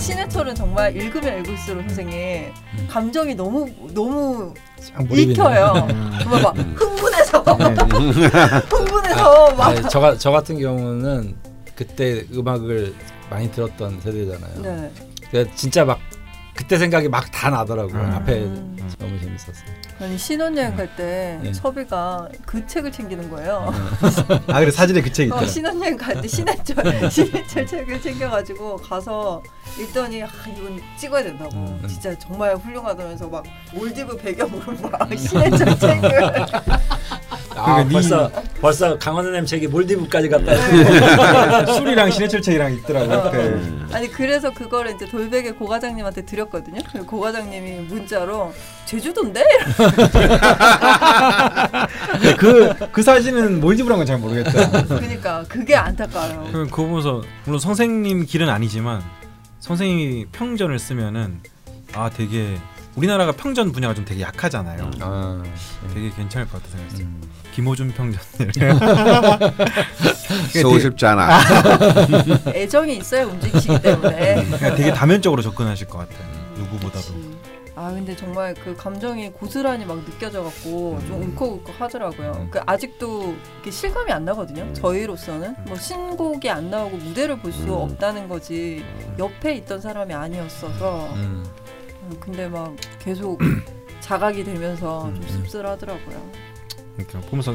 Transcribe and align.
신해철은 0.00 0.54
정말 0.54 0.96
읽으면 0.96 1.40
읽을수록 1.40 1.82
선생님 1.82 2.52
음. 2.78 2.88
감정이 2.90 3.34
너무 3.34 3.68
너무 3.92 4.54
아, 4.94 5.02
읽혀요. 5.10 5.86
음. 5.90 6.18
정말 6.22 6.42
막 6.42 6.56
흥분해서 6.56 7.44
네. 7.44 7.74
흥분해서 8.70 9.54
막 9.54 9.68
아니, 9.68 9.82
저, 9.90 10.00
가- 10.00 10.16
저 10.16 10.30
같은 10.30 10.58
경우는 10.58 11.36
그때 11.76 12.24
음악을 12.32 12.94
많이 13.28 13.50
들었던 13.52 14.00
세대잖아요. 14.00 14.90
네. 15.32 15.44
진짜 15.54 15.84
막 15.84 15.98
그때 16.54 16.76
생각이 16.78 17.08
막 17.08 17.30
다 17.30 17.50
나더라고요. 17.50 18.02
음. 18.02 18.10
앞에 18.12 18.32
음. 18.40 18.76
너무 18.98 19.18
재밌었어요. 19.20 19.80
아니 20.00 20.16
신혼여행 20.16 20.76
갈 20.76 20.88
때 20.96 21.38
네. 21.42 21.52
섭이가 21.52 22.28
그 22.46 22.66
책을 22.66 22.90
챙기는 22.90 23.28
거예요. 23.30 23.70
아 24.48 24.60
그래 24.60 24.70
사진에 24.70 25.02
그책 25.02 25.24
어, 25.24 25.36
있더라. 25.36 25.46
신혼여행 25.46 25.96
갈 25.98 26.20
때 26.22 26.26
신해철 26.26 26.76
신해철 27.10 27.66
책을 27.66 28.00
챙겨가지고 28.00 28.76
가서 28.78 29.42
읽더니 29.78 30.22
아, 30.22 30.28
이건 30.48 30.80
찍어야 30.98 31.22
된다고 31.22 31.54
음. 31.54 31.84
진짜 31.86 32.18
정말 32.18 32.56
훌륭하다면서 32.56 33.28
막 33.28 33.44
몰디브 33.74 34.16
배경으로 34.16 34.72
막 34.90 35.08
신해철 35.16 35.78
책을 35.78 36.10
아, 37.60 37.64
그러니까 37.64 37.84
네- 37.84 37.92
벌써 37.92 38.30
벌써 38.60 38.98
강원 38.98 39.24
선생님 39.24 39.46
책이 39.46 39.66
몰디브까지 39.68 40.28
갔다. 40.28 41.66
술이랑 41.74 42.10
신해철 42.10 42.42
책이랑 42.42 42.72
있더라고 42.74 43.12
옆에. 43.12 43.38
음. 43.38 43.88
아니 43.92 44.10
그래서 44.10 44.50
그거를 44.52 44.94
이제 44.94 45.06
돌베개 45.06 45.52
고 45.52 45.66
과장님한테 45.66 46.24
드렸거든요. 46.24 46.80
그고 46.92 47.20
과장님이 47.20 47.86
문자로 47.88 48.52
제주도인데 48.86 49.42
그그 52.38 52.74
그 52.92 53.02
사진은 53.02 53.60
몰디브란 53.60 53.98
건 53.98 54.06
잘 54.06 54.18
모르겠다. 54.18 54.82
그러니까 54.86 55.44
그게 55.48 55.74
안타까워요. 55.76 56.48
그 56.52 56.64
그거 56.66 56.84
보면서 56.84 57.22
물론 57.44 57.60
선생님 57.60 58.26
길은 58.26 58.48
아니지만 58.48 59.02
선생님이 59.60 60.26
평전을 60.32 60.78
쓰면은 60.78 61.40
아 61.92 62.10
되게 62.10 62.56
우리나라가 62.96 63.30
평전 63.32 63.70
분야가 63.72 63.94
좀 63.94 64.04
되게 64.04 64.22
약하잖아요. 64.22 64.90
아, 65.00 65.42
되게 65.94 66.10
괜찮을 66.10 66.48
것 66.48 66.60
같아 66.62 66.72
생각했어요. 66.76 67.06
음. 67.06 67.20
김호준 67.52 67.92
평전. 67.92 68.20
쓰고 70.52 70.78
싶지 70.78 71.06
않아. 71.06 71.40
애정이 72.54 72.98
있어야 72.98 73.24
움직이시기 73.26 73.80
때문에. 73.82 74.34
그러니까 74.44 74.74
되게 74.74 74.92
다면적으로 74.92 75.42
접근하실 75.42 75.88
것 75.88 75.98
같아요. 75.98 76.26
누구보다도. 76.56 77.14
그치. 77.14 77.40
아 77.76 77.90
근데 77.92 78.14
정말 78.14 78.54
그 78.54 78.76
감정이 78.76 79.30
고스란히 79.30 79.86
막 79.86 80.04
느껴져 80.04 80.42
갖고 80.42 80.98
좀 81.06 81.22
울컥울컥 81.22 81.80
하더라고요. 81.80 82.48
그 82.50 82.60
아직도 82.66 83.34
이렇게 83.54 83.70
실감이 83.70 84.12
안 84.12 84.24
나거든요. 84.26 84.70
저희로서는 84.74 85.54
뭐 85.66 85.76
신곡이 85.78 86.50
안 86.50 86.68
나오고 86.70 86.98
무대를 86.98 87.38
볼수 87.38 87.62
음. 87.64 87.70
없다는 87.70 88.28
거지 88.28 88.84
옆에 89.18 89.54
있던 89.56 89.80
사람이 89.80 90.12
아니었어서 90.12 91.12
음. 91.14 91.44
음, 92.02 92.16
근데 92.20 92.48
막 92.48 92.74
계속 92.98 93.40
자각이 94.00 94.44
되면서 94.44 95.04
좀 95.14 95.22
음. 95.22 95.28
씁쓸하더라고요. 95.28 96.49
그러니까 96.96 97.20
보면서 97.30 97.54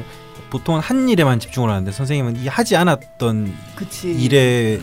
보통은 0.50 0.80
한 0.80 1.08
일에만 1.08 1.38
집중을 1.40 1.70
하는데 1.70 1.90
선생님은 1.92 2.36
이 2.36 2.48
하지 2.48 2.76
않았던 2.76 3.54
그치. 3.76 4.12
일에 4.12 4.80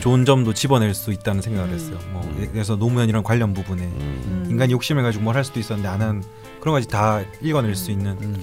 좋은 0.00 0.24
점도 0.26 0.52
집어낼 0.52 0.92
수 0.94 1.10
있다는 1.12 1.40
생각을 1.42 1.70
음. 1.70 1.74
했어요. 1.74 1.98
뭐 2.12 2.22
그래서 2.52 2.76
노무현이랑 2.76 3.22
관련 3.22 3.54
부분에 3.54 3.82
음. 3.82 4.42
음. 4.44 4.46
인간이 4.50 4.72
욕심을 4.72 5.02
가지고 5.02 5.24
뭘 5.24 5.36
할 5.36 5.44
수도 5.44 5.58
있었는데 5.60 5.88
안 5.88 6.00
한 6.02 6.22
그런 6.60 6.74
가지 6.74 6.86
다 6.88 7.22
읽어낼 7.40 7.74
수 7.74 7.90
있는 7.90 8.12
음. 8.20 8.42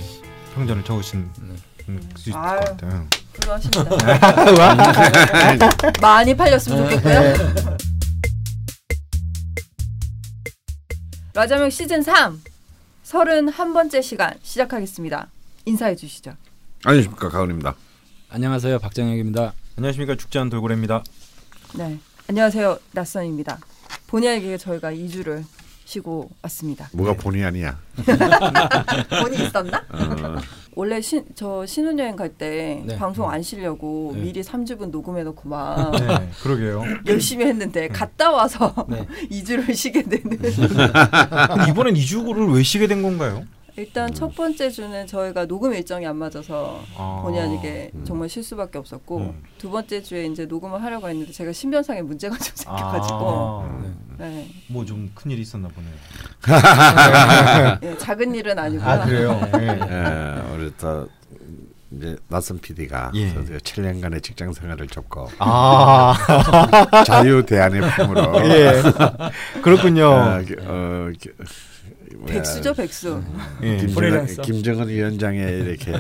평전을 0.56 0.84
적으신 0.84 1.30
음, 1.90 2.10
수 2.16 2.30
있을 2.32 2.40
아유. 2.40 2.60
것 2.60 2.66
같아요. 2.78 3.08
훌륭하십니다. 3.34 3.86
많이 6.02 6.36
팔렸으면 6.36 6.90
좋겠고요. 6.90 7.34
라자명 11.36 11.70
시즌 11.70 12.02
3 12.02 12.42
31번째 13.06 14.02
시간 14.02 14.34
시작하겠습니다. 14.42 15.28
인사해 15.68 15.98
주시죠. 15.98 16.32
안녕하십니까 16.86 17.28
가은입니다. 17.28 17.76
안녕하세요 18.30 18.80
박정혁입니다. 18.80 19.54
안녕하십니까 19.76 20.16
죽지않은 20.16 20.50
돌고래입니다. 20.50 21.04
네. 21.76 22.00
안녕하세요. 22.30 22.80
낯선입니다. 22.94 23.60
본의 24.08 24.30
아니게 24.30 24.58
저희가 24.58 24.94
2주를 24.94 25.44
쉬고 25.84 26.30
왔습니다. 26.42 26.90
뭐가 26.94 27.14
본의 27.16 27.44
아니야. 27.44 27.78
본이 29.22 29.44
있었나? 29.44 29.84
어, 29.90 30.38
원래 30.74 31.02
신, 31.02 31.26
저 31.36 31.66
신혼여행 31.66 32.16
갈때 32.16 32.84
네. 32.86 32.98
방송 32.98 33.30
안 33.30 33.42
쉬려고 33.42 34.14
네. 34.16 34.22
미리 34.22 34.42
3주분 34.42 34.90
녹음해 34.90 35.24
놓고 35.24 35.50
막 35.50 35.92
네, 35.92 36.30
그러게요. 36.44 36.84
열심히 37.08 37.46
했는데 37.46 37.90
갔다 37.90 38.32
와서 38.32 38.74
네. 38.88 39.06
2주를 39.32 39.76
쉬게 39.76 40.04
되는 40.04 40.40
이번엔 41.70 41.98
이주를 41.98 42.48
왜 42.54 42.64
쉬게 42.64 42.88
된 42.88 43.02
건가요? 43.02 43.46
일단 43.78 44.12
첫 44.12 44.34
번째 44.36 44.72
주는 44.72 45.06
저희가 45.06 45.46
녹음 45.46 45.72
일정이 45.72 46.08
안 46.08 46.18
맞아서 46.18 46.82
아. 46.98 47.22
본의 47.24 47.42
아니게 47.42 47.92
정말 48.06 48.28
쉴 48.28 48.44
수밖에 48.44 48.80
없었고 48.80 49.18
음. 49.20 49.44
두 49.60 49.70
번째 49.70 50.02
주에 50.02 50.26
이제 50.26 50.48
녹음을 50.48 50.82
하려고 50.82 51.08
했는데 51.08 51.32
제가 51.32 51.54
신변상에 51.54 52.02
문제가 52.02 52.36
좀 52.42 52.56
생겨가지고 52.56 53.16
아, 53.20 53.84
네. 54.18 54.48
뭐좀 54.70 55.12
큰일이 55.14 55.42
있었나 55.44 55.68
보네요. 55.68 55.94
예, 57.84 57.98
작은 58.00 58.34
일은 58.34 58.58
아니고요. 58.58 58.90
아 58.90 59.06
그래요. 59.06 59.40
예. 59.60 59.68
예, 59.70 60.56
우리 60.56 60.76
또 60.78 61.08
이제 61.98 62.16
낯선 62.28 62.60
PD가 62.60 63.12
예. 63.16 63.34
7년간의 63.34 64.22
직장 64.24 64.54
생활을 64.54 64.88
접고 64.88 65.30
아 65.40 66.14
자유 67.06 67.46
대안의 67.46 67.82
품으로 67.82 68.46
예. 68.50 68.82
그렇군요. 69.62 70.06
어, 70.10 70.42
기- 70.46 70.56
어, 70.60 71.10
기- 71.20 71.30
뭐야, 72.20 72.34
백수죠 72.34 72.74
백수. 72.74 73.22
예. 73.62 73.78
김정은, 74.42 74.88
위원장의 74.88 75.60
이렇게 75.60 75.94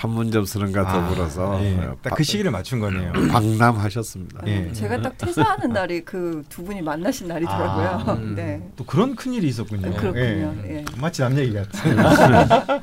판문점 0.00 0.44
선언과 0.46 0.86
더불어서 0.88 1.60
예. 1.62 1.74
어, 1.76 1.96
딱그 2.02 2.24
시기를 2.24 2.50
맞춘 2.50 2.80
거네요. 2.80 3.12
방남하셨습니다. 3.30 4.40
예. 4.48 4.72
제가 4.72 5.00
딱 5.02 5.16
퇴사하는 5.18 5.70
날이 5.72 6.00
그 6.04 6.42
두 6.48 6.64
분이 6.64 6.82
만나신 6.82 7.28
날이더라고요. 7.28 7.88
아, 8.06 8.12
음. 8.14 8.34
네. 8.34 8.60
또 8.76 8.84
그런 8.84 9.14
큰 9.14 9.32
일이 9.34 9.46
있었군요. 9.48 9.94
그렇군요. 9.96 10.54
예. 10.66 10.84
마치 10.96 11.22
남 11.22 11.36
얘기 11.38 11.52
같아. 11.54 12.82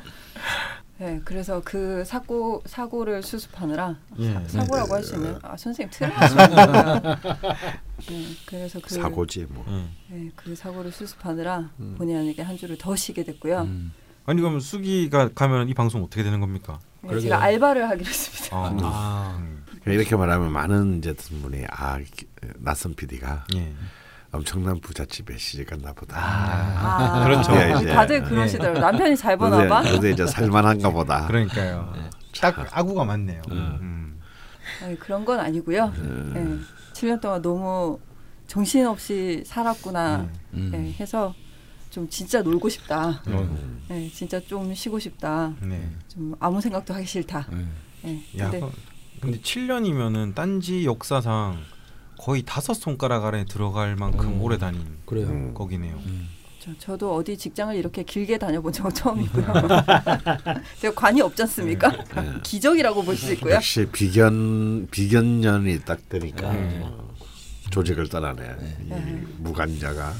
네, 1.02 1.20
그래서 1.24 1.60
그 1.64 2.04
사고 2.04 2.62
사고를 2.64 3.24
수습하느라 3.24 3.96
예. 4.20 4.40
사 4.46 4.64
고라고 4.64 4.94
할 4.94 5.02
수 5.02 5.16
있는 5.16 5.36
아 5.42 5.56
선생님 5.56 5.90
틀어하시는 5.90 6.50
거예요. 6.54 7.16
네, 8.08 8.24
그래서 8.46 8.78
그 8.80 8.94
사고지 8.94 9.46
뭐. 9.50 9.64
예. 9.68 10.14
네, 10.14 10.30
그 10.36 10.54
사고를 10.54 10.92
수습하느라 10.92 11.70
음. 11.80 11.96
본의 11.98 12.16
아니게 12.16 12.42
한 12.42 12.56
주를 12.56 12.78
더 12.78 12.94
쉬게 12.94 13.24
됐고요. 13.24 13.62
음. 13.62 13.92
아니 14.26 14.40
그럼 14.40 14.60
수기가 14.60 15.30
가면 15.34 15.68
이 15.68 15.74
방송 15.74 16.04
어떻게 16.04 16.22
되는 16.22 16.38
겁니까? 16.38 16.78
네, 17.00 17.08
그러게요. 17.08 17.30
제가 17.30 17.42
알바를 17.42 17.90
하기로 17.90 18.08
했습니다. 18.08 18.56
아, 18.56 18.76
아. 18.80 19.46
이렇게 19.86 20.14
말하면 20.14 20.52
많은 20.52 20.98
이제 20.98 21.12
분이 21.14 21.64
아 21.68 21.98
기- 21.98 22.28
낯선 22.58 22.94
PD가 22.94 23.44
예. 23.56 23.72
엄청난 24.32 24.80
부잣집에 24.80 25.36
시집갔나 25.36 25.92
보다. 25.92 26.16
아, 26.18 27.22
그렇죠. 27.24 27.52
예, 27.54 27.74
이제. 27.76 27.92
다들 27.92 28.22
그러시더라고요. 28.24 28.80
남편이 28.80 29.16
잘 29.16 29.36
버나 29.36 29.68
봐. 29.68 29.82
그래도 29.82 30.08
이제 30.08 30.26
살만한가 30.26 30.90
보다. 30.90 31.26
그러니까요. 31.26 31.92
딱 32.40 32.66
아구가 32.78 33.04
맞네요. 33.04 33.42
음. 33.50 33.78
음. 33.82 34.20
아니, 34.82 34.98
그런 34.98 35.24
건 35.24 35.38
아니고요. 35.38 35.92
음. 35.98 36.32
네, 36.34 36.92
7년 36.94 37.20
동안 37.20 37.42
너무 37.42 37.98
정신없이 38.46 39.42
살았구나 39.46 40.28
음. 40.54 40.68
네, 40.72 40.94
해서 40.98 41.34
좀 41.90 42.08
진짜 42.08 42.40
놀고 42.40 42.70
싶다. 42.70 43.22
음. 43.26 43.82
네, 43.88 44.08
진짜 44.08 44.40
좀 44.40 44.72
쉬고 44.74 44.98
싶다. 44.98 45.52
네. 45.60 45.90
좀 46.08 46.34
아무 46.40 46.58
생각도 46.58 46.94
하기 46.94 47.04
싫다. 47.04 47.46
음. 47.52 47.70
네, 48.02 48.22
야, 48.38 48.50
근데 48.50 48.60
그- 48.60 48.72
근데 49.20 49.38
7년이면은 49.40 50.34
딴지 50.34 50.86
역사상 50.86 51.58
거의 52.22 52.42
다섯 52.44 52.74
손가락 52.74 53.24
아래 53.24 53.44
들어갈 53.44 53.96
만큼 53.96 54.28
음. 54.34 54.42
오래 54.42 54.56
다닌 54.56 54.80
그래요. 55.06 55.26
음. 55.26 55.52
거기네요. 55.54 55.96
음. 56.06 56.28
저, 56.60 56.70
저도 56.78 57.12
어디 57.16 57.36
직장을 57.36 57.74
이렇게 57.74 58.04
길게 58.04 58.38
다녀본 58.38 58.72
적은 58.72 58.92
처음이고요. 58.94 59.44
제가 60.78 60.94
관이 60.94 61.20
없지 61.20 61.42
않습니까? 61.42 61.88
네. 61.90 62.32
기적이라고 62.44 63.02
볼 63.02 63.16
수 63.16 63.32
있고요. 63.32 63.54
역시 63.54 63.88
비견 63.90 64.86
비견년이 64.92 65.80
딱 65.80 66.08
되니까 66.08 66.52
네. 66.52 66.80
어, 66.84 67.12
조직을 67.70 68.08
떠나네. 68.08 68.56
이 68.84 68.88
네. 68.88 69.22
무관자가 69.38 70.12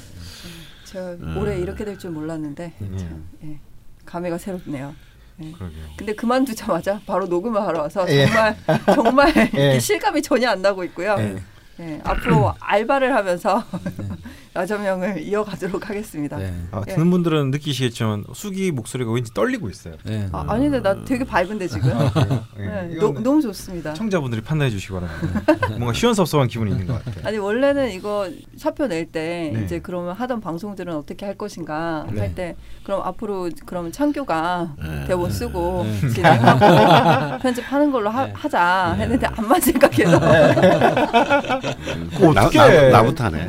제가 0.87 1.11
음. 1.13 1.37
올해 1.39 1.57
이렇게 1.61 1.85
될 1.85 1.97
줄 1.97 2.11
몰랐는데 2.11 2.73
음. 2.81 2.97
참, 2.99 3.25
예, 3.45 3.61
감회가 4.05 4.39
새롭네요. 4.39 4.93
그러게요. 5.39 5.85
근데 5.97 6.15
그만두자마자 6.15 7.01
바로 7.07 7.27
녹음을 7.27 7.61
하러 7.63 7.83
와서 7.83 8.05
예. 8.09 8.27
정말 8.27 8.57
정말 8.87 9.51
예. 9.55 9.79
실감이 9.79 10.21
전혀 10.23 10.49
안 10.51 10.61
나고 10.63 10.83
있고요. 10.85 11.15
예. 11.21 11.43
예, 11.81 12.01
앞으로 12.05 12.55
알바를 12.61 13.15
하면서 13.15 13.65
라저명을 14.55 15.23
이어가도록 15.23 15.89
하겠습니다. 15.89 16.37
네. 16.37 16.53
아, 16.73 16.83
예. 16.87 16.95
듣는 16.95 17.11
분들은 17.11 17.51
느끼시겠지만 17.53 18.25
수기 18.35 18.71
목소리가 18.71 19.11
왠지 19.11 19.33
떨리고 19.33 19.71
있어요. 19.71 19.95
네. 20.05 20.29
아, 20.33 20.45
아닌데 20.47 20.81
나 20.81 21.05
되게 21.05 21.25
밝은데 21.25 21.67
지금. 21.69 21.91
예, 22.59 22.65
네, 22.65 22.97
너, 23.01 23.13
너무 23.13 23.41
좋습니다. 23.41 23.95
청자분들이 23.95 24.43
판단해 24.43 24.71
주시기 24.71 24.93
바랍니다. 24.93 25.43
뭔가 25.79 25.95
시원섭섭한 25.95 26.49
기분이 26.49 26.71
있는 26.71 26.87
것 26.87 27.03
같아요. 27.03 27.27
아니 27.27 27.39
원래는 27.39 27.93
이거 27.93 28.29
사표 28.57 28.87
낼때 28.87 29.53
네. 29.55 29.63
이제 29.65 29.81
그러면 29.81 30.15
하던 30.15 30.41
방송들은 30.41 30.95
어떻게 30.95 31.25
할 31.25 31.37
것인가 31.37 32.07
네. 32.13 32.21
할때 32.21 32.57
그럼 32.85 33.01
앞으로 33.05 33.49
그러면 33.65 33.91
창규가 33.91 34.75
네. 34.83 35.05
대본 35.07 35.31
쓰고 35.31 35.85
네. 35.85 36.09
진행하고 36.11 37.39
편집하는 37.43 37.91
걸로 37.91 38.11
하, 38.11 38.27
네. 38.27 38.33
하자 38.35 38.97
했는데 38.99 39.27
안만 39.29 39.61
생각해서 39.61 40.19
나, 42.35 42.47
어떡해. 42.47 42.91
나, 42.91 42.99
나 42.99 43.03
부터 43.03 43.25
하네. 43.25 43.47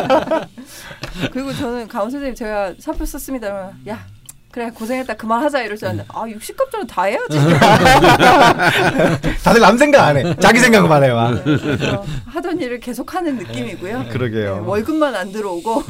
예. 0.00 1.26
그리고 1.32 1.52
저는 1.52 1.88
강원 1.88 2.10
선생님 2.10 2.34
제가 2.34 2.74
사표 2.78 3.04
썼습니다. 3.04 3.48
그러면 3.48 3.74
야 3.88 4.06
그래 4.52 4.70
고생했다 4.70 5.14
그만하자 5.14 5.62
이럴 5.62 5.76
줄 5.76 5.88
알았는데 5.88 6.08
아 6.12 6.24
60갑자는 6.24 6.88
다 6.88 7.04
해야지. 7.04 7.38
다들 9.44 9.60
남 9.60 9.78
생각 9.78 10.06
안 10.06 10.16
해. 10.16 10.34
자기 10.36 10.58
생각만 10.58 11.04
해. 11.04 11.10
와. 11.10 11.40
그래서 11.42 12.04
하던 12.26 12.60
일을 12.60 12.80
계속하는 12.80 13.36
느낌이고요. 13.36 14.06
그러게요. 14.10 14.54
네, 14.56 14.62
월급만 14.66 15.14
안 15.14 15.30
들어오고. 15.30 15.84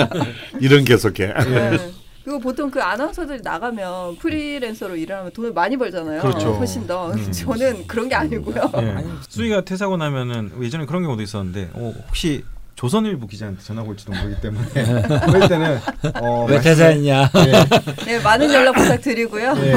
이런 0.60 0.84
계속해. 0.84 1.32
네. 1.32 1.78
그리고 2.24 2.38
보통 2.38 2.70
그 2.70 2.80
아나운서들이 2.80 3.40
나가면 3.42 4.16
프리랜서로 4.16 4.96
일을 4.96 5.16
하면 5.16 5.32
돈을 5.32 5.52
많이 5.52 5.76
벌잖아요. 5.76 6.20
그렇죠. 6.20 6.52
훨씬 6.52 6.86
더. 6.86 7.10
음. 7.12 7.32
저는 7.32 7.86
그런 7.86 8.08
게 8.08 8.14
아니고요. 8.14 8.70
예. 8.76 9.04
수희가 9.28 9.62
퇴사하고 9.62 9.96
나면은 9.96 10.52
예전에 10.62 10.86
그런 10.86 11.02
경우도 11.02 11.22
있었는데 11.22 11.70
어, 11.72 11.92
혹시 12.08 12.44
조선일보 12.82 13.28
기자한테 13.28 13.62
전화가 13.62 13.88
올지도 13.88 14.12
모르기 14.12 14.40
때문에 14.40 14.66
그럴 15.26 15.48
때는 15.48 15.78
어, 16.20 16.46
왜 16.48 16.60
퇴사했냐? 16.60 17.30
예. 17.36 18.04
네, 18.04 18.20
많은 18.20 18.52
연락 18.52 18.72
부탁드리고요. 18.74 19.54
예. 19.58 19.72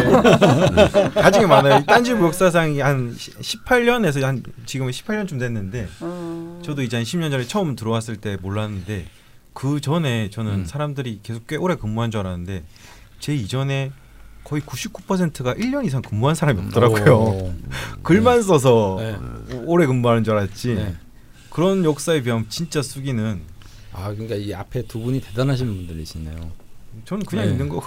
가지가 1.13 1.45
많아요. 1.45 1.83
딴지부 1.85 2.25
역사상이 2.25 2.79
한 2.79 3.15
18년에서 3.15 4.21
한 4.21 4.41
지금은 4.65 4.91
18년쯤 4.91 5.39
됐는데 5.39 5.87
어, 5.99 6.59
저도 6.65 6.81
이제 6.81 6.97
한 6.97 7.03
10년 7.03 7.29
전에 7.29 7.43
처음 7.43 7.75
들어왔을 7.75 8.17
때 8.17 8.39
몰랐는데 8.41 9.05
그 9.53 9.79
전에 9.81 10.31
저는 10.31 10.51
음. 10.51 10.65
사람들이 10.65 11.19
계속 11.21 11.45
꽤 11.45 11.57
오래 11.57 11.75
근무한 11.75 12.09
줄 12.09 12.21
알았는데 12.21 12.63
제 13.19 13.35
이전에 13.35 13.91
거의 14.43 14.63
99%가 14.63 15.53
1년 15.53 15.85
이상 15.85 16.01
근무한 16.01 16.33
사람이 16.33 16.59
없더라고요. 16.59 17.15
오. 17.15 17.53
글만 18.01 18.41
써서 18.41 18.97
네. 18.99 19.15
오래 19.65 19.85
근무하는 19.85 20.23
줄 20.23 20.33
알았지. 20.33 20.73
네. 20.73 20.95
그런 21.55 21.85
역사에 21.85 22.21
비하면 22.21 22.47
진짜 22.49 22.81
수기는 22.81 23.39
아 23.93 24.09
그러니까 24.11 24.35
이 24.35 24.53
앞에 24.53 24.81
두 24.87 24.99
분이 24.99 25.21
대단하신 25.21 25.65
분들이시네요. 25.67 26.51
저는 27.05 27.25
그냥 27.25 27.45
네. 27.45 27.51
있는 27.53 27.69
거고. 27.69 27.85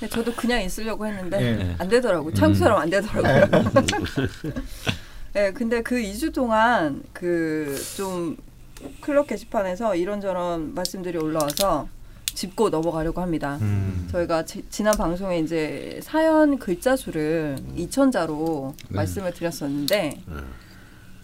네, 0.00 0.08
저도 0.08 0.32
그냥 0.32 0.62
있으려고 0.62 1.06
했는데 1.06 1.38
예. 1.38 1.76
안 1.78 1.86
되더라고. 1.86 2.32
창수처럼 2.32 2.80
안 2.80 2.88
되더라고요. 2.88 3.62
네, 5.34 5.52
근데 5.52 5.82
그 5.82 5.96
2주 5.96 6.32
동안 6.32 7.02
그 7.12 7.78
좀 7.98 8.38
클럽 9.02 9.26
게시판에서 9.26 9.94
이런저런 9.94 10.72
말씀들이 10.74 11.18
올라와서 11.18 11.88
짚고 12.24 12.70
넘어가려고 12.70 13.20
합니다. 13.20 13.58
음. 13.60 14.08
저희가 14.10 14.46
지, 14.46 14.64
지난 14.70 14.96
방송에 14.96 15.40
이제 15.40 16.00
사연 16.02 16.58
글자 16.58 16.96
수를 16.96 17.58
2천자로 17.76 18.72
네. 18.88 18.96
말씀을 18.96 19.34
드렸었는데 19.34 20.22
음. 20.28 20.54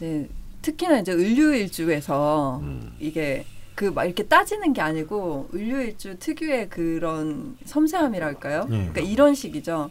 네, 0.00 0.28
특히나 0.66 0.98
이제 0.98 1.12
을류일주에서 1.12 2.58
음. 2.62 2.92
이게 2.98 3.44
그 3.76 3.84
막 3.92 4.04
이렇게 4.04 4.24
따지는 4.24 4.72
게 4.72 4.80
아니고 4.80 5.48
을류일주 5.54 6.18
특유의 6.18 6.70
그런 6.70 7.56
섬세함이랄까요? 7.66 8.62
예. 8.64 8.68
그러니까 8.70 9.00
이런 9.00 9.34
식이죠. 9.34 9.90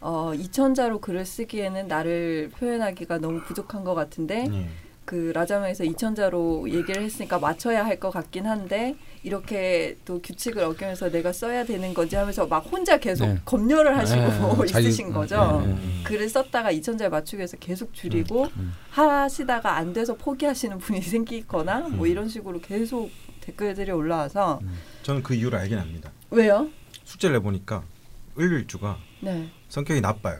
어, 0.00 0.32
2천자로 0.34 1.00
글을 1.00 1.24
쓰기에는 1.24 1.88
나를 1.88 2.50
표현하기가 2.58 3.18
너무 3.18 3.40
부족한 3.42 3.84
것 3.84 3.94
같은데 3.94 4.46
예. 4.52 4.68
그 5.12 5.30
라자명에서 5.34 5.84
2천자로 5.84 6.70
얘기를 6.72 7.02
했으니까 7.02 7.38
맞춰야 7.38 7.84
할 7.84 8.00
것 8.00 8.10
같긴 8.10 8.46
한데 8.46 8.96
이렇게 9.22 9.98
또 10.06 10.22
규칙을 10.22 10.64
어기면서 10.64 11.10
내가 11.10 11.30
써야 11.34 11.64
되는 11.66 11.92
건지 11.92 12.16
하면서 12.16 12.46
막 12.46 12.60
혼자 12.60 12.96
계속 12.98 13.26
네. 13.26 13.38
검열을 13.44 13.98
하시고 13.98 14.64
네, 14.64 14.64
있으신 14.80 15.12
거죠. 15.12 15.62
네, 15.66 15.74
네. 15.74 16.02
글을 16.04 16.30
썼다가 16.30 16.72
2천자에 16.72 17.10
맞추기 17.10 17.36
위해서 17.36 17.58
계속 17.58 17.92
줄이고 17.92 18.48
음. 18.56 18.72
하시다가 18.88 19.76
안 19.76 19.92
돼서 19.92 20.14
포기하시는 20.16 20.78
분이 20.78 21.02
생기거나 21.04 21.88
뭐 21.90 22.06
음. 22.06 22.10
이런 22.10 22.28
식으로 22.30 22.62
계속 22.62 23.10
댓글들이 23.42 23.90
올라와서 23.90 24.60
저는 25.02 25.22
그 25.22 25.34
이유를 25.34 25.58
알긴 25.58 25.78
합니다. 25.78 26.10
왜요? 26.30 26.70
숙제를 27.04 27.36
해보니까 27.36 27.82
을일주가 28.38 28.96
네. 29.20 29.50
성격이 29.72 30.02
나빠요. 30.02 30.36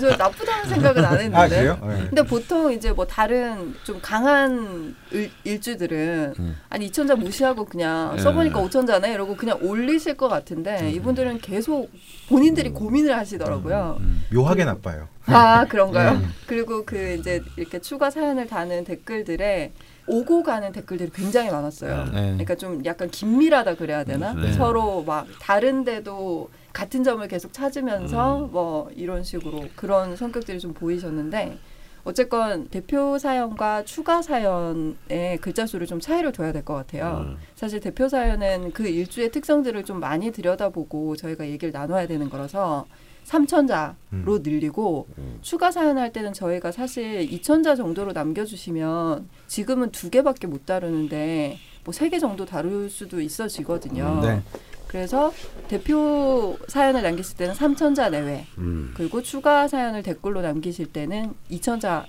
저 0.00 0.16
나쁘다는 0.16 0.68
생각은 0.70 1.04
안 1.04 1.20
했는데. 1.20 1.36
아 1.36 1.46
그래요? 1.48 1.78
예. 1.84 2.06
근데 2.08 2.22
보통 2.24 2.72
이제 2.72 2.90
뭐 2.90 3.06
다른 3.06 3.76
좀 3.84 4.00
강한 4.02 4.96
일, 5.12 5.30
일주들은 5.44 6.34
음. 6.36 6.56
아니 6.68 6.90
2천자 6.90 7.16
무시하고 7.16 7.66
그냥 7.66 8.16
예. 8.18 8.22
써보니까 8.22 8.60
5천자네 8.60 9.14
이러고 9.14 9.36
그냥 9.36 9.60
올리실 9.62 10.16
것 10.16 10.26
같은데 10.26 10.80
음. 10.80 10.88
이분들은 10.88 11.38
계속 11.42 11.92
본인들이 12.28 12.70
고민을 12.70 13.16
하시더라고요. 13.16 13.98
음. 14.00 14.24
묘하게 14.32 14.64
나빠요. 14.64 15.06
아 15.26 15.66
그런가요? 15.66 16.18
네. 16.18 16.26
그리고 16.48 16.84
그 16.84 17.16
이제 17.20 17.40
이렇게 17.56 17.78
추가 17.78 18.10
사연을 18.10 18.48
다는 18.48 18.82
댓글들에 18.82 19.70
오고 20.06 20.42
가는 20.42 20.70
댓글들이 20.72 21.10
굉장히 21.14 21.50
많았어요. 21.50 22.04
네. 22.12 22.20
그러니까 22.32 22.54
좀 22.56 22.84
약간 22.84 23.10
긴밀하다 23.10 23.76
그래야 23.76 24.04
되나? 24.04 24.34
네. 24.34 24.52
서로 24.52 25.02
막 25.02 25.26
다른데도 25.40 26.50
같은 26.72 27.04
점을 27.04 27.26
계속 27.28 27.52
찾으면서 27.52 28.44
음. 28.44 28.52
뭐 28.52 28.90
이런 28.94 29.22
식으로 29.22 29.64
그런 29.76 30.16
성격들이 30.16 30.58
좀 30.60 30.74
보이셨는데 30.74 31.58
어쨌건 32.04 32.68
대표 32.68 33.16
사연과 33.16 33.84
추가 33.84 34.20
사연의 34.20 35.38
글자 35.40 35.64
수를 35.66 35.86
좀 35.86 36.00
차이를 36.00 36.32
둬야 36.32 36.52
될 36.52 36.62
것 36.64 36.74
같아요. 36.74 37.24
음. 37.26 37.38
사실 37.54 37.80
대표 37.80 38.08
사연은 38.08 38.72
그 38.72 38.86
일주의 38.86 39.30
특성들을 39.30 39.84
좀 39.84 40.00
많이 40.00 40.30
들여다보고 40.30 41.16
저희가 41.16 41.46
얘기를 41.48 41.72
나눠야 41.72 42.06
되는 42.06 42.28
거라서 42.28 42.84
3천자로 43.24 43.94
음. 44.12 44.24
늘리고 44.42 45.06
음. 45.18 45.38
추가 45.42 45.70
사연할 45.70 46.12
때는 46.12 46.32
저희가 46.32 46.72
사실 46.72 47.28
2천자 47.28 47.76
정도로 47.76 48.12
남겨주시면 48.12 49.28
지금은 49.46 49.90
두 49.92 50.10
개밖에 50.10 50.46
못 50.46 50.66
다루는데 50.66 51.58
뭐 51.84 51.92
세 51.92 52.08
개 52.10 52.18
정도 52.18 52.44
다룰 52.46 52.88
수도 52.90 53.20
있어지거든요. 53.20 54.20
네. 54.22 54.42
그래서 54.88 55.32
대표 55.68 56.56
사연을 56.68 57.02
남기실 57.02 57.36
때는 57.36 57.54
3천자 57.54 58.10
내외 58.10 58.46
음. 58.58 58.92
그리고 58.96 59.20
추가 59.22 59.66
사연을 59.68 60.02
댓글로 60.02 60.40
남기실 60.40 60.86
때는 60.92 61.34
2천자 61.50 62.04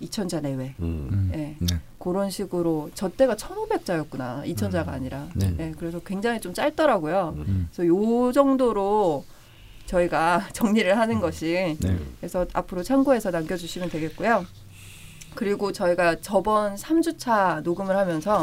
2천자 0.00 0.42
내외 0.42 0.74
음. 0.80 1.08
음. 1.12 1.30
예. 1.34 1.56
네. 1.58 1.80
그런 1.98 2.30
식으로 2.30 2.90
저 2.94 3.08
때가 3.08 3.36
1,500자였구나. 3.36 4.44
2,000자가 4.44 4.88
음. 4.88 4.92
아니라. 4.92 5.28
네. 5.34 5.54
예, 5.58 5.72
그래서 5.78 6.00
굉장히 6.00 6.40
좀 6.40 6.52
짧더라고요. 6.52 7.34
음. 7.36 7.68
그래서 7.72 7.86
요 7.88 8.32
정도로 8.32 9.24
저희가 9.86 10.48
정리를 10.52 10.98
하는 10.98 11.20
것이 11.20 11.76
네. 11.80 11.98
그래서 12.20 12.46
앞으로 12.52 12.82
참고해서 12.82 13.30
남겨주시면 13.30 13.90
되겠고요. 13.90 14.44
그리고 15.34 15.72
저희가 15.72 16.16
저번 16.20 16.76
3주차 16.76 17.62
녹음을 17.62 17.96
하면서 17.96 18.42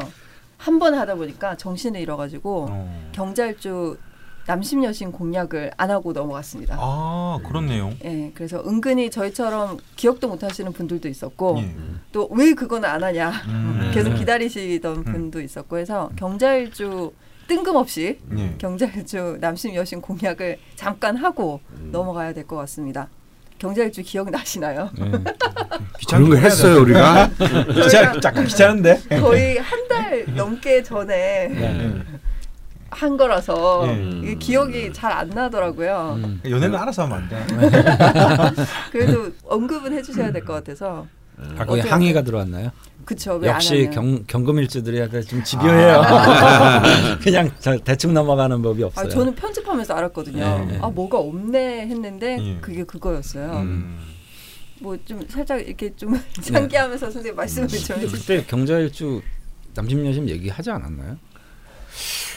한 0.57 0.77
번 0.77 0.93
하다 0.93 1.15
보니까 1.15 1.57
정신을 1.57 1.99
잃어가지고 2.01 2.67
어. 2.69 3.09
경자일주 3.13 3.97
남심 4.45 4.83
여신 4.83 5.11
공략을 5.11 5.71
안 5.77 5.89
하고 5.89 6.13
넘어갔습니다. 6.13 6.77
아 6.79 7.39
그렇네요. 7.47 7.93
예, 8.03 8.31
그래서 8.35 8.61
은근히 8.67 9.09
저희처럼 9.09 9.77
기억도 9.95 10.27
못 10.27 10.43
하시는 10.43 10.71
분들도 10.73 11.07
있었고 11.07 11.57
예. 11.59 11.75
또왜 12.11 12.53
그거는 12.53 12.87
안 12.89 13.03
하냐 13.03 13.29
음. 13.47 13.89
계속 13.93 14.13
기다리시던 14.15 15.03
분도 15.03 15.41
있었고 15.41 15.77
해서 15.77 16.09
경자일주 16.15 17.11
뜬금없이 17.55 18.17
예. 18.37 18.55
경자일주 18.57 19.37
남심 19.41 19.75
여신 19.75 19.99
공약을 19.99 20.57
잠깐 20.77 21.17
하고 21.17 21.59
넘어가야 21.91 22.33
될 22.33 22.45
것 22.45 22.55
같습니다. 22.55 23.09
경자일주 23.59 24.01
기억 24.03 24.29
나시나요? 24.31 24.89
네. 24.97 25.11
그런 26.07 26.29
거 26.29 26.35
했어요 26.37 26.81
우리가. 26.81 27.29
귀찮, 27.75 28.21
잠깐 28.21 28.45
귀찮은데. 28.45 29.01
거의 29.19 29.57
한 29.57 29.81
달 29.91 30.23
넘게 30.35 30.81
전에 30.83 31.47
네. 31.49 31.93
한 32.89 33.17
거라서 33.17 33.85
예. 33.89 34.09
이게 34.23 34.35
기억이 34.35 34.93
잘 34.93 35.11
안 35.11 35.29
나더라고요. 35.29 36.13
음. 36.23 36.39
연애는 36.45 36.73
알아서 36.79 37.03
하면 37.03 37.17
안 37.17 37.29
돼. 37.29 37.45
그래도 38.93 39.29
언급은 39.45 39.91
해주셔야 39.91 40.31
될 40.31 40.45
것 40.45 40.53
같아서 40.53 41.05
아, 41.57 41.65
거기? 41.65 41.81
항의가 41.81 42.21
들어왔나요? 42.21 42.71
그쵸 43.05 43.39
역시. 43.43 43.89
경, 43.91 44.23
경금일주들이 44.25 45.25
좀 45.27 45.43
집요해요. 45.43 46.01
그냥 47.21 47.51
저 47.59 47.77
대충 47.77 48.13
넘어가는 48.13 48.61
법이 48.61 48.83
없어요. 48.83 49.05
아, 49.05 49.09
저는 49.09 49.35
편집하면서 49.35 49.93
알았거든요. 49.93 50.39
네, 50.59 50.65
네. 50.65 50.79
아 50.81 50.89
뭐가 50.89 51.19
없네 51.19 51.81
했는데 51.87 52.37
예. 52.39 52.57
그게 52.61 52.83
그거였어요. 52.83 53.51
음. 53.61 53.99
뭐좀 54.81 55.27
살짝 55.29 55.61
이렇게 55.61 55.95
좀 55.95 56.19
상기하면서 56.41 57.05
선생님 57.11 57.35
말씀을 57.35 57.67
좀 57.67 57.79
근데 57.79 58.01
해주세요. 58.05 58.39
그때 58.39 58.47
경자일주 58.49 59.21
남심 59.73 60.05
여심 60.05 60.27
얘기하지 60.29 60.71
않았나요? 60.71 61.17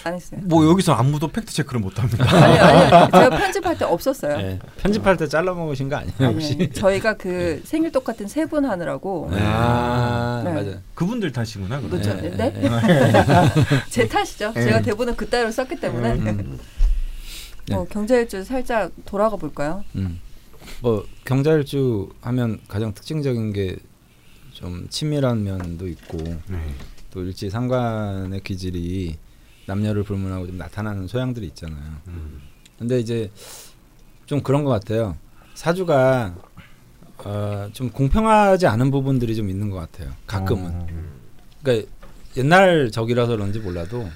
안 0.04 0.14
했어요. 0.14 0.40
뭐 0.44 0.66
여기서 0.66 0.92
아무도 0.92 1.28
팩트 1.28 1.52
체크를 1.52 1.80
못 1.80 1.98
합니다. 1.98 2.24
아니 2.30 2.58
아니 2.58 3.10
제가 3.10 3.30
편집할 3.30 3.78
때 3.78 3.84
없었어요. 3.86 4.36
네. 4.36 4.58
편집할 4.78 5.16
때 5.16 5.26
잘라 5.26 5.54
먹으신 5.54 5.88
거 5.88 5.96
아니에요 5.96 6.14
아니, 6.18 6.32
혹시? 6.34 6.52
아니, 6.54 6.70
저희가 6.70 7.14
그 7.14 7.62
생일 7.64 7.90
똑같은 7.90 8.28
세 8.28 8.44
분 8.44 8.66
하느라고 8.66 9.28
네. 9.32 9.38
아 9.40 10.42
네. 10.44 10.52
맞아. 10.52 10.78
그분들 10.94 11.32
탓이구나. 11.32 11.78
그럼. 11.80 11.90
놓쳤는데 11.90 12.52
네, 12.52 12.70
제 13.88 14.06
탓이죠. 14.06 14.52
네. 14.52 14.64
제가 14.64 14.82
대본을 14.82 15.16
그따위로 15.16 15.50
썼기 15.50 15.76
때문에 15.80 16.12
음. 16.12 16.58
네. 17.66 17.74
어, 17.74 17.86
경제일주 17.88 18.44
살짝 18.44 18.92
돌아가 19.06 19.36
볼까요? 19.36 19.82
음. 19.96 20.20
뭐 20.80 21.06
경자일주 21.24 22.10
하면 22.20 22.58
가장 22.68 22.92
특징적인 22.92 23.54
게좀 23.54 24.86
치밀한 24.90 25.42
면도 25.44 25.88
있고 25.88 26.18
네. 26.18 26.58
또 27.10 27.22
일지 27.22 27.48
상관의 27.48 28.40
기질이 28.42 29.16
남녀를 29.66 30.02
불문하고 30.02 30.46
좀 30.46 30.58
나타나는 30.58 31.06
소양들이 31.06 31.46
있잖아요. 31.48 31.82
음. 32.08 32.40
근데 32.78 32.98
이제 32.98 33.30
좀 34.26 34.42
그런 34.42 34.64
것 34.64 34.70
같아요. 34.70 35.16
사주가 35.54 36.34
어, 37.18 37.68
좀 37.72 37.90
공평하지 37.90 38.66
않은 38.66 38.90
부분들이 38.90 39.36
좀 39.36 39.48
있는 39.48 39.70
것 39.70 39.76
같아요. 39.78 40.12
가끔은. 40.26 40.70
어. 40.74 40.86
그러니까 41.62 41.88
옛날 42.36 42.90
적이라서 42.90 43.32
그런지 43.32 43.60
몰라도 43.60 44.08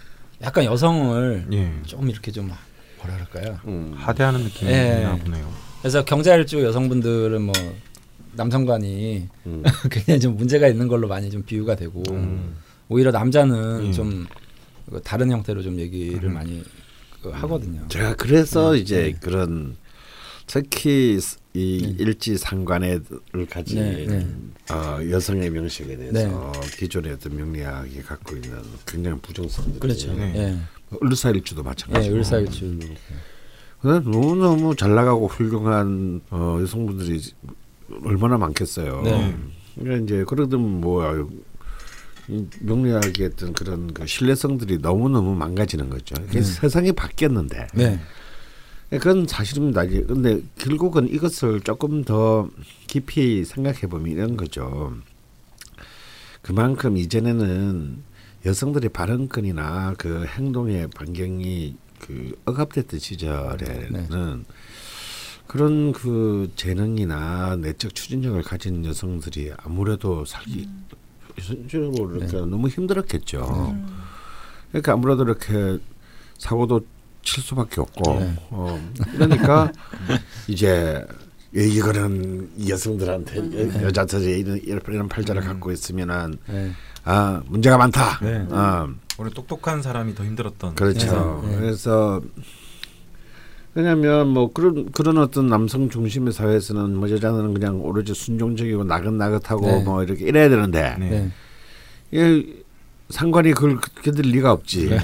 약간 0.43 0.65
여성을 0.65 1.47
예. 1.53 1.73
좀 1.85 2.11
이렇게 2.11 2.31
좀 2.31 2.51
뭐라 2.99 3.15
그럴까요? 3.15 3.59
음. 3.67 3.95
하대하는 3.97 4.41
느낌이 4.43 4.71
예. 4.71 5.03
나 5.05 5.17
보네요. 5.17 5.49
그래서 5.81 6.05
경자일주 6.05 6.63
여성분들은 6.65 7.43
뭐 7.43 7.55
남성관이 8.33 9.29
음. 9.47 9.63
굉장히 9.91 10.21
좀 10.21 10.37
문제가 10.37 10.69
있는 10.69 10.89
걸로 10.89 11.09
많이 11.09 11.31
좀 11.31 11.43
비유가 11.43 11.77
되고 11.77 12.03
음. 12.11 12.57
오히려 12.89 13.11
남자는 13.11 13.87
음. 13.87 13.93
좀그 13.93 14.29
다른 15.05 15.31
형태로 15.31 15.63
좀 15.63 15.79
얘기를 15.79 16.25
음. 16.25 16.35
많이 16.35 16.65
그 17.23 17.31
하거든요. 17.31 17.87
제가 17.89 18.15
그래서 18.15 18.73
네. 18.73 18.79
이제 18.79 19.03
네. 19.03 19.13
그런 19.21 19.77
특히 20.47 21.19
이 21.55 21.83
네. 21.83 22.05
일지 22.05 22.39
상관을 22.39 23.03
가진 23.51 23.81
네, 23.81 24.07
네. 24.07 24.27
어, 24.73 24.99
여성의 25.11 25.51
명식에 25.51 25.97
대해서 25.97 26.53
네. 26.53 26.61
기존의 26.77 27.13
어떤 27.13 27.37
명리학이 27.37 28.03
갖고 28.03 28.37
있는 28.37 28.59
굉장히 28.87 29.19
부정성들이 29.21 29.79
그렇죠. 29.81 30.15
네. 30.15 30.33
예. 30.37 30.59
을사일주도 31.05 31.61
예, 31.61 31.65
마찬가지고 31.65 32.17
을사일주. 32.17 32.79
근데 33.81 34.11
너무 34.11 34.37
너무 34.37 34.77
잘 34.77 34.95
나가고 34.95 35.27
훌륭한 35.29 36.21
어, 36.31 36.59
여성분들이 36.61 37.21
얼마나 38.05 38.39
많겠어요. 38.39 39.03
네. 39.03 39.37
그러니까 39.75 40.05
이제 40.05 40.25
그러든 40.25 40.61
뭐이 40.61 41.25
명리학의 42.61 43.27
어떤 43.27 43.53
그런 43.53 43.93
그 43.93 44.07
신뢰성들이 44.07 44.79
너무너무 44.79 45.35
망가지는 45.35 45.89
거죠. 45.91 46.15
네. 46.31 46.43
세상이 46.43 46.93
바뀌었는데 46.93 47.69
네. 47.75 48.01
그건 48.91 49.27
사실입니다. 49.27 49.85
이제 49.85 50.03
근데 50.03 50.41
결국은 50.59 51.09
이것을 51.09 51.61
조금 51.61 52.05
더 52.05 52.49
깊이 52.87 53.45
생각해 53.45 53.81
보면 53.83 54.11
이런 54.11 54.37
거죠. 54.37 54.95
그만큼 56.43 56.97
이전에는 56.97 58.03
여성들의 58.47 58.91
발언권이나 58.91 59.95
그 59.99 60.25
행동의 60.27 60.89
반경이 60.95 61.77
그 61.99 62.35
억압됐던 62.45 63.01
시절에는 63.01 64.45
그런 65.47 65.93
그 65.93 66.51
재능이나 66.57 67.57
내적 67.57 67.95
추진력을 67.95 68.41
가진 68.43 68.85
여성들이 68.85 69.53
아무래도 69.57 70.25
살기 70.25 70.69
현실적으로 71.41 72.17
이렇게 72.17 72.37
너무 72.39 72.69
힘들었겠죠. 72.69 73.77
그러니까 74.71 74.93
아무래도 74.93 75.23
이렇게 75.25 75.79
사고도 76.39 76.81
칠 77.23 77.43
수밖에 77.43 77.81
없고 77.81 78.21
네. 78.21 78.35
어, 78.51 78.91
그러니까 79.13 79.73
이제 80.47 81.05
이거는 81.55 82.51
여성들한테 82.69 83.39
여- 83.39 83.83
여자들이 83.85 84.41
이런 84.41 84.61
이런 84.87 85.09
팔자를 85.09 85.43
갖고 85.43 85.73
있으면은 85.73 86.37
네. 86.47 86.71
아 87.05 87.43
문제가 87.47 87.77
많다. 87.79 88.19
네. 88.21 88.47
아 88.51 88.87
원래 89.17 89.31
똑똑한 89.35 89.83
사람이 89.83 90.15
더 90.15 90.25
힘들었던. 90.25 90.75
그렇죠. 90.75 91.43
네. 91.47 91.57
그래서 91.57 92.21
왜냐하면 93.79 94.27
뭐 94.27 94.53
그런 94.53 94.91
그런 94.91 95.19
어떤 95.19 95.47
남성 95.47 95.89
중심의 95.89 96.33
사회에서는 96.33 96.97
뭐 96.97 97.09
여자는 97.09 97.55
그냥 97.55 97.81
오로지 97.81 98.13
순종적이고 98.13 98.83
나긋나긋하고 98.83 99.67
네. 99.67 99.85
뭐 99.85 100.03
이렇게 100.03 100.25
이래야 100.27 100.49
되는데 100.49 100.97
네. 100.99 101.11
네. 101.11 101.31
이 102.11 102.55
상관이 103.09 103.53
그걸 103.53 103.79
견딜 104.03 104.33
리가 104.33 104.51
없지. 104.51 104.89
음. 104.89 104.99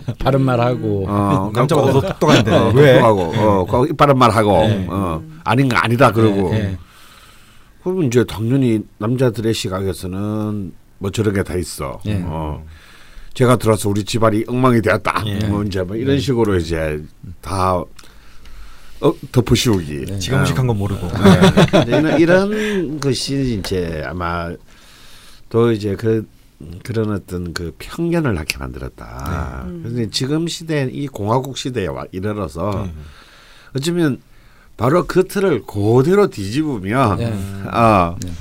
바른 0.18 0.40
말 0.40 0.58
하고. 0.58 1.04
어, 1.06 1.50
남자보다 1.54 1.92
더 1.92 2.00
똑똑한데. 2.00 2.50
어, 2.50 2.72
왜? 2.74 2.94
똑똑하고 2.94 3.20
어, 3.36 3.66
그 3.66 3.88
이빠른 3.90 4.16
말 4.16 4.30
하고 4.30 4.52
네. 4.52 4.86
어, 4.88 5.22
아닌 5.44 5.68
거 5.68 5.76
아니다 5.76 6.10
그러고 6.10 6.50
네, 6.50 6.58
네. 6.62 6.78
그러면 7.82 8.04
이제 8.04 8.24
당연히 8.24 8.80
남자들의 8.96 9.52
시각에서는 9.52 10.72
뭐 10.96 11.10
저런 11.10 11.34
게 11.34 11.42
다 11.42 11.56
있어. 11.56 12.00
네. 12.06 12.22
어. 12.24 12.64
제가 13.34 13.56
들어서 13.56 13.90
우리 13.90 14.02
집안이 14.02 14.44
엉망이 14.48 14.80
되었다. 14.80 15.22
예. 15.26 15.46
뭐 15.46 15.62
이제 15.62 15.82
뭐 15.82 15.94
이런 15.94 16.18
식으로 16.18 16.56
이제 16.56 17.02
다 17.42 17.82
어, 19.04 19.14
덮어씌우기. 19.32 20.06
네. 20.06 20.18
지가 20.18 20.40
음식한 20.40 20.66
건 20.66 20.78
모르고. 20.78 21.08
네. 21.08 21.84
이런, 21.86 22.20
이런 22.20 23.00
것이 23.00 23.58
이제 23.58 24.02
아마 24.06 24.50
또 25.50 25.70
이제 25.72 25.94
그 25.94 26.26
그런 26.82 27.12
어떤 27.12 27.52
그 27.52 27.74
편견을 27.78 28.34
낳게 28.34 28.56
만들었다. 28.56 29.66
네. 29.68 29.82
그래서 29.82 30.10
지금 30.10 30.48
시대 30.48 30.88
이 30.90 31.06
공화국 31.06 31.58
시대에 31.58 31.86
와 31.86 32.06
이르러서 32.12 32.86
네. 32.86 32.94
어쩌면 33.76 34.22
바로 34.78 35.06
그 35.06 35.28
틀을 35.28 35.64
그대로 35.66 36.28
뒤집으면 36.30 37.18
네. 37.18 37.38
아, 37.66 38.16
네. 38.20 38.32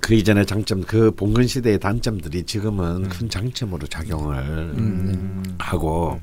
그 0.00 0.14
이전의 0.14 0.44
장점, 0.44 0.82
그 0.82 1.12
봉건 1.12 1.46
시대의 1.46 1.78
단점들이 1.78 2.42
지금은 2.42 3.08
큰 3.08 3.30
장점으로 3.30 3.86
작용을 3.86 4.38
음. 4.38 5.56
하고 5.58 6.20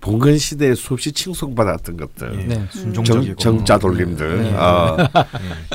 봉건 0.00 0.38
시대에 0.38 0.74
수없이 0.74 1.10
칭송받았던 1.12 1.96
것들, 1.96 2.40
예. 2.40 2.44
네. 2.44 2.54
정, 2.54 2.66
순종적이고. 2.70 3.36
정 3.36 3.64
자 3.64 3.78
돌림들, 3.78 4.42
네. 4.44 4.54
어, 4.54 4.96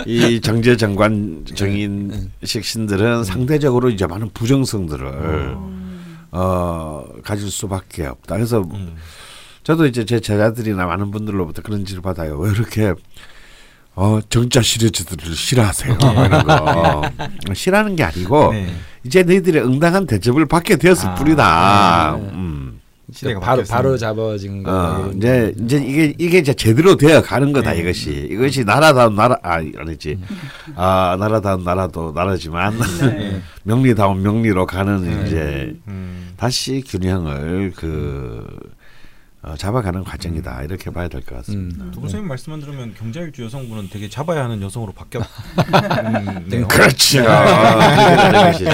예. 0.08 0.12
이 0.32 0.39
정제 0.42 0.77
정관 0.77 1.44
정인식 1.53 2.63
신들은 2.63 3.25
상대적으로 3.25 3.89
이제 3.89 4.08
많은 4.08 4.30
부정성들을 4.34 5.58
어, 6.32 7.06
가질 7.24 7.51
수밖에 7.51 8.06
없다. 8.08 8.36
그래서 8.36 8.62
음. 8.62 8.96
저도 9.63 9.86
이제 9.86 10.03
제 10.06 10.20
제자들이나 10.20 10.86
많은 10.86 11.12
분들로부터 11.12 11.62
그런 11.62 11.86
질을 11.86 12.01
받아요. 12.01 12.38
왜 12.38 12.51
이렇게 12.51 12.94
어 13.96 14.20
정자 14.27 14.62
시리즈들을 14.62 15.36
싫어하세요? 15.36 15.98
이런 16.01 16.44
거 16.48 17.03
싫어하는 17.53 17.96
게 17.96 18.03
아니고 18.03 18.51
네. 18.51 18.74
이제 19.03 19.22
너희들의 19.24 19.63
응당한 19.63 20.08
대접을 20.08 20.48
받게 20.48 20.77
되었을 20.77 21.10
아, 21.10 21.15
뿐이다. 21.15 22.18
네. 22.20 22.30
음. 22.32 22.73
시대가 23.13 23.39
바로 23.39 23.62
바뀌었습니다. 23.63 23.75
바로 23.75 23.98
잡아진 23.98 24.63
거. 24.63 24.72
어, 24.72 25.12
이제 25.15 25.53
이제 25.60 25.77
이게 25.77 26.13
이게 26.17 26.38
이제 26.39 26.53
제대로 26.53 26.96
되어 26.98 27.22
가는 27.22 27.53
거다 27.53 27.72
네. 27.74 27.79
이것이 27.79 28.27
이것이 28.32 28.63
나라다운 28.65 29.15
나라 29.15 29.38
아 29.43 29.55
아니지 29.77 30.20
아 30.75 31.15
나라다운 31.20 31.63
나라도 31.63 32.12
나라지만 32.13 32.77
네. 33.01 33.41
명리다운 33.63 34.22
명리로 34.24 34.65
가는 34.65 35.03
네. 35.03 35.27
이제 35.27 35.75
음. 35.88 36.32
다시 36.38 36.84
균형을 36.86 37.74
그 37.75 38.46
어, 39.46 39.55
잡아가는 39.58 40.05
과정이다 40.05 40.63
이렇게 40.63 40.89
봐야 40.89 41.10
될 41.10 41.20
것 41.22 41.36
같습니다. 41.36 41.84
음. 41.84 41.91
두 41.91 42.00
선생님 42.00 42.29
말씀만 42.29 42.62
들으면 42.62 42.93
경자일주 42.98 43.43
여성분은 43.43 43.89
되게 43.89 44.08
잡아야 44.10 44.46
하는 44.46 44.62
여성으로 44.62 44.93
바뀌었네요. 44.93 45.27
그렇죠. 46.70 47.24
그렇게 47.24 48.15
되는 48.22 48.41
것이지. 48.41 48.65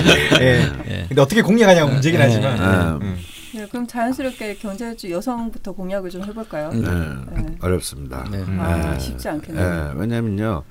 예. 0.42 0.72
예. 0.88 1.06
근데 1.08 1.22
어떻게 1.24 1.42
공략하냐가 1.42 1.92
문제긴 1.92 2.20
예. 2.20 2.24
하지만 2.24 3.02
음. 3.02 3.18
음. 3.54 3.58
네, 3.60 3.68
그럼 3.68 3.88
자연스럽게 3.88 4.56
경제일주 4.56 5.10
여성부터 5.12 5.72
공약을 5.72 6.10
좀 6.10 6.24
해볼까요? 6.24 6.70
음. 6.70 7.26
네, 7.34 7.42
네. 7.42 7.58
어렵습니다. 7.62 8.28
네. 8.30 8.38
음. 8.40 8.60
아, 8.60 8.92
네. 8.94 9.00
쉽지 9.00 9.28
않겠네요. 9.30 9.94
예, 9.96 10.00
왜냐면요, 10.00 10.64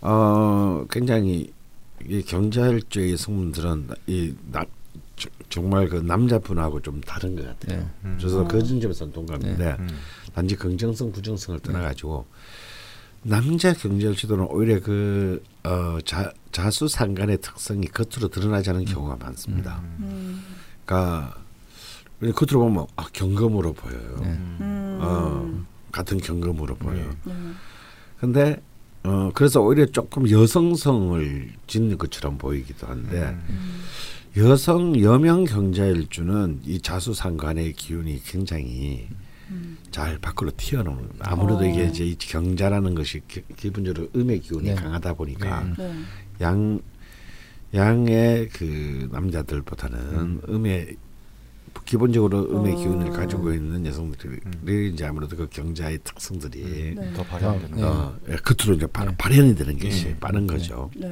어, 0.00 0.84
굉장히 0.90 1.52
이 2.06 2.22
경자일주의 2.22 3.16
성분들은 3.16 3.88
이 4.06 4.34
나, 4.50 4.64
저- 5.16 5.28
정말 5.48 5.88
그 5.88 5.96
남자분하고 5.96 6.80
좀 6.80 7.00
다른 7.02 7.36
것 7.36 7.46
같아요. 7.46 7.80
네. 7.80 7.86
음. 8.04 8.18
저도 8.20 8.48
그 8.48 8.62
점에서는 8.64 9.12
동감인데 9.12 9.76
음. 9.78 9.88
단지 10.34 10.56
긍정성 10.56 11.12
부정성을 11.12 11.60
떠나가지고 11.60 12.26
남자 13.24 13.72
경제일주도는 13.72 14.46
오히려 14.50 14.80
그 14.80 15.40
어, 15.62 15.98
자, 16.04 16.32
자수상간의 16.50 17.38
특성이 17.40 17.86
겉으로 17.86 18.28
드러나지 18.28 18.70
않은 18.70 18.84
경우가 18.86 19.16
많습니다. 19.20 19.80
음. 20.00 20.42
그러니까 20.84 21.36
그냥 22.22 22.34
겉으로 22.36 22.60
보면 22.60 22.86
아, 22.94 23.04
경검으로 23.12 23.72
보여요. 23.72 24.20
네. 24.22 24.28
음. 24.60 24.98
어, 25.00 25.64
같은 25.90 26.18
경검으로 26.18 26.76
보여요. 26.76 27.10
네. 27.24 27.32
근데 28.20 28.62
어 29.02 29.32
그래서 29.34 29.60
오히려 29.60 29.86
조금 29.86 30.30
여성성을 30.30 31.52
짓는 31.66 31.98
것처럼 31.98 32.38
보이기도 32.38 32.86
한데 32.86 33.36
음. 33.48 33.82
여성 34.36 35.00
여명 35.00 35.42
경자일주는 35.42 36.60
이 36.64 36.80
자수상관의 36.80 37.72
기운이 37.72 38.22
굉장히 38.22 39.08
잘 39.90 40.18
밖으로 40.18 40.52
튀어나오는 40.56 41.02
겁니다. 41.02 41.26
아무래도 41.28 41.58
어. 41.58 41.64
이게 41.64 41.86
이제 41.86 42.04
이 42.04 42.14
경자라는 42.14 42.94
것이 42.94 43.20
기, 43.26 43.42
기본적으로 43.56 44.08
음의 44.14 44.38
기운이 44.38 44.68
네. 44.68 44.74
강하다 44.76 45.14
보니까 45.14 45.74
네. 45.76 45.92
양 46.40 46.80
양의 47.74 48.50
그 48.50 49.08
남자들보다는 49.10 50.42
음의 50.48 50.96
기본적으로 51.84 52.48
음의 52.50 52.74
어. 52.74 52.76
기운을 52.76 53.10
가지고 53.10 53.52
있는 53.52 53.84
여성들이 53.86 54.92
이제 54.92 55.04
아무래도 55.04 55.36
그 55.36 55.48
경자의 55.48 55.98
특성들이 56.04 56.94
네. 56.96 57.12
더 57.14 57.22
발현되는. 57.24 57.76
네. 57.76 57.82
어, 57.82 58.16
예, 58.28 58.36
끝으로 58.36 58.74
이제 58.76 58.86
바, 58.86 59.04
발현이 59.16 59.54
되는 59.54 59.78
것이 59.78 60.14
빠른 60.20 60.46
거죠. 60.46 60.90
네. 60.96 61.08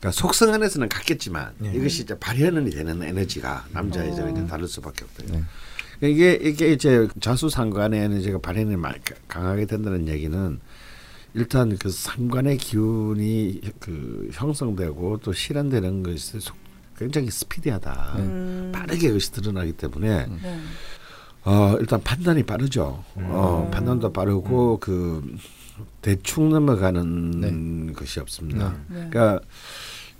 그러니까 0.00 0.10
속성 0.20 0.52
안에서는 0.52 0.88
같겠지만 0.88 1.52
네. 1.58 1.72
이것이 1.74 2.02
이제 2.02 2.18
발현이 2.18 2.70
되는 2.70 3.02
에너지가 3.02 3.66
남자 3.72 4.06
여자가 4.06 4.30
이제 4.30 4.46
다를 4.46 4.66
수밖에 4.68 5.04
없대요. 5.04 5.38
네. 5.38 5.44
그러니까 6.00 6.08
이게 6.36 6.48
이게 6.50 6.72
이제 6.72 7.08
자수 7.20 7.48
상관의 7.48 8.00
에너지가 8.04 8.38
발현이 8.38 8.76
마- 8.76 8.92
강하게 9.28 9.66
된다는 9.66 10.08
얘기는 10.08 10.58
일단 11.34 11.76
그 11.78 11.90
상관의 11.90 12.58
기운이 12.58 13.60
그 13.80 14.28
형성되고 14.32 15.20
또 15.22 15.32
실현되는 15.32 16.02
것이 16.02 16.38
속- 16.40 16.56
굉장히 16.96 17.30
스피디하다. 17.30 18.14
음. 18.18 18.72
빠르게 18.74 19.08
그것이 19.08 19.32
드러나기 19.32 19.72
때문에 19.72 20.26
네. 20.26 20.60
어 21.44 21.76
일단 21.80 22.00
판단이 22.02 22.44
빠르죠. 22.44 23.04
어 23.14 23.68
판단도 23.72 24.12
빠르고 24.12 24.78
그 24.80 25.36
대충 26.02 26.50
넘어가는 26.50 27.92
것이 27.94 28.20
없습니다. 28.20 28.74
네. 28.88 29.08
그러니까 29.10 29.40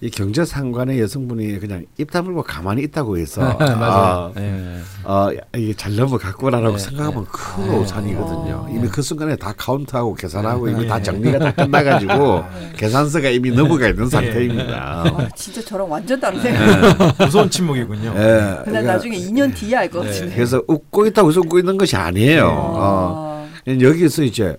이 0.01 0.11
경제 0.11 0.45
상관의 0.45 1.01
여성분이 1.01 1.59
그냥 1.61 1.87
입 1.97 2.11
다물고 2.11 2.43
가만히 2.43 2.83
있다고 2.83 3.17
해서 3.17 3.41
맞아요. 3.59 3.79
아, 3.81 4.33
네. 4.35 4.79
어, 5.05 5.29
이게 5.57 5.73
잘 5.73 5.97
넘어갔구나라고 5.97 6.77
네, 6.77 6.83
생각하면 6.83 7.25
큰 7.31 7.69
네. 7.71 7.77
오산이거든요. 7.79 8.67
어. 8.67 8.69
이미 8.71 8.87
그 8.89 9.01
순간에 9.01 9.35
다 9.37 9.55
카운트하고 9.57 10.15
계산하고 10.15 10.69
이미 10.69 10.87
다 10.87 11.01
정리가 11.01 11.39
다 11.39 11.53
끝나가지고 11.53 12.45
계산서가 12.77 13.31
이미 13.31 13.51
넘어가 13.51 13.89
있는 13.89 14.07
상태입니다. 14.09 15.05
아, 15.07 15.29
진짜 15.35 15.63
저랑 15.63 15.91
완전 15.91 16.21
다른 16.21 16.43
네. 16.43 16.53
생각. 16.53 17.17
무서운 17.25 17.49
침묵이군요. 17.49 18.11
예, 18.11 18.13
근데 18.13 18.63
그러니까 18.67 18.93
나중에 18.95 19.17
2년 19.17 19.55
뒤에 19.55 19.77
알 19.77 19.89
것 19.91 20.01
같은데. 20.01 20.35
그래서 20.35 20.61
웃고 20.69 21.07
있다고 21.07 21.31
해서 21.31 21.41
웃고 21.41 21.59
있는 21.61 21.79
것이 21.79 21.97
아니에요. 21.97 22.47
어. 22.49 23.49
아. 23.67 23.71
여기서 23.81 24.25
이제 24.25 24.57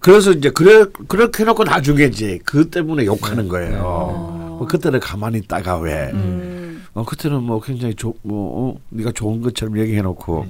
그래서 0.00 0.32
이제 0.32 0.50
그래 0.50 0.84
그렇게 1.06 1.44
해놓고 1.44 1.62
나중에 1.64 2.04
이제 2.04 2.38
그 2.44 2.68
때문에 2.70 3.04
욕하는 3.06 3.48
거예요. 3.48 4.33
어. 4.54 4.58
뭐 4.58 4.66
그때는 4.66 5.00
가만히 5.00 5.38
있다가 5.38 5.78
왜? 5.78 6.10
음. 6.12 6.84
어 6.94 7.04
그때는 7.04 7.42
뭐 7.42 7.60
굉장히 7.60 7.94
좋뭐 7.94 8.14
어, 8.24 8.80
네가 8.90 9.12
좋은 9.12 9.40
것처럼 9.40 9.78
얘기해놓고 9.78 10.46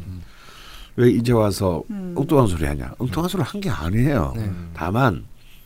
왜 0.96 1.10
이제 1.10 1.32
와서 1.32 1.82
음. 1.90 2.14
엉뚱한 2.16 2.46
소리 2.46 2.64
하냐? 2.66 2.92
엉뚱한 2.98 3.28
소리 3.28 3.42
한 3.42 3.60
게 3.60 3.68
아니에요. 3.70 4.32
네. 4.36 4.50
다만 4.74 5.24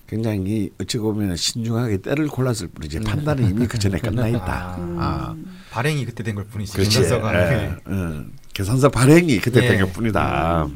굉장히 0.08 0.70
어찌 0.80 0.96
보면 0.98 1.36
신중하게 1.36 1.98
때를 1.98 2.28
골랐을 2.28 2.68
뿐이지 2.68 3.00
판단은 3.00 3.50
이미 3.50 3.66
그 3.66 3.78
전에 3.78 3.98
끝나 3.98 4.26
있다. 4.28 4.76
아, 4.78 5.34
발행이 5.70 6.06
그때 6.06 6.22
된 6.22 6.34
걸 6.34 6.44
뿐이지. 6.44 6.72
그렇지. 6.72 6.98
계산서가. 7.00 7.34
예, 7.34 7.56
네. 7.56 7.76
예. 7.90 8.24
계산서 8.54 8.88
발행이 8.88 9.38
그때 9.40 9.62
예. 9.64 9.68
된 9.68 9.80
것 9.84 9.92
뿐이다. 9.92 10.66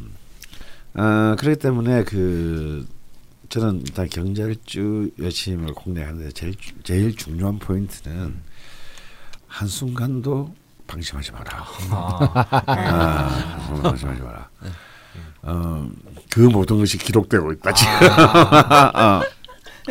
어, 0.94 1.34
그렇기 1.38 1.58
때문에 1.60 2.04
그 2.04 2.86
저는 3.52 3.82
일단 3.82 4.08
경절주 4.08 5.10
여심을 5.20 5.74
공략하는데 5.74 6.32
제일 6.32 6.54
주- 6.54 6.72
제일 6.84 7.14
중요한 7.14 7.58
포인트는 7.58 8.40
한 9.46 9.68
순간도 9.68 10.54
방심하지 10.86 11.32
마라. 11.32 11.58
아, 11.90 12.62
아, 12.66 12.72
한순간도 12.72 13.82
방심하지 13.82 14.22
마라. 14.22 14.48
어, 15.42 15.90
그 16.30 16.40
모든 16.40 16.78
것이 16.78 16.96
기록되고 16.96 17.52
있다 17.52 17.74
지금. 17.74 17.92
어. 18.96 19.20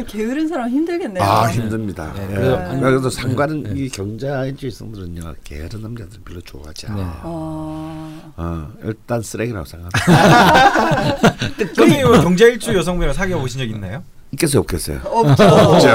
게으른 0.07 0.47
사람 0.47 0.69
힘들겠네요. 0.69 1.23
아 1.23 1.49
힘듭니다. 1.49 2.13
네, 2.15 2.27
예. 2.31 2.35
그래서 2.35 2.79
그래서 2.79 3.09
상관은 3.09 3.75
이 3.75 3.89
경자일주의 3.89 4.71
성들은요 4.71 5.35
게으른 5.43 5.81
남자들 5.81 6.19
별로 6.23 6.39
좋아하지 6.41 6.87
않아. 6.87 6.95
네. 6.95 7.01
요 7.01 7.11
아. 7.23 8.31
어, 8.37 8.71
일단 8.83 9.21
쓰레기라고 9.21 9.65
생각합니다. 9.65 11.27
선생님은 11.75 12.21
경제일주 12.21 12.73
여성분이랑 12.75 13.13
사귀어 13.13 13.39
보신 13.39 13.59
적 13.59 13.65
있나요? 13.65 14.03
있겠어요, 14.33 14.61
없겠어요? 14.61 15.01
없죠. 15.03 15.85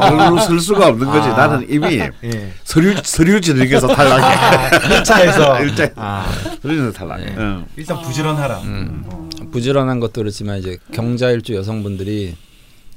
별로 0.00 0.38
쓸 0.40 0.58
수가 0.60 0.88
없는 0.88 1.06
거지. 1.06 1.28
아. 1.28 1.36
나는 1.36 1.66
이미 1.68 1.98
예. 2.24 2.52
서류 2.64 2.94
서류 3.02 3.38
진행에서 3.40 3.86
탈락해. 3.86 4.78
1차에서 5.02 5.60
일자 5.60 5.90
아, 5.96 6.26
서류는 6.62 6.92
탈락해. 6.94 7.24
네. 7.26 7.34
응. 7.36 7.66
일단 7.76 8.00
부지런하라. 8.00 8.60
음. 8.60 9.28
부지런한 9.52 10.00
것도 10.00 10.12
그렇지만 10.22 10.58
이제 10.58 10.78
경자일주 10.92 11.54
여성분들이 11.54 12.34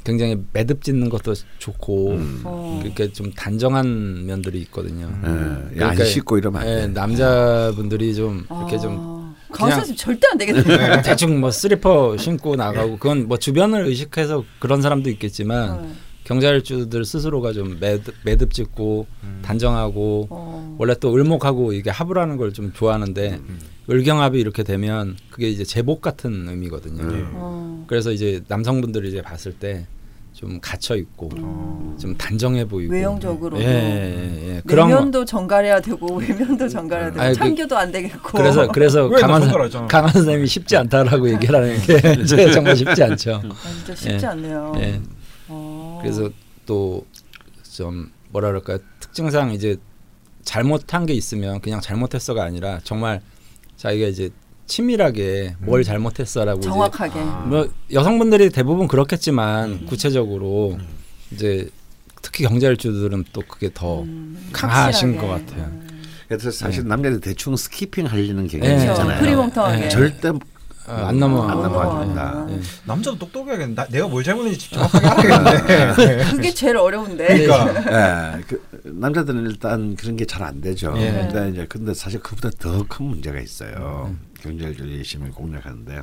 굉장히 0.03 0.37
매듭 0.51 0.83
짓는 0.83 1.09
것도 1.09 1.33
좋고 1.59 2.11
음. 2.11 2.41
어. 2.43 2.79
그렇게 2.81 3.11
좀 3.11 3.31
단정한 3.31 4.25
면들이 4.25 4.59
있거든요. 4.61 5.09
예, 5.23 5.27
안 5.27 5.69
그러니까, 5.69 6.05
씻고 6.05 6.37
이러면 6.37 6.61
안 6.61 6.67
예, 6.67 6.75
돼. 6.81 6.87
남자분들이 6.87 8.13
좀 8.13 8.45
이렇게 8.49 8.77
좀 8.77 8.97
아. 8.99 9.35
강사 9.51 9.75
선생님 9.77 9.97
절대 9.97 10.27
안 10.31 10.37
되겠네. 10.37 11.01
대충 11.03 11.39
뭐 11.39 11.51
슬리퍼 11.51 12.17
신고 12.17 12.55
나가고 12.55 12.97
그건 12.97 13.27
뭐 13.27 13.37
주변을 13.37 13.85
의식해서 13.85 14.43
그런 14.59 14.81
사람도 14.81 15.09
있겠지만 15.11 15.81
네. 15.81 15.93
경자일주들 16.23 17.05
스스로가 17.05 17.53
좀 17.53 17.77
매듭, 17.79 18.15
매듭 18.23 18.53
짓고 18.53 19.07
단정하고 19.43 20.27
어. 20.29 20.52
원래 20.77 20.95
또 20.99 21.13
을목하고 21.15 21.73
이게 21.73 21.89
합을 21.89 22.17
하는 22.17 22.37
걸 22.37 22.51
좀 22.53 22.71
좋아하는데 22.73 23.39
을경합이 23.89 24.39
이렇게 24.39 24.63
되면 24.63 25.15
그게 25.31 25.49
이제 25.49 25.63
제복 25.63 26.01
같은 26.01 26.47
의미거든요. 26.47 27.03
음. 27.03 27.31
어. 27.33 27.85
그래서 27.87 28.11
이제 28.11 28.41
남성분들이 28.47 29.09
이제 29.09 29.21
봤을 29.21 29.53
때 29.53 29.85
좀 30.33 30.59
갇혀 30.59 30.95
있고 30.95 31.29
좀 31.99 32.15
단정해 32.17 32.67
보이고 32.67 32.91
외형적으로도 32.91 33.61
예, 33.63 33.67
예, 33.67 34.55
예. 34.55 34.61
그런 34.65 34.89
거- 34.89 34.95
내면도 34.95 35.23
정갈해야 35.25 35.79
되고 35.79 36.15
외면도 36.15 36.67
정갈해야 36.67 37.11
되고 37.11 37.21
아니, 37.21 37.33
그- 37.33 37.39
참교도 37.45 37.77
안 37.77 37.91
되겠고. 37.91 38.35
그래서 38.39 38.67
그래서 38.69 39.05
왜 39.05 39.21
강한. 39.21 39.87
강한 39.87 40.11
선생님이 40.11 40.47
쉽지 40.47 40.75
않다라고 40.75 41.29
얘기를 41.31 41.53
하는 41.55 41.79
게 41.81 41.97
진짜 42.25 42.51
정말 42.51 42.75
쉽지 42.75 43.03
않죠. 43.03 43.41
아, 43.45 43.69
진짜 43.85 43.95
쉽지 43.95 44.25
예. 44.25 44.27
않네요. 44.29 44.73
예. 44.77 45.01
어. 45.49 45.99
그래서 46.01 46.29
또 46.65 47.05
좀 47.71 48.11
뭐라 48.31 48.47
그럴까 48.49 48.79
특징상 48.99 49.51
이제 49.51 49.77
잘못한 50.43 51.05
게 51.05 51.13
있으면 51.13 51.61
그냥 51.61 51.81
잘못했어가 51.81 52.43
아니라 52.43 52.79
정말 52.83 53.21
자기가 53.77 54.07
이제 54.07 54.29
치밀하게 54.67 55.55
뭘 55.59 55.83
잘못했어라고 55.83 56.59
이제 56.59 56.69
정확하게. 56.69 57.19
뭐 57.19 57.69
여성분들이 57.91 58.49
대부분 58.49 58.87
그렇겠지만 58.87 59.85
구체적으로 59.85 60.77
이제 61.31 61.69
특히 62.21 62.45
경제일주들은 62.45 63.25
또 63.33 63.41
그게 63.47 63.69
더 63.73 64.01
음, 64.03 64.49
강하신 64.53 65.15
확실하게. 65.15 65.27
것 65.27 65.45
같아요. 65.45 65.71
그래서 66.29 66.51
사실 66.51 66.87
남자들 66.87 67.19
대충 67.19 67.55
스키핑 67.55 68.05
하려는 68.05 68.47
경향이 68.47 68.71
예. 68.73 68.77
그렇죠. 68.77 68.91
있잖아요. 69.01 69.19
흐리멍텅하게. 69.21 69.85
예. 69.85 69.89
절대 69.89 70.29
어, 70.29 70.91
안 70.91 71.19
넘어 71.19 71.43
안 71.47 71.59
아. 71.63 71.99
된다. 72.05 72.45
예. 72.49 72.59
남자도 72.85 73.17
똑똑해야겠네. 73.19 73.75
나, 73.75 73.85
내가 73.87 74.07
뭘 74.07 74.23
잘못했는지 74.23 74.71
정확하게 74.71 75.31
알아야겠네. 75.33 76.31
그게 76.31 76.53
제일 76.53 76.77
어려운데. 76.77 77.27
그러니까 77.45 78.37
예, 78.37 78.41
그 78.47 78.61
남자들은 78.83 79.45
일단 79.49 79.95
그런 79.95 80.15
게 80.17 80.25
잘 80.25 80.43
안 80.43 80.59
되죠. 80.61 80.93
예. 80.97 81.11
근데 81.11 81.49
이제 81.51 81.65
근데 81.67 81.93
사실 81.93 82.19
그보다 82.21 82.49
더 82.59 82.83
큰 82.87 83.05
문제가 83.05 83.39
있어요. 83.39 84.07
음. 84.09 84.19
경제일주 84.41 84.83
열심히 84.97 85.29
공략하는데 85.31 86.01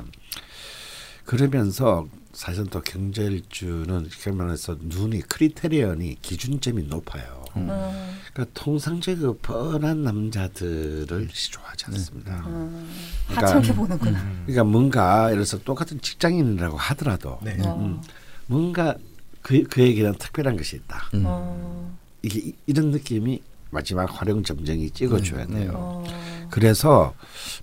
그러면서 1.25 2.07
사실 2.33 2.65
또 2.67 2.81
경제일주는 2.81 4.09
그러면서 4.21 4.77
눈이 4.81 5.21
크리테리언이 5.23 6.17
기준점이 6.21 6.83
높아요. 6.83 7.43
음. 7.57 7.69
음, 7.69 8.17
그러니까 8.33 8.59
통상적으로 8.59 9.37
뻔한 9.41 10.03
남자들을 10.03 11.27
좋아하지 11.29 11.85
않습니다. 11.87 12.43
음. 12.47 12.89
그러니까- 13.27 13.47
하찮게 13.47 13.75
보는구나. 13.75 14.19
그러니까 14.45 14.63
뭔가 14.63 15.25
예를 15.25 15.43
들어서 15.43 15.59
똑같은 15.63 15.99
직장인이라고 16.01 16.77
하더라도 16.77 17.37
네. 17.43 17.57
어. 17.65 17.75
음. 17.77 18.01
뭔가 18.47 18.95
그 19.41 19.63
그에게는 19.63 20.13
특별한 20.15 20.55
것이 20.57 20.77
있다. 20.77 21.09
음. 21.15 21.97
어. 22.21 22.27
이게 22.27 22.39
이- 22.39 22.53
이런 22.67 22.91
느낌이 22.91 23.41
마지막 23.71 24.09
활용 24.19 24.43
점정이 24.43 24.89
찍어줘야 24.91 25.45
네, 25.45 25.53
네. 25.53 25.59
돼요. 25.61 25.71
어. 25.75 26.03
그래서 26.49 27.13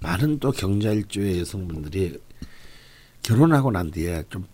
많은 0.00 0.38
또 0.40 0.50
경자일주의 0.52 1.40
여성분들이 1.40 2.18
결혼하고 3.22 3.70
난 3.70 3.90
뒤에 3.90 4.24
좀 4.30 4.46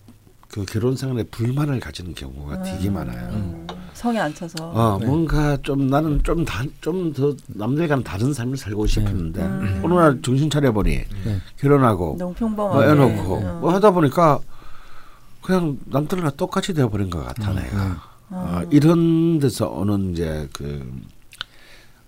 그 0.50 0.64
결혼 0.66 0.94
생활에 0.94 1.24
불만을 1.24 1.80
가지는 1.80 2.14
경우가 2.14 2.62
되게 2.62 2.88
많아요. 2.88 3.28
음. 3.32 3.66
성에 3.92 4.20
안 4.20 4.32
차서. 4.32 4.54
어, 4.70 4.98
네. 5.00 5.06
뭔가 5.06 5.56
좀 5.62 5.88
나는 5.88 6.22
좀더 6.22 7.34
남들과는 7.48 8.04
다른 8.04 8.32
삶을 8.32 8.56
살고 8.56 8.86
싶었는데 8.86 9.42
음. 9.42 9.80
어느 9.84 9.94
날 9.94 10.22
정신 10.22 10.48
차려 10.48 10.70
보니 10.70 10.90
네. 11.24 11.40
결혼하고 11.56 12.14
너무 12.20 12.30
뭐 12.30 12.34
평범하게. 12.34 12.88
해놓고 12.88 13.34
어. 13.34 13.58
뭐 13.62 13.72
하다 13.74 13.90
보니까 13.90 14.38
그냥 15.42 15.76
남들과 15.86 16.30
똑같이 16.36 16.72
되어버린 16.72 17.10
것 17.10 17.24
같아 17.24 17.50
음, 17.50 17.56
내가. 17.56 18.13
음. 18.34 18.36
어, 18.36 18.68
이런 18.72 19.38
데서 19.38 19.68
오는 19.68 20.12
이제 20.12 20.48
그 20.52 21.00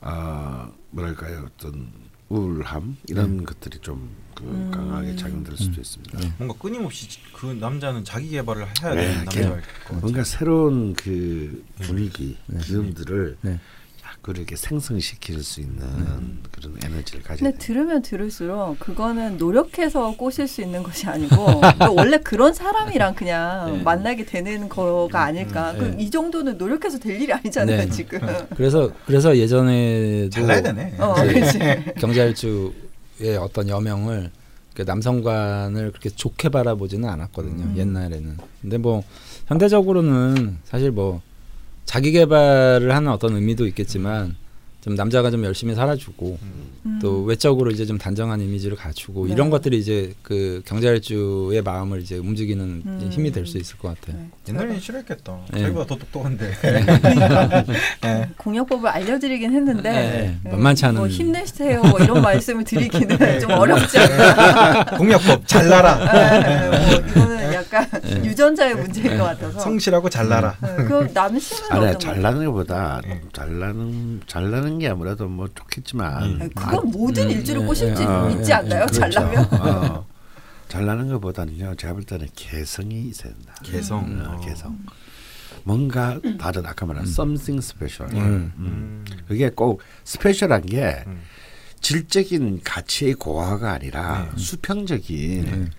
아, 0.00 0.70
뭐랄까요 0.90 1.46
어떤 1.56 1.88
우울함 2.28 2.96
이런 3.08 3.44
것들이 3.44 3.78
좀그 3.78 4.42
음. 4.42 4.70
강하게 4.72 5.14
작용될 5.14 5.56
수도 5.56 5.80
있습니다. 5.80 6.18
네. 6.18 6.32
뭔가 6.38 6.56
끊임없이 6.58 7.06
그 7.32 7.46
남자는 7.46 8.04
자기 8.04 8.30
개발을 8.30 8.66
해야 8.82 8.94
네, 8.94 9.02
되는 9.02 9.14
걔- 9.28 9.40
남자일 9.40 9.48
것 9.50 9.84
같아요. 9.84 10.00
뭔가 10.00 10.24
새로운 10.24 10.94
그 10.94 11.64
분위기, 11.82 12.36
기운들을 12.62 13.36
네. 13.42 13.60
자꾸 14.26 14.32
이렇게 14.32 14.56
생성시킬 14.56 15.42
수 15.42 15.60
있는 15.60 15.78
그런 16.50 16.76
에너지를 16.84 17.22
가져야 17.22 17.36
근데 17.38 17.52
돼. 17.52 17.58
들으면 17.58 18.02
들을수록 18.02 18.78
그거는 18.80 19.38
노력해서 19.38 20.16
꼬실 20.16 20.48
수 20.48 20.62
있는 20.62 20.82
것이 20.82 21.06
아니고 21.06 21.36
또 21.84 21.94
원래 21.94 22.18
그런 22.18 22.52
사람이랑 22.52 23.14
그냥 23.14 23.76
네. 23.76 23.82
만나게 23.82 24.26
되는 24.26 24.68
거가 24.68 25.22
아닐까. 25.22 25.72
네. 25.72 25.78
그럼 25.78 26.00
이 26.00 26.10
정도는 26.10 26.58
노력해서 26.58 26.98
될 26.98 27.20
일이 27.22 27.32
아니잖아요 27.32 27.76
네. 27.76 27.88
지금. 27.88 28.20
그래서 28.56 28.90
그래서 29.06 29.36
예전에도 29.36 30.30
잘나야 30.30 30.62
되네. 30.62 30.94
어, 30.98 31.14
이제 31.24 31.32
그렇지. 31.32 31.58
경자일주의 32.00 33.36
어떤 33.40 33.68
여명을 33.68 34.30
그 34.74 34.82
남성관을 34.82 35.90
그렇게 35.92 36.10
좋게 36.10 36.48
바라보지는 36.48 37.08
않았거든요 37.08 37.64
음. 37.64 37.74
옛날에는. 37.76 38.36
근데 38.60 38.78
뭐 38.78 39.04
현대적으로는 39.46 40.58
사실 40.64 40.90
뭐 40.90 41.22
자기 41.86 42.12
개발을 42.12 42.94
하는 42.94 43.10
어떤 43.10 43.34
의미도 43.36 43.66
있겠지만 43.68 44.36
좀 44.86 44.94
남자가 44.94 45.32
좀 45.32 45.42
열심히 45.44 45.74
살아주고 45.74 46.38
음. 46.40 46.98
또 47.02 47.24
외적으로 47.24 47.72
이제 47.72 47.84
좀 47.84 47.98
단정한 47.98 48.40
이미지를 48.40 48.76
갖추고 48.76 49.26
네. 49.26 49.32
이런 49.32 49.50
것들이 49.50 49.78
이제 49.80 50.14
그 50.22 50.62
경자일주의 50.64 51.60
마음을 51.60 52.00
이제 52.00 52.18
움직이는 52.18 52.82
음. 52.86 53.08
힘이 53.10 53.32
될 53.32 53.46
수 53.46 53.58
있을 53.58 53.76
것 53.78 53.88
같아요. 54.00 54.16
네. 54.22 54.28
옛날에는 54.52 54.78
싫어했겠다. 54.78 55.38
네. 55.52 55.60
자기보다 55.62 55.86
더 55.86 55.96
똑똑한데. 55.98 56.52
네. 58.02 58.28
공약법을 58.38 58.88
알려드리긴 58.88 59.52
했는데 59.52 59.90
네, 59.90 60.38
네, 60.44 60.50
만만치 60.50 60.84
않은- 60.84 60.94
뭐 60.96 61.08
힘내세요 61.08 61.82
뭐 61.82 61.98
이런 61.98 62.22
말씀을 62.22 62.62
드리기는 62.62 63.40
좀 63.40 63.50
어렵지 63.50 63.98
않나. 63.98 64.84
공약법 64.96 65.48
잘나라. 65.48 66.12
네, 66.12 66.68
뭐 66.68 66.98
이거는 67.08 67.54
약간 67.54 67.86
유전자의 68.24 68.74
문제인 68.76 69.18
것 69.18 69.24
같아서. 69.24 69.58
성실하고 69.60 70.08
잘나라. 70.08 70.56
네, 70.62 70.76
그럼 70.84 71.08
남심은 71.12 71.72
아니 71.72 71.98
잘나는 71.98 72.46
것보다 72.46 73.00
네. 73.04 73.20
잘나는 73.32 74.20
잘나는 74.26 74.75
게 74.78 74.88
아무래도 74.88 75.28
뭐 75.28 75.48
좋겠지만 75.54 76.38
네, 76.38 76.48
그건 76.54 76.90
모든 76.90 77.24
음, 77.24 77.30
일주를 77.30 77.60
네, 77.62 77.66
꼬실 77.66 77.96
수 77.96 78.02
어, 78.02 78.30
있지 78.30 78.48
네, 78.48 78.52
않나요? 78.52 78.86
그렇죠. 78.86 79.10
잘나면? 79.10 79.44
어, 79.60 80.06
잘나는 80.68 81.08
것보다는요 81.08 81.74
제가 81.76 81.94
볼 81.94 82.02
때는 82.04 82.28
개성이 82.34 83.08
있어야 83.08 83.32
된다. 83.32 83.54
개성. 83.62 83.98
어, 84.20 84.34
어. 84.34 84.40
개성. 84.40 84.78
뭔가 85.64 86.20
다른 86.38 86.64
아까 86.66 86.86
말한 86.86 87.04
something 87.04 87.58
special. 87.58 88.14
음. 88.16 88.52
음. 88.58 89.04
그게 89.26 89.50
꼭 89.50 89.80
스페셜한 90.04 90.66
게 90.66 91.02
음. 91.06 91.22
질적인 91.80 92.62
가치의 92.64 93.14
고화가 93.14 93.72
아니라 93.72 94.28
네. 94.34 94.42
수평적인 94.42 95.44
네. 95.44 95.70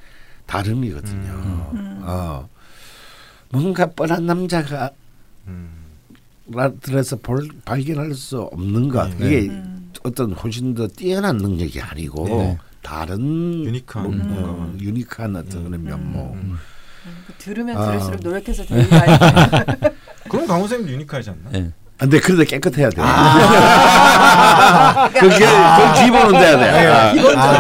다름이거든요. 0.46 1.32
음. 1.74 2.00
어. 2.04 2.50
뭔가 3.50 3.86
뻔한 3.88 4.26
남자가 4.26 4.92
음. 6.56 6.80
들에서 6.82 7.16
볼, 7.18 7.48
발견할 7.66 8.14
수 8.14 8.42
없는 8.42 8.90
것. 8.90 9.10
네. 9.18 9.26
이게 9.26 9.50
음. 9.50 9.92
어떤 10.04 10.32
훨씬 10.34 10.74
더 10.74 10.88
뛰어난 10.88 11.38
능력이 11.38 11.82
아니고 11.82 12.28
네. 12.28 12.58
다른 12.82 13.66
유니크한 13.66 14.06
뭐, 14.06 14.16
뭔가. 14.26 14.50
어, 14.50 14.74
유니크한 14.80 15.36
어떤 15.36 15.66
그런 15.66 15.84
면모. 15.84 16.34
음. 16.36 16.58
들으면 17.38 17.78
아. 17.78 17.86
들을수록 17.88 18.20
노력해서 18.22 18.66
될 18.66 18.80
일이 18.80 18.96
아니에요. 18.96 19.20
그럼 20.30 20.48
강호 20.48 20.62
선생님도 20.62 20.94
유니크하지 20.94 21.30
않나? 21.30 21.50
네. 21.52 21.72
근데 21.98 22.20
그래도 22.20 22.44
깨끗해야 22.44 22.90
돼. 22.92 23.02
아. 23.04 25.10
그게 25.14 25.40
그 25.40 26.04
기본은 26.04 26.32
돼야 26.34 26.58
돼. 26.58 26.88
아. 26.88 27.12
기본적으로 27.12 27.54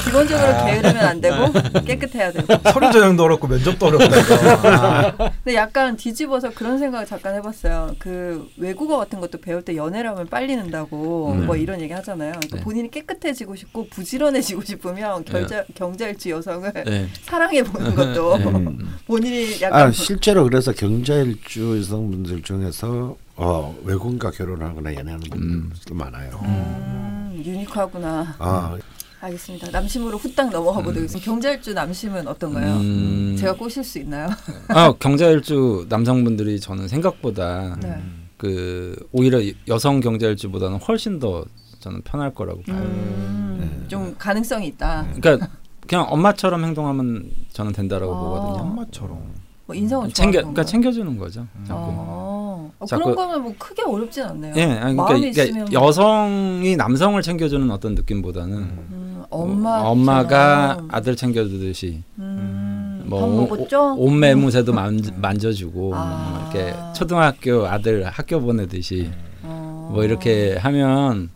기본적으로 0.00 0.34
기본적으로 0.34 0.64
게으르면 0.64 0.96
안 0.96 1.20
되고 1.20 1.52
깨끗해야 1.84 2.32
되고. 2.32 2.70
서류 2.70 2.92
전형도 2.92 3.24
어렵고 3.24 3.46
면접도 3.48 3.86
어렵다. 3.86 4.06
이거. 4.06 4.68
아. 4.68 5.12
근데 5.16 5.54
약간 5.54 5.96
뒤집어서 5.96 6.50
그런 6.50 6.78
생각을 6.78 7.06
잠깐 7.06 7.34
해봤어요. 7.36 7.94
그 7.98 8.48
외국어 8.56 8.98
같은 8.98 9.20
것도 9.20 9.40
배울 9.40 9.62
때 9.62 9.76
연애를 9.76 10.10
하면 10.10 10.26
빨리 10.26 10.56
는다고 10.56 11.32
음. 11.32 11.46
뭐 11.46 11.56
이런 11.56 11.80
얘기 11.80 11.92
하잖아요. 11.92 12.32
그러니까 12.32 12.56
네. 12.56 12.62
본인이 12.62 12.90
깨끗해지고 12.90 13.56
싶고 13.56 13.88
부지런해지고 13.88 14.62
싶으면 14.62 15.24
결자, 15.24 15.64
경자일주 15.74 16.30
여성을 16.30 16.72
네. 16.86 17.08
사랑해 17.22 17.62
보는 17.62 17.94
것도 17.94 18.38
네. 18.38 18.44
음. 18.44 18.94
본인이 19.06 19.60
약간 19.60 19.88
아, 19.88 19.90
실제로 19.90 20.44
그래서 20.44 20.72
경자일주 20.72 21.78
여성분들 21.78 22.42
중에서 22.42 23.16
어, 23.36 23.76
외국인과 23.84 24.30
결혼하거나 24.30 24.94
연애하는 24.94 25.20
분들도 25.28 25.94
많아요. 25.94 26.40
음, 26.44 27.42
유니크하구나. 27.44 28.36
아, 28.38 28.76
알겠습니다. 29.24 29.70
남심으로 29.70 30.18
후딱 30.18 30.50
넘어가 30.50 30.78
보도록 30.78 30.96
하겠습니다. 30.98 31.24
경자일주 31.24 31.72
남심은 31.74 32.28
어떤가요? 32.28 32.74
음, 32.76 33.36
제가 33.38 33.54
꼬실 33.54 33.82
수 33.84 33.98
있나요? 33.98 34.28
아 34.68 34.92
경자일주 34.98 35.86
남성분들이 35.88 36.60
저는 36.60 36.88
생각보다 36.88 37.76
네. 37.80 37.96
그 38.36 38.94
오히려 39.12 39.40
여성 39.68 40.00
경자일주보다는 40.00 40.78
훨씬 40.78 41.18
더 41.18 41.44
저는 41.80 42.02
편할 42.02 42.34
거라고 42.34 42.62
봐요. 42.62 42.76
음, 42.76 43.84
좀 43.88 44.14
가능성이 44.18 44.68
있다. 44.68 45.06
그러니까 45.20 45.48
그냥 45.86 46.06
엄마처럼 46.08 46.64
행동하면 46.64 47.30
저는 47.52 47.72
된다라고 47.72 48.14
아. 48.14 48.20
보거든요. 48.20 48.62
엄마처럼. 48.62 49.44
뭐 49.66 49.74
인성은 49.74 50.12
챙겨 50.12 50.40
좋아하는 50.40 50.54
그러니까? 50.54 50.64
챙겨주는 50.70 51.18
거죠. 51.18 51.46
자꾸. 51.66 51.80
어, 51.80 52.72
어, 52.78 52.86
자꾸- 52.86 53.04
그런 53.04 53.16
거는 53.16 53.42
뭐 53.44 53.54
크게 53.58 53.82
어렵진 53.82 54.22
않네요. 54.24 54.52
예, 54.56 54.62
아니, 54.62 54.94
그러니까, 54.94 55.02
마음이 55.04 55.20
그러니까 55.32 55.42
있으면 55.44 55.72
여성이 55.72 56.76
남성을 56.76 57.20
챙겨주는 57.22 57.70
어떤 57.70 57.94
느낌보다는 57.94 58.56
음, 58.58 59.03
엄마 59.34 59.80
어, 59.80 59.90
엄마가 59.90 60.84
아들 60.88 61.16
챙겨주듯이 61.16 62.02
음, 62.18 63.02
뭐 63.06 63.24
오- 63.24 63.40
먹었죠? 63.48 63.94
오- 63.96 64.06
옷 64.06 64.10
매무새도 64.12 64.72
만, 64.72 65.00
만져주고 65.16 65.92
아. 65.94 66.28
뭐 66.30 66.40
이렇게 66.62 66.76
초등학교 66.94 67.66
아들 67.66 68.04
학교 68.04 68.40
보내듯이 68.40 69.10
어. 69.42 69.90
뭐 69.92 70.04
이렇게 70.04 70.56
하면 70.56 71.30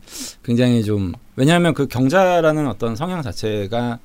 굉장히 0.44 0.84
좀 0.84 1.12
왜냐하면 1.36 1.74
그 1.74 1.86
경자라는 1.88 2.68
어떤 2.68 2.94
성향 2.96 3.22
자체가 3.22 3.98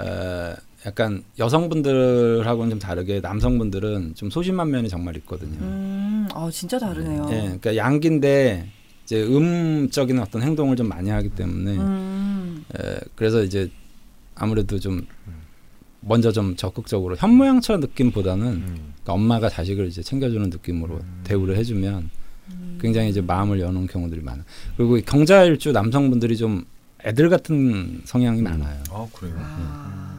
어, 0.00 0.54
약간 0.86 1.22
여성분들하고는 1.38 2.70
좀 2.70 2.78
다르게 2.78 3.20
남성분들은 3.20 4.14
좀 4.14 4.30
소심한 4.30 4.70
면이 4.70 4.88
정말 4.88 5.16
있거든요. 5.16 5.58
음, 5.60 6.28
아 6.32 6.48
진짜 6.52 6.78
다르네요. 6.78 7.26
예, 7.30 7.40
그러니까 7.42 7.76
양기인데 7.76 8.68
이제 9.06 9.22
음적인 9.22 10.18
어떤 10.18 10.42
행동을 10.42 10.74
좀 10.74 10.88
많이 10.88 11.10
하기 11.10 11.28
때문에 11.30 11.76
음, 11.76 12.64
에, 12.76 12.98
그래서 13.14 13.44
이제 13.44 13.70
아무래도 14.34 14.80
좀 14.80 15.06
먼저 16.00 16.32
좀 16.32 16.56
적극적으로 16.56 17.14
현모양처 17.14 17.76
느낌보다는 17.76 18.46
음. 18.46 18.62
그러니까 18.64 19.12
엄마가 19.12 19.48
자식을 19.48 19.86
이제 19.86 20.02
챙겨주는 20.02 20.50
느낌으로 20.50 20.98
대우를 21.22 21.56
해주면 21.56 22.10
음. 22.50 22.78
굉장히 22.82 23.10
이제 23.10 23.20
마음을 23.20 23.60
여는 23.60 23.86
경우들이 23.86 24.22
많아. 24.22 24.42
그리고 24.76 24.96
이 24.96 25.02
경자일주 25.02 25.70
남성분들이 25.70 26.36
좀 26.36 26.64
애들 27.04 27.28
같은 27.28 28.02
성향이 28.04 28.42
많아요. 28.42 28.82
아 28.90 29.06
그래요. 29.12 29.34
아. 29.38 30.16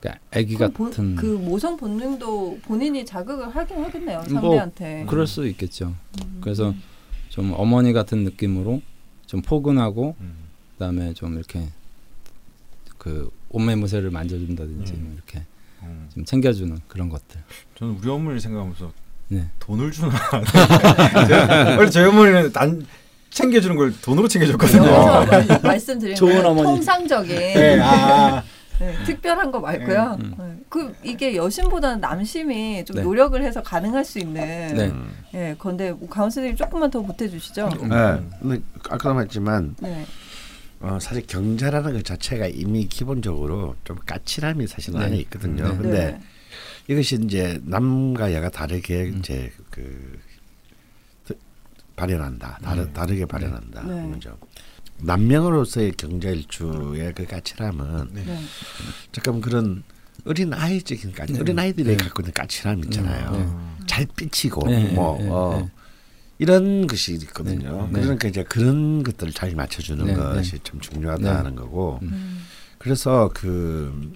그러니까 0.00 0.20
애기 0.32 0.56
같은 0.56 1.16
그 1.16 1.26
모성 1.26 1.76
본능도 1.76 2.60
본인이 2.64 3.04
자극을 3.04 3.54
하긴 3.54 3.84
하겠네요 3.84 4.18
뭐, 4.30 4.40
상대한테. 4.40 5.04
그럴 5.06 5.26
수 5.26 5.46
있겠죠. 5.46 5.94
음. 6.24 6.38
그래서 6.40 6.74
좀 7.32 7.54
어머니 7.56 7.94
같은 7.94 8.24
느낌으로 8.24 8.82
좀 9.24 9.40
포근하고 9.40 10.14
음. 10.20 10.34
그다음에 10.74 11.14
좀 11.14 11.38
이렇게 11.38 11.66
그 12.98 13.30
옷매무새를 13.48 14.10
만져준다든지 14.10 14.92
음. 14.92 15.02
뭐 15.04 15.14
이렇게 15.14 15.42
음. 15.82 16.10
좀 16.12 16.26
챙겨주는 16.26 16.78
그런 16.88 17.08
것들. 17.08 17.40
저는 17.76 17.94
우리 17.94 18.10
어머니를 18.10 18.38
생각하면서 18.38 18.92
네. 19.28 19.46
돈을 19.60 19.90
주나. 19.92 20.10
원래 21.78 21.88
저희 21.88 22.04
어머니는 22.04 22.52
난 22.52 22.86
챙겨주는 23.30 23.76
걸 23.76 23.98
돈으로 24.02 24.28
챙겨줬거든요. 24.28 24.84
여기서 24.84 25.58
말씀드리는 25.60 26.16
좋은 26.16 26.34
건 26.36 26.44
어머니. 26.44 26.64
통상적인 26.64 27.34
네, 27.34 27.80
아. 27.80 28.44
네, 28.82 29.04
특별한 29.04 29.52
거 29.52 29.60
말고요. 29.60 30.16
음. 30.20 30.34
네. 30.36 30.64
그 30.68 30.92
이게 31.04 31.36
여심보다는 31.36 32.00
남심이 32.00 32.84
좀 32.84 32.96
네. 32.96 33.02
노력을 33.02 33.40
해서 33.40 33.62
가능할 33.62 34.04
수 34.04 34.18
있는 34.18 34.34
네. 34.74 34.92
예, 35.34 35.54
건데 35.56 35.92
뭐 35.92 36.08
강원 36.08 36.30
선생님 36.30 36.56
조금만 36.56 36.90
더 36.90 37.00
보태주시죠. 37.00 37.68
네. 37.88 38.20
근데 38.40 38.60
아까도 38.90 39.14
말했지만 39.14 39.76
네. 39.80 40.04
어, 40.80 40.98
사실 41.00 41.24
경자라는 41.28 41.92
것 41.92 42.04
자체가 42.04 42.48
이미 42.48 42.86
기본적으로 42.88 43.76
좀 43.84 43.96
까칠함이 44.04 44.66
사실 44.66 44.94
네. 44.94 45.04
안에 45.04 45.16
있거든요. 45.18 45.68
네. 45.68 45.76
근데 45.76 46.06
네. 46.12 46.20
이것이 46.88 47.20
이제 47.22 47.60
남과 47.64 48.34
여가 48.34 48.50
다르게 48.50 49.12
이제 49.16 49.52
그 49.70 50.18
드- 51.24 51.38
발현한다. 51.94 52.58
다르, 52.64 52.92
다르게 52.92 53.26
발현한다. 53.26 53.82
네. 53.82 53.88
그런 53.94 54.20
점. 54.20 54.36
남명으로서의 55.02 55.92
경자일주의 55.92 57.12
그 57.14 57.26
까칠함은 57.26 58.08
네. 58.12 58.24
네. 58.24 58.38
잠깐 59.12 59.40
그런 59.40 59.82
어린 60.24 60.52
아이적인 60.52 61.12
까치, 61.12 61.32
네. 61.32 61.40
어린 61.40 61.58
아이들이 61.58 61.96
네. 61.96 61.96
갖고 61.96 62.22
있는 62.22 62.32
까칠함 62.32 62.84
있잖아요. 62.84 63.30
네. 63.32 63.86
잘 63.86 64.06
삐치고 64.16 64.68
네, 64.68 64.92
뭐 64.92 65.18
네, 65.18 65.28
어, 65.28 65.60
네. 65.60 65.70
이런 66.38 66.86
것이 66.86 67.14
있거든요. 67.14 67.88
네, 67.88 67.92
네. 67.92 68.00
그러니까 68.02 68.28
이제 68.28 68.44
그런 68.44 69.02
것들을 69.02 69.32
잘 69.32 69.54
맞춰주는 69.54 70.04
네, 70.04 70.14
것이 70.14 70.52
네. 70.52 70.58
참 70.62 70.80
중요하다는 70.80 71.50
네. 71.50 71.56
거고. 71.56 71.98
음. 72.02 72.44
그래서 72.78 73.30
그 73.32 74.12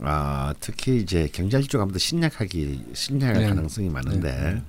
아, 0.00 0.54
특히 0.60 0.98
이제 0.98 1.28
경찰주가 1.32 1.82
아무래도 1.82 1.98
신약하기 1.98 2.84
신약할 2.92 3.42
네. 3.42 3.48
가능성이 3.48 3.88
많은데 3.88 4.62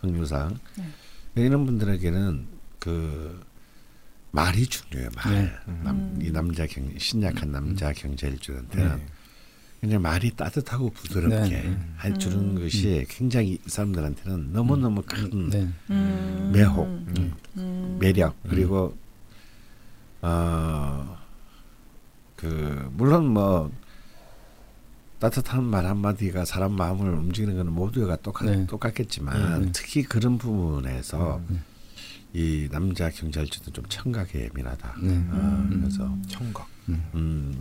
확률상 0.00 0.58
네. 0.76 1.44
이런 1.44 1.66
분들에게는 1.66 2.46
그 2.78 3.40
말이 4.30 4.66
중요해요. 4.66 5.10
말. 5.16 5.32
네. 5.34 5.74
남, 5.82 6.18
이 6.20 6.30
남자 6.30 6.66
경 6.66 6.88
신약한 6.98 7.50
남자 7.50 7.92
경찰주한테는 7.92 9.00
그냥 9.80 10.02
말이 10.02 10.30
따뜻하고 10.32 10.90
부드럽게 10.90 11.36
네, 11.36 11.62
네. 11.62 11.78
해주는 12.04 12.60
것이 12.60 13.06
굉장히 13.08 13.52
이 13.52 13.58
사람들한테는 13.66 14.52
너무 14.52 14.76
너무 14.76 15.02
큰 15.02 15.50
네. 15.50 15.68
음. 15.90 16.50
매혹, 16.52 16.86
음. 16.86 17.34
음. 17.56 17.96
매력 18.00 18.34
그리고 18.48 18.96
어그 20.20 21.18
물론 22.92 23.28
뭐 23.28 23.70
따뜻한 25.20 25.64
말 25.64 25.86
한마디가 25.86 26.44
사람 26.44 26.72
마음을 26.72 27.12
움직이는 27.12 27.56
것은 27.56 27.72
모두가 27.72 28.16
똑같 28.16 28.46
네. 28.46 28.66
똑같겠지만 28.66 29.60
네, 29.60 29.66
네. 29.66 29.72
특히 29.72 30.02
그런 30.02 30.38
부분에서 30.38 31.40
네. 31.48 31.58
이 32.34 32.68
남자 32.70 33.08
경찰주도 33.10 33.70
좀 33.72 33.84
청각에 33.88 34.48
예민하다. 34.50 34.94
네. 35.02 35.16
어, 35.30 35.66
그래서 35.70 36.14
청각. 36.28 36.66
음, 37.14 37.58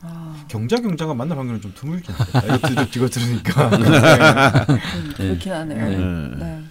아, 0.00 0.44
경자 0.48 0.76
경자가 0.80 1.14
만날 1.14 1.38
확률은 1.38 1.60
좀 1.60 1.72
드물긴 1.74 2.14
하다. 2.14 2.56
이거, 2.56 2.88
들- 2.88 3.10
들으니까. 3.10 3.68
음, 3.76 5.12
그렇긴 5.16 5.52
하네요. 5.52 5.88
네. 5.88 6.36
네. 6.44 6.62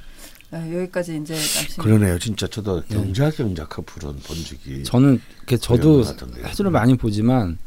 네, 0.50 0.78
여기까지 0.78 1.18
이제 1.22 1.34
남친. 1.34 1.76
그러네요. 1.84 2.18
진짜 2.20 2.48
저도 2.48 2.82
경자 2.90 3.30
경자 3.32 3.66
커플은 3.68 4.14
본 4.20 4.38
적이 4.46 4.84
저는 4.86 5.20
그 5.46 5.58
저도 5.58 6.04
같은데요. 6.04 6.48
사진을 6.48 6.72
많이 6.72 6.96
보지만 6.96 7.58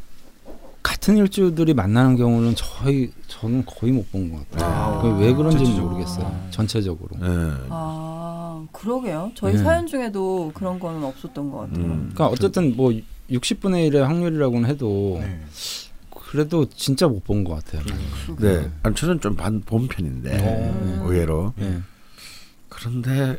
같은 0.82 1.18
일주들이 1.18 1.74
만나는 1.74 2.16
경우는 2.16 2.54
저희 2.56 3.12
저는 3.28 3.66
거의 3.66 3.92
못 3.92 4.10
본 4.10 4.30
것 4.32 4.48
같아요. 4.50 4.70
아. 4.70 5.18
왜 5.18 5.34
그런지 5.34 5.58
전체적으로. 5.58 5.90
모르겠어요. 5.90 6.48
전체적으로. 6.50 7.08
네. 7.20 7.54
아, 7.68 8.19
그러게요. 8.72 9.32
저희 9.34 9.54
네. 9.54 9.58
사연 9.62 9.86
중에도 9.86 10.50
그런 10.54 10.78
거는 10.78 11.02
없었던 11.04 11.50
것 11.50 11.58
같아요. 11.58 11.84
음. 11.84 12.10
그러니까 12.14 12.26
어쨌든 12.28 12.76
뭐 12.76 12.90
60분의 13.30 13.90
1의 13.90 13.98
확률이라고는 14.00 14.68
해도 14.68 15.18
네. 15.20 15.40
그래도 16.30 16.68
진짜 16.70 17.06
못 17.08 17.24
본 17.24 17.44
것 17.44 17.64
같아요. 17.64 17.82
네. 18.38 18.70
아니, 18.82 18.94
저는 18.94 19.20
좀반본 19.20 19.88
편인데 19.88 20.30
네. 20.30 21.00
의외로 21.02 21.52
네. 21.56 21.80
그런데 22.68 23.38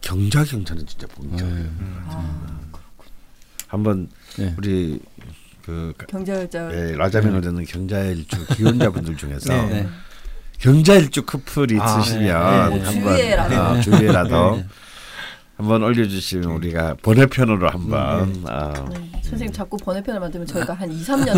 경자 0.00 0.44
경자는 0.44 0.86
진짜 0.86 1.06
본 1.08 1.36
적이 1.36 1.52
네. 1.52 1.70
아, 2.08 2.60
한번 3.68 4.08
네. 4.38 4.54
우리 4.58 5.00
그 5.64 5.92
경제자. 6.08 6.70
예, 6.72 6.92
라자면을 6.96 7.40
듣는 7.40 7.64
경자일주 7.64 8.46
기혼자분들 8.54 9.16
중에서 9.16 9.52
네. 9.52 9.68
네. 9.82 9.88
경자일주 10.58 11.22
커플이 11.24 11.78
아, 11.80 11.98
있으시면 11.98 12.70
네, 12.70 12.78
네. 12.78 12.84
한번 12.84 13.16
주위에라도. 13.16 13.56
어, 13.62 13.80
주위에라도 13.80 14.56
네. 14.56 14.64
한번 15.56 15.82
올려주시면 15.84 16.50
우리가 16.50 16.96
번외편으로 17.02 17.70
한번 17.70 18.44
아, 18.46 18.72
네. 18.90 19.10
선생님 19.22 19.52
자꾸 19.54 19.76
번외편을 19.78 20.20
만들면 20.20 20.46
저희가 20.46 20.74
한 20.74 20.92
2, 20.92 21.02
3년 21.02 21.34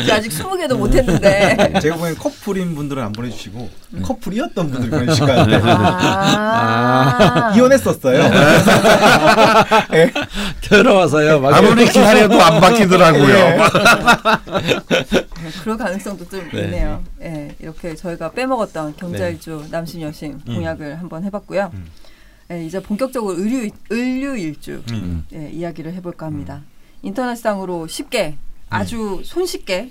이제 0.00 0.12
아직 0.12 0.30
20개도 0.30 0.76
못 0.76 0.94
했는데. 0.94 1.78
제가 1.80 1.96
보기엔 1.96 2.16
커플인 2.16 2.74
분들은 2.74 3.02
안 3.02 3.12
보내주시고 3.12 3.68
커플이었던 4.02 4.70
분들 4.70 4.88
보내주실 4.90 5.26
것 5.26 5.34
같아요. 5.34 5.62
아. 5.66 6.85
이혼했었어요. 7.56 8.22
들어와서요. 10.62 11.40
막 11.40 11.54
아무리 11.54 11.86
기다려도 11.86 12.40
안 12.40 12.60
바뀌더라고요. 12.66 13.26
네, 13.26 13.58
그럴 15.62 15.76
가능성도 15.76 16.28
좀 16.28 16.48
네. 16.52 16.62
있네요. 16.64 17.02
예, 17.22 17.54
이렇게 17.60 17.94
저희가 17.94 18.32
빼먹었던 18.32 18.96
경자일주 18.96 19.66
남신 19.70 20.02
여신 20.02 20.40
공약을 20.40 20.98
한번 21.00 21.24
해봤고요. 21.24 21.70
음. 21.74 21.86
예, 22.52 22.64
이제 22.64 22.80
본격적으로 22.80 23.34
의류 23.38 23.70
의류일주 23.90 24.82
음. 24.92 25.24
예, 25.34 25.50
이야기를 25.50 25.92
해볼까 25.94 26.26
합니다. 26.26 26.62
인터넷상으로 27.02 27.86
쉽게 27.86 28.36
아주 28.68 29.22
손쉽게 29.24 29.90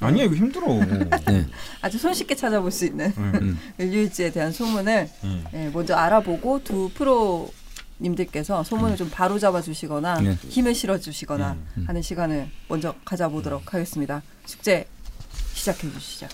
아니야 0.00 0.24
이거 0.24 0.34
힘들어. 0.34 0.66
네. 1.26 1.46
아주 1.80 1.98
손쉽게 1.98 2.34
찾아볼 2.34 2.70
수 2.70 2.84
있는 2.86 3.12
음. 3.18 3.58
의류일지에 3.78 4.30
대한 4.30 4.52
소문을 4.52 5.08
음. 5.24 5.44
예, 5.54 5.70
먼저 5.72 5.94
알아보고 5.94 6.62
두 6.64 6.90
프로님들께서 7.98 8.64
소문을 8.64 8.96
좀 8.96 9.10
바로 9.10 9.38
잡아주시거나 9.38 10.20
네. 10.20 10.34
힘을 10.48 10.74
실어주시거나 10.74 11.56
음. 11.76 11.84
하는 11.86 12.02
시간을 12.02 12.48
먼저 12.68 12.94
가져보도록 13.04 13.74
하겠습니다. 13.74 14.22
숙제 14.46 14.86
시작해 15.54 15.90
주시죠. 15.90 16.28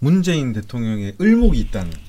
문재인 0.00 0.52
대통령의 0.52 1.16
을목이 1.20 1.58
있다는. 1.60 2.07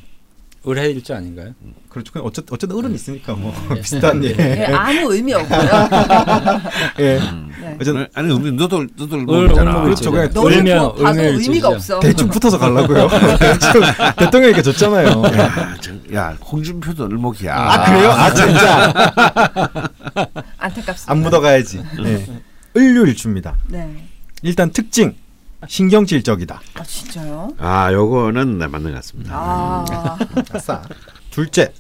의뢰 0.70 0.92
일주 0.92 1.14
아닌가요? 1.16 1.54
그렇죠. 1.90 2.12
그냥 2.14 2.28
어쨌든 2.28 2.54
어쨌든 2.54 2.78
을은 2.78 2.94
있으니까 2.94 3.34
뭐 3.34 3.52
비슷한 3.82 4.24
예. 4.24 4.36
예, 4.38 4.66
아무 4.72 5.12
의미 5.14 5.34
없고요. 5.34 5.60
예. 7.00 7.20
네. 7.62 7.78
어쨌든 7.82 8.08
아니 8.14 8.32
우리 8.32 8.52
너도 8.52 8.86
너도 8.96 9.16
을- 9.18 9.24
모르잖아. 9.24 9.72
을목이 9.72 9.84
그렇죠. 9.86 10.12
그냥 10.12 10.30
너무 10.32 10.50
을면- 10.50 10.78
뭐 10.78 10.94
봐도 10.94 11.20
의미가 11.22 11.38
일주이죠. 11.40 11.68
없어. 11.68 12.00
대충 12.00 12.28
붙어서 12.30 12.60
가려고요. 12.60 13.08
지금 13.60 13.82
대통령이니까 14.18 14.62
좋잖아요. 14.62 15.08
야, 15.26 15.76
저- 15.82 16.14
야 16.16 16.38
홍준표도 16.52 17.06
을목이야. 17.06 17.56
아 17.56 17.86
그래요? 17.86 18.10
아 18.12 18.34
진짜 18.34 18.94
안타깝습니다. 20.58 21.12
안 21.12 21.22
묻어가야지. 21.22 21.84
네. 22.04 22.26
을류일주입니다. 22.78 23.56
네. 23.68 24.06
일단 24.44 24.70
특징 24.72 25.16
신경질적이다. 25.68 26.62
아 26.76 26.84
진짜요? 26.84 27.54
아 27.58 27.92
요거는 27.92 28.58
네, 28.60 28.68
맞는 28.68 28.92
것 28.92 28.96
같습니다. 28.98 29.32
아. 29.36 30.18
아싸. 30.54 30.82
둘째 31.32 31.74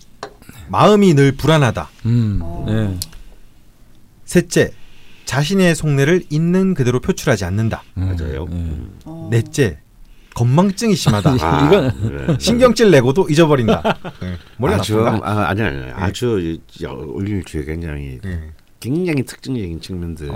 마음이 0.67 1.13
늘 1.13 1.31
불안하다. 1.31 1.89
음. 2.05 2.39
어. 2.41 2.65
네. 2.67 2.97
셋째 4.25 4.71
자신의 5.25 5.75
속내를 5.75 6.23
있는 6.29 6.73
그대로 6.73 6.99
표출하지 6.99 7.45
않는다. 7.45 7.83
맞아요. 7.93 8.45
네. 8.49 8.75
어. 9.05 9.27
넷째 9.31 9.79
건망증이 10.35 10.95
심하다. 10.95 11.35
아, 11.41 11.67
이건- 11.67 12.01
그래. 12.01 12.37
신경질 12.39 12.91
내고도 12.91 13.27
잊어버린다. 13.29 13.81
네. 14.21 14.37
아주? 14.67 15.05
아, 15.07 15.47
아니 15.49 15.61
아니 15.61 15.91
아주 15.91 16.57
을일주에 17.17 17.63
굉장히 17.65 18.19
네. 18.23 18.51
굉장히 18.79 19.23
특징적인 19.23 19.81
측면들. 19.81 20.29
아. 20.31 20.35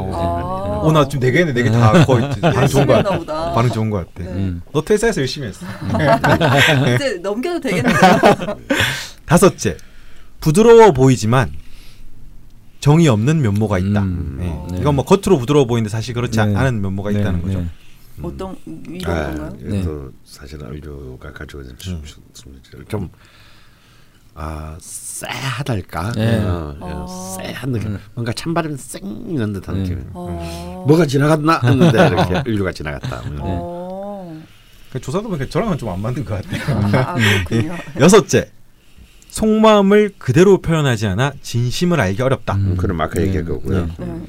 어, 0.84 0.91
나 0.91 1.08
지금 1.08 1.21
네개 1.21 1.45
네 1.45 1.63
개 1.63 1.71
다 1.71 2.06
거의 2.06 2.29
반응 2.41 2.67
좋은 2.67 2.86
거 2.86 2.93
같아. 3.01 3.53
반응 3.53 3.69
좋은 3.71 3.89
거 3.89 3.97
같아. 3.97 4.12
네. 4.17 4.25
음. 4.32 4.62
너 4.73 4.82
퇴사해서 4.82 5.21
열심히 5.21 5.47
했어. 5.47 5.65
이제 6.95 7.19
넘겨도 7.21 7.62
되겠네요. 7.62 7.95
다섯째, 9.25 9.77
부드러워 10.41 10.91
보이지만 10.91 11.51
정이 12.82 13.08
없는 13.08 13.41
면모가 13.41 13.79
있다. 13.79 14.01
음, 14.01 14.36
네. 14.39 14.65
네. 14.71 14.82
이건 14.82 14.95
뭐 14.95 15.06
겉으로 15.06 15.39
부드러워 15.39 15.65
보이는데 15.65 15.89
사실 15.89 16.13
그렇지 16.13 16.38
네. 16.38 16.41
않은 16.56 16.82
면모가 16.82 17.12
네, 17.12 17.21
있다는 17.21 17.41
거죠. 17.41 17.60
네. 17.60 17.67
어떤 18.21 18.56
이런 18.89 19.17
아, 19.17 19.23
건가요? 19.34 19.58
네. 19.62 19.84
사실은 20.25 20.67
을류가 20.67 21.32
가지고 21.32 21.62
있는 21.62 21.77
좀- 21.77 22.03
좀- 22.34 22.62
좀 22.89 23.10
아, 24.35 24.77
쎄하달까? 24.79 26.11
네. 26.13 26.39
어, 26.43 26.75
아. 26.81 27.37
쎄한 27.37 27.71
느낌. 27.71 27.97
뭔가 28.15 28.33
찬바람이 28.33 28.77
쌩 28.77 29.25
이런 29.29 29.53
듯한 29.53 29.75
네. 29.75 29.83
느낌. 29.83 30.09
어. 30.13 30.83
뭐가 30.87 31.05
지나갔나 31.05 31.59
했는데 31.63 32.07
이렇게 32.07 32.43
을류가 32.49 32.71
지나갔다. 32.71 33.21
어. 33.39 34.41
그 34.91 34.99
조사도 34.99 35.29
보니까 35.29 35.47
저랑은 35.49 35.77
좀 35.77 35.89
안 35.89 36.01
맞는 36.01 36.25
것 36.25 36.41
같아요. 36.41 36.97
아, 36.97 37.15
그렇군요. 37.15 37.75
여섯째, 37.99 38.51
속마음을 39.29 40.13
그대로 40.17 40.61
표현하지 40.61 41.07
않아 41.07 41.33
진심을 41.41 41.99
알기 41.99 42.21
어렵다. 42.21 42.55
음. 42.55 42.77
그럼 42.77 43.01
아까 43.01 43.21
얘기한 43.21 43.45
거고요. 43.47 43.89
네. 43.97 44.21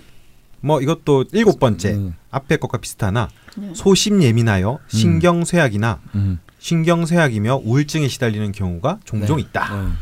뭐 0.61 0.81
이것도 0.81 1.27
일곱 1.33 1.59
번째, 1.61 1.93
음. 1.93 2.15
앞에 2.31 2.57
것과 2.57 2.79
비슷하나 2.79 3.29
네. 3.57 3.73
소심 3.75 4.23
예민하여 4.23 4.79
신경 4.89 5.45
쇠약이나 5.45 6.01
음. 6.15 6.39
신경쇠약이며 6.65 7.57
우울증에 7.63 8.09
시달리는 8.09 8.51
경우가 8.53 8.99
종종 9.05 9.37
네. 9.37 9.43
있다. 9.43 9.93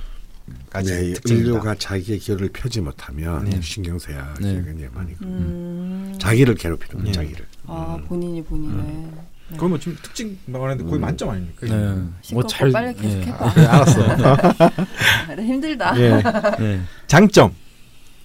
네. 0.72 0.82
네. 0.84 1.14
을류가 1.28 1.74
자기의 1.74 2.20
기호를 2.20 2.50
펴지 2.52 2.80
못하면 2.80 3.44
네. 3.46 3.60
신경쇠야 3.60 4.34
네. 4.40 4.62
굉장히 4.64 4.86
많이 4.94 5.12
그- 5.18 5.24
음. 5.24 6.14
자기를 6.20 6.54
괴롭히는. 6.54 7.06
네. 7.06 7.10
자기를. 7.10 7.44
아 7.66 7.98
본인이 8.06 8.44
본인의 8.44 8.76
네. 8.76 9.56
그러면 9.56 9.80
지금 9.80 9.98
특징 10.02 10.38
말하는데 10.46 10.84
거의 10.84 11.00
만점 11.00 11.30
아닙니까? 11.30 11.66
네. 11.66 12.02
시끄럽고 12.22 12.72
빨리 12.72 12.94
계속 12.94 13.18
예. 13.18 13.22
해봐. 13.26 13.54
네, 13.54 13.66
알았어. 13.66 14.02
아, 14.04 15.34
네, 15.34 15.44
힘들다. 15.44 15.98
예. 16.00 16.22
네. 16.60 16.80
장점 17.08 17.52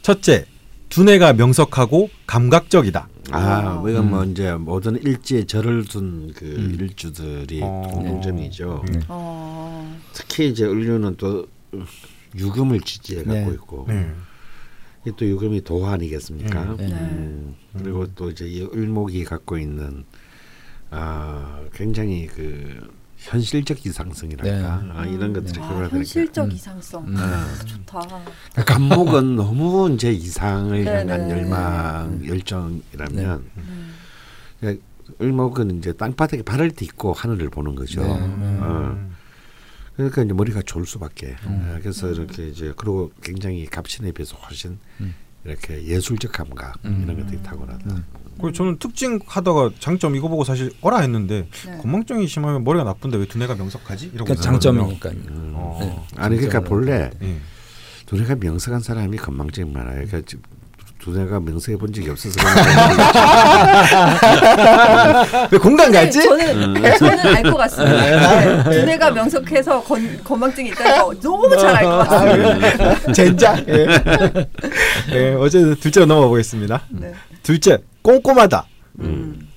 첫째 0.04 0.46
두뇌가 0.90 1.34
명석하고 1.34 2.12
감각적이다. 2.28 3.08
아, 3.32 3.76
뭐 3.76 3.90
이건 3.90 4.10
뭐 4.10 4.24
음. 4.24 4.32
이제 4.32 4.54
모든 4.54 4.96
일지에 5.02 5.46
절을 5.46 5.86
둔그 5.86 6.46
음. 6.46 6.78
일주들이 6.80 7.62
어. 7.64 7.84
공통점이죠. 7.92 8.86
네. 8.92 9.00
어. 9.08 10.00
특히 10.14 10.50
이제 10.50 10.66
을류는 10.66 11.16
또 11.18 11.48
유금을 12.36 12.82
지지해 12.82 13.24
갖고 13.24 13.34
네. 13.34 13.52
있고 13.54 13.86
네. 13.88 14.12
이게 15.02 15.16
또 15.18 15.26
유금이 15.26 15.64
도화 15.64 15.94
아니겠습니까? 15.94 16.76
네. 16.78 16.88
음, 16.92 17.56
그리고 17.78 18.08
또 18.14 18.30
이제 18.30 18.46
이 18.46 18.62
을목이 18.62 19.24
갖고 19.24 19.58
있는 19.58 20.04
아 20.90 21.62
굉장히 21.74 22.28
그 22.28 22.90
현실적 23.18 23.86
이상성이랄까 23.86 24.82
네. 24.84 24.92
아, 24.94 25.06
이런 25.06 25.34
것들이 25.34 25.60
아, 25.60 25.68
결합되니까 25.68 25.98
현실적 25.98 26.46
음. 26.46 26.52
이상성. 26.52 27.08
음. 27.08 27.18
아, 27.18 27.66
좋다. 27.66 28.00
간목은 28.66 29.36
너무 29.36 29.92
이제 29.92 30.12
이상을 30.12 30.84
네, 30.84 31.00
향한 31.00 31.28
네. 31.28 31.32
열망, 31.32 32.26
열정이라면 32.26 33.52
음. 33.58 33.94
그러니까 34.60 34.86
을목은 35.22 35.80
이제 35.80 35.94
땅바닥에 35.94 36.44
발을 36.44 36.72
딛고 36.72 37.14
하늘을 37.14 37.50
보는 37.50 37.76
거죠. 37.76 38.02
네. 38.02 38.10
어. 38.62 39.10
그러니까 39.96 40.22
이제 40.22 40.34
머리가 40.34 40.62
좋을 40.62 40.86
수밖에. 40.86 41.36
어, 41.44 41.80
그래서 41.82 42.12
이렇게 42.12 42.48
이제 42.50 42.72
그리고 42.78 43.12
굉장히 43.24 43.66
갑신에 43.66 44.12
비해서 44.12 44.38
훨씬 44.38 44.78
음. 45.00 45.16
이렇게 45.48 45.84
예술적 45.86 46.32
감각 46.34 46.76
음. 46.86 47.02
이런 47.04 47.20
것들이 47.20 47.42
탁월하다. 47.42 47.86
음. 47.90 48.04
그 48.42 48.52
저는 48.52 48.78
특징 48.78 49.20
하다가 49.26 49.72
장점 49.80 50.16
이거 50.16 50.28
보고 50.28 50.44
사실 50.44 50.72
어라 50.82 51.00
했는데 51.00 51.48
네. 51.66 51.78
건망증이 51.78 52.28
심하면 52.28 52.64
머리가 52.64 52.84
나쁜데 52.84 53.18
왜 53.18 53.26
두뇌가 53.26 53.56
명석하지? 53.56 54.12
이러고 54.14 54.26
그 54.26 54.34
있었거든요. 54.34 54.60
장점이니까요. 54.60 55.14
음. 55.30 55.52
어. 55.56 55.78
네. 55.82 56.00
아니 56.18 56.36
그러니까. 56.36 56.60
본래 56.62 57.10
예. 57.24 57.38
두뇌가 58.06 58.36
명석한 58.36 58.82
사람이 58.82 59.18
건망증이 59.18 59.72
많아요. 59.72 60.06
그러니까 60.06 60.22
지- 60.22 60.38
두뇌가 61.08 61.40
명석해 61.40 61.78
본 61.78 61.94
적이 61.94 62.10
없어서 62.10 62.36
왜 65.52 65.58
공감 65.58 65.90
갔지? 65.92 66.22
저는 66.22 66.74
저는 66.98 67.36
알 67.36 67.44
것 67.44 67.56
같습니다. 67.58 68.64
네. 68.64 68.80
두뇌가 68.82 69.12
명석해서 69.12 69.84
건, 69.84 70.20
건망증이 70.24 70.70
있다는 70.70 71.02
거 71.06 71.14
너무 71.22 71.50
잘 71.58 71.76
알 71.78 71.84
것 71.86 71.98
같습니다. 72.10 73.12
젠장. 73.14 73.66
예. 73.70 73.88
예, 75.14 75.34
어쨌든 75.36 75.76
둘째로 75.76 76.06
넘어가 76.06 76.28
보겠습니다. 76.28 76.82
네. 76.90 77.14
둘째, 77.42 77.78
꼼꼼하다. 78.02 78.66
음. 79.00 79.48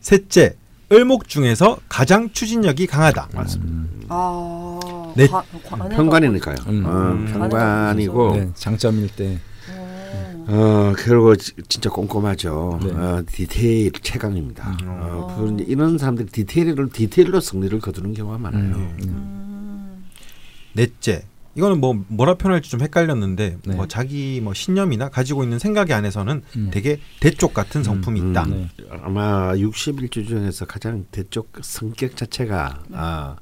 셋째, 0.00 0.54
을목 0.92 1.28
중에서 1.28 1.78
가장 1.88 2.28
추진력이 2.32 2.86
강하다. 2.86 3.28
맞습니다. 3.32 3.88
아. 4.10 4.78
네. 5.16 5.26
과- 5.28 5.42
관을 5.68 5.88
평관이니까요. 5.96 6.56
음. 6.68 6.84
어, 6.84 6.90
음. 6.90 7.26
평관이고 7.32 8.36
네, 8.36 8.48
장점일 8.54 9.08
때 9.16 9.38
어. 10.48 10.90
어 10.90 10.92
그리고 10.96 11.36
지- 11.36 11.52
진짜 11.68 11.90
꼼꼼하죠. 11.90 12.80
네. 12.82 12.90
어, 12.92 13.22
디테일 13.26 13.92
최강입니다. 13.92 14.76
음. 14.82 14.88
어, 14.88 15.36
그 15.38 15.54
이제 15.54 15.64
이런 15.68 15.98
사람들이 15.98 16.28
디테일을 16.28 16.90
디테일로 16.90 17.40
승리를 17.40 17.78
거두는 17.80 18.14
경우가 18.14 18.38
많아요. 18.38 18.74
음. 18.76 18.96
음. 19.04 20.04
넷째. 20.72 21.24
이거는 21.56 21.80
뭐 21.80 22.04
뭐라 22.06 22.34
표현할지 22.34 22.70
좀 22.70 22.80
헷갈렸는데 22.80 23.58
네. 23.64 23.74
뭐 23.74 23.88
자기 23.88 24.40
뭐 24.40 24.54
신념이나 24.54 25.08
가지고 25.08 25.42
있는 25.42 25.58
생각이 25.58 25.92
안에서는 25.92 26.42
음. 26.56 26.70
되게 26.72 27.00
대쪽 27.18 27.52
같은 27.54 27.82
성품이 27.82 28.20
음. 28.20 28.30
있다. 28.30 28.46
네. 28.46 28.68
아마 29.02 29.52
61주 29.54 30.28
중에서 30.28 30.64
가장 30.66 31.04
대쪽 31.10 31.50
성격 31.60 32.16
자체가 32.16 32.84
아, 32.92 33.36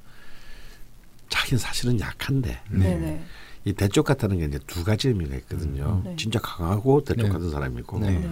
자기는 1.28 1.58
사실은 1.58 2.00
약한데 2.00 2.58
네. 2.70 2.94
네. 2.96 3.24
이 3.68 3.74
대쪽 3.74 4.07
같다는 4.07 4.38
게 4.38 4.46
이제 4.46 4.59
두 4.66 4.83
가지 4.83 5.09
의미가 5.09 5.37
있거든요. 5.37 6.00
네. 6.02 6.16
진짜 6.16 6.38
강하고 6.40 7.04
대쪽 7.04 7.24
네. 7.24 7.28
같은 7.28 7.50
사람이고 7.50 7.98
네. 7.98 8.18
네. 8.18 8.31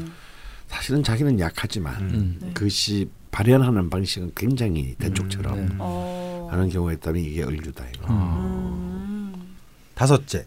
사실은 0.66 1.02
자기는 1.02 1.38
약하지만 1.38 2.00
음. 2.00 2.38
네. 2.40 2.50
그것이 2.54 3.10
발현하는 3.32 3.90
방식은 3.90 4.32
굉장히 4.34 4.94
대쪽처럼 4.94 5.66
네. 5.66 5.74
어. 5.78 6.48
하는 6.50 6.70
경우가 6.70 6.94
있다면 6.94 7.22
이게 7.22 7.42
을류다 7.44 7.84
이거. 7.94 8.14
음. 8.14 9.34
다섯째. 9.94 10.46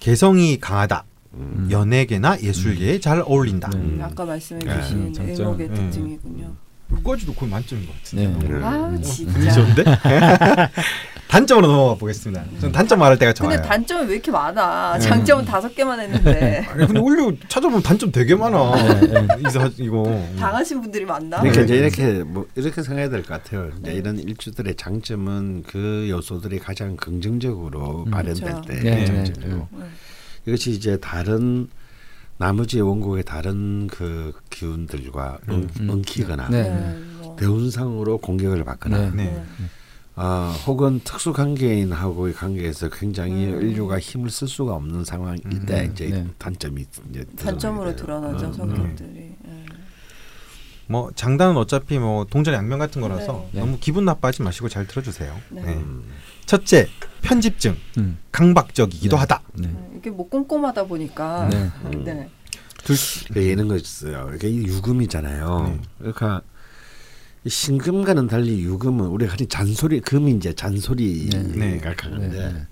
개성이 0.00 0.58
강하다. 0.58 1.04
음. 1.34 1.68
연예계나 1.70 2.40
예술계에 2.40 3.00
잘 3.00 3.20
어울린다. 3.26 3.68
네. 3.70 3.76
음, 3.76 4.00
아까 4.02 4.24
말씀해 4.24 4.60
네. 4.64 4.80
주신 4.80 5.12
네. 5.12 5.68
특징이군요. 5.68 6.56
여기까지도 6.94 7.34
거의 7.34 7.50
만점인 7.50 7.86
것 7.86 7.94
같은데. 7.96 8.26
네. 8.26 8.48
네. 8.58 8.64
아 8.64 8.98
진짜. 9.02 9.32
분위 9.32 9.52
좋은데? 9.52 9.84
단점으로 11.28 11.66
넘어가 11.66 11.94
보겠습니다. 11.96 12.44
저는 12.60 12.72
단점 12.72 12.98
말할 13.00 13.18
때가 13.18 13.32
좋아요. 13.32 13.50
근데 13.56 13.68
단점이 13.68 14.06
왜 14.08 14.14
이렇게 14.14 14.30
많아? 14.30 14.98
장점은 15.00 15.44
다섯 15.44 15.74
개만 15.74 15.98
했는데 15.98 16.64
아니 16.70 16.86
근데 16.86 17.00
올류 17.00 17.36
찾아보면 17.48 17.82
단점 17.82 18.12
되게 18.12 18.36
많아. 18.36 19.00
네, 19.00 19.26
이거 19.40 19.70
이거. 19.78 20.28
당하신 20.38 20.80
분들이 20.80 21.04
많나? 21.04 21.40
그러니까 21.40 21.60
네. 21.60 21.64
이제 21.64 21.76
이렇게 21.76 22.22
뭐 22.22 22.46
이렇게 22.54 22.82
생각해야 22.82 23.08
될 23.08 23.22
것 23.24 23.42
같아요. 23.42 23.70
이제 23.80 23.92
이런 23.94 24.18
일주들의 24.18 24.74
장점은 24.76 25.64
그 25.66 26.06
요소들이 26.08 26.58
가장 26.60 26.96
긍정적으로 26.96 28.04
음. 28.06 28.10
발현될 28.10 28.34
그렇죠. 28.40 28.62
때 28.68 28.74
네, 28.80 29.04
장점이고 29.06 29.68
네. 29.72 29.84
이것이 30.46 30.70
이제 30.70 30.98
다른 31.00 31.68
나머지 32.36 32.80
원곡의 32.80 33.24
다른 33.24 33.86
그 33.86 34.32
기운들과 34.50 35.38
응, 35.50 35.68
음. 35.80 35.90
엉키거나 35.90 36.48
네. 36.48 36.98
대운상으로 37.38 38.18
공격을 38.18 38.64
받거나 38.64 38.98
네. 38.98 39.10
네. 39.10 39.24
네. 39.24 39.44
아, 40.16 40.54
혹은 40.66 41.00
특수 41.02 41.32
관계인하고의 41.32 42.34
관계에서 42.34 42.88
굉장히 42.88 43.46
음. 43.46 43.62
인류가 43.62 43.98
힘을 43.98 44.30
쓸 44.30 44.46
수가 44.46 44.74
없는 44.74 45.04
상황일 45.04 45.40
음. 45.46 45.66
때 45.66 45.82
네. 45.82 45.90
이제 45.92 46.08
네. 46.08 46.26
단점이 46.38 46.86
이제 47.10 47.24
단점으로. 47.36 47.96
드러나죠 47.96 48.46
어, 48.46 48.52
성격들이. 48.52 49.08
네. 49.10 49.64
뭐 50.86 51.10
장단은 51.14 51.56
어차피 51.56 51.98
뭐 51.98 52.24
동전 52.26 52.54
양면 52.54 52.78
같은 52.78 53.00
거라서 53.00 53.48
네. 53.52 53.60
너무 53.60 53.78
기분 53.80 54.04
나빠하지 54.04 54.42
마시고 54.42 54.68
잘 54.68 54.86
들어주세요. 54.86 55.34
네. 55.50 55.62
네. 55.62 55.84
음. 56.44 56.46
첫째 56.46 56.88
편집증 57.22 57.76
음. 57.98 58.18
강박적이기도 58.32 59.16
네. 59.16 59.20
하다. 59.20 59.42
네. 59.54 59.68
네. 59.68 59.90
이게 59.96 60.10
뭐 60.10 60.28
꼼꼼하다 60.28 60.84
보니까. 60.84 61.48
네. 61.48 61.70
음. 61.86 62.04
네. 62.04 62.28
둘그 62.84 63.42
예는 63.42 63.68
거 63.68 63.76
있어요. 63.76 64.30
이게 64.34 64.48
이 64.48 64.58
유금이잖아요. 64.64 65.64
네. 65.68 65.80
그러니까 65.98 66.42
이 67.44 67.48
신금과는 67.48 68.26
달리 68.26 68.60
유금은 68.62 69.06
우리가 69.06 69.32
흔히 69.32 69.46
잔소리 69.46 70.00
금이 70.00 70.32
이제 70.32 70.52
잔소리가 70.52 71.38
네. 71.56 71.80
강한데 71.80 72.52
네. 72.52 72.66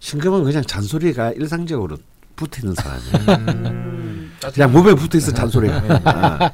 신금은 0.00 0.44
그냥 0.44 0.62
잔소리가 0.62 1.32
일상적으로 1.32 1.98
붙어 2.36 2.60
있는 2.60 2.74
사람이에요. 2.74 3.44
음. 3.48 4.32
그냥 4.54 4.72
몸에 4.72 4.94
붙어 4.94 5.18
있어 5.18 5.32
잔소리가. 5.32 6.00
아. 6.04 6.50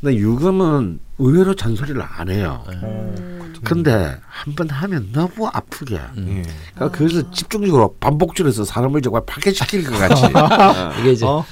근데 0.00 0.16
유금은 0.16 0.98
의외로 1.18 1.54
잔소리를 1.54 2.02
안 2.02 2.28
해요. 2.28 2.64
음. 2.68 3.33
근데 3.64 4.16
한 4.26 4.54
번 4.54 4.68
하면 4.70 5.08
너무 5.12 5.48
아프게. 5.52 5.94
예. 5.96 6.42
그러니까 6.74 6.90
그래서 6.96 7.30
집중적으로 7.30 7.96
반복줄에서 7.98 8.64
사람을 8.64 9.02
정말 9.02 9.22
파괴시킬 9.26 9.84
것 9.84 9.98
같이. 9.98 10.24
어. 10.26 10.92
이게 11.00 11.12
이제 11.12 11.24
어? 11.26 11.44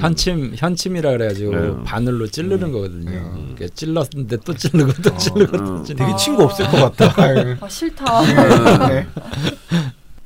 현침 0.00 0.54
현침이라 0.56 1.10
그래가지고 1.12 1.54
네. 1.54 1.84
바늘로 1.84 2.26
찌르는 2.26 2.72
거거든요. 2.72 3.30
그러니까 3.54 3.66
찔렀는데 3.74 4.38
또 4.44 4.54
찌르고 4.54 4.92
또 5.02 5.16
찌르고 5.16 5.56
어. 5.56 5.60
또 5.60 5.82
찌르고. 5.84 6.04
되게 6.04 6.16
친구 6.16 6.42
없을 6.44 6.66
것 6.68 6.96
같다. 6.96 7.14
아 7.60 7.68
싫다. 7.68 8.88
네. 8.88 9.06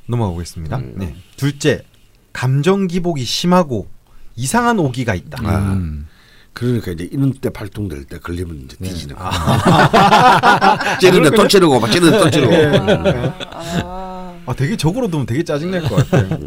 넘어가 0.07 0.31
보겠습니다. 0.31 0.77
음. 0.77 0.93
네. 0.97 1.15
둘째 1.35 1.83
감정 2.31 2.87
기복이 2.87 3.23
심하고 3.25 3.87
이상한 4.35 4.79
오기가 4.79 5.13
있다. 5.15 5.37
아. 5.43 5.73
음. 5.73 6.07
그러니까 6.53 6.91
이제 6.91 7.09
이런 7.11 7.33
때 7.33 7.49
발동될 7.49 8.05
때 8.05 8.19
걸리면 8.19 8.61
이제 8.65 8.77
뒤지는 8.77 9.15
거야. 9.15 9.29
아. 9.33 10.97
찌르는데 10.99 11.35
또 11.35 11.47
찌르고 11.47 11.79
막 11.79 11.91
찌르는데 11.91 12.19
또 12.19 12.29
찌르고. 12.29 12.53
아, 12.55 13.53
아. 13.83 14.37
아 14.45 14.53
되게 14.53 14.75
적으로 14.77 15.07
두면 15.07 15.25
되게 15.25 15.43
짜증 15.43 15.71
날 15.71 15.81
것 15.81 15.95
같아요. 16.09 16.39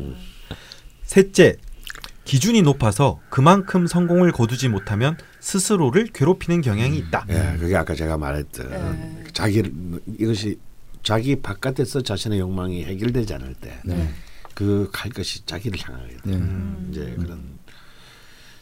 셋째 1.05 1.57
기준이 2.25 2.63
높아서 2.63 3.21
그만큼 3.31 3.87
성공을 3.87 4.33
거두지 4.33 4.69
못하면 4.69 5.17
스스로를 5.41 6.09
괴롭히는 6.13 6.61
경향이 6.61 6.97
있다. 6.99 7.25
예, 7.31 7.57
그게 7.59 7.77
아까 7.77 7.95
제가 7.95 8.19
말했던 8.19 8.69
네. 8.71 9.25
자기를 9.33 9.73
이것이 10.19 10.59
자기 11.05 11.37
바깥에서 11.37 12.01
자신의 12.01 12.41
욕망이 12.41 12.85
해결되지 12.85 13.33
않을 13.35 13.55
때 13.55 13.79
네. 13.85 14.11
그갈 14.55 15.11
것이 15.13 15.47
자기를 15.47 15.79
향하게 15.81 16.09
돼. 16.09 16.21
네. 16.25 16.35
음. 16.37 16.89
이제 16.91 17.15
그런 17.17 17.41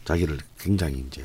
자기를 0.05 0.37
굉장히 0.59 1.03
이제 1.07 1.23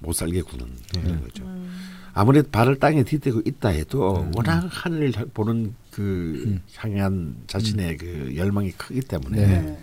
못 0.00 0.12
살게 0.14 0.42
구는 0.42 0.66
그런 0.92 1.20
거죠. 1.22 1.44
음. 1.44 1.70
아무리 2.12 2.42
발을 2.42 2.78
땅에 2.78 3.04
디대고 3.04 3.42
있다 3.44 3.68
해도 3.68 4.28
워낙 4.34 4.66
하늘을 4.68 5.12
향- 5.16 5.30
보는 5.32 5.74
그 5.92 6.42
음. 6.46 6.62
향한 6.76 7.36
자신의 7.46 7.96
그 7.98 8.32
열망이 8.36 8.72
크기 8.72 9.00
때문에 9.00 9.46
네. 9.46 9.60
네. 9.62 9.78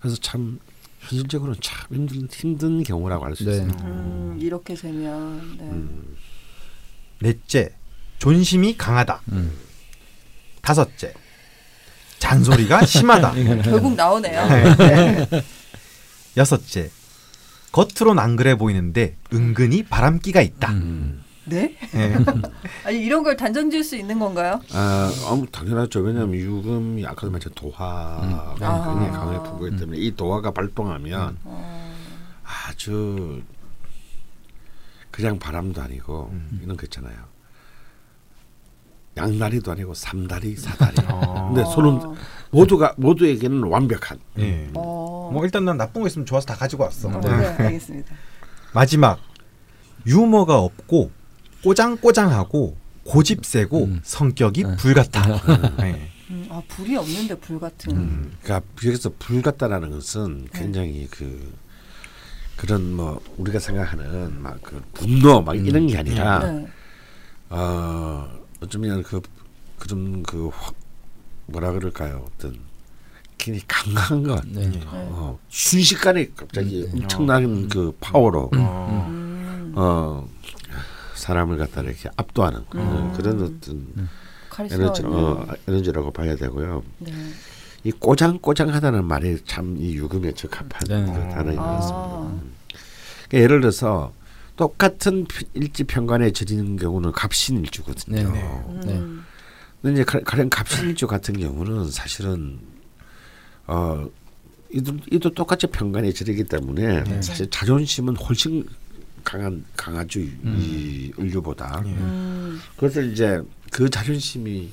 그래서 0.00 0.16
참 0.20 0.58
현실적으로는 1.00 1.60
참 1.60 1.86
힘든 1.94 2.28
힘든 2.32 2.82
경우라고 2.82 3.24
할수 3.26 3.44
네. 3.44 3.52
있어요. 3.52 3.68
음, 3.84 4.38
이렇게 4.40 4.74
되면 4.74 5.56
네. 5.58 5.64
음. 5.64 6.16
넷째 7.20 7.70
존심이 8.18 8.76
강하다. 8.76 9.20
음. 9.32 9.52
다섯째 10.62 11.14
잔소리가 12.18 12.84
심하다. 12.86 13.34
결국 13.62 13.94
나오네요. 13.94 14.42
여섯째 16.36 16.90
겉으론 17.76 18.18
안 18.18 18.36
그래 18.36 18.54
보이는데 18.54 19.18
은근히 19.34 19.82
바람기가 19.82 20.40
있다. 20.40 20.72
음. 20.72 21.22
네? 21.44 21.76
예. 21.94 22.16
아니 22.84 23.04
이런 23.04 23.22
걸 23.22 23.36
단정 23.36 23.70
지을 23.70 23.84
수 23.84 23.96
있는 23.96 24.18
건가요? 24.18 24.62
아, 24.72 25.12
아무 25.28 25.46
당연하죠. 25.46 26.00
왜냐하면 26.00 26.36
유금이 26.36 27.04
아까도 27.04 27.30
말했죠 27.30 27.50
도화가 27.50 28.54
음. 28.54 28.58
굉장히 28.58 29.08
아. 29.08 29.20
강하게 29.20 29.48
풍부하기 29.50 29.76
때문에 29.76 29.98
이 29.98 30.16
도화가 30.16 30.52
발동하면 30.52 31.36
어, 31.44 31.94
아주 32.42 33.42
그냥 35.10 35.38
바람도 35.38 35.82
아니고 35.82 36.30
음. 36.32 36.60
이런 36.64 36.78
거 36.78 36.84
있잖아요. 36.84 37.14
양다리도 39.18 39.72
아니고 39.72 39.92
삼다리, 39.92 40.56
사다리. 40.56 40.96
어. 41.08 41.52
근데 41.52 41.62
손은 41.70 42.16
모두가 42.50 42.94
모두에게는 42.96 43.64
완벽한. 43.64 44.18
예. 44.38 44.70
어, 44.74 45.30
뭐 45.32 45.44
일단 45.44 45.64
난 45.64 45.76
나쁜 45.76 46.02
거 46.02 46.08
있으면 46.08 46.26
좋아서 46.26 46.46
다 46.46 46.54
가지고 46.54 46.84
왔어. 46.84 47.08
어, 47.08 47.20
네. 47.20 47.28
네, 47.28 47.46
알겠습니다. 47.64 48.14
마지막 48.72 49.18
유머가 50.06 50.58
없고 50.60 51.10
꼬장꼬장하고 51.64 52.76
고집 53.04 53.44
세고 53.44 53.84
음. 53.84 54.00
성격이 54.02 54.62
네. 54.64 54.76
불같아. 54.76 55.76
네. 55.78 56.10
음, 56.30 56.46
아 56.50 56.60
불이 56.68 56.96
없는데 56.96 57.36
불 57.38 57.58
같은. 57.60 57.96
음. 57.96 58.36
그러니까 58.42 58.66
여기서 58.84 59.12
불 59.18 59.42
같다라는 59.42 59.90
것은 59.90 60.48
굉장히 60.52 61.06
그 61.10 61.52
그런 62.56 62.92
뭐 62.94 63.20
우리가 63.36 63.58
생각하는 63.58 64.40
막 64.42 64.58
그 64.62 64.82
분노 64.94 65.40
막 65.42 65.54
이런 65.54 65.86
게 65.86 65.98
아니라 65.98 66.38
네. 66.50 66.66
어 67.50 68.28
어쩌면 68.60 69.02
그 69.02 69.20
그런 69.78 70.22
그 70.22 70.48
확- 70.52 70.74
뭐라 71.46 71.72
그럴까요 71.72 72.24
어떤 72.34 72.58
굉장히 73.38 73.64
강한 73.68 74.22
것 74.22 74.42
네. 74.48 74.70
어, 74.86 75.38
순식간에 75.48 76.30
갑자기 76.36 76.84
음, 76.84 77.02
엄청난 77.02 77.68
그 77.68 77.96
파워로 78.00 78.50
어. 78.56 79.06
음, 79.08 79.72
어 79.76 80.28
사람을 81.14 81.58
갖다 81.58 81.82
이렇게 81.82 82.08
압도하는 82.16 82.60
어, 82.74 83.14
그런 83.16 83.42
어떤 83.42 84.08
카리스마 84.50 84.82
에너지. 84.84 85.02
어, 85.04 85.46
에너지라고 85.68 86.10
봐야 86.12 86.34
되고요. 86.36 86.82
네. 86.98 87.12
이 87.84 87.92
꼬장꼬장하다는 87.92 89.04
말이 89.04 89.38
참 89.44 89.76
이 89.78 89.94
유금에 89.94 90.32
적합한 90.32 90.80
네. 90.88 91.04
그 91.04 91.34
단어인 91.34 91.56
것 91.56 91.62
아. 91.62 91.76
같습니다. 91.76 92.18
음. 92.22 92.52
그러니까 93.28 93.38
예를 93.44 93.60
들어서 93.60 94.12
똑같은 94.56 95.26
피- 95.26 95.44
일지평간에 95.54 96.30
저지는 96.32 96.76
경우는 96.76 97.12
갑신일주거든요. 97.12 98.32
네. 98.32 98.42
음, 98.42 98.80
네. 98.84 99.02
근데 99.86 100.00
이제 100.00 100.04
가- 100.04 100.18
가령 100.18 100.50
갑신일주 100.50 101.06
같은 101.06 101.38
경우는 101.38 101.92
사실은 101.92 102.58
어 103.68 104.04
이도, 104.72 104.96
이도 105.12 105.30
똑같이 105.30 105.68
평간에 105.68 106.12
저리기 106.12 106.42
때문에 106.42 107.04
네. 107.04 107.22
사실 107.22 107.48
자존심은 107.48 108.16
훨씬 108.16 108.66
강한 109.22 109.64
강하죠 109.76 110.18
이 110.18 111.12
을류보다. 111.16 111.84
예. 111.86 111.90
음, 111.90 112.58
그래서 112.76 113.00
이제 113.00 113.40
그 113.70 113.88
자존심이 113.88 114.70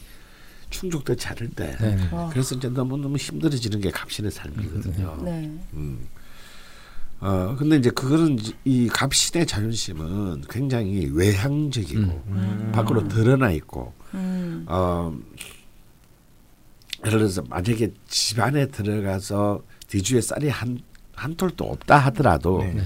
충족되지 0.72 1.28
않을 1.28 1.50
때 1.52 1.78
네. 1.80 2.10
와, 2.12 2.28
그래서 2.30 2.56
이제 2.56 2.68
너무 2.70 2.98
너무 2.98 3.16
힘들어지는 3.18 3.82
게 3.82 3.92
갑신의 3.92 4.32
삶이거든요. 4.32 5.22
네. 5.24 5.52
음. 5.74 6.08
어 7.26 7.56
근데 7.58 7.78
이제 7.78 7.90
그거는 7.90 8.38
이 8.66 8.88
갑신의 8.90 9.48
자존심은 9.48 10.44
굉장히 10.50 11.10
외향적이고 11.14 12.24
음. 12.28 12.72
밖으로 12.74 13.08
드러나 13.08 13.52
있고 13.52 13.94
음, 14.14 14.66
어 14.68 15.16
예를 17.06 17.20
들어서 17.20 17.44
만약에 17.50 17.94
집 18.08 18.40
안에 18.40 18.68
들어가서 18.68 19.62
뒤주에 19.88 20.20
쌀이 20.22 20.50
한 20.50 20.80
한 21.16 21.36
톨도 21.36 21.66
없다 21.66 21.98
하더라도 21.98 22.60
네. 22.64 22.84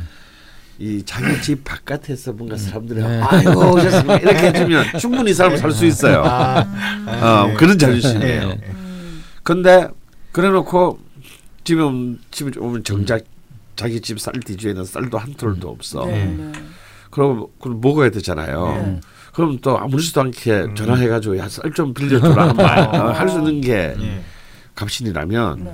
이 0.80 1.02
자기 1.04 1.42
집 1.42 1.64
바깥에서 1.64 2.34
뭔가 2.34 2.56
사람들이 2.56 3.02
네. 3.02 3.22
아이고 3.22 3.74
오셨습니까 3.74 4.18
이렇게 4.18 4.48
해주면 4.48 5.00
충분히 5.00 5.34
사람 5.34 5.58
살 5.58 5.72
수 5.72 5.86
있어요. 5.86 6.22
어, 6.22 7.54
그런 7.58 7.80
자존심이에요. 7.80 8.48
네. 8.50 8.60
음, 8.70 9.24
근데 9.44 9.88
그래놓고 10.32 11.00
지금 11.64 12.20
집에 12.30 12.52
오면 12.60 12.84
정작 12.84 13.24
자기 13.78 14.02
집쌀 14.02 14.34
뒤주에는 14.46 14.84
쌀도 14.84 15.18
한 15.18 15.34
톨도 15.36 15.70
없어. 15.70 16.06
네, 16.06 16.26
음. 16.26 16.52
네. 16.54 16.60
그럼 17.10 17.48
그럼 17.62 17.80
먹어야 17.80 18.10
되잖아요. 18.10 18.68
네. 18.68 19.02
그럼 19.34 19.60
또 19.62 19.78
아무렇지도 19.78 20.20
않게 20.22 20.52
음. 20.52 20.76
전화해가지고 20.76 21.38
야쌀 21.38 21.72
좀 21.72 21.94
빌려줘라 21.94 22.48
어. 22.52 23.12
할수 23.12 23.38
있는 23.38 23.62
게 23.62 23.96
예. 23.98 24.24
갑신이라면 24.76 25.64
네. 25.64 25.74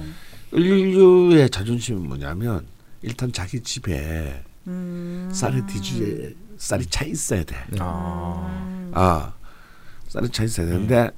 인류의 0.52 1.50
자존심은 1.50 2.08
뭐냐면 2.08 2.68
일단 3.02 3.32
자기 3.32 3.62
집에 3.62 4.44
음, 4.68 5.30
쌀의 5.34 5.66
뒤주에 5.66 6.34
쌀이 6.58 6.86
차 6.88 7.06
있어야 7.06 7.44
돼. 7.44 7.56
아. 7.80 8.46
음, 8.70 8.92
아 8.94 9.34
쌀이 10.10 10.30
차 10.30 10.44
있어야 10.44 10.68
되는데 10.68 11.10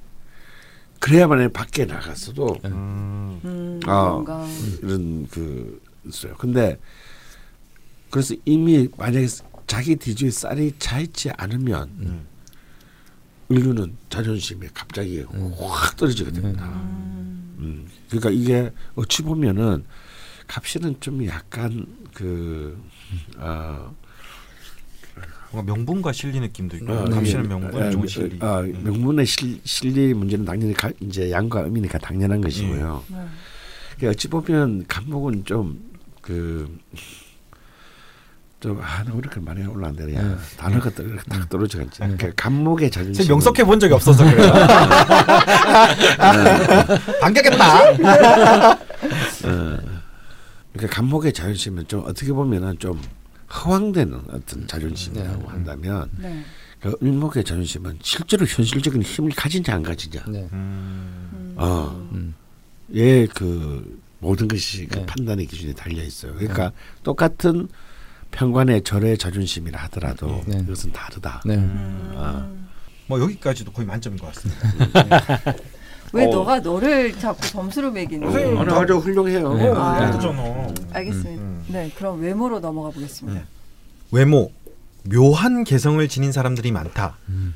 그래야만 1.00 1.52
밖에 1.52 1.86
나갔어도 1.86 2.58
음. 2.66 3.42
음, 3.44 3.80
아. 3.86 4.10
뭔가 4.10 4.46
이런 4.82 5.28
그 5.30 5.82
있어요. 6.08 6.36
근데 6.36 6.80
그래서 8.10 8.36
이미 8.46 8.88
만약에 8.98 9.28
자기 9.68 9.96
뒤주에 9.96 10.30
쌀이 10.30 10.74
차 10.80 11.00
있지 11.00 11.30
않으면 11.32 11.90
음. 12.00 12.28
인류는 13.50 13.96
자존심이 14.10 14.68
갑자기 14.74 15.22
확 15.22 15.96
떨어지게 15.98 16.32
됩니다. 16.32 16.66
음, 16.66 17.56
음. 17.60 17.88
그러니까 18.10 18.30
이게 18.30 18.72
어찌 18.96 19.22
보면은 19.22 19.86
갑신은 20.48 20.98
좀 21.00 21.26
약간 21.28 21.86
그 22.14 22.80
어, 23.38 23.94
뭔가 25.52 25.74
명분과 25.74 26.12
실리 26.12 26.40
느낌도 26.40 26.78
있고 26.78 26.92
어, 26.92 27.06
예, 27.24 27.34
명분, 27.44 27.82
어, 27.82 27.92
종은 27.92 28.08
실리. 28.08 28.40
어, 28.42 28.62
음. 28.62 28.84
명분의 28.84 29.26
실, 29.26 29.60
실리 29.64 30.14
문제는 30.14 30.46
당연히 30.46 30.74
가, 30.74 30.92
이제 31.00 31.32
양과 31.32 31.66
음이니까 31.66 31.98
당연한 32.00 32.42
것이고요. 32.42 33.04
네. 33.10 33.18
그러니까 33.96 34.12
어찌 34.12 34.28
보면 34.28 34.86
간목은 34.88 35.46
좀 35.46 35.95
그 36.26 36.68
좀 38.66 38.82
아, 38.82 39.04
나 39.04 39.14
이렇게 39.16 39.40
말이 39.40 39.64
올라왔는데 39.64 40.16
야 40.16 40.24
네. 40.24 40.36
단어가 40.58 40.90
떨, 40.90 41.16
딱 41.30 41.48
떨어져 41.50 41.78
갔지. 41.78 42.00
그러니까 42.00 42.32
간목의 42.36 42.90
자존심. 42.90 43.24
제가 43.24 43.36
명석해 43.36 43.64
본 43.64 43.80
적이 43.80 43.94
없어서 43.94 44.24
그래요. 44.24 44.52
반격했다. 47.22 47.98
그러니까 50.74 50.96
간목의 50.96 51.32
자존심은 51.32 51.88
좀 51.88 52.04
어떻게 52.08 52.34
보면은 52.34 52.80
좀 52.80 53.00
허황되는 53.54 54.20
어떤 54.32 54.68
자존심이라고 54.68 55.44
네. 55.44 55.48
한다면 55.48 56.10
네. 56.18 56.44
그 56.80 56.98
을목의 57.04 57.44
자존심은 57.44 58.00
실제로 58.02 58.48
현실적인 58.48 59.04
힘을 59.04 59.30
가진지 59.36 59.70
안 59.70 59.84
가지냐. 59.84 60.24
네. 60.28 60.50
음. 60.54 61.54
어. 61.56 62.08
음. 62.14 62.34
예, 62.96 63.28
그 63.28 64.02
모든 64.26 64.48
것이 64.48 64.88
그 64.88 64.98
네. 64.98 65.06
판단의 65.06 65.46
기준이 65.46 65.76
달려 65.76 66.04
있어요. 66.04 66.34
그러니까 66.34 66.72
똑같은 67.04 67.68
평관의 68.32 68.82
절의 68.82 69.20
자존심이라 69.20 69.80
하더라도 69.84 70.44
네. 70.48 70.58
이것은 70.64 70.92
다르다. 70.92 71.44
네. 71.46 71.56
아. 72.16 72.50
뭐 73.08 73.22
여기까지도 73.22 73.72
거의 73.72 73.86
만점인 73.88 74.18
것 74.18 74.34
같습니다. 74.34 75.42
왜 76.12 76.26
어. 76.26 76.30
너가 76.30 76.60
너를 76.60 77.14
자꾸 77.20 77.48
점수로 77.48 77.92
매기니? 77.92 78.26
선생님, 78.26 78.58
오늘 78.58 78.74
아주 78.74 78.98
훌륭해요. 78.98 79.54
네. 79.54 79.68
어, 79.68 79.76
아. 79.76 80.10
그렇잖아. 80.10 80.74
알겠습니다. 80.92 81.42
음. 81.42 81.66
네, 81.68 81.92
그럼 81.96 82.20
외모로 82.20 82.60
넘어가 82.60 82.90
보겠습니다. 82.90 83.40
네. 83.40 83.46
외모 84.12 84.52
묘한 85.04 85.64
개성을 85.64 86.06
지닌 86.08 86.32
사람들이 86.32 86.72
많다. 86.72 87.18
음. 87.30 87.54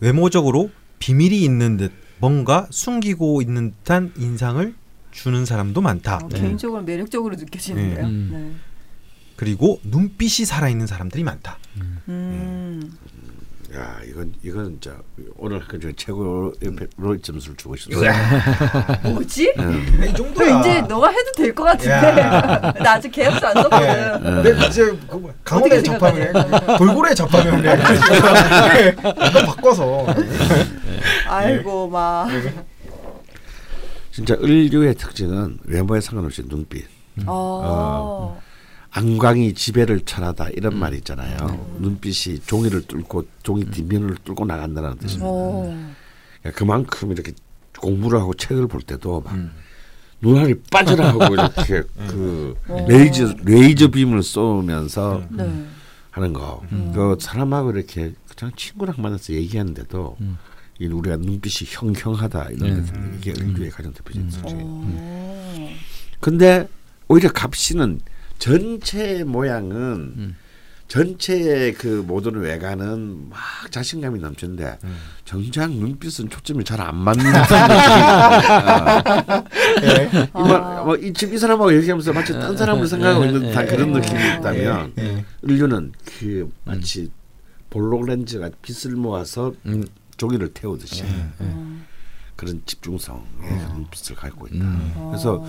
외모적으로 0.00 0.70
비밀이 0.98 1.40
있는 1.40 1.76
듯 1.76 1.92
뭔가 2.18 2.66
숨기고 2.70 3.42
있는 3.42 3.74
듯한 3.84 4.12
인상을 4.18 4.74
주는 5.10 5.44
사람도 5.44 5.80
많다. 5.80 6.16
어, 6.16 6.28
네. 6.30 6.40
개인적으로 6.40 6.82
매력적으로 6.82 7.36
느껴지는데요. 7.36 8.04
음. 8.06 8.30
네. 8.32 8.60
그리고 9.36 9.80
눈빛이 9.84 10.44
살아있는 10.46 10.86
사람들이 10.86 11.24
많다. 11.24 11.58
음. 12.08 12.92
야, 13.74 13.98
이건 14.04 14.34
이건 14.42 14.78
저 14.80 14.90
오늘 15.36 15.60
그 15.60 15.78
중에 15.78 15.92
최고로 15.96 16.52
점수를 17.22 17.56
주고 17.56 17.76
싶어요. 17.76 18.10
뭐지? 19.04 19.54
이그 19.54 20.12
정도야. 20.14 20.58
이제 20.60 20.80
너가 20.82 21.08
해도 21.08 21.32
될 21.36 21.54
것 21.54 21.62
같은데. 21.62 21.90
야. 22.20 22.72
나 22.82 22.92
아직 22.94 23.10
계약서 23.12 23.46
안 23.46 23.54
썼거든. 23.62 24.42
내 24.42 24.66
이제 24.66 24.84
그 25.08 25.32
강원에 25.44 25.82
접하면? 25.82 26.32
돌고래 26.78 27.14
접하면 27.14 27.64
약간 27.64 27.96
바꿔서 29.46 30.06
아이고 31.28 31.88
막. 31.88 32.28
진짜 34.10 34.34
을류의 34.34 34.94
특징은 34.96 35.58
외모에 35.64 36.00
상관없이 36.00 36.42
눈빛. 36.48 36.86
어. 37.26 38.40
안광이 38.92 39.54
지배를 39.54 40.00
철하다 40.00 40.48
이런 40.50 40.76
말이 40.76 40.96
있잖아요. 40.98 41.36
눈빛이 41.78 42.40
종이를 42.40 42.82
뚫고 42.82 43.24
종이 43.42 43.64
뒷면을 43.70 44.16
뚫고 44.24 44.44
나간다는 44.44 44.96
뜻입니다. 44.98 45.26
어. 45.26 45.62
그러니까 46.40 46.58
그만큼 46.58 47.12
이렇게 47.12 47.32
공부를 47.78 48.20
하고 48.20 48.34
책을 48.34 48.66
볼 48.66 48.82
때도 48.82 49.20
막 49.20 49.34
눈알이 50.20 50.54
빠져나가고 50.70 51.32
이렇게 51.34 51.82
그 52.08 52.54
어. 52.68 52.84
레이저 52.88 53.32
레이저 53.44 53.88
빔을 53.88 54.22
쏘면서 54.22 55.22
네. 55.30 55.66
하는 56.10 56.32
거. 56.32 56.62
음. 56.72 56.92
그 56.92 57.16
사람하고 57.20 57.70
이렇게 57.70 58.12
그냥 58.36 58.52
친구랑 58.56 58.96
만나서 58.98 59.34
얘기하는데도 59.34 60.16
음. 60.20 60.38
이 60.40 60.49
우리가 60.86 61.16
눈빛이 61.16 61.68
형형하다 61.68 62.48
이런 62.52 62.70
네. 62.70 62.76
것들 62.80 63.14
이게 63.18 63.30
을류의 63.32 63.70
가장 63.70 63.92
대표적인 63.92 64.22
음. 64.28 64.30
특징. 64.30 64.58
어. 64.62 65.70
근데 66.20 66.68
오히려 67.08 67.30
갑신은 67.32 68.00
전체 68.38 69.24
모양은 69.24 69.76
음. 69.76 70.36
전체의 70.88 71.74
그 71.74 72.02
모든 72.04 72.34
외관은 72.34 73.28
막 73.28 73.38
자신감이 73.70 74.18
넘치는데 74.18 74.78
음. 74.82 74.96
정작 75.24 75.70
눈빛은 75.70 76.28
초점이 76.30 76.64
잘 76.64 76.80
안 76.80 76.96
맞는 76.96 77.24
사람이 77.44 77.74
아. 80.32 80.82
뭐이 80.84 81.12
지금 81.12 81.34
이 81.34 81.38
사람하고 81.38 81.72
얘기하면서 81.76 82.12
마치 82.12 82.32
딴 82.32 82.56
사람을 82.56 82.86
생각하고 82.88 83.24
있는 83.24 83.40
듯한 83.42 83.66
그런 83.66 83.88
예. 83.90 83.92
느낌이 83.92 84.20
있다면 84.38 84.92
예. 84.98 85.24
을류는 85.48 85.92
그 86.18 86.50
마치 86.64 87.10
볼록 87.68 88.04
렌즈가 88.06 88.50
빛을 88.62 88.96
모아서 88.96 89.52
음. 89.66 89.84
종이를 90.20 90.52
태우듯이 90.52 91.02
음. 91.40 91.86
그런 92.36 92.60
집중성의 92.66 93.24
눈빛을 93.72 94.16
갖고 94.16 94.46
있다. 94.48 94.64
음. 94.64 95.08
그래서 95.08 95.46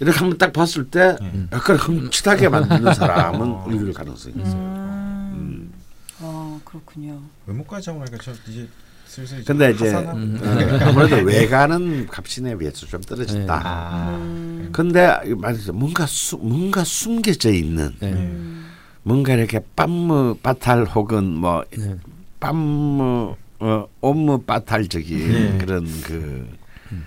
이렇게 0.00 0.18
한번 0.18 0.36
딱 0.36 0.52
봤을 0.52 0.90
때 0.90 1.16
음. 1.20 1.48
약간 1.52 1.76
흠칫하게 1.76 2.48
만드는 2.48 2.92
사람은 2.92 3.70
을류일 3.70 3.92
가능성이 3.92 4.34
있어요. 4.42 4.56
음. 4.56 5.32
음. 5.34 5.72
아 6.20 6.60
그렇군요. 6.64 7.20
외모까지 7.46 7.90
하고 7.90 8.00
나니까 8.00 8.18
저 8.20 8.32
이제 8.50 8.68
슬슬 9.06 9.44
근데 9.44 9.70
이제 9.70 9.94
음. 9.94 10.40
어, 10.42 10.86
아무래도 10.86 11.16
외관은 11.24 12.08
갑신에 12.08 12.56
비해서 12.58 12.84
좀 12.86 13.00
떨어진다. 13.00 13.62
아. 13.64 14.10
음. 14.10 14.70
근데 14.72 15.16
말이죠 15.36 15.72
뭔가 15.72 16.04
수, 16.06 16.36
뭔가 16.36 16.82
숨겨져 16.82 17.52
있는 17.52 17.94
네. 18.00 18.12
음. 18.12 18.70
뭔가 19.04 19.34
이렇게 19.34 19.60
빰무 19.76 20.42
빠탈 20.42 20.84
혹은 20.84 21.34
뭐 21.34 21.64
네. 21.70 21.96
빰무 22.40 23.36
어, 23.60 23.86
옴무 24.00 24.42
빠탈적인 24.42 25.32
네. 25.32 25.58
그런 25.58 25.84
그 26.02 26.48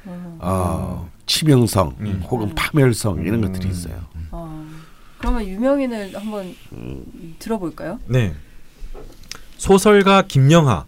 어. 0.05 0.37
어, 0.39 1.09
치명성 1.25 1.95
음. 2.01 2.23
혹은 2.29 2.53
파멸성 2.53 3.23
이런 3.23 3.41
것들이 3.41 3.69
있어요. 3.69 3.95
어. 4.31 4.67
그러면 5.17 5.47
유명인을 5.47 6.15
한번 6.15 6.55
음. 6.73 7.35
들어볼까요? 7.39 7.99
네. 8.07 8.33
소설가 9.57 10.23
김영하. 10.23 10.85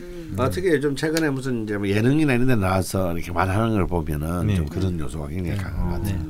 음. 0.00 0.36
어떻게 0.38 0.68
요즘 0.70 0.96
최근에 0.96 1.30
무슨 1.30 1.64
이제 1.64 1.76
뭐 1.76 1.88
예능이나 1.88 2.34
이런 2.34 2.46
데 2.46 2.56
나와서 2.56 3.12
이렇게 3.12 3.30
말하는 3.32 3.72
걸 3.72 3.86
보면은 3.86 4.46
네. 4.46 4.56
좀 4.56 4.66
그런 4.66 4.98
요소가 4.98 5.28
굉장히 5.28 5.58
강한 5.58 5.90
것 5.90 6.02
같아요. 6.02 6.20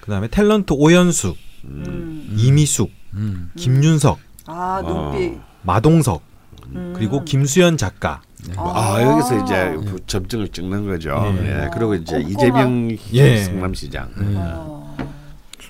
그다음에 0.00 0.26
탤런트 0.28 0.74
오연수, 0.76 1.36
음. 1.64 1.84
음. 1.86 2.34
이미숙, 2.36 2.90
음. 3.14 3.50
김윤석, 3.56 4.18
아 4.46 4.82
눈빛. 4.82 5.38
마동석, 5.62 6.22
음. 6.74 6.92
그리고 6.96 7.24
김수현 7.24 7.76
작가. 7.76 8.22
아, 8.56 9.00
여기서 9.00 9.44
이제 9.44 9.72
부- 9.88 10.00
점증을 10.06 10.48
찍는 10.48 10.86
거죠. 10.86 11.14
네. 11.40 11.64
예. 11.64 11.70
그리고 11.72 11.94
이제 11.94 12.20
꼼꼼한. 12.20 12.30
이재명 12.30 12.98
예. 13.12 13.36
성남시장. 13.44 14.10
네. 14.18 14.24
어. 14.36 14.96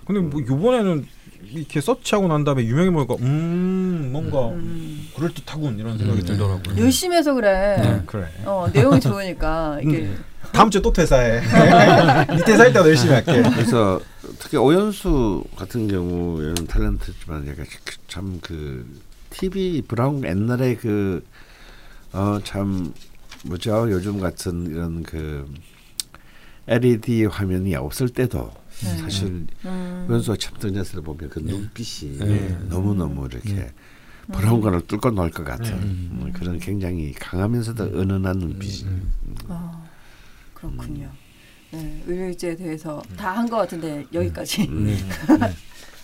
근데 0.07 0.21
뭐 0.21 0.41
이번에는 0.41 1.07
이렇게 1.55 1.81
서치하고 1.83 2.29
난 2.29 2.45
다음에 2.45 2.65
유명해 2.65 2.91
보니까 2.91 3.15
음 3.21 4.09
뭔가 4.11 4.49
음. 4.49 5.07
그럴 5.15 5.35
듯하군 5.35 5.79
이런 5.79 5.99
생각이 5.99 6.21
음. 6.21 6.25
들더라고요. 6.25 6.79
열심히 6.79 7.17
해서 7.17 7.35
그래. 7.35 7.77
네. 7.79 8.03
그래. 8.07 8.27
어 8.47 8.67
내용이 8.73 9.01
좋으니까 9.01 9.79
이게 9.83 9.99
음. 9.99 10.25
다음 10.53 10.71
주에 10.71 10.81
또 10.81 10.93
퇴사해. 10.93 11.41
네 11.41 12.45
퇴사할 12.45 12.73
때도 12.73 12.89
열심히 12.89 13.13
할게. 13.15 13.43
그래서 13.55 14.01
특히 14.39 14.57
오연수 14.57 15.45
같은 15.57 15.89
경우에는 15.89 16.55
탤런트지만 16.55 17.47
약간 17.49 17.67
참그 18.09 18.87
TV 19.33 19.83
브라운 19.89 20.25
옛날에 20.25 20.77
그 20.77 21.25
어 22.15 22.39
참 22.45 22.93
뭐죠 23.47 23.91
요즘 23.91 24.21
같은 24.21 24.67
이런 24.67 25.03
그 25.03 25.51
LED 26.69 27.25
화면이 27.25 27.75
없을 27.75 28.09
때도 28.11 28.53
네. 28.83 28.97
사실 28.99 29.47
음. 29.65 30.07
오연수가 30.11 30.37
참 30.39 30.55
등장했을 30.59 30.97
때 30.97 31.05
보면 31.05 31.31
그 31.31 31.39
눈빛이 31.41 32.19
네. 32.19 32.59
너무 32.69 32.95
너무 32.95 33.27
이렇게 33.31 33.55
네. 33.55 33.73
브라운 34.31 34.61
관을 34.61 34.87
뚫고 34.87 35.11
나올 35.13 35.31
것 35.31 35.43
같은 35.45 35.73
음. 35.73 36.19
음, 36.23 36.33
그런 36.33 36.59
굉장히 36.59 37.13
강하면서도 37.15 37.85
은은한 37.99 38.39
눈빛이. 38.39 38.85
음. 38.85 39.11
아, 39.49 39.83
그렇군요. 40.55 41.11
네, 41.73 42.03
의료일지에 42.07 42.55
대해서 42.57 43.03
다 43.17 43.33
한 43.35 43.49
것 43.49 43.57
같은데 43.57 44.07
여기까지. 44.13 44.69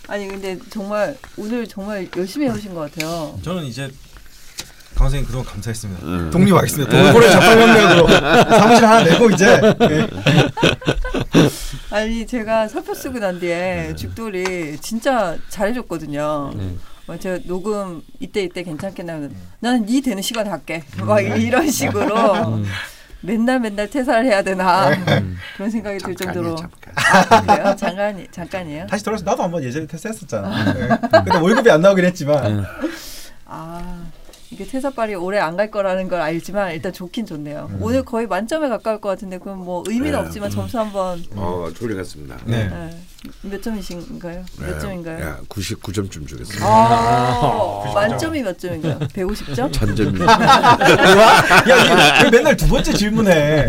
네. 0.09 0.13
아니 0.15 0.27
근데 0.27 0.57
정말 0.69 1.15
오늘 1.37 1.67
정말 1.67 2.07
열심히 2.17 2.47
해오신 2.47 2.73
것 2.73 2.91
같아요. 2.91 3.37
저는 3.43 3.63
이제 3.65 3.83
강 4.95 5.05
선생님 5.07 5.27
그동안 5.27 5.45
감사했습니다. 5.45 6.05
음. 6.05 6.29
독립하겠습니다. 6.31 6.91
돌고래 6.91 7.29
자판명령으로 7.29 8.07
사무실 8.07 8.85
하나 8.85 9.03
내고 9.03 9.29
이제 9.29 9.61
네. 9.79 10.07
아니 11.91 12.27
제가 12.27 12.67
사표 12.67 12.93
쓰고 12.93 13.19
난 13.19 13.39
뒤에 13.39 13.95
죽돌이 13.95 14.77
진짜 14.81 15.37
잘해줬거든요. 15.49 16.53
네. 16.55 16.75
어, 17.07 17.17
제가 17.17 17.39
녹음 17.45 18.01
이때 18.19 18.43
이때 18.43 18.63
괜찮겠나 18.63 19.29
나는 19.59 19.85
네 19.85 20.01
되는 20.01 20.21
시간에 20.21 20.49
할게. 20.49 20.83
막 20.97 21.19
이런 21.21 21.69
식으로 21.69 22.15
음. 22.47 22.65
맨날 23.21 23.59
맨날 23.59 23.89
퇴사를 23.89 24.25
해야 24.25 24.41
되나 24.41 24.89
음. 24.89 25.35
그런 25.57 25.69
생각이 25.69 25.97
들 25.99 26.15
정도로 26.15 26.55
잠깐. 26.55 26.93
아, 26.95 27.41
그래요? 27.41 27.75
잠깐 27.77 28.27
잠깐이에요. 28.31 28.87
다시 28.87 29.03
돌아서 29.03 29.23
나도 29.25 29.43
한번 29.43 29.63
예전에 29.63 29.85
테스트했었잖아. 29.87 30.73
네. 30.73 30.87
근데 31.11 31.37
월급이 31.37 31.69
안 31.69 31.81
나오긴 31.81 32.05
했지만 32.05 32.57
네. 32.57 32.63
아 33.45 34.03
이게 34.51 34.65
퇴사빨이 34.65 35.15
오래 35.15 35.37
안 35.39 35.57
갈 35.57 35.69
거라는 35.69 36.07
걸 36.07 36.21
알지만 36.21 36.71
일단 36.73 36.93
좋긴 36.93 37.25
좋네요. 37.25 37.67
음. 37.71 37.77
오늘 37.81 38.03
거의 38.05 38.25
만점에 38.27 38.69
가까울 38.69 39.01
것 39.01 39.09
같은데 39.09 39.37
그럼 39.37 39.65
뭐 39.65 39.83
의미는 39.87 40.13
네. 40.19 40.25
없지만 40.25 40.49
점수 40.49 40.79
한번 40.79 41.21
어 41.35 41.67
훌륭했습니다. 41.75 42.37
네. 42.45 42.67
네. 42.69 42.89
몇 43.41 43.61
점이신가요? 43.61 44.45
몇 44.59 44.79
점인가요? 44.79 45.25
야, 45.25 45.39
99점쯤 45.49 46.27
주겠습니다. 46.27 46.65
아, 46.65 47.91
만점이 47.93 48.41
몇 48.43 48.57
점인가요? 48.57 48.99
150점? 48.99 49.73
천점이. 49.73 50.19
야, 50.23 51.61
이게 51.63 52.23
왜 52.23 52.31
맨날 52.31 52.55
두 52.55 52.67
번째 52.67 52.93
질문해. 52.93 53.65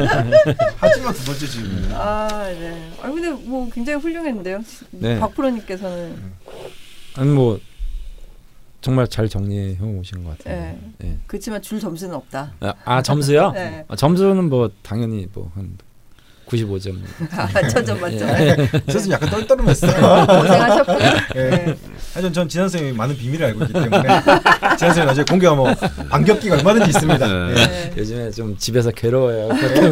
하지만 0.76 1.14
두 1.14 1.24
번째 1.24 1.46
질문. 1.46 1.92
아, 1.94 2.28
네. 2.48 2.92
아 3.02 3.10
근데 3.10 3.30
뭐 3.30 3.68
굉장히 3.70 4.00
훌륭했는데요. 4.00 4.60
네. 4.92 5.18
박 5.18 5.34
프로님께서는 5.34 6.16
아니 7.16 7.28
뭐 7.30 7.58
정말 8.82 9.08
잘 9.08 9.28
정리해 9.28 9.78
오신 9.80 10.24
것 10.24 10.38
같아요. 10.38 10.60
네. 10.60 10.78
네. 10.98 11.18
그렇지만 11.26 11.60
줄 11.60 11.80
점수는 11.80 12.14
없다. 12.14 12.52
아, 12.60 12.74
아 12.84 13.02
점수요? 13.02 13.50
네. 13.50 13.84
아, 13.88 13.96
점수는 13.96 14.48
뭐 14.48 14.70
당연히 14.82 15.26
뭐 15.32 15.50
한 15.54 15.76
95점. 16.50 16.96
아, 17.30 17.68
천점 17.68 18.00
만점. 18.00 18.28
저는 18.88 19.10
약간 19.10 19.30
떨떠름했어. 19.30 19.86
고생하셨고요. 19.86 20.98
네. 20.98 21.50
네. 21.50 21.76
하여튼 22.12 22.32
전 22.32 22.48
지난 22.48 22.68
선생님이 22.68 22.96
많은 22.96 23.16
비밀을 23.16 23.46
알고 23.46 23.60
있기 23.64 23.72
때문에 23.72 24.02
지난 24.02 24.78
선생님 24.78 25.06
나중에 25.06 25.24
공개하면 25.28 25.76
반격기가 26.08 26.56
얼마든지 26.56 26.90
있습니다. 26.90 27.26
네. 27.26 27.54
네. 27.54 27.66
네. 27.66 27.94
요즘에 27.96 28.30
좀 28.32 28.56
집에서 28.58 28.90
괴로워요. 28.90 29.48
네. 29.52 29.90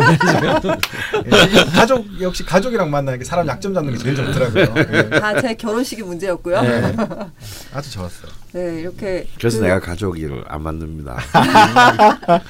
가족 1.75 2.05
역시 2.21 2.45
가족이랑 2.45 2.91
만나는 2.91 3.19
게 3.21 3.25
사람 3.25 3.47
약점 3.47 3.73
잡는 3.75 3.93
게 3.93 3.99
제일 3.99 4.17
좋더라고요. 4.17 4.75
네. 4.75 5.11
다제 5.21 5.55
결혼식이 5.55 6.03
문제였고요. 6.03 6.61
네, 6.63 6.81
네. 6.81 6.97
아주 7.73 7.93
좋았어요. 7.93 8.33
이렇게 8.55 9.29
그래서 9.39 9.59
그- 9.61 9.65
내가 9.65 9.79
가족을 9.79 10.45
안 10.49 10.63
만듭니다. 10.63 11.19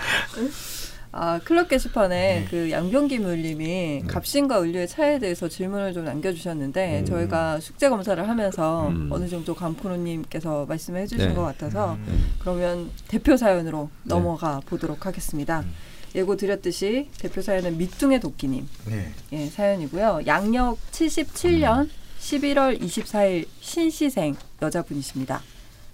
아, 1.11 1.41
클럽 1.43 1.69
게시판에 1.69 2.41
네. 2.41 2.47
그 2.51 2.71
양병기 2.71 3.19
물님이 3.19 4.03
갑신과 4.07 4.61
을류의 4.61 4.89
차이에 4.89 5.19
대해서 5.19 5.49
질문을 5.49 5.93
좀 5.95 6.05
남겨주셨는데 6.05 7.01
음. 7.01 7.05
저희가 7.07 7.61
숙제 7.61 7.89
검사를 7.89 8.29
하면서 8.29 8.89
음. 8.89 9.09
어느 9.11 9.29
정도 9.29 9.55
감프로님께서 9.55 10.67
말씀을 10.67 11.01
해주신 11.03 11.29
네. 11.29 11.35
것 11.35 11.43
같아서 11.43 11.95
음. 11.95 12.33
그러면 12.39 12.91
대표 13.09 13.37
사연으로 13.37 13.91
네. 14.03 14.15
넘어가 14.15 14.61
보도록 14.67 15.07
하겠습니다. 15.07 15.61
음. 15.61 15.73
예고 16.15 16.37
드렸듯이 16.37 17.09
대표 17.19 17.43
사연은 17.43 17.79
밑둥의 17.79 18.21
도끼님 18.21 18.67
네. 18.87 19.13
예, 19.33 19.47
사연이고요. 19.47 20.23
양력 20.27 20.79
77년 20.91 21.89
11월 22.21 22.81
24일 22.81 23.47
신시생 23.61 24.37
여자분이십니다. 24.61 25.43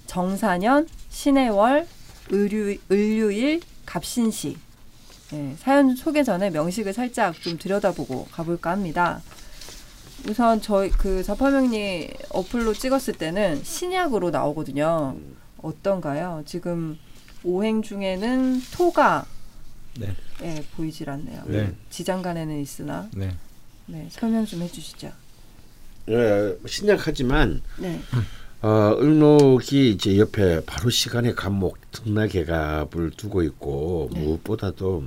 정사년 0.06 0.88
신해월 1.10 1.86
의류, 2.30 2.76
을류일 2.90 3.60
갑신시 3.84 4.56
예, 5.34 5.56
사연 5.58 5.96
소개 5.96 6.22
전에 6.22 6.50
명식을 6.50 6.92
살짝 6.92 7.34
좀 7.40 7.58
들여다보고 7.58 8.28
가볼까 8.30 8.70
합니다. 8.70 9.20
우선 10.28 10.62
저희 10.62 10.90
그 10.90 11.22
자파명리 11.24 12.08
어플로 12.30 12.72
찍었을 12.72 13.14
때는 13.14 13.62
신약으로 13.64 14.30
나오거든요. 14.30 15.16
어떤가요? 15.58 16.42
지금 16.46 16.98
오행 17.42 17.82
중에는 17.82 18.62
토가 18.72 19.26
네. 19.98 20.14
예, 20.42 20.64
보이질 20.76 21.10
않네요. 21.10 21.42
네. 21.46 21.74
지장간에는 21.90 22.60
있으나 22.60 23.08
네. 23.12 23.34
네, 23.86 24.08
설명 24.10 24.46
좀 24.46 24.62
해주시죠. 24.62 25.12
예, 26.10 26.58
신약하지만 26.66 27.60
네. 27.78 28.00
어, 28.62 28.96
을목이 28.98 29.90
이제 29.90 30.16
옆에 30.18 30.64
바로 30.64 30.88
시간의 30.88 31.34
감목 31.34 31.78
등락개갑을 31.90 33.10
두고 33.10 33.42
있고 33.42 34.08
네. 34.12 34.20
무엇보다도 34.20 35.04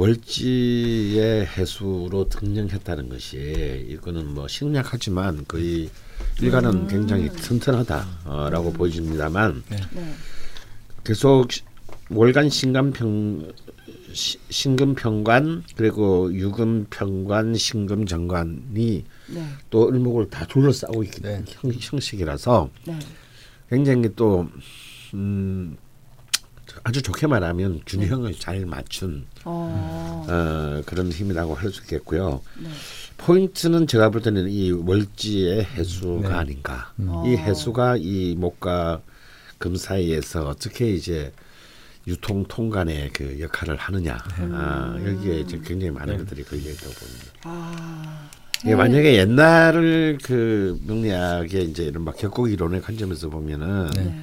월지의 0.00 1.44
해수로 1.46 2.30
등령했다는 2.30 3.10
것이 3.10 3.86
이거는 3.90 4.32
뭐 4.34 4.48
신약하지만 4.48 5.44
거의 5.46 5.90
일가는 6.40 6.70
음. 6.70 6.88
굉장히 6.88 7.28
튼튼하다라고 7.28 8.72
보여집니다만 8.72 9.62
네. 9.68 9.76
계속 11.04 11.52
시- 11.52 11.62
월간 12.08 12.48
신간평 12.48 13.52
시- 14.14 14.38
신금평관 14.48 15.64
그리고 15.76 16.32
유금평관 16.32 17.54
신금정관이 17.56 19.04
네. 19.34 19.44
또 19.68 19.88
을목을 19.90 20.30
다 20.30 20.46
둘러싸고 20.46 21.04
있는 21.04 21.20
네. 21.22 21.44
형, 21.46 21.70
형식이라서 21.78 22.70
네. 22.86 22.98
굉장히 23.68 24.08
또 24.16 24.48
음, 25.12 25.76
아주 26.82 27.02
좋게 27.02 27.26
말하면 27.26 27.80
균형을 27.86 28.34
잘 28.34 28.64
맞춘 28.66 29.26
어. 29.44 30.26
어, 30.28 30.82
그런 30.86 31.10
힘이라고 31.10 31.54
할 31.54 31.70
수 31.70 31.82
있겠고요. 31.82 32.40
네. 32.58 32.68
포인트는 33.18 33.86
제가 33.86 34.10
볼 34.10 34.22
때는 34.22 34.48
이 34.48 34.72
월지의 34.72 35.64
해수가 35.64 36.28
네. 36.28 36.34
아닌가. 36.34 36.92
음. 36.98 37.10
이 37.26 37.36
해수가 37.36 37.98
이 37.98 38.34
목과 38.36 39.00
금 39.58 39.76
사이에서 39.76 40.48
어떻게 40.48 40.90
이제 40.90 41.32
유통 42.06 42.44
통간의 42.48 43.10
그 43.12 43.38
역할을 43.40 43.76
하느냐. 43.76 44.18
아, 44.52 44.96
여기에 45.04 45.40
이제 45.40 45.60
굉장히 45.64 45.90
많은 45.90 46.16
네. 46.16 46.18
것들이 46.24 46.44
걸려 46.44 46.70
있다고 46.70 46.92
봅니다. 46.94 47.24
아. 47.44 48.30
예, 48.66 48.74
만약에 48.74 49.14
옛날을 49.16 50.18
그 50.22 50.78
명리학의 50.86 51.64
이제 51.66 51.84
이런 51.84 52.04
막 52.04 52.16
격곡 52.16 52.50
이론의 52.50 52.82
관점에서 52.82 53.28
보면은 53.28 53.90
네. 53.94 54.04
네. 54.04 54.20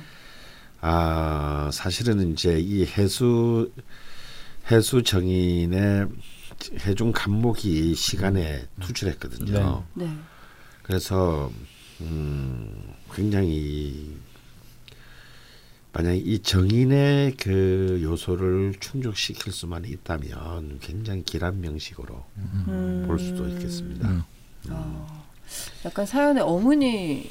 아 0.81 1.69
사실은 1.73 2.31
이제 2.31 2.59
이 2.59 2.85
해수 2.85 3.71
해수 4.71 5.03
정인의 5.03 6.07
해중 6.79 7.11
감목이 7.11 7.95
시간에 7.95 8.67
투출했거든요. 8.81 9.83
네. 9.93 10.09
그래서 10.83 11.51
음 12.01 12.93
굉장히 13.13 14.17
만약에 15.93 16.17
이 16.17 16.39
정인의 16.39 17.37
그 17.37 17.99
요소를 18.03 18.75
충족시킬 18.79 19.51
수만 19.51 19.83
있다면 19.83 20.79
굉장히 20.79 21.23
길한 21.23 21.59
명식으로 21.59 22.23
음. 22.37 23.05
볼 23.07 23.17
수도 23.17 23.47
있겠습니다. 23.47 24.07
음. 24.07 24.23
어, 24.69 25.25
약간 25.85 26.05
사연에 26.05 26.41
어머니 26.41 27.27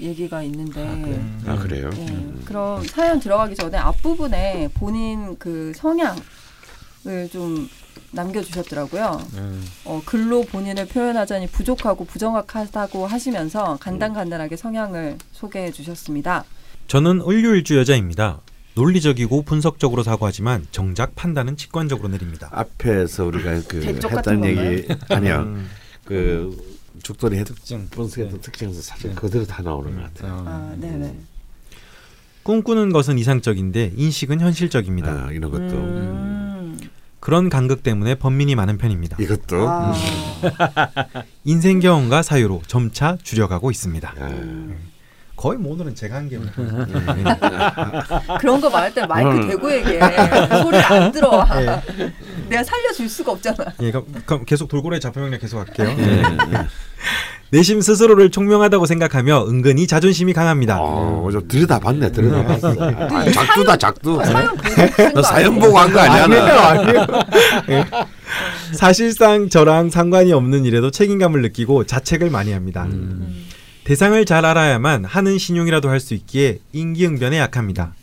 얘기가 0.00 0.42
있는데. 0.44 1.22
아 1.46 1.56
그래 1.56 1.82
요? 1.82 1.90
네, 1.90 2.06
음. 2.08 2.42
그럼 2.44 2.82
사연 2.84 3.20
들어가기 3.20 3.54
전에 3.54 3.76
앞부분에 3.76 4.70
본인 4.74 5.36
그 5.38 5.72
성향을 5.76 7.28
좀 7.32 7.68
남겨주셨더라고요. 8.12 9.20
네. 9.34 9.40
어, 9.84 10.02
글로 10.04 10.42
본인을 10.42 10.86
표현하자니 10.86 11.48
부족하고 11.48 12.04
부정확하다고 12.04 13.06
하시면서 13.06 13.76
간단간단하게 13.80 14.56
성향을 14.56 15.18
소개해 15.32 15.72
주셨습니다. 15.72 16.44
저는 16.86 17.22
을류일주 17.26 17.76
여자입니다. 17.78 18.40
논리적이고 18.74 19.42
분석적으로 19.42 20.02
사고하지만 20.02 20.66
정작 20.72 21.14
판단은 21.14 21.56
직관적으로 21.56 22.08
내립니다. 22.08 22.48
앞에서 22.52 23.24
우리가 23.26 23.62
그 23.68 23.80
대쪽 23.80 24.10
했던 24.12 24.44
얘기 24.44 24.88
아니요 25.08 25.44
음. 25.46 25.68
그 26.04 26.73
죽돌이 27.04 27.44
특징. 27.44 27.86
분석했던 27.90 28.40
특징에서 28.40 28.82
사실 28.82 29.14
그대로 29.14 29.44
다 29.44 29.62
나오는 29.62 29.94
것 29.94 30.02
같아요. 30.02 30.32
어, 30.32 30.44
아, 30.46 30.74
네네. 30.78 31.14
꿈꾸는 32.42 32.92
것은 32.92 33.18
이상적인데 33.18 33.92
인식은 33.96 34.40
현실적입니다. 34.40 35.26
아, 35.26 35.30
이런 35.30 35.50
것도 35.50 35.62
음. 35.62 36.78
그런 37.20 37.48
간극 37.48 37.82
때문에 37.82 38.16
번민이 38.16 38.54
많은 38.54 38.78
편입니다. 38.78 39.16
이것도 39.20 39.68
아, 39.68 39.94
인생 41.44 41.80
경험과 41.80 42.22
사유로 42.22 42.62
점차 42.66 43.16
줄여가고 43.22 43.70
있습니다. 43.70 44.14
아, 44.18 44.30
거의 45.36 45.58
뭐 45.58 45.72
오늘은 45.74 45.94
제가 45.94 46.16
한 46.16 46.28
게. 46.28 46.38
그런 48.40 48.60
거 48.60 48.70
말할 48.70 48.94
때 48.94 49.04
마이크 49.06 49.30
음. 49.30 49.48
대고 49.48 49.72
얘기해. 49.72 50.00
소리 50.62 50.76
안 50.78 51.12
들어와. 51.12 51.46
예. 51.60 51.82
내가 52.48 52.62
살려줄 52.62 53.08
수가 53.08 53.32
없잖아. 53.32 53.56
예, 53.82 53.90
그럼, 53.90 54.04
그럼 54.24 54.44
계속 54.44 54.68
돌고래 54.68 54.98
자표명령 55.00 55.40
계속 55.40 55.58
할게요. 55.58 55.94
예. 55.98 56.22
내심 57.50 57.80
스스로를 57.82 58.30
총명하다고 58.30 58.86
생각하며 58.86 59.46
은근히 59.48 59.86
자존심이 59.86 60.32
강합니다. 60.32 60.78
어, 60.80 61.28
저 61.30 61.40
들여다봤네, 61.46 62.10
들여다봤어. 62.10 62.74
아, 62.80 63.30
작두다, 63.30 63.76
작두. 63.76 64.20
사연 64.24 64.56
보고 64.56 64.68
쓴거 64.70 65.10
너 65.14 65.22
사연 65.22 65.52
아니에요? 65.52 65.60
보고 65.66 65.78
한 65.78 65.92
거 65.92 66.00
아니야? 66.00 66.26
나? 66.26 68.06
사실상 68.72 69.48
저랑 69.48 69.90
상관이 69.90 70.32
없는 70.32 70.64
일에도 70.64 70.90
책임감을 70.90 71.42
느끼고 71.42 71.84
자책을 71.84 72.30
많이 72.30 72.52
합니다. 72.52 72.84
음. 72.84 73.44
대상을 73.84 74.24
잘 74.24 74.44
알아야만 74.44 75.04
하는 75.04 75.38
신용이라도 75.38 75.88
할 75.90 76.00
수 76.00 76.14
있기에 76.14 76.58
인기응변에 76.72 77.38
약합니다. 77.38 77.94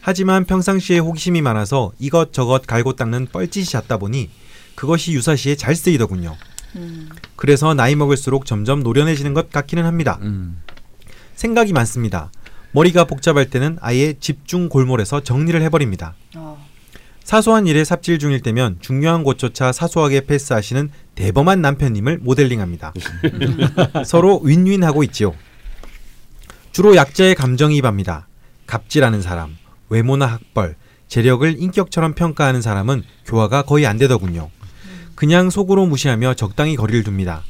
하지만 0.00 0.44
평상시에 0.44 0.98
호기심이 0.98 1.40
많아서 1.42 1.92
이것저것 1.98 2.66
갈고 2.66 2.94
닦는 2.94 3.28
뻘짓이 3.32 3.64
잦다 3.64 3.96
보니 3.96 4.30
그것이 4.74 5.12
유사시에 5.12 5.56
잘 5.56 5.74
쓰이더군요. 5.74 6.36
음. 6.76 7.08
그래서 7.36 7.72
나이 7.74 7.94
먹을수록 7.96 8.44
점점 8.46 8.82
노련해지는 8.82 9.32
것 9.34 9.50
같기는 9.50 9.84
합니다. 9.84 10.18
음. 10.22 10.60
생각이 11.34 11.72
많습니다. 11.72 12.30
머리가 12.72 13.04
복잡할 13.04 13.48
때는 13.48 13.78
아예 13.80 14.14
집중 14.18 14.68
골몰해서 14.68 15.22
정리를 15.22 15.60
해버립니다. 15.62 16.14
어. 16.36 16.63
사소한 17.24 17.66
일에 17.66 17.84
삽질 17.84 18.18
중일 18.18 18.40
때면 18.40 18.76
중요한 18.80 19.24
곳조차 19.24 19.72
사소하게 19.72 20.26
패스하시는 20.26 20.90
대범한 21.14 21.62
남편님을 21.62 22.18
모델링합니다. 22.18 22.92
서로 24.04 24.40
윈윈하고 24.40 25.02
있지요. 25.04 25.34
주로 26.70 26.94
약자의 26.96 27.34
감정이입합니다. 27.34 28.28
갑질하는 28.66 29.22
사람, 29.22 29.56
외모나 29.88 30.26
학벌, 30.26 30.76
재력을 31.08 31.54
인격처럼 31.58 32.12
평가하는 32.12 32.60
사람은 32.60 33.02
교화가 33.24 33.62
거의 33.62 33.86
안 33.86 33.96
되더군요. 33.96 34.50
그냥 35.14 35.48
속으로 35.48 35.86
무시하며 35.86 36.34
적당히 36.34 36.76
거리를 36.76 37.04
둡니다. 37.06 37.42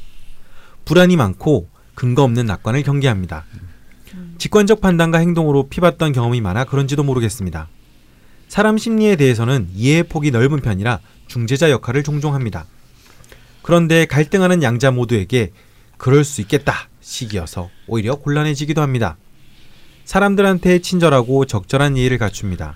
불안이 0.85 1.17
많고 1.17 1.67
근거 1.95 2.23
없는 2.23 2.45
낙관을 2.45 2.83
경계합니다. 2.83 3.43
직관적 4.37 4.79
판단과 4.79 5.17
행동으로 5.17 5.67
피봤던 5.67 6.13
경험이 6.13 6.39
많아 6.39 6.63
그런지도 6.65 7.03
모르겠습니다. 7.03 7.67
사람 8.55 8.77
심리에 8.77 9.17
대해서는 9.17 9.67
이해의 9.75 10.03
폭이 10.03 10.31
넓은 10.31 10.61
편이라 10.61 11.01
중재자 11.27 11.71
역할을 11.71 12.03
종종 12.03 12.33
합니다. 12.35 12.65
그런데 13.61 14.05
갈등하는 14.05 14.63
양자 14.63 14.91
모두에게 14.91 15.51
그럴 15.97 16.23
수 16.23 16.39
있겠다 16.39 16.87
시기여서 17.01 17.69
오히려 17.85 18.15
곤란해지기도 18.15 18.81
합니다. 18.81 19.17
사람들한테 20.05 20.79
친절하고 20.79 21.43
적절한 21.43 21.97
예의를 21.97 22.17
갖춥니다. 22.17 22.75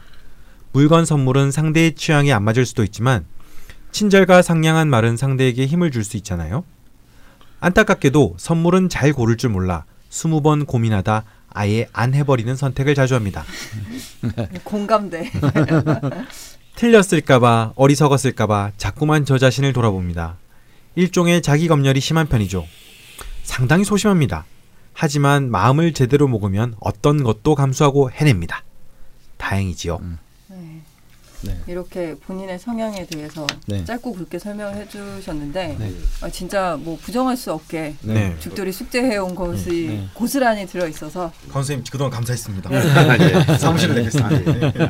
물건 0.73 1.05
선물은 1.05 1.51
상대의 1.51 1.95
취향에 1.95 2.34
안 2.34 2.43
맞을 2.43 2.65
수도 2.65 2.84
있지만 2.84 3.23
친절과 3.93 4.41
상냥한 4.41 4.89
말은 4.89 5.15
상대에게 5.15 5.65
힘을 5.65 5.91
줄 5.91 6.03
수 6.03 6.17
있잖아요. 6.17 6.65
안타깝게도 7.61 8.36
선물은 8.38 8.89
잘 8.89 9.13
고를 9.13 9.38
줄 9.38 9.51
몰라 9.51 9.86
스무 10.09 10.41
번 10.41 10.65
고민하다 10.65 11.23
아예 11.52 11.88
안 11.93 12.14
해버리는 12.14 12.56
선택을 12.56 12.95
자주 12.95 13.16
합니다. 13.16 13.43
공감돼. 14.64 15.32
틀렸을까봐 16.76 17.74
어리석었을까봐 17.76 18.72
자꾸만 18.78 19.26
저 19.26 19.38
자신을 19.38 19.74
돌아봅니다. 19.74 20.38
일종의 20.95 21.41
자기 21.41 21.68
검열이 21.68 22.00
심한 22.00 22.28
편이죠. 22.28 22.66
상당히 23.43 23.84
소심합니다. 23.84 24.45
하지만 24.93 25.50
마음을 25.50 25.93
제대로 25.93 26.28
먹으면 26.28 26.76
어떤 26.80 27.24
것도 27.24 27.56
감수하고 27.56 28.12
해냅니다. 28.12 28.64
다행이지요. 29.38 30.00
네. 30.02 30.28
네. 31.41 31.57
이렇게 31.67 32.15
본인의 32.15 32.59
성향에 32.59 33.05
대해서 33.05 33.47
네. 33.65 33.83
짧고 33.85 34.13
굵게 34.13 34.39
설명을 34.39 34.75
해주셨는데 34.75 35.75
네. 35.79 35.93
아, 36.21 36.29
진짜 36.29 36.77
뭐 36.79 36.97
부정할 37.01 37.37
수 37.37 37.53
없게 37.53 37.95
네. 38.01 38.35
죽돌이 38.39 38.71
숙제해온 38.71 39.35
것이 39.35 39.69
네. 39.87 40.07
고스란히 40.13 40.67
들어 40.67 40.87
있어서 40.87 41.31
선생님 41.51 41.85
그동안 41.91 42.11
감사했습니다. 42.11 42.69
예. 42.73 43.57
사무실을 43.57 43.95
내겠습니다. 43.95 44.81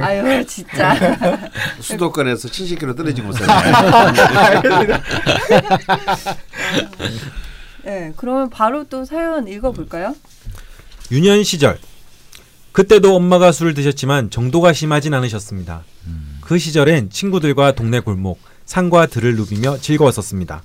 아유 0.00 0.44
진짜 0.46 0.94
수도권에서 1.80 2.48
70km 2.48 2.96
떨어진 2.96 3.26
곳에 3.26 3.44
네 7.84 8.12
그러면 8.16 8.50
바로 8.50 8.84
또 8.84 9.04
사연 9.04 9.46
읽어볼까요? 9.46 10.14
유년 11.10 11.44
시절 11.44 11.78
그때도 12.76 13.16
엄마가 13.16 13.52
술을 13.52 13.72
드셨지만 13.72 14.28
정도가 14.28 14.74
심하진 14.74 15.14
않으셨습니다. 15.14 15.82
그 16.42 16.58
시절엔 16.58 17.08
친구들과 17.08 17.72
동네 17.72 18.00
골목, 18.00 18.38
산과 18.66 19.06
들을 19.06 19.34
누비며 19.34 19.78
즐거웠었습니다. 19.78 20.62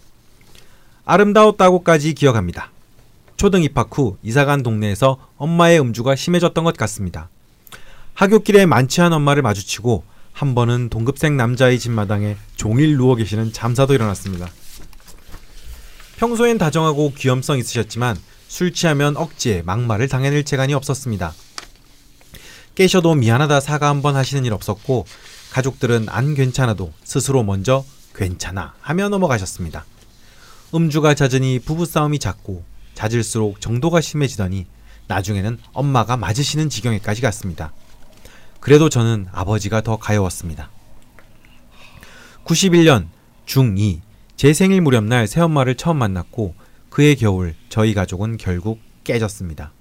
아름다웠다고까지 1.05 2.13
기억합니다. 2.13 2.69
초등 3.37 3.63
입학 3.63 3.97
후 3.97 4.17
이사간 4.23 4.61
동네에서 4.61 5.25
엄마의 5.37 5.79
음주가 5.79 6.17
심해졌던 6.17 6.65
것 6.65 6.75
같습니다. 6.75 7.29
하굣길에 8.13 8.65
만취한 8.65 9.13
엄마를 9.13 9.41
마주치고 9.41 10.03
한 10.33 10.53
번은 10.53 10.89
동급생 10.89 11.37
남자의 11.37 11.79
집 11.79 11.91
마당에 11.91 12.35
종일 12.57 12.97
누워 12.97 13.15
계시는 13.15 13.53
잠사도 13.53 13.93
일어났습니다. 13.93 14.49
평소엔 16.17 16.57
다정하고 16.57 17.13
귀염성 17.17 17.57
있으셨지만 17.57 18.17
술 18.49 18.73
취하면 18.73 19.15
억지에 19.15 19.61
막말을 19.61 20.09
당해낼 20.09 20.43
재간이 20.43 20.73
없었습니다. 20.73 21.33
깨셔도 22.75 23.15
미안하다 23.15 23.59
사과 23.59 23.89
한번 23.89 24.15
하시는 24.15 24.45
일 24.45 24.53
없었고 24.53 25.05
가족들은 25.51 26.07
안 26.09 26.35
괜찮아도 26.35 26.91
스스로 27.03 27.43
먼저 27.43 27.83
괜찮아 28.15 28.73
하며 28.79 29.09
넘어가셨습니다. 29.09 29.85
음주가 30.73 31.13
잦으니 31.13 31.59
부부싸움이 31.59 32.19
잦고 32.19 32.63
잦을수록 32.93 33.59
정도가 33.59 33.99
심해지더니 33.99 34.65
나중에는 35.07 35.57
엄마가 35.73 36.15
맞으시는 36.15 36.69
지경에까지 36.69 37.21
갔습니다. 37.21 37.73
그래도 38.61 38.89
저는 38.89 39.27
아버지가 39.31 39.81
더 39.81 39.97
가여웠습니다. 39.97 40.69
91년 42.45 43.07
중2 43.45 43.99
제 44.37 44.53
생일 44.53 44.81
무렵날 44.81 45.27
새엄마를 45.27 45.75
처음 45.75 45.97
만났고 45.97 46.55
그해 46.89 47.15
겨울 47.15 47.55
저희 47.69 47.93
가족은 47.93 48.37
결국 48.37 48.79
깨졌습니다. 49.03 49.73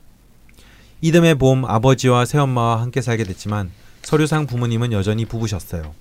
이듬해 1.03 1.35
봄 1.35 1.65
아버지와 1.65 2.27
새엄마와 2.27 2.83
함께 2.83 3.01
살게 3.01 3.25
됐지만 3.25 3.71
서류상 4.03 4.47
부모님은 4.47 4.93
여전히 4.93 5.25
부부셨어요. 5.25 5.95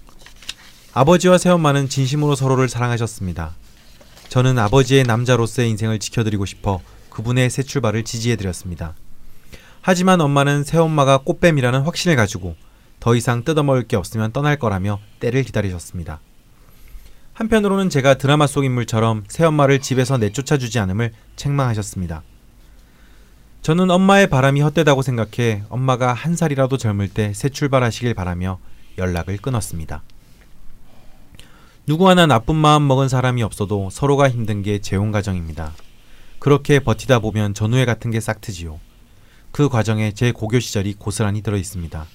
아버지와 0.94 1.38
새엄마는 1.38 1.88
진심으로 1.88 2.36
서로를 2.36 2.68
사랑하셨습니다. 2.68 3.56
저는 4.28 4.60
아버지의 4.60 5.04
남자로서의 5.04 5.70
인생을 5.70 6.00
지켜드리고 6.00 6.46
싶어 6.46 6.82
그분의 7.10 7.50
새 7.50 7.64
출발을 7.64 8.04
지지해드렸습니다. 8.04 8.96
하지만 9.82 10.20
엄마는 10.20 10.66
새엄마가 10.66 11.20
꽃뱀이라는 11.20 11.82
확신을 11.82 12.18
가지고 12.18 12.56
더 13.00 13.16
이상 13.16 13.46
뜯어먹을 13.46 13.88
게 13.88 13.96
없으면 13.96 14.34
떠날 14.34 14.60
거라며 14.60 15.00
때를 15.22 15.44
기다리셨습니다. 15.44 16.20
한편으로는 17.34 17.90
제가 17.90 18.16
드라마 18.16 18.48
속 18.48 18.66
인물처럼 18.66 19.24
새엄마를 19.30 19.80
집에서 19.80 20.18
내쫓아주지 20.18 20.78
않음을 20.80 21.14
책망하셨습니다. 21.38 22.22
저는 23.62 23.92
엄마의 23.92 24.28
바람이 24.28 24.62
헛되다고 24.62 25.02
생각해 25.02 25.64
엄마가 25.70 26.14
한 26.14 26.36
살이라도 26.36 26.78
젊을 26.78 27.10
때 27.10 27.34
새 27.34 27.50
출발하시길 27.50 28.14
바라며 28.14 28.60
연락을 28.98 29.38
끊었습니다. 29.38 30.02
누구 31.86 32.08
하나 32.10 32.26
나쁜 32.26 32.56
마음 32.56 32.88
먹은 32.88 33.10
사람이 33.10 33.44
없어도 33.44 33.90
서로가 33.92 34.30
힘든 34.30 34.62
게 34.62 34.80
재혼 34.80 35.12
가정입니다. 35.12 35.74
그렇게 36.40 36.80
버티다 36.80 37.20
보면 37.20 37.54
전우회 37.54 37.86
같은 37.86 38.12
게 38.12 38.20
싹트지요. 38.20 38.80
그 39.52 39.68
과정에 39.68 40.14
제 40.14 40.32
고교 40.32 40.60
시절이 40.60 40.94
고스란히 40.94 41.42
들어 41.42 41.58
있습니다. 41.58 42.06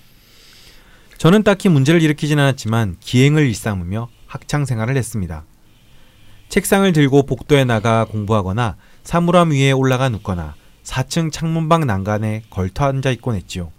저는 1.18 1.42
딱히 1.42 1.68
문제를 1.68 2.02
일으키진 2.02 2.38
않았지만 2.38 2.96
기행을 3.00 3.46
일삼으며 3.46 4.08
학창 4.26 4.64
생활을 4.64 4.96
했습니다. 4.96 5.44
책상을 6.48 6.90
들고 6.92 7.24
복도에 7.26 7.64
나가 7.64 8.04
공부하거나 8.04 8.76
사물함 9.02 9.50
위에 9.50 9.72
올라가 9.72 10.08
눕거나 10.08 10.54
4층 10.84 11.32
창문방 11.32 11.86
난간에 11.86 12.44
걸터 12.50 12.84
앉아 12.84 13.10
있곤 13.12 13.34
했지요. 13.34 13.72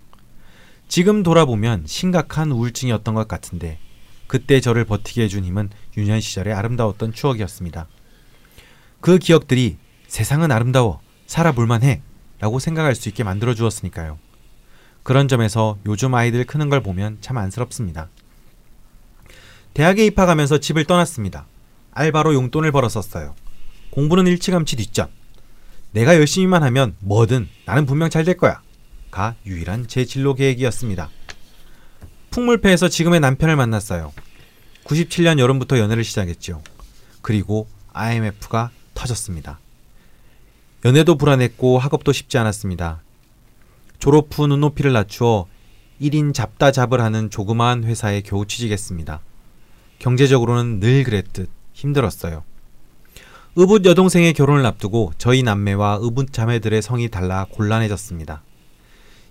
지금 0.87 1.23
돌아보면 1.23 1.83
심각한 1.85 2.51
우울증이었던 2.51 3.15
것 3.15 3.27
같은데 3.27 3.79
그때 4.27 4.59
저를 4.59 4.85
버티게 4.85 5.23
해준 5.23 5.45
힘은 5.45 5.69
유년 5.97 6.19
시절의 6.19 6.53
아름다웠던 6.53 7.13
추억이었습니다. 7.13 7.87
그 9.01 9.17
기억들이 9.19 9.77
세상은 10.07 10.51
아름다워 10.51 10.99
살아볼만 11.27 11.83
해 11.83 12.01
라고 12.39 12.59
생각할 12.59 12.95
수 12.95 13.07
있게 13.09 13.23
만들어 13.23 13.53
주었으니까요. 13.53 14.19
그런 15.03 15.27
점에서 15.27 15.77
요즘 15.85 16.13
아이들 16.15 16.43
크는 16.45 16.69
걸 16.69 16.81
보면 16.81 17.19
참 17.21 17.37
안쓰럽습니다. 17.37 18.09
대학에 19.73 20.05
입학하면서 20.05 20.59
집을 20.59 20.85
떠났습니다. 20.85 21.45
알바로 21.91 22.33
용돈을 22.33 22.71
벌었었어요. 22.71 23.35
공부는 23.91 24.27
일찌감치 24.27 24.75
뒷전. 24.75 25.09
내가 25.95 26.17
열심히만 26.17 26.61
하면 26.61 26.93
뭐든 26.99 27.47
나는 27.65 27.85
분명 27.85 28.09
잘 28.09 28.25
될 28.25 28.35
거야. 28.35 28.61
가 29.11 29.35
유일한 29.45 29.87
제 29.87 30.03
진로 30.03 30.33
계획이었습니다. 30.35 31.09
풍물패에서 32.31 32.89
지금의 32.89 33.21
남편을 33.21 33.55
만났어요. 33.55 34.11
97년 34.83 35.39
여름부터 35.39 35.79
연애를 35.79 36.03
시작했죠. 36.03 36.61
그리고 37.21 37.69
IMF가 37.93 38.71
터졌습니다. 38.93 39.59
연애도 40.83 41.15
불안했고 41.15 41.79
학업도 41.79 42.11
쉽지 42.11 42.37
않았습니다. 42.39 43.01
졸업 43.97 44.37
후 44.37 44.47
눈높이를 44.47 44.91
낮추어 44.91 45.47
1인 46.01 46.33
잡다 46.33 46.73
잡을 46.73 46.99
하는 46.99 47.29
조그마한 47.29 47.85
회사에 47.85 48.19
겨우 48.19 48.45
취직했습니다. 48.45 49.21
경제적으로는 49.99 50.81
늘 50.81 51.05
그랬듯 51.05 51.49
힘들었어요. 51.71 52.43
의붓 53.57 53.85
여동생의 53.85 54.33
결혼을 54.33 54.65
앞두고 54.65 55.13
저희 55.17 55.41
남매와 55.41 55.99
의붓 56.01 56.33
자매들의 56.33 56.81
성이 56.81 57.07
달라 57.07 57.45
곤란해졌습니다. 57.51 58.41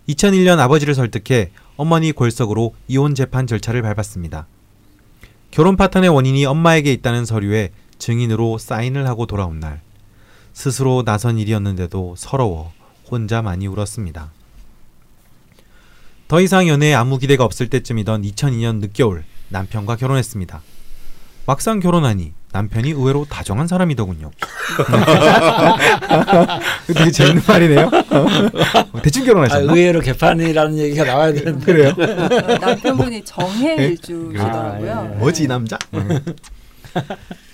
2001년 0.08 0.58
아버지를 0.60 0.94
설득해 0.94 1.50
어머니 1.76 2.10
골석으로 2.12 2.74
이혼 2.88 3.14
재판 3.14 3.46
절차를 3.46 3.82
밟았습니다. 3.82 4.46
결혼 5.50 5.76
파탄의 5.76 6.08
원인이 6.08 6.46
엄마에게 6.46 6.90
있다는 6.94 7.26
서류에 7.26 7.72
증인으로 7.98 8.56
사인을 8.56 9.06
하고 9.06 9.26
돌아온 9.26 9.60
날 9.60 9.82
스스로 10.54 11.02
나선 11.04 11.38
일이었는데도 11.38 12.14
서러워 12.16 12.72
혼자 13.10 13.42
많이 13.42 13.66
울었습니다. 13.66 14.32
더 16.28 16.40
이상 16.40 16.66
연애에 16.66 16.94
아무 16.94 17.18
기대가 17.18 17.44
없을 17.44 17.68
때쯤이던 17.68 18.22
2002년 18.22 18.76
늦겨울 18.76 19.24
남편과 19.50 19.96
결혼했습니다. 19.96 20.62
막상 21.44 21.78
결혼하니 21.78 22.32
남편이 22.54 22.90
의외로 22.90 23.26
다정한 23.28 23.66
사람이더군요. 23.66 24.30
되게 26.86 27.10
재밌는 27.10 27.42
말이네요. 27.48 27.90
대충 29.02 29.22
아, 29.22 29.26
결혼하셨나? 29.26 29.72
의외로 29.72 30.00
개판이라는 30.00 30.78
얘기가 30.78 31.04
나와야 31.04 31.32
되는데 31.32 31.64
그래요? 31.64 31.92
남편분이 32.60 33.24
정해주시더라고요. 33.24 34.92
아, 34.92 35.10
예. 35.12 35.16
뭐지 35.16 35.42
이 35.42 35.46
남자? 35.48 35.76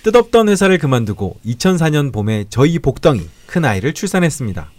뜻없던 0.03 0.49
회사를 0.49 0.77
그만두고 0.77 1.39
2004년 1.47 2.13
봄에 2.13 2.45
저희 2.51 2.77
복덩이 2.77 3.27
큰 3.47 3.65
아이를 3.65 3.95
출산했습니다. 3.95 4.69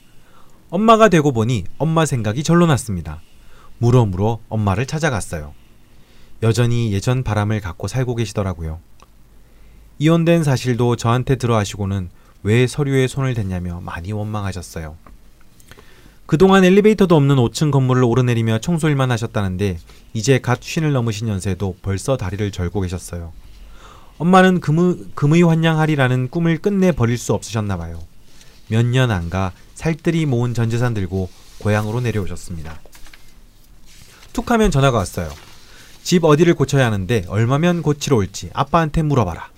엄마가 0.70 1.08
되고 1.08 1.32
보니 1.32 1.64
엄마 1.78 2.06
생각이 2.06 2.44
절로 2.44 2.66
났습니다. 2.66 3.20
물어 3.78 4.06
물어 4.06 4.38
엄마를 4.48 4.86
찾아갔어요. 4.86 5.52
여전히 6.44 6.92
예전 6.92 7.24
바람을 7.24 7.60
갖고 7.60 7.88
살고 7.88 8.14
계시더라고요. 8.14 8.78
이혼된 10.06 10.42
사실도 10.42 10.96
저한테 10.96 11.36
들어하시고는 11.36 12.10
왜 12.42 12.66
서류에 12.66 13.06
손을 13.06 13.34
댔냐며 13.34 13.80
많이 13.80 14.10
원망하셨어요. 14.10 14.96
그동안 16.26 16.64
엘리베이터도 16.64 17.14
없는 17.14 17.36
5층 17.36 17.70
건물을 17.70 18.02
오르내리며 18.02 18.58
청소일만 18.58 19.12
하셨다는데 19.12 19.78
이제 20.12 20.40
갓 20.40 20.60
쉰을 20.60 20.90
넘으신 20.90 21.28
연세도 21.28 21.76
벌써 21.82 22.16
다리를 22.16 22.50
절고 22.50 22.80
계셨어요. 22.80 23.32
엄마는 24.18 24.58
금의, 24.58 25.04
금의 25.14 25.44
환양하리라는 25.44 26.30
꿈을 26.30 26.58
끝내 26.58 26.90
버릴 26.90 27.16
수 27.16 27.32
없으셨나 27.32 27.76
봐요. 27.76 28.00
몇 28.68 28.84
년 28.84 29.12
안 29.12 29.30
가 29.30 29.52
살뜰히 29.76 30.26
모은 30.26 30.52
전 30.52 30.68
재산 30.68 30.94
들고 30.94 31.30
고향으로 31.58 32.00
내려오셨습니다. 32.00 32.80
툭 34.32 34.50
하면 34.50 34.72
전화가 34.72 34.98
왔어요. 34.98 35.30
집 36.02 36.24
어디를 36.24 36.54
고쳐야 36.54 36.86
하는데 36.86 37.24
얼마면 37.28 37.82
고치러 37.82 38.16
올지 38.16 38.50
아빠한테 38.52 39.02
물어봐라. 39.02 39.48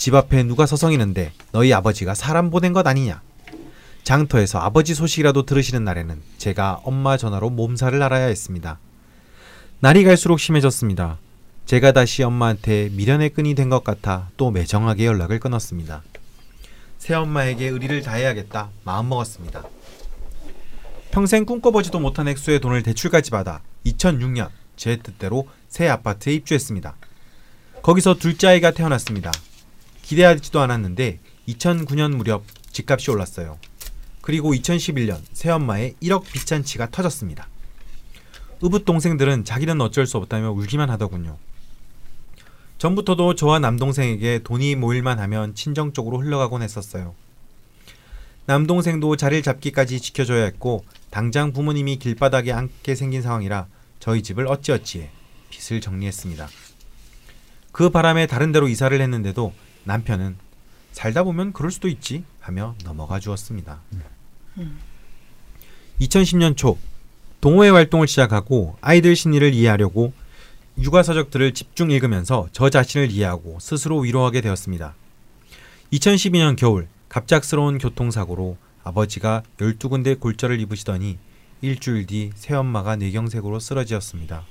집 0.00 0.14
앞에 0.14 0.44
누가 0.44 0.64
서성이는데 0.64 1.30
너희 1.52 1.74
아버지가 1.74 2.14
사람 2.14 2.48
보낸 2.48 2.72
것 2.72 2.86
아니냐? 2.86 3.20
장터에서 4.02 4.58
아버지 4.58 4.94
소식이라도 4.94 5.44
들으시는 5.44 5.84
날에는 5.84 6.22
제가 6.38 6.80
엄마 6.84 7.18
전화로 7.18 7.50
몸살을 7.50 8.02
알아야 8.02 8.24
했습니다. 8.28 8.78
날이 9.80 10.02
갈수록 10.04 10.40
심해졌습니다. 10.40 11.18
제가 11.66 11.92
다시 11.92 12.22
엄마한테 12.22 12.88
미련의 12.92 13.28
끈이 13.28 13.54
된 13.54 13.68
것 13.68 13.84
같아 13.84 14.30
또 14.38 14.50
매정하게 14.50 15.04
연락을 15.04 15.38
끊었습니다. 15.38 16.02
새엄마에게 16.96 17.66
의리를 17.68 18.00
다해야겠다 18.00 18.70
마음먹었습니다. 18.84 19.64
평생 21.10 21.44
꿈꿔보지도 21.44 22.00
못한 22.00 22.26
액수의 22.26 22.60
돈을 22.60 22.82
대출까지 22.84 23.30
받아 23.30 23.60
2006년 23.84 24.48
제 24.76 24.96
뜻대로 24.96 25.46
새 25.68 25.88
아파트에 25.88 26.32
입주했습니다. 26.32 26.96
거기서 27.82 28.14
둘째 28.14 28.46
아이가 28.48 28.70
태어났습니다. 28.70 29.30
기대하지도 30.10 30.58
않았는데 30.58 31.20
2009년 31.46 32.16
무렵 32.16 32.42
집값이 32.72 33.12
올랐어요. 33.12 33.58
그리고 34.22 34.52
2011년 34.52 35.20
새엄마의 35.32 35.94
1억 36.02 36.24
빚잔치가 36.24 36.90
터졌습니다. 36.90 37.46
의붓 38.60 38.84
동생들은 38.84 39.44
자기는 39.44 39.80
어쩔 39.80 40.08
수 40.08 40.16
없다며 40.16 40.50
울기만 40.50 40.90
하더군요. 40.90 41.38
전부터도 42.78 43.36
저와 43.36 43.60
남동생에게 43.60 44.40
돈이 44.42 44.74
모일만 44.74 45.20
하면 45.20 45.54
친정 45.54 45.92
쪽으로 45.92 46.18
흘러가곤 46.18 46.62
했었어요. 46.62 47.14
남동생도 48.46 49.14
자리를 49.14 49.44
잡기까지 49.44 50.00
지켜줘야 50.00 50.42
했고 50.42 50.84
당장 51.10 51.52
부모님이 51.52 51.98
길바닥에 52.00 52.50
앉게 52.50 52.96
생긴 52.96 53.22
상황이라 53.22 53.68
저희 54.00 54.24
집을 54.24 54.48
어찌어찌해 54.48 55.08
빚을 55.50 55.80
정리했습니다. 55.80 56.48
그 57.70 57.90
바람에 57.90 58.26
다른 58.26 58.50
데로 58.50 58.66
이사를 58.66 59.00
했는데도 59.00 59.52
남편은 59.84 60.36
살다 60.92 61.22
보면 61.22 61.52
그럴 61.52 61.70
수도 61.70 61.88
있지 61.88 62.24
하며 62.40 62.74
넘어가 62.84 63.20
주었습니다. 63.20 63.80
2010년 66.00 66.56
초 66.56 66.78
동호회 67.40 67.70
활동을 67.70 68.06
시작하고 68.06 68.76
아이들 68.80 69.16
심리를 69.16 69.54
이해하려고 69.54 70.12
육아 70.78 71.02
서적들을 71.02 71.54
집중 71.54 71.90
읽으면서 71.90 72.48
저 72.52 72.70
자신을 72.70 73.10
이해하고 73.10 73.58
스스로 73.60 73.98
위로하게 74.00 74.40
되었습니다. 74.40 74.94
2012년 75.92 76.56
겨울 76.56 76.88
갑작스러운 77.08 77.78
교통사고로 77.78 78.56
아버지가 78.84 79.42
12군데 79.58 80.18
골절을 80.18 80.60
입으시더니 80.60 81.18
일주일 81.60 82.06
뒤 82.06 82.30
새엄마가 82.34 82.96
뇌경색으로 82.96 83.58
쓰러지었습니다. 83.58 84.44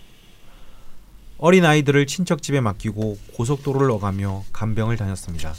어린 1.41 1.63
아이들을 1.63 2.05
친척 2.05 2.41
집에 2.41 2.59
맡기고 2.59 3.17
고속도로를 3.33 3.89
어가며 3.91 4.43
간병을 4.51 4.97
다녔습니다. 4.97 5.53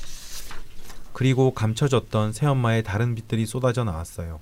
그리고 1.14 1.54
감춰졌던 1.54 2.34
새엄마의 2.34 2.82
다른 2.82 3.14
빚들이 3.14 3.46
쏟아져 3.46 3.82
나왔어요. 3.84 4.40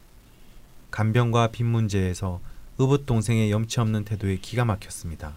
간병과 0.91 1.53
빚 1.53 1.63
문제에서 1.63 2.41
의붓 2.79 3.07
동생의 3.07 3.53
염치 3.53 3.79
없는 3.79 4.05
태도에 4.05 4.39
기가 4.39 4.65
막혔습니다. 4.65 5.37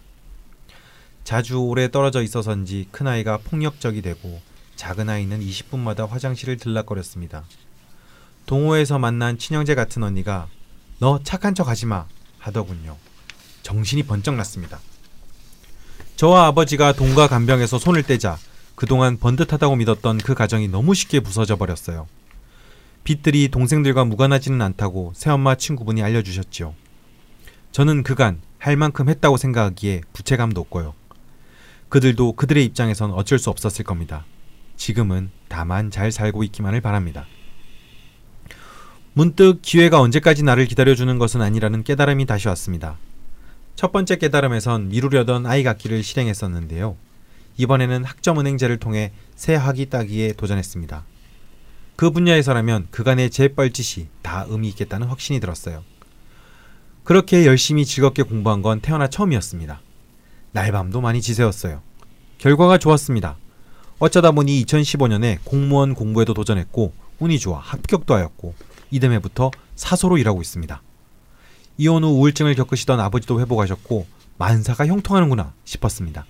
자주 1.24 1.60
오래 1.60 1.92
떨어져 1.92 2.24
있어서인지 2.24 2.88
큰 2.92 3.06
아이가 3.06 3.38
폭력적이 3.38 4.02
되고 4.02 4.42
작은 4.78 5.08
아이는 5.08 5.40
20분마다 5.40 6.10
화장실을 6.10 6.58
들락거렸습니다. 6.58 7.44
동호회에서 8.48 8.98
만난 8.98 9.38
친형제 9.38 9.76
같은 9.76 10.02
언니가 10.02 10.48
너 10.98 11.20
착한 11.22 11.54
척 11.54 11.68
하지 11.68 11.86
마 11.86 12.08
하더군요. 12.40 12.98
정신이 13.62 14.04
번쩍 14.04 14.34
났습니다. 14.34 14.80
저와 16.22 16.46
아버지가 16.46 16.94
동가 16.94 17.28
간병에서 17.28 17.80
손을 17.80 18.04
떼자 18.04 18.38
그동안 18.76 19.18
번듯하다고 19.18 19.78
믿었던 19.78 20.20
그 20.20 20.36
가정이 20.36 20.68
너무 20.68 20.94
쉽게 20.94 21.20
부서져 21.20 21.56
버렸어요. 21.56 22.08
빚들이 23.04 23.50
동생들과 23.50 24.06
무관하지는 24.06 24.62
않다고 24.62 25.14
새엄마 25.16 25.56
친구분이 25.56 26.04
알려주셨지요. 26.04 26.76
저는 27.72 28.04
그간 28.04 28.40
할 28.60 28.76
만큼 28.76 29.10
했다고 29.10 29.38
생각하기에 29.38 30.02
부채감도 30.14 30.62
없고요. 30.62 30.94
그들도 31.90 32.34
그들의 32.34 32.66
입장에선 32.66 33.14
어쩔 33.14 33.40
수 33.40 33.50
없었을 33.50 33.84
겁니다. 33.84 34.24
지금은 34.78 35.32
다만 35.48 35.90
잘 35.90 36.12
살고 36.12 36.44
있기만을 36.44 36.82
바랍니다. 36.82 37.26
문득 39.14 39.64
기회가 39.64 40.00
언제까지 40.00 40.44
나를 40.44 40.68
기다려주는 40.68 41.18
것은 41.18 41.42
아니라는 41.42 41.84
깨달음이 41.84 42.28
다시 42.28 42.48
왔습니다. 42.48 43.00
첫 43.76 43.92
번째 43.92 44.18
깨달음에선 44.18 44.90
미루려던 44.90 45.46
아이 45.46 45.64
갖기를 45.64 46.04
실행했었는데요. 46.04 46.98
이번에는 47.58 48.04
학점은행제를 48.04 48.78
통해 48.78 49.12
새 49.36 49.56
학위 49.56 49.88
따기에 49.90 50.34
도전했습니다. 50.34 51.06
그 51.96 52.12
분야에서라면 52.12 52.88
그간의 52.92 53.30
제 53.30 53.50
뻘짓이 53.50 54.08
다 54.22 54.46
의미 54.48 54.70
있겠다는 54.70 55.08
확신이 55.08 55.40
들었어요. 55.40 55.84
그렇게 57.04 57.46
열심히 57.46 57.86
즐겁게 57.86 58.24
공부한 58.24 58.62
건 58.62 58.80
태어나 58.82 59.08
처음이었습니다. 59.08 59.82
날밤도 60.52 61.02
많이 61.02 61.22
지새웠어요. 61.22 61.82
결과가 62.38 62.78
좋았습니다. 62.78 63.38
어쩌다 64.00 64.32
보니 64.32 64.64
2015년에 64.66 65.40
공무원 65.44 65.94
공부에도 65.94 66.34
도전했고 66.34 66.94
운이 67.20 67.38
좋아 67.40 67.60
합격도 67.60 68.16
하였고 68.16 68.56
이듬해부터 68.90 69.52
사소로 69.76 70.18
일하고 70.18 70.42
있습니다. 70.42 70.82
이혼 71.78 72.04
후 72.04 72.10
우울증을 72.10 72.56
겪으시던 72.56 73.00
아버지도 73.00 73.40
회복하셨고 73.42 74.06
만사가 74.38 74.88
형통하는구나 74.88 75.54
싶었습니다. 75.66 76.26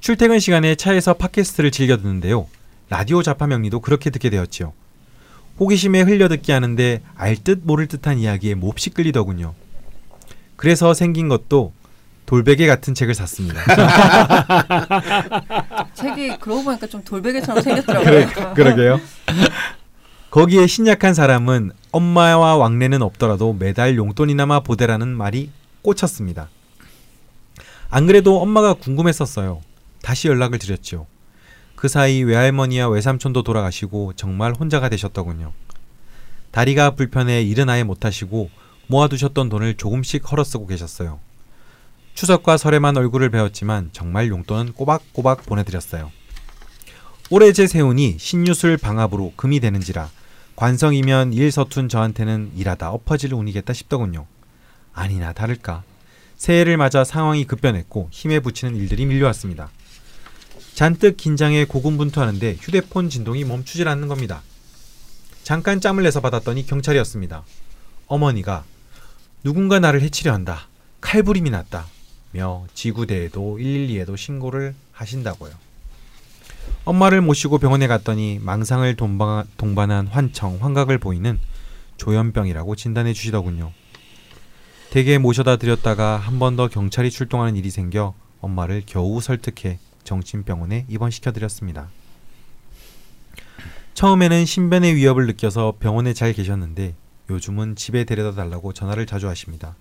출퇴근 0.00 0.40
시간에 0.40 0.74
차에서 0.74 1.14
팟캐스트를 1.14 1.70
즐겨 1.70 1.96
듣는데요. 1.96 2.46
라디오 2.90 3.22
자파 3.22 3.46
명리도 3.46 3.80
그렇게 3.80 4.10
듣게 4.10 4.30
되었지요. 4.30 4.72
호기심에 5.60 6.02
흘려듣기 6.02 6.52
하는데 6.52 7.02
알 7.14 7.36
듯 7.36 7.60
모를 7.64 7.86
듯한 7.86 8.18
이야기에 8.18 8.54
몹시 8.54 8.90
끌리더군요. 8.90 9.54
그래서 10.56 10.94
생긴 10.94 11.28
것도 11.28 11.72
돌베개 12.26 12.66
같은 12.66 12.94
책을 12.94 13.14
샀습니다. 13.14 13.60
책이 15.94 16.38
그러고 16.38 16.64
보니까 16.64 16.86
좀 16.86 17.02
돌베개처럼 17.04 17.62
생겼더라고요. 17.62 18.54
그러게요. 18.54 19.00
거기에 20.32 20.66
신약한 20.66 21.12
사람은 21.12 21.72
엄마와 21.90 22.56
왕래는 22.56 23.02
없더라도 23.02 23.52
매달 23.52 23.96
용돈이나마 23.96 24.60
보대라는 24.60 25.08
말이 25.08 25.50
꽂혔습니다. 25.82 26.48
안 27.90 28.06
그래도 28.06 28.40
엄마가 28.40 28.72
궁금했었어요. 28.72 29.60
다시 30.00 30.28
연락을 30.28 30.58
드렸죠. 30.58 31.06
그 31.76 31.86
사이 31.86 32.22
외할머니와 32.22 32.88
외삼촌도 32.88 33.42
돌아가시고 33.42 34.14
정말 34.16 34.54
혼자가 34.54 34.88
되셨더군요. 34.88 35.52
다리가 36.50 36.92
불편해 36.92 37.42
일은 37.42 37.68
아예 37.68 37.82
못하시고 37.82 38.48
모아두셨던 38.86 39.50
돈을 39.50 39.74
조금씩 39.74 40.32
헐어 40.32 40.44
쓰고 40.44 40.66
계셨어요. 40.66 41.20
추석과 42.14 42.56
설에만 42.56 42.96
얼굴을 42.96 43.28
배웠지만 43.28 43.90
정말 43.92 44.28
용돈은 44.28 44.72
꼬박꼬박 44.72 45.44
보내드렸어요. 45.44 46.10
올해 47.28 47.52
제 47.52 47.66
세운이 47.66 48.16
신유술 48.18 48.78
방압으로 48.78 49.34
금이 49.36 49.60
되는지라 49.60 50.08
관성이면 50.62 51.32
일 51.32 51.50
서툰 51.50 51.88
저한테는 51.88 52.52
일하다 52.54 52.92
엎어질 52.92 53.34
운이겠다 53.34 53.72
싶더군요. 53.72 54.28
아니나 54.92 55.32
다를까. 55.32 55.82
새해를 56.36 56.76
맞아 56.76 57.02
상황이 57.02 57.44
급변했고 57.46 58.10
힘에 58.12 58.38
부치는 58.38 58.76
일들이 58.76 59.04
밀려왔습니다. 59.06 59.70
잔뜩 60.74 61.16
긴장해 61.16 61.64
고군분투하는데 61.64 62.58
휴대폰 62.60 63.08
진동이 63.08 63.42
멈추질 63.42 63.88
않는 63.88 64.06
겁니다. 64.06 64.42
잠깐 65.42 65.80
짬을 65.80 66.04
내서 66.04 66.20
받았더니 66.20 66.64
경찰이었습니다. 66.64 67.42
어머니가 68.06 68.62
누군가 69.42 69.80
나를 69.80 70.00
해치려 70.00 70.32
한다. 70.32 70.68
칼부림이 71.00 71.50
났다. 71.50 71.86
며 72.30 72.68
지구대에도 72.72 73.58
112에도 73.58 74.16
신고를 74.16 74.76
하신다고요. 74.92 75.61
엄마를 76.84 77.20
모시고 77.20 77.58
병원에 77.58 77.86
갔더니 77.86 78.38
망상을 78.42 78.94
동반, 78.96 79.44
동반한 79.56 80.06
환청, 80.08 80.58
환각을 80.60 80.98
보이는 80.98 81.38
조현병이라고 81.96 82.74
진단해 82.76 83.12
주시더군요. 83.12 83.72
댁에 84.90 85.18
모셔다 85.18 85.56
드렸다가 85.56 86.16
한 86.16 86.38
번 86.38 86.56
더 86.56 86.68
경찰이 86.68 87.10
출동하는 87.10 87.56
일이 87.56 87.70
생겨 87.70 88.14
엄마를 88.40 88.82
겨우 88.84 89.20
설득해 89.20 89.78
정신병원에 90.04 90.86
입원시켜 90.88 91.32
드렸습니다. 91.32 91.88
처음에는 93.94 94.44
신변의 94.44 94.94
위협을 94.96 95.26
느껴서 95.26 95.74
병원에 95.78 96.12
잘 96.14 96.32
계셨는데 96.32 96.94
요즘은 97.30 97.76
집에 97.76 98.04
데려다 98.04 98.34
달라고 98.34 98.72
전화를 98.72 99.06
자주 99.06 99.28
하십니다. 99.28 99.76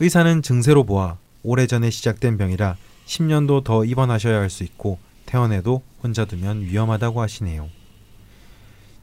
의사는 0.00 0.42
증세로 0.42 0.84
보아 0.84 1.18
오래전에 1.42 1.90
시작된 1.90 2.36
병이라 2.38 2.76
10년도 3.06 3.64
더 3.64 3.84
입원하셔야 3.84 4.38
할 4.40 4.50
수 4.50 4.64
있고 4.64 4.98
퇴원해도 5.28 5.82
혼자 6.02 6.24
두면 6.24 6.62
위험하다고 6.62 7.20
하시네요. 7.20 7.68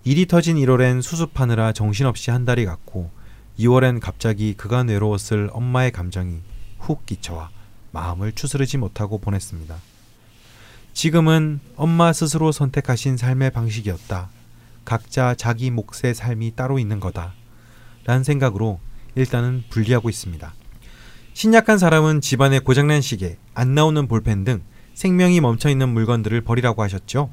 일이 0.04 0.26
터진 0.26 0.56
1월엔 0.58 1.04
수습하느라 1.04 1.72
정신없이 1.72 2.32
한 2.32 2.46
달이 2.46 2.66
갔고 2.66 3.12
2월엔 3.60 4.00
갑자기 4.00 4.56
그간 4.56 4.90
외로웠을 4.90 5.52
엄마의 5.54 5.92
감정이 5.92 6.40
훅 6.80 7.06
끼쳐와 7.06 7.52
마음을 7.92 8.32
추스르지 8.32 8.78
못하고 8.78 9.20
보냈습니다. 9.20 9.76
지금은 10.94 11.60
엄마 11.76 12.12
스스로 12.12 12.52
선택하신 12.52 13.18
삶의 13.18 13.52
방식이었다. 13.52 14.30
각자 14.84 15.36
자기 15.36 15.70
몫의 15.70 16.16
삶이 16.16 16.54
따로 16.56 16.80
있는 16.80 17.00
거다. 17.00 17.34
라는 18.06 18.24
생각으로 18.24 18.80
일단은 19.14 19.64
분리하고 19.70 20.10
있습니다. 20.10 20.54
신약한 21.34 21.78
사람은 21.78 22.22
집안에 22.22 22.60
고장난 22.60 23.02
시계, 23.02 23.38
안 23.54 23.76
나오는 23.76 24.08
볼펜 24.08 24.44
등 24.44 24.64
생명이 24.96 25.42
멈춰 25.42 25.70
있는 25.70 25.90
물건들을 25.90 26.40
버리라고 26.42 26.82
하셨죠. 26.82 27.30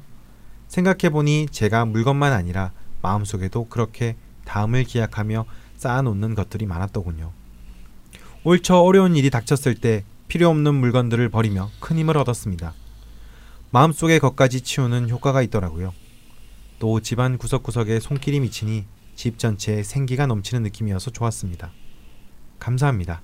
생각해보니 0.67 1.47
제가 1.49 1.85
물건만 1.85 2.33
아니라 2.33 2.73
마음속에도 3.01 3.67
그렇게 3.69 4.17
다음을 4.43 4.83
기약하며 4.83 5.45
쌓아놓는 5.77 6.35
것들이 6.35 6.65
많았더군요. 6.65 7.31
옳처 8.43 8.81
어려운 8.81 9.15
일이 9.15 9.29
닥쳤을 9.29 9.75
때 9.75 10.03
필요 10.27 10.49
없는 10.49 10.75
물건들을 10.75 11.29
버리며 11.29 11.69
큰 11.79 11.97
힘을 11.97 12.17
얻었습니다. 12.17 12.73
마음속의 13.71 14.19
것까지 14.19 14.59
치우는 14.59 15.09
효과가 15.09 15.41
있더라고요. 15.43 15.93
또 16.79 16.99
집안 16.99 17.37
구석구석에 17.37 18.01
손길이 18.01 18.41
미치니 18.41 18.85
집 19.15 19.39
전체에 19.39 19.83
생기가 19.83 20.27
넘치는 20.27 20.63
느낌이어서 20.63 21.11
좋았습니다. 21.11 21.71
감사합니다. 22.59 23.21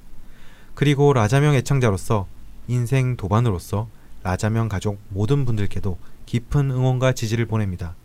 그리고 0.75 1.11
라자명 1.11 1.55
애청자로서 1.55 2.27
인생 2.69 3.17
도반으로서 3.17 3.89
라자명 4.24 4.70
가족 4.70 4.99
모든 5.09 5.45
분들께도 5.45 5.97
깊은 6.26 6.72
응원과 6.72 7.13
지지를 7.13 7.45
보냅니다. 7.45 7.95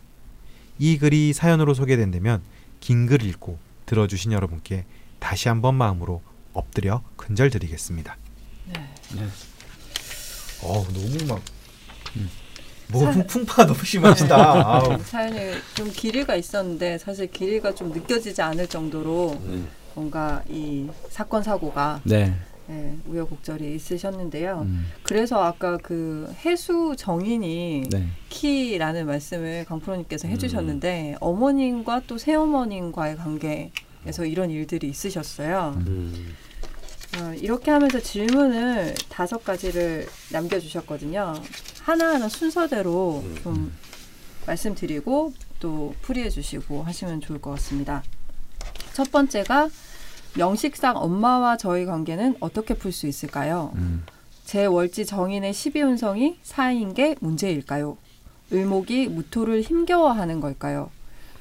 이 0.79 0.97
글이 0.97 1.33
사연으로 1.33 1.73
소개된다면 1.73 2.41
긴 2.79 3.05
글 3.07 3.23
읽고 3.23 3.57
들어주신 3.85 4.31
여러분께 4.31 4.85
다시 5.19 5.47
한번 5.47 5.75
마음으로 5.75 6.21
엎드려 6.53 7.01
근절드리겠습니다. 7.17 8.17
네. 8.73 9.27
어 10.63 10.83
너무 10.93 11.25
막 11.27 11.41
음. 12.15 12.29
뭐 12.89 13.11
사- 13.11 13.23
풍파가 13.23 13.65
너무 13.67 13.83
심하시다. 13.83 14.35
아우. 14.35 14.97
사연이 15.05 15.53
좀 15.75 15.91
길이가 15.91 16.35
있었는데 16.35 16.97
사실 16.97 17.29
길이가 17.31 17.73
좀 17.75 17.91
느껴지지 17.91 18.41
않을 18.41 18.67
정도로 18.67 19.31
음. 19.43 19.67
뭔가 19.95 20.43
이 20.49 20.87
사건 21.09 21.41
사고가 21.43 22.01
네. 22.03 22.35
예, 22.69 22.97
우여곡절이 23.07 23.75
있으셨는데요. 23.75 24.61
음. 24.65 24.87
그래서 25.03 25.43
아까 25.43 25.77
그 25.77 26.33
해수 26.45 26.95
정인이 26.97 27.83
네. 27.91 28.07
키라는 28.29 29.05
말씀을 29.05 29.65
강 29.65 29.79
프로님께서 29.79 30.27
음. 30.27 30.33
해주셨는데 30.33 31.17
어머님과 31.19 32.03
또 32.07 32.17
새어머님과의 32.17 33.17
관계에서 33.17 34.25
이런 34.25 34.49
일들이 34.49 34.89
있으셨어요. 34.89 35.75
음. 35.85 36.35
어, 37.19 37.33
이렇게 37.35 37.71
하면서 37.71 37.99
질문을 37.99 38.95
다섯 39.09 39.43
가지를 39.43 40.07
남겨주셨거든요. 40.31 41.33
하나하나 41.81 42.27
순서대로 42.27 43.23
좀 43.43 43.71
말씀드리고 44.47 45.33
또 45.59 45.93
풀이해 46.01 46.29
주시고 46.29 46.83
하시면 46.83 47.21
좋을 47.21 47.39
것 47.39 47.51
같습니다. 47.51 48.03
첫 48.93 49.11
번째가 49.11 49.69
명식상 50.37 50.97
엄마와 50.97 51.57
저희 51.57 51.85
관계는 51.85 52.35
어떻게 52.39 52.73
풀 52.73 52.91
수 52.91 53.07
있을까요? 53.07 53.71
음. 53.75 54.03
제 54.43 54.65
월지 54.65 55.05
정인의 55.05 55.53
12운성이 55.53 56.35
사인 56.43 56.93
게 56.93 57.15
문제일까요? 57.19 57.97
을목이 58.51 59.07
무토를 59.07 59.61
힘겨워하는 59.61 60.39
걸까요? 60.39 60.91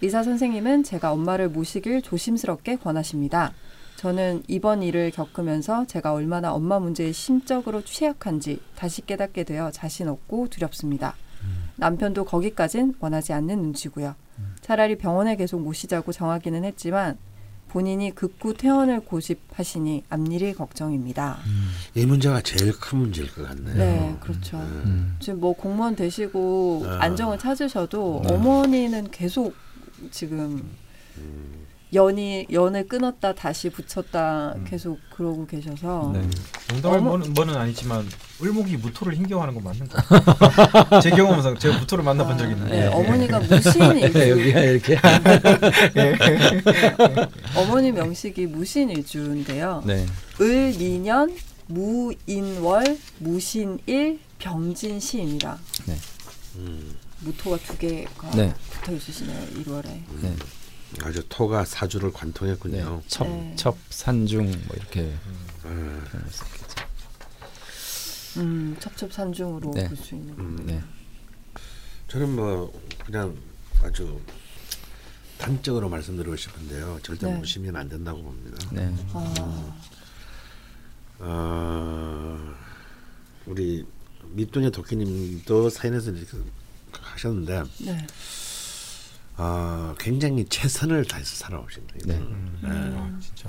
리사 0.01 0.23
선생님은 0.23 0.85
제가 0.85 1.13
엄마를 1.13 1.49
모시길 1.49 2.03
조심스럽게 2.03 2.77
권하십니다. 2.77 3.53
저는 3.97 4.43
이번 4.49 4.83
일을 4.83 5.11
겪으면서 5.11 5.87
제가 5.87 6.13
얼마나 6.13 6.53
엄마 6.53 6.79
문제에 6.79 7.13
심적으로 7.13 7.83
취약한지 7.83 8.61
다시 8.77 9.05
깨닫게 9.05 9.45
되어 9.45 9.71
자신 9.71 10.09
없고 10.09 10.49
두렵습니다. 10.49 11.15
남편도 11.77 12.25
거기까진 12.25 12.95
원하지 13.01 13.33
않는 13.33 13.61
눈치고요. 13.63 14.15
차라리 14.61 14.97
병원에 14.97 15.37
계속 15.37 15.61
모시자고 15.61 16.13
정하기는 16.13 16.65
했지만 16.65 17.19
본인이 17.75 18.15
극구 18.15 18.55
퇴원을 18.55 19.01
고집하시니 19.01 20.05
앞일이 20.09 20.55
걱정입니다. 20.55 21.41
이 21.97 22.07
문제가 22.07 22.41
제일 22.41 22.71
큰 22.71 22.99
문제일 22.99 23.35
것 23.35 23.49
같네요. 23.49 23.75
네, 23.75 24.17
그렇죠. 24.21 24.59
음. 24.59 25.17
지금 25.19 25.41
뭐 25.41 25.55
공무원 25.55 25.97
되시고 25.97 26.85
아. 26.87 26.99
안정을 27.01 27.37
찾으셔도 27.37 28.23
네. 28.29 28.33
어머니는 28.33 29.11
계속 29.11 29.57
지금 30.13 30.71
연이 31.95 32.47
연을 32.51 32.89
끊었다 32.89 33.35
다시 33.35 33.71
붙였다 33.71 34.57
계속 34.67 34.99
그러고 35.11 35.47
계셔서 35.47 36.11
네. 36.15 36.23
농담할 36.71 36.99
어머- 36.99 37.11
뭐는, 37.11 37.35
뭐는 37.35 37.57
아니지만 37.57 38.07
을목이 38.43 38.77
무토를 38.79 39.15
힘겨워하는 39.15 39.55
건 39.55 39.65
맞는 39.65 39.89
거. 39.89 41.01
제 41.01 41.11
경험상 41.11 41.59
제가 41.59 41.79
무토를 41.79 42.03
만나본 42.05 42.37
적이 42.37 42.53
있는데. 42.53 42.81
네, 42.81 42.87
어머니가 42.89 43.39
무신일주 43.39 44.31
여기가 44.31 44.61
이렇게. 44.61 44.99
어머니 47.57 47.93
명식이 47.93 48.47
무신일주인데요. 48.47 49.83
네. 49.87 50.05
을미년 50.41 51.35
무인월 51.69 52.99
무신일 53.19 54.19
병진시입니다. 54.39 55.59
네. 55.87 55.97
음. 56.57 56.95
무토가 57.21 57.57
두 57.59 57.79
개가 57.79 58.31
네. 58.33 58.53
붙어 58.71 58.93
있으시네요. 58.93 59.47
1월에. 59.65 59.85
네. 60.23 60.33
아주 61.03 61.23
토가 61.29 61.65
사주를 61.65 62.11
네. 62.11 62.19
관통했군요. 62.19 63.03
첩, 63.09 63.29
네. 63.29 63.55
첩, 63.57 63.77
산중 63.91 64.47
뭐 64.47 64.77
이렇게 64.77 65.15
음. 65.65 66.05
음, 68.37 68.77
첩첩 68.81 69.13
산중으로 69.13 69.71
네. 69.73 69.89
볼수 69.89 70.15
있는. 70.15 70.35
음. 70.39 70.67
네. 70.67 70.83
저는 72.09 72.35
뭐 72.35 72.73
그냥 73.05 73.37
아주 73.83 74.21
단적으로 75.39 75.89
말씀드리고 75.89 76.37
싶은데요. 76.37 76.99
절대 77.03 77.27
네. 77.27 77.39
무시면 77.39 77.77
안 77.77 77.89
된다고 77.89 78.23
봅니다. 78.23 78.69
네. 78.73 78.95
아, 79.13 79.75
어, 81.21 82.55
우리 83.47 83.85
밑둥의 84.31 84.71
도끼님도 84.71 85.71
사인에서 85.71 86.11
이렇게 86.11 86.37
하셨는데 86.93 87.63
네. 87.81 88.07
어, 89.37 89.95
굉장히 89.99 90.45
최선을 90.49 91.05
다해서 91.07 91.35
살아오신다. 91.37 91.95
네. 92.07 92.15
이분은. 92.15 92.31
음. 92.33 92.59
네. 92.63 92.69
아, 92.71 93.19
진짜. 93.21 93.49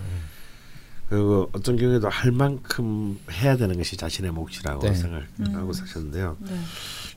그리고 1.10 1.50
어떤 1.54 1.78
경우에도 1.78 2.10
할 2.10 2.32
만큼 2.32 3.20
해야 3.30 3.56
되는 3.58 3.78
것이 3.78 3.96
자신의 3.96 4.32
몫이라고 4.32 4.82
네. 4.82 4.96
생각하고 4.96 5.68
음. 5.68 5.74
사셨는데요. 5.74 6.36
네. 6.40 6.60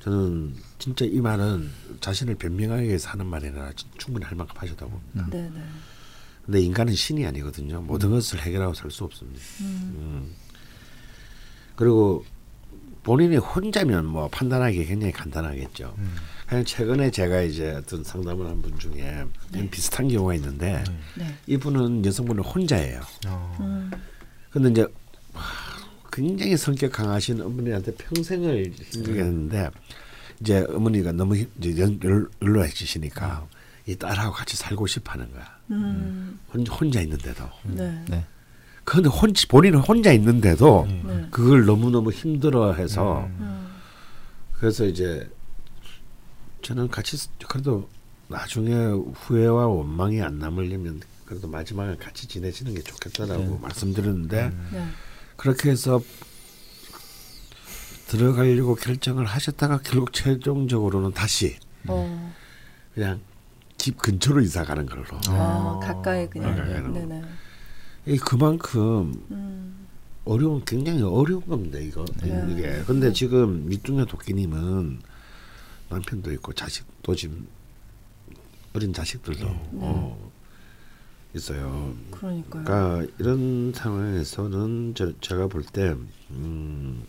저는 0.01 0.55
진짜 0.79 1.07
이 1.07 1.21
말은 1.21 1.71
자신을 2.01 2.35
변명하기 2.35 2.87
위해서 2.87 3.09
하는 3.09 3.27
말이 3.27 3.47
아니라 3.47 3.71
충분히 3.97 4.27
할 4.27 4.37
만큼 4.37 4.55
하셨다고 4.59 4.91
봅니다. 4.91 5.25
음. 5.25 5.31
네, 5.31 5.51
네. 5.55 5.65
근데 6.45 6.61
인간은 6.61 6.95
신이 6.95 7.27
아니거든요. 7.27 7.81
모든 7.81 8.11
것을 8.11 8.41
해결하고 8.41 8.75
살 8.75 8.91
수 8.91 9.05
없습니다. 9.05 9.41
음. 9.61 9.95
음. 9.97 10.35
그리고 11.75 12.25
본인이 13.05 13.37
혼자면 13.39 14.05
뭐 14.05 14.29
판단하기 14.29 14.85
굉장히 14.85 15.13
간단하겠죠. 15.15 15.95
음. 16.49 16.51
그냥 16.51 16.65
최근에 16.65 17.11
제가 17.11 17.43
이제 17.43 17.71
어떤 17.73 18.03
상담을 18.03 18.47
한 18.47 18.59
분 18.63 18.79
중에 18.79 19.25
좀 19.53 19.69
비슷한 19.71 20.09
경우가 20.09 20.35
있는데 20.35 20.83
네. 21.17 21.35
이분은 21.47 22.05
여성분은 22.05 22.43
혼자예요. 22.43 23.01
어. 23.27 23.57
음. 23.61 23.91
근데 24.51 24.71
이제 24.71 24.83
와, 25.35 25.43
굉장히 26.13 26.57
성격 26.57 26.93
강하신 26.93 27.41
어머니한테 27.41 27.95
평생을 27.95 28.73
힘들게 28.91 29.21
했는데 29.21 29.71
이제 30.41 30.65
어머니가 30.71 31.13
너무 31.13 31.37
힘- 31.37 31.51
이제 31.61 31.81
연- 31.83 32.01
연로해지시니까 32.43 33.47
이 33.87 33.97
딸하고 33.97 34.33
같이 34.35 34.57
살고 34.57 34.87
싶어하는 34.87 35.31
거야. 35.33 35.45
음. 35.71 36.39
혼, 36.53 36.67
혼자 36.67 37.01
있는데도. 37.03 37.45
네. 37.65 38.03
네. 38.09 38.25
그런데 38.85 39.11
혼 39.11 39.33
본인은 39.49 39.81
혼자 39.81 40.13
있는데도 40.13 40.85
음. 40.85 41.03
네. 41.07 41.27
그걸 41.31 41.67
너무 41.67 41.91
너무 41.91 42.11
힘들어해서 42.11 43.21
음. 43.21 43.37
음. 43.41 43.69
그래서 44.55 44.85
이제 44.87 45.29
저는 46.69 46.89
같이 46.89 47.17
쓰- 47.17 47.31
그래도 47.49 47.89
나중에 48.29 48.75
후회와 49.15 49.69
원망이 49.69 50.21
안 50.21 50.39
남으려면 50.39 51.01
그래도 51.25 51.49
마지막에 51.49 51.97
같이 51.97 52.29
지내시는 52.29 52.75
게 52.75 52.83
좋겠다라고 52.83 53.43
네. 53.43 53.59
말씀드렸는데 53.63 54.45
음. 54.49 54.69
네. 54.75 54.87
그렇게 55.39 55.71
해서 55.71 56.03
들어가려고 58.09 58.75
결정을 58.75 59.25
하셨다가 59.25 59.81
결국 59.83 60.13
최종적으로는 60.13 61.13
다시 61.13 61.57
어. 61.87 62.35
그냥 62.93 63.19
집 63.79 63.97
근처로 63.97 64.43
이사 64.43 64.63
가는 64.65 64.85
걸로. 64.85 65.05
아, 65.29 65.81
가까이 65.83 66.29
그냥. 66.29 66.93
네, 66.93 67.07
네. 67.07 67.23
이 68.05 68.19
그만큼 68.19 69.15
음. 69.31 69.87
어려운 70.27 70.63
굉장히 70.67 71.01
어려운 71.03 71.47
겁니다 71.47 71.79
이거 71.79 72.05
네. 72.23 72.47
이게. 72.51 72.83
근데 72.87 73.11
지금 73.15 73.67
밑둥의 73.69 74.05
도끼님은 74.05 75.01
남편도 75.89 76.33
있고 76.33 76.53
자식도 76.53 77.15
지금 77.15 77.49
어린 78.75 78.93
자식들도 78.93 79.47
어, 79.49 80.33
있어요. 81.35 81.95
그러니까요. 82.11 82.65
그러니까 82.65 83.13
이런 83.19 83.73
상황에서는 83.75 84.95
저, 84.95 85.13
제가 85.21 85.49
볼때 85.49 85.95
음, 86.31 87.05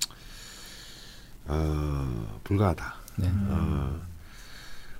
어, 1.45 2.39
불가하다. 2.43 2.95
네. 3.17 3.29
어, 3.31 4.01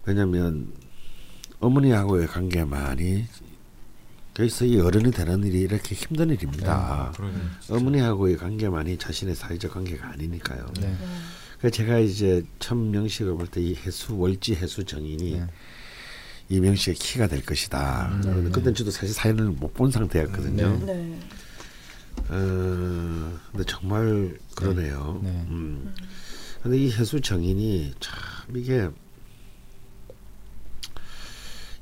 왜냐하면 0.05 0.73
어머니하고의 1.59 2.27
관계만이 2.27 3.25
그래서 4.33 4.63
이 4.63 4.79
어른이 4.79 5.11
되는 5.11 5.43
일이 5.43 5.61
이렇게 5.61 5.95
힘든 5.95 6.29
일입니다. 6.29 7.11
그러네. 7.15 7.35
어머니하고의 7.69 8.37
관계만이 8.37 8.97
자신의 8.97 9.35
사회적 9.35 9.73
관계가 9.73 10.11
아니니까요. 10.11 10.65
네. 10.79 10.95
네. 11.61 11.69
제가 11.69 11.99
이제 11.99 12.43
첫 12.59 12.75
명식을 12.75 13.35
볼 13.35 13.47
때 13.47 13.61
이 13.61 13.75
해수 13.75 14.17
월지 14.17 14.55
해수 14.55 14.83
정인이 14.85 15.31
네. 15.39 15.47
이 16.49 16.59
명식의 16.59 16.95
키가 16.95 17.27
될 17.27 17.43
것이다. 17.45 18.09
음, 18.13 18.21
그런데 18.21 18.43
네. 18.43 18.49
그때 18.51 18.73
저도 18.73 18.91
사실 18.91 19.13
사연을 19.13 19.45
못 19.51 19.73
본 19.73 19.91
상태였거든요. 19.91 20.79
네. 20.85 20.93
네. 20.93 21.19
어, 22.29 23.39
근데 23.51 23.63
정말 23.67 24.37
그러네요. 24.55 25.19
네. 25.23 25.29
음. 25.49 25.93
근데 26.61 26.77
이 26.77 26.91
해수 26.91 27.21
정인이 27.21 27.93
참 27.99 28.13
이게 28.55 28.89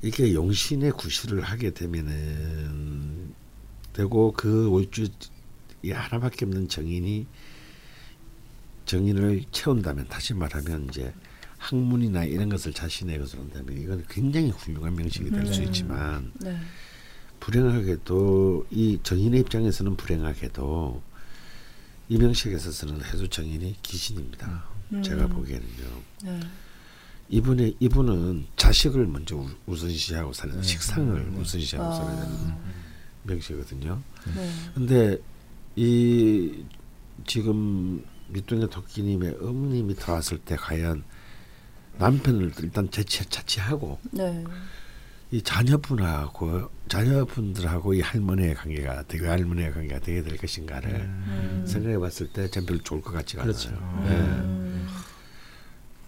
이게 0.03 0.33
용신의 0.33 0.91
구실을 0.91 1.41
하게 1.41 1.71
되면은 1.71 3.33
되고 3.93 4.31
그 4.33 4.69
월주 4.69 5.07
이 5.83 5.91
하나밖에 5.91 6.45
없는 6.45 6.67
정인이 6.69 7.25
정인을 8.87 9.43
채운다면 9.51 10.07
다시 10.07 10.33
말하면 10.33 10.87
이제 10.89 11.13
학문이나 11.59 12.23
이런 12.23 12.49
것을 12.49 12.73
자신의 12.73 13.19
것으로 13.19 13.43
한다면 13.43 13.77
이건 13.77 14.03
굉장히 14.09 14.49
훌륭한 14.49 14.95
명식이 14.95 15.29
될수 15.29 15.61
음. 15.61 15.65
있지만 15.67 16.31
네. 16.39 16.57
불행하게도 17.39 18.67
이 18.71 18.99
정인의 19.03 19.41
입장에서는 19.41 19.95
불행하게도 19.95 21.01
이 22.09 22.17
명식에 22.17 22.55
있어서는 22.55 23.03
해수 23.03 23.27
정인이 23.27 23.75
귀신입니다. 23.83 24.63
음. 24.93 25.03
제가 25.03 25.27
보기에는요. 25.27 26.01
네. 26.23 26.39
이분의 27.29 27.75
이분은 27.81 28.45
자식을 28.55 29.05
먼저 29.07 29.35
우- 29.35 29.49
우선시하고 29.65 30.31
사는 30.31 30.55
네. 30.55 30.63
식상을 30.63 31.31
네. 31.31 31.37
우선시하고 31.39 31.93
살아야 31.93 32.21
되는 32.21 32.35
아, 32.51 32.57
명식이거든요. 33.23 34.01
네. 34.33 34.49
근데 34.73 35.17
이 35.75 36.63
지금 37.25 38.01
밑둥의 38.29 38.69
토끼님의 38.69 39.37
어머님이 39.41 39.95
들어왔을 39.95 40.39
때 40.39 40.55
과연 40.55 41.03
남편을 41.97 42.51
일단 42.61 42.89
자치, 42.91 43.25
자치하고 43.25 43.99
네. 44.11 44.43
이 45.31 45.41
자녀분하고 45.41 46.69
자녀분들하고 46.87 47.93
이 47.93 48.01
할머니의 48.01 48.55
관계가 48.55 49.03
되게 49.07 49.27
할머니의 49.27 49.73
관계가 49.73 49.99
되게 49.99 50.21
될 50.21 50.37
것인가를 50.37 50.89
음. 50.91 51.65
생각해봤을 51.67 52.27
때전 52.31 52.65
별로 52.65 52.79
좋을 52.81 53.01
것 53.01 53.11
같지가 53.11 53.43
그렇죠. 53.43 53.69
않아요. 53.69 54.03
네. 54.07 54.13
예. 54.13 54.19
음. 54.19 54.87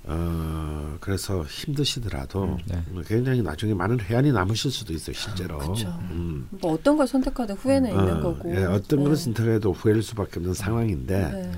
어 0.05 0.97
그래서 1.01 1.43
힘드시더라도 1.43 2.57
네. 2.65 2.82
굉장히 3.05 3.41
나중에 3.41 3.74
많은 3.74 3.99
해안이 3.99 4.32
남으실 4.32 4.72
수도 4.72 4.93
있어요 4.93 5.15
실제로. 5.15 5.57
그쵸. 5.59 5.88
음. 6.11 6.47
뭐 6.51 6.74
어떤 6.74 6.95
걸 6.95 7.05
선택하든 7.05 7.55
후회는 7.55 7.89
있는 7.91 8.17
어, 8.17 8.22
거고. 8.22 8.55
예, 8.55 8.63
어떤 8.63 9.03
걸 9.03 9.15
네. 9.15 9.24
선택해도 9.24 9.74
후회할 9.74 10.01
수밖에 10.01 10.39
없는 10.39 10.53
상황인데 10.53 11.32
네. 11.32 11.51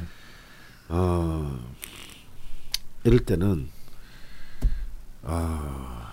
어 0.94 1.58
이럴 3.06 3.20
때는 3.26 3.70
어, 5.24 6.08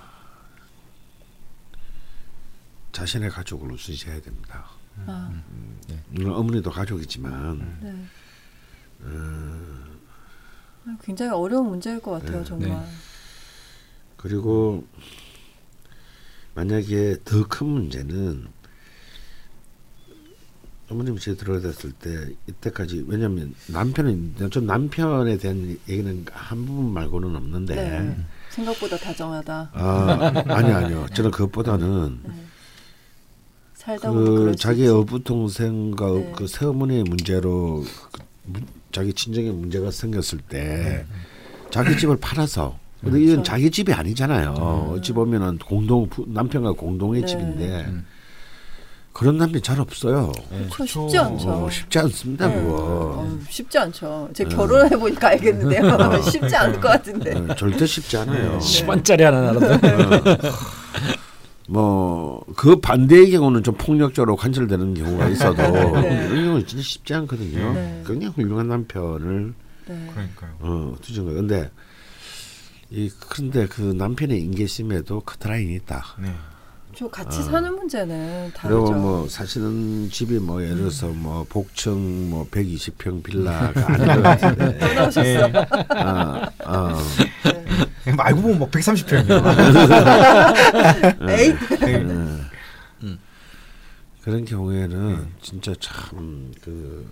자신의 2.92 3.30
가족을 3.30 3.72
우선시해야 3.72 4.20
됩니다. 4.20 4.66
아, 5.06 5.32
물론 6.10 6.34
어머니도 6.36 6.70
가족이지만 6.70 7.78
네. 7.80 8.04
어, 9.00 9.98
아, 10.86 10.96
굉장히 11.02 11.32
어려운 11.32 11.68
문제일 11.70 12.00
것 12.00 12.12
같아요, 12.12 12.38
네. 12.38 12.44
정말. 12.44 12.68
네. 12.70 12.86
그리고 14.16 14.86
만약에 16.54 17.16
더 17.24 17.44
큰 17.48 17.66
문제는 17.66 18.48
어머님이 20.90 21.18
제 21.20 21.34
들어갔을 21.36 21.92
때 21.92 22.10
이때까지 22.46 23.04
왜냐하면 23.06 23.54
남편은 23.68 24.34
좀 24.50 24.66
남편에 24.66 25.36
대한 25.36 25.76
얘기는 25.88 26.24
한 26.32 26.64
부분 26.64 26.92
말고는 26.92 27.36
없는데 27.36 27.74
네. 27.74 28.16
생각보다 28.50 28.96
다정하다. 28.96 29.70
아 29.74 30.32
아니 30.48 30.72
아니요 30.72 31.06
저는 31.12 31.30
그것보다는 31.30 32.20
네. 32.24 32.30
살다 33.74 34.10
그 34.10 34.54
자기 34.58 34.80
있지. 34.82 34.90
어부 34.90 35.22
동생과 35.24 36.10
네. 36.12 36.32
그 36.34 36.46
새어머니의 36.46 37.04
문제로 37.04 37.84
그 38.10 38.20
문- 38.44 38.66
자기 38.90 39.12
친정에 39.12 39.50
문제가 39.50 39.90
생겼을 39.90 40.38
때 40.48 41.04
자기 41.70 41.98
집을 41.98 42.16
팔아서 42.16 42.78
근데 43.02 43.18
이건 43.18 43.26
네. 43.26 43.32
그렇죠. 43.34 43.42
자기 43.42 43.70
집이 43.70 43.92
아니잖아요. 43.92 44.52
어찌 44.94 45.12
보면은 45.12 45.58
공동 45.58 46.08
부- 46.08 46.24
남편과 46.26 46.72
공동의 46.72 47.20
네. 47.20 47.26
집인데 47.26 47.84
음. 47.88 48.06
그런 49.18 49.36
남편 49.36 49.60
잘 49.60 49.80
없어요. 49.80 50.30
그렇죠. 50.72 51.08
쉽지 51.08 51.18
않죠. 51.18 51.48
어, 51.48 51.68
쉽지 51.70 51.98
않습니다 51.98 52.46
네. 52.46 52.54
그거. 52.54 52.76
어, 53.18 53.38
쉽지 53.50 53.76
않죠. 53.76 54.30
제 54.32 54.44
네. 54.44 54.54
결혼해 54.54 54.96
보니까 54.96 55.30
알겠는데요. 55.30 55.86
어. 55.92 56.22
쉽지 56.22 56.54
않을 56.54 56.80
것 56.80 56.86
같은데. 56.86 57.32
어, 57.32 57.54
절대 57.56 57.84
쉽지 57.84 58.16
않아요. 58.18 58.58
10원짜리 58.58 59.22
하나 59.22 59.40
나라도 59.40 59.66
뭐그 61.66 62.76
반대의 62.80 63.32
경우는 63.32 63.64
좀 63.64 63.74
폭력적으로 63.74 64.36
관철되는 64.36 64.94
경우가 64.94 65.28
있어도 65.30 65.62
네. 66.00 66.26
이런 66.28 66.44
경우는 66.44 66.66
진짜 66.66 66.82
쉽지 66.84 67.12
않거든요. 67.14 67.72
네. 67.72 68.04
굉장히 68.06 68.32
훌륭한 68.36 68.68
남편을 68.68 69.52
네. 69.88 70.10
그러니까요. 70.14 70.50
어 70.60 70.94
두신 71.02 71.24
거예요. 71.24 71.40
근데 71.40 71.70
이 72.90 73.10
그런데 73.28 73.66
그 73.66 73.82
남편의 73.82 74.40
인계심에도 74.42 75.22
커트라인이 75.22 75.74
있다. 75.74 76.04
네. 76.22 76.32
저 76.98 77.08
같이 77.08 77.44
사는 77.44 77.72
문제는 77.76 78.50
다르죠. 78.52 78.80
아. 78.80 78.84
그리고 78.86 78.98
뭐 79.00 79.28
사시는 79.28 80.10
집이 80.10 80.40
뭐 80.40 80.60
예를 80.60 80.78
들어서 80.78 81.06
뭐 81.06 81.46
복층 81.48 82.28
뭐 82.30 82.44
120평 82.50 83.22
빌라가 83.22 83.68
아닌 83.86 84.06
것 84.06 84.22
같은데. 84.22 84.78
또 84.78 84.94
나오셨어. 84.94 85.22
네. 85.22 85.66
아, 85.90 86.50
아, 86.64 86.98
네. 88.04 88.12
알고 88.18 88.42
보면 88.42 88.58
뭐 88.58 88.68
130평이요. 88.68 89.30
에이. 91.30 91.50
음. 93.04 93.18
그런 94.22 94.44
경우에는 94.44 95.28
진짜 95.40 95.72
참 95.80 96.50
그 96.62 97.06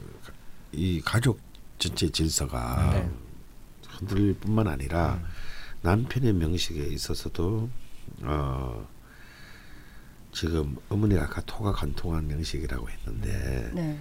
이 0.72 1.00
가족 1.02 1.38
전체 1.78 2.10
질서가 2.10 2.90
네. 2.92 3.08
흔들릴 3.88 4.34
뿐만 4.34 4.66
아니라 4.68 5.18
남편의 5.80 6.34
명식에 6.34 6.80
있어서도 6.88 7.70
어 8.24 8.86
지금 10.36 10.76
어머니가 10.90 11.22
아까 11.22 11.40
토가 11.46 11.72
관통한 11.72 12.26
명식이라고 12.28 12.90
했는데 12.90 13.70
네. 13.72 13.98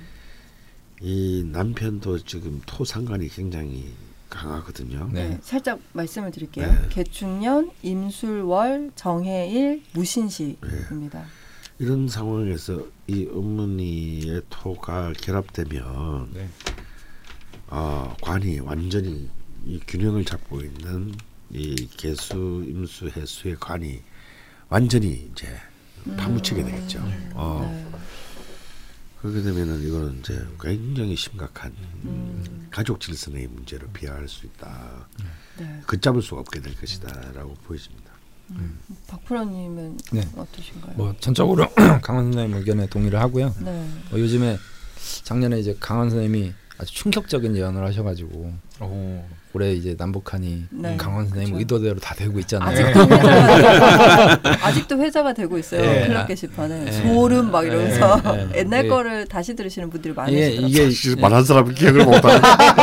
이 0.99 1.45
남편도 1.49 2.25
지금 2.25 2.61
토 2.65 2.83
상관이 2.83 3.29
굉장히 3.29 3.93
강하거든요. 4.29 5.09
네. 5.13 5.29
네. 5.29 5.39
살짝 5.41 5.79
말씀을 5.93 6.31
드릴게요. 6.31 6.67
네. 6.67 6.89
개축년, 6.89 7.71
임술월, 7.83 8.91
정해일, 8.95 9.81
무신시입니다. 9.93 11.25
이런 11.79 12.09
상황에서 12.09 12.85
이 13.07 13.29
어머니의 13.31 14.41
토가 14.49 15.13
결합되면 15.13 16.31
네. 16.33 16.49
어, 17.67 18.13
관이 18.21 18.59
완전히 18.59 19.29
이 19.65 19.79
균형을 19.87 20.25
잡고 20.25 20.59
있는 20.59 21.13
이 21.49 21.87
개수, 21.95 22.65
임수, 22.67 23.07
해수의 23.07 23.55
관이 23.57 24.01
완전히 24.67 25.29
이제 25.31 25.47
파묻히게 26.17 26.63
되겠죠. 26.63 26.99
어, 27.33 27.59
네. 27.61 27.85
그렇게 29.21 29.41
되면은 29.41 29.81
이거는 29.87 30.19
이제 30.19 30.45
굉장히 30.61 31.15
심각한 31.15 31.73
음. 32.03 32.67
가족 32.69 32.99
질서의 32.99 33.47
문제로 33.47 33.87
비화할 33.89 34.27
수 34.27 34.45
있다. 34.45 35.07
네. 35.57 35.81
걷잡을 35.87 36.21
수가 36.21 36.41
없게 36.41 36.61
될 36.61 36.75
것이다라고 36.75 37.55
보여집니다. 37.65 38.11
박프로님은 39.07 39.97
네. 40.11 40.21
어떠신가요? 40.35 40.93
뭐 40.95 41.15
전적으로 41.19 41.67
강원 42.03 42.31
선생님 42.31 42.57
의견에 42.57 42.85
동의를 42.87 43.19
하고요. 43.19 43.55
네. 43.61 43.89
뭐 44.11 44.19
요즘에 44.19 44.57
작년에 45.23 45.59
이제 45.59 45.75
강원 45.79 46.09
선생님이 46.09 46.53
아주 46.77 46.93
충격적인 46.93 47.55
예언을 47.55 47.83
하셔가지고 47.83 48.53
오. 48.81 49.25
올해 49.55 49.71
이제 49.73 49.95
남북한이 49.97 50.65
네, 50.69 50.97
강원 50.97 51.27
선생님 51.29 51.53
그쵸. 51.53 51.59
의도대로 51.59 51.97
다 51.99 52.13
되고 52.13 52.37
있잖아요. 52.41 52.67
아직도 52.67 52.99
회자가 53.07 54.65
아직도 54.67 55.01
회자가 55.01 55.33
되고 55.33 55.57
있어요. 55.57 55.81
예. 55.81 56.07
클럽 56.07 56.27
게시판에 56.27 56.87
예. 56.87 56.91
소름 56.91 57.51
막 57.51 57.65
이러면서 57.65 58.21
예, 58.35 58.49
예. 58.53 58.59
옛날 58.59 58.83
예. 58.83 58.89
거를 58.89 59.25
다시 59.27 59.55
들으시는 59.55 59.89
분들이 59.89 60.13
많으시더라고요. 60.13 60.67
이게 60.67 61.21
말한 61.21 61.45
사람은 61.45 61.73
기억을 61.73 62.03
못하는. 62.03 62.41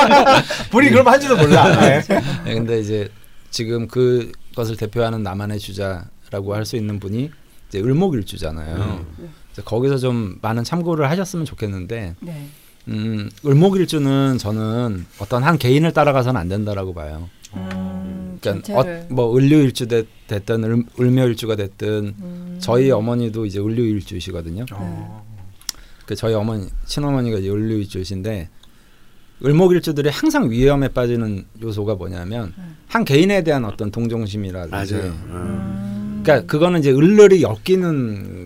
본인 0.73 0.93
그럼 0.93 1.09
한지도 1.09 1.37
몰라. 1.37 1.79
네. 1.79 2.01
예, 2.47 2.55
근데 2.55 2.81
이제 2.81 3.11
지금 3.51 3.87
그것을 3.87 4.77
대표하는 4.79 5.23
나만의 5.23 5.59
주자라고 5.59 6.55
할 6.55 6.65
수 6.65 6.77
있는 6.77 6.99
분이 6.99 7.31
이제 7.69 7.81
을목일주잖아요. 7.81 9.05
그래서 9.53 9.63
거기서 9.69 9.99
좀 9.99 10.39
많은 10.41 10.65
참고를 10.65 11.11
하셨으면 11.11 11.45
좋겠는데, 11.45 12.15
네. 12.21 12.47
음, 12.89 13.31
을목일주는 13.45 14.39
저는 14.39 15.07
어떤 15.19 15.43
한 15.43 15.59
개인을 15.59 15.93
따라가서는 15.93 16.41
안 16.41 16.49
된다라고 16.49 16.95
봐요. 16.95 17.29
음, 17.55 18.39
그러니까. 18.41 18.79
어, 18.79 19.07
뭐 19.09 19.37
을류일주 19.37 19.89
됐, 19.89 20.07
됐든 20.27 20.65
을, 20.65 20.85
을묘일주가 20.99 21.57
됐든 21.57 22.15
음. 22.19 22.59
저희 22.61 22.91
어머니도 22.91 23.47
이제 23.47 23.61
을류일주시거든요. 23.61 24.67
어. 24.73 25.27
그 26.07 26.17
저희 26.17 26.35
어머니 26.35 26.67
친어머니가 26.87 27.39
이제 27.39 27.51
을류일주신데 27.51 28.49
을목일주들이 29.45 30.09
항상 30.09 30.51
위험에 30.51 30.89
빠지는 30.89 31.45
요소가 31.63 31.95
뭐냐면 31.95 32.55
네. 32.57 32.65
한 32.87 33.05
개인에 33.05 33.43
대한 33.43 33.65
어떤 33.65 33.91
동정심이라든지 33.91 34.95
맞아요. 34.95 35.11
어. 35.11 35.17
음. 35.29 35.92
그러니까 36.23 36.47
그거는 36.47 36.81
이제 36.81 36.91
을을이 36.91 37.43
엮이는 37.43 37.89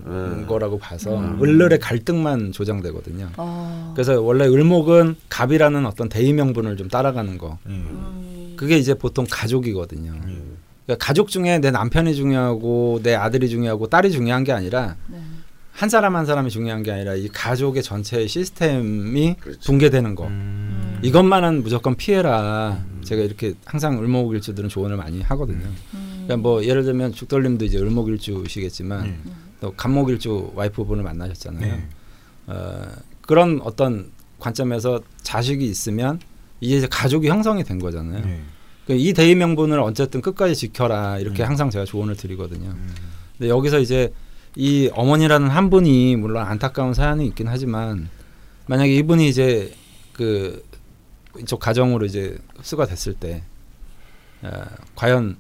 음. 0.07 0.44
거라고 0.48 0.78
봐서 0.78 1.16
음. 1.19 1.43
을을의 1.43 1.78
갈등만 1.78 2.53
조장되거든요. 2.53 3.31
아. 3.36 3.93
그래서 3.94 4.20
원래 4.20 4.47
을목은 4.47 5.16
갑이라는 5.28 5.86
어떤 5.86 6.09
대의 6.09 6.32
명분을 6.32 6.77
좀 6.77 6.89
따라가는 6.89 7.39
거. 7.39 7.59
음. 7.66 7.86
음. 7.90 8.55
그게 8.57 8.78
이제 8.78 8.94
보통 8.94 9.27
가족이거든요. 9.31 10.12
음. 10.12 10.57
그러니까 10.86 11.05
가족 11.05 11.28
중에 11.28 11.59
내 11.59 11.70
남편이 11.70 12.15
중요하고 12.15 13.01
내 13.03 13.15
아들이 13.15 13.48
중요하고 13.48 13.89
딸이 13.89 14.11
중요한 14.11 14.44
게 14.44 14.53
아니라 14.53 14.97
네. 15.09 15.19
한 15.73 15.90
사람 15.90 16.16
한 16.16 16.24
사람이 16.24 16.48
중요한 16.51 16.82
게 16.82 16.90
아니라 16.90 17.15
이 17.15 17.28
가족의 17.28 17.82
전체 17.82 18.27
시스템이 18.27 19.36
그렇죠. 19.40 19.61
붕괴되는 19.65 20.15
거. 20.15 20.27
음. 20.27 20.98
이것만은 21.03 21.62
무조건 21.62 21.97
피해라. 21.97 22.82
제가 23.03 23.23
이렇게 23.23 23.53
항상 23.66 23.98
을목일주들은 23.98 24.70
조언을 24.70 24.97
많이 24.97 25.20
하거든요. 25.20 25.66
음. 26.27 26.28
그러니까 26.28 26.36
뭐 26.48 26.65
예를 26.65 26.85
들면 26.85 27.12
죽돌님도 27.12 27.65
이제 27.65 27.78
을목일주시겠지만 27.78 29.03
네. 29.05 29.32
또 29.61 29.73
간목일주 29.73 30.53
와이프분을 30.55 31.03
만나셨잖아요. 31.03 31.77
네. 31.77 31.89
어, 32.48 32.82
그런 33.23 33.61
어떤 33.62 34.11
관점에서 34.39 35.01
자식이 35.23 35.65
있으면 35.65 36.20
이제 36.61 36.86
가족이 36.90 37.28
형성이 37.28 37.65
된 37.65 37.78
거잖아요. 37.78 38.24
네. 38.24 38.43
그이 38.86 39.12
대의 39.12 39.35
명분을 39.35 39.81
어쨌든 39.81 40.20
끝까지 40.20 40.55
지켜라 40.55 41.19
이렇게 41.19 41.43
음. 41.43 41.48
항상 41.48 41.70
제가 41.70 41.85
조언을 41.85 42.16
드리거든요. 42.16 42.70
음. 42.70 42.94
근데 43.36 43.48
여기서 43.48 43.81
이제 43.81 44.12
이 44.55 44.89
어머니라는 44.94 45.48
한 45.48 45.70
분이 45.70 46.16
물론 46.16 46.44
안타까운 46.44 46.94
사연이 46.94 47.27
있긴 47.27 47.48
하지만 47.48 48.09
만약에 48.66 48.94
이분이 48.94 49.28
이제 49.28 49.74
그 50.12 50.65
이쪽 51.39 51.61
가정으로 51.61 52.07
이제 52.07 52.39
흡수가 52.57 52.86
됐을 52.86 53.15
때 53.15 53.43
어, 54.43 54.51
과연 54.94 55.36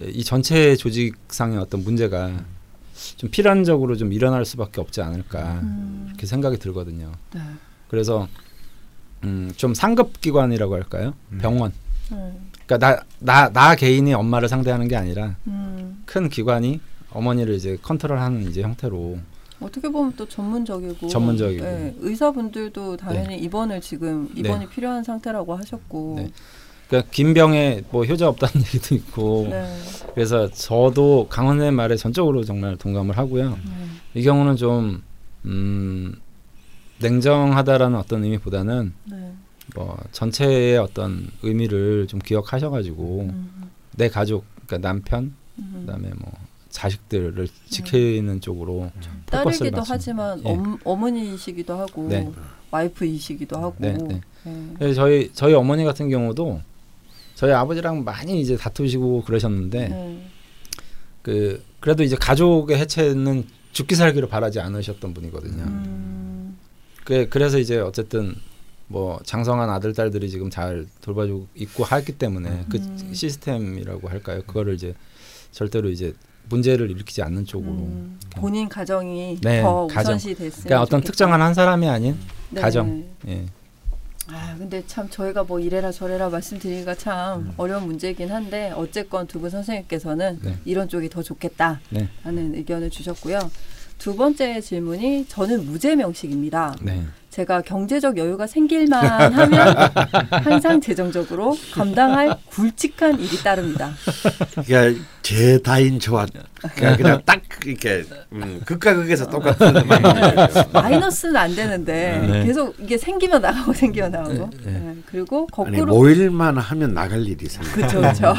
이 0.00 0.22
전체 0.24 0.76
조직상의 0.76 1.58
어떤 1.58 1.82
문제가 1.84 2.30
좀 3.16 3.30
필연적으로 3.30 3.96
좀 3.96 4.12
일어날 4.12 4.44
수밖에 4.44 4.80
없지 4.80 5.00
않을까 5.02 5.60
음. 5.62 6.06
이렇게 6.08 6.26
생각이 6.26 6.58
들거든요. 6.58 7.12
네. 7.34 7.40
그래서 7.88 8.28
음, 9.24 9.52
좀 9.56 9.74
상급 9.74 10.20
기관이라고 10.20 10.74
할까요? 10.74 11.14
음. 11.32 11.38
병원. 11.38 11.72
음. 12.12 12.50
그러니까 12.66 12.78
나 12.78 13.02
나 13.20 13.48
나 13.50 13.74
개인이 13.74 14.12
엄마를 14.14 14.48
상대하는 14.48 14.88
게 14.88 14.96
아니라 14.96 15.36
음. 15.46 16.02
큰 16.06 16.28
기관이 16.28 16.80
어머니를 17.10 17.54
이제 17.54 17.78
컨트롤하는 17.82 18.48
이제 18.48 18.62
형태로 18.62 19.18
어떻게 19.60 19.88
보면 19.88 20.12
또 20.16 20.28
전문적이고 20.28 21.08
전문적이고. 21.08 21.64
네, 21.64 21.94
의사분들도 21.98 22.96
당연히 22.96 23.38
입원을 23.38 23.80
지금 23.80 24.28
입원이 24.36 24.66
네. 24.66 24.70
필요한 24.70 25.02
상태라고 25.02 25.56
하셨고 25.56 26.14
네. 26.18 26.30
그러니까 26.88 27.10
김병에 27.10 27.82
뭐 27.90 28.04
효자 28.04 28.28
없다는 28.28 28.64
얘기도 28.66 28.94
있고 28.94 29.46
네. 29.50 29.76
그래서 30.14 30.50
저도 30.50 31.28
강원의 31.28 31.70
말에 31.70 31.96
전적으로 31.96 32.44
정말 32.44 32.76
동감을 32.76 33.16
하고요. 33.16 33.50
네. 33.50 34.20
이 34.20 34.22
경우는 34.22 34.56
좀 34.56 35.02
음, 35.44 36.14
냉정하다라는 37.00 37.96
어떤 37.96 38.24
의미보다는 38.24 38.92
네. 39.04 39.32
뭐 39.74 39.96
전체의 40.12 40.78
어떤 40.78 41.28
의미를 41.42 42.06
좀 42.08 42.20
기억하셔가지고 42.20 43.20
음. 43.30 43.70
내 43.96 44.08
가족, 44.08 44.44
그러니까 44.66 44.88
남편, 44.88 45.34
음. 45.58 45.84
그다음에 45.84 46.10
뭐 46.18 46.32
자식들을 46.70 47.48
지키는 47.68 48.40
쪽으로 48.40 48.90
포커스를 49.26 49.70
딸이기도. 49.70 49.82
하지만 49.86 50.42
예. 50.44 50.50
엄, 50.50 50.78
어머니이시기도 50.84 51.74
하고 51.74 52.08
네. 52.08 52.30
와이프이시기도 52.70 53.58
하고 53.58 53.74
네, 53.78 53.92
네. 53.92 54.20
네. 54.44 54.74
그래서 54.78 54.94
저희 54.94 55.30
저희 55.32 55.54
어머니 55.54 55.84
같은 55.84 56.08
경우도 56.08 56.60
저희 57.38 57.52
아버지랑 57.52 58.02
많이 58.02 58.40
이제 58.40 58.56
다투시고 58.56 59.22
그러셨는데 59.22 59.88
네. 59.88 60.28
그 61.22 61.62
그래도 61.78 62.02
이제 62.02 62.16
가족의 62.16 62.76
해체는 62.76 63.44
죽기 63.70 63.94
살기를 63.94 64.28
바라지 64.28 64.58
않으셨던 64.58 65.14
분이거든요. 65.14 65.62
음. 65.62 66.58
그 67.04 67.28
그래서 67.30 67.60
이제 67.60 67.78
어쨌든 67.78 68.34
뭐 68.88 69.20
장성한 69.24 69.70
아들 69.70 69.92
딸들이 69.92 70.28
지금 70.30 70.50
잘 70.50 70.84
돌봐주고 71.00 71.46
있고 71.54 71.84
하기 71.84 72.18
때문에 72.18 72.64
그 72.68 72.78
음. 72.78 73.10
시스템이라고 73.14 74.08
할까요? 74.08 74.42
그거를 74.44 74.74
이제 74.74 74.94
절대로 75.52 75.90
이제 75.90 76.12
문제를 76.48 76.90
일으키지 76.90 77.22
않는 77.22 77.44
쪽으로. 77.44 77.70
음. 77.72 78.18
본인 78.30 78.68
가정이 78.68 79.38
네, 79.42 79.62
더 79.62 79.86
가정. 79.86 80.16
우선시 80.16 80.34
됐으면 80.34 80.64
그러니까 80.64 80.82
어떤 80.82 80.98
좋겠다. 81.02 81.06
특정한 81.06 81.40
한 81.40 81.54
사람이 81.54 81.88
아닌 81.88 82.16
네. 82.50 82.60
가정. 82.60 83.04
예. 83.28 83.46
아 84.30 84.54
근데 84.58 84.82
참 84.86 85.08
저희가 85.08 85.44
뭐 85.44 85.58
이래라 85.58 85.90
저래라 85.90 86.28
말씀드리기가 86.28 86.94
참 86.96 87.40
음. 87.40 87.52
어려운 87.56 87.86
문제이긴 87.86 88.30
한데 88.30 88.72
어쨌건 88.76 89.26
두 89.26 89.38
분 89.40 89.50
선생님께서는 89.50 90.40
네. 90.42 90.54
이런 90.64 90.88
쪽이 90.88 91.08
더 91.08 91.22
좋겠다라는 91.22 91.80
네. 91.90 92.08
의견을 92.58 92.90
주셨고요. 92.90 93.38
두 93.98 94.14
번째 94.16 94.60
질문이 94.60 95.26
저는 95.28 95.64
무죄 95.66 95.96
명식입니다. 95.96 96.76
네. 96.82 97.02
제가 97.38 97.62
경제적 97.62 98.18
여유가 98.18 98.48
생길만 98.48 99.32
하면 99.32 99.76
항상 100.42 100.80
재정적으로 100.80 101.56
감당할 101.72 102.36
굵직한 102.50 103.20
일이 103.20 103.36
따릅니다. 103.44 103.92
그러니까 104.66 105.00
제 105.22 105.62
다인 105.62 106.00
저와 106.00 106.26
그냥, 106.74 106.96
그냥 106.96 107.22
딱 107.24 107.40
이렇게 107.64 108.02
음, 108.32 108.60
극과 108.64 108.94
극에서 108.94 109.30
똑같은 109.30 109.72
마음이에요. 109.86 110.48
마이너스는 110.72 111.36
안 111.36 111.54
되는데 111.54 112.26
네. 112.28 112.44
계속 112.44 112.74
이게 112.80 112.98
생기면 112.98 113.40
나가고 113.40 113.72
생기면 113.72 114.10
나가고 114.10 114.50
네. 114.64 114.72
네. 114.72 114.96
그리고 115.06 115.46
아니 115.58 115.76
거꾸로 115.76 115.94
모일만 115.94 116.58
하면 116.58 116.92
나갈 116.92 117.24
일이 117.24 117.46
생겨. 117.46 117.70
그렇죠 117.70 118.00
그렇죠. 118.00 118.34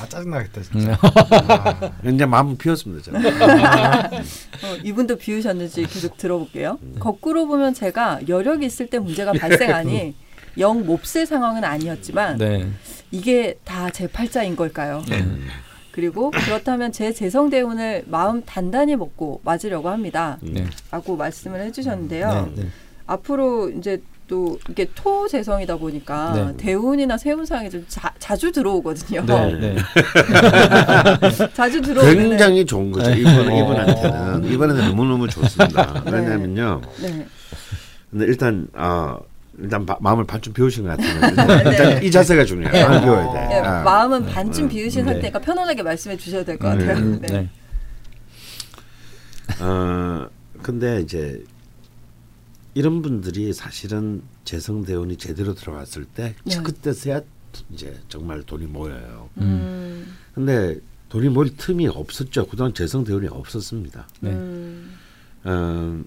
아 0.00 0.06
짜증나겠다 0.08 0.60
음. 0.60 0.64
진짜. 0.72 0.98
아, 1.02 1.92
이제 2.04 2.26
마음 2.26 2.56
비웠습니다. 2.56 3.04
저는. 3.12 3.26
어, 3.26 4.76
이분도 4.84 5.16
비우셨는지 5.16 5.82
계속 5.86 6.16
들어볼게요. 6.16 6.78
거꾸로 6.98 7.46
보면 7.46 7.74
제가 7.74 8.20
여력이 8.28 8.66
있을 8.66 8.86
때 8.88 8.98
문제가 8.98 9.32
발생하니 9.32 10.14
영 10.58 10.84
몹쓸 10.86 11.26
상황은 11.26 11.64
아니었지만 11.64 12.38
네. 12.38 12.66
이게 13.10 13.58
다 13.64 13.90
제 13.90 14.06
팔자인 14.06 14.56
걸까요? 14.56 15.02
네. 15.08 15.24
그리고 15.92 16.30
그렇다면 16.30 16.92
제 16.92 17.12
재성 17.12 17.50
대운을 17.50 18.04
마음 18.06 18.42
단단히 18.44 18.94
먹고 18.96 19.40
맞으려고 19.44 19.88
합니다. 19.88 20.38
네. 20.40 20.64
라고 20.90 21.16
말씀을 21.16 21.60
해주셨는데요. 21.62 22.52
네. 22.54 22.62
네. 22.62 22.68
앞으로 23.06 23.70
이제 23.70 24.00
또 24.30 24.56
이게 24.70 24.88
토 24.94 25.26
재성이다 25.26 25.76
보니까 25.76 26.32
네. 26.32 26.56
대운이나 26.56 27.18
세운상이 27.18 27.68
좀 27.68 27.84
자, 27.88 28.14
자주 28.20 28.52
들어오거든요. 28.52 29.26
네. 29.26 29.58
네. 29.58 29.76
자주 31.52 31.82
들어오는 31.82 32.14
굉장히 32.14 32.64
좋은 32.64 32.92
거죠. 32.92 33.10
네. 33.10 33.18
이번 33.18 33.48
어. 33.48 33.56
이번한테는 33.56 34.52
이번에는 34.52 34.88
너무 34.88 35.04
너무 35.04 35.28
좋습니다. 35.28 36.04
네. 36.06 36.12
왜냐하면요. 36.12 36.80
네. 37.02 37.26
근데 38.08 38.24
일단 38.26 38.68
어 38.74 39.18
일단 39.58 39.84
마, 39.84 39.96
마음을 40.00 40.24
반쯤 40.24 40.52
비우신 40.52 40.84
것 40.86 40.94
네. 41.02 41.06
일단, 41.66 42.02
이 42.04 42.08
자세가 42.08 42.44
중요해요. 42.44 42.72
네. 42.72 42.84
마음 42.84 43.02
비워야 43.02 43.32
돼. 43.32 43.48
네, 43.48 43.58
아. 43.58 43.82
마음은 43.82 44.26
반쯤 44.26 44.68
비우신 44.68 45.06
네. 45.06 45.12
상태니까 45.12 45.40
편안하게 45.40 45.82
말씀해 45.82 46.16
주셔도 46.16 46.44
될것 46.44 46.78
네. 46.78 46.86
같아요. 46.86 47.04
음, 47.04 47.20
네. 47.20 47.28
네. 47.32 47.48
어 49.60 50.28
근데 50.62 51.00
이제 51.00 51.42
이런 52.74 53.02
분들이 53.02 53.52
사실은 53.52 54.22
재성 54.44 54.84
대운이 54.84 55.16
제대로 55.16 55.54
들어왔을 55.54 56.04
때 56.04 56.34
네. 56.44 56.62
그때서야 56.62 57.20
이제 57.70 57.98
정말 58.08 58.42
돈이 58.42 58.66
모여요. 58.66 59.28
음. 59.38 60.16
근데 60.34 60.78
돈이 61.08 61.28
모일 61.28 61.56
틈이 61.56 61.88
없었죠. 61.88 62.46
그동안 62.46 62.72
재성 62.72 63.02
대운이 63.04 63.26
없었습니다. 63.28 64.06
네. 64.20 64.30
음. 64.30 64.96
어, 65.44 66.02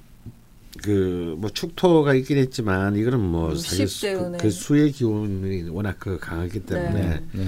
그뭐 0.82 1.50
축토가 1.54 2.14
있긴 2.16 2.38
했지만 2.38 2.96
이거는 2.96 3.20
뭐 3.20 3.50
음, 3.50 3.56
사실 3.56 3.88
수. 3.88 4.38
그 4.40 4.50
수의 4.50 4.92
기운이 4.92 5.70
워낙 5.70 5.98
그 6.00 6.18
강하기 6.18 6.62
때문에 6.62 7.02
네. 7.02 7.24
네. 7.34 7.48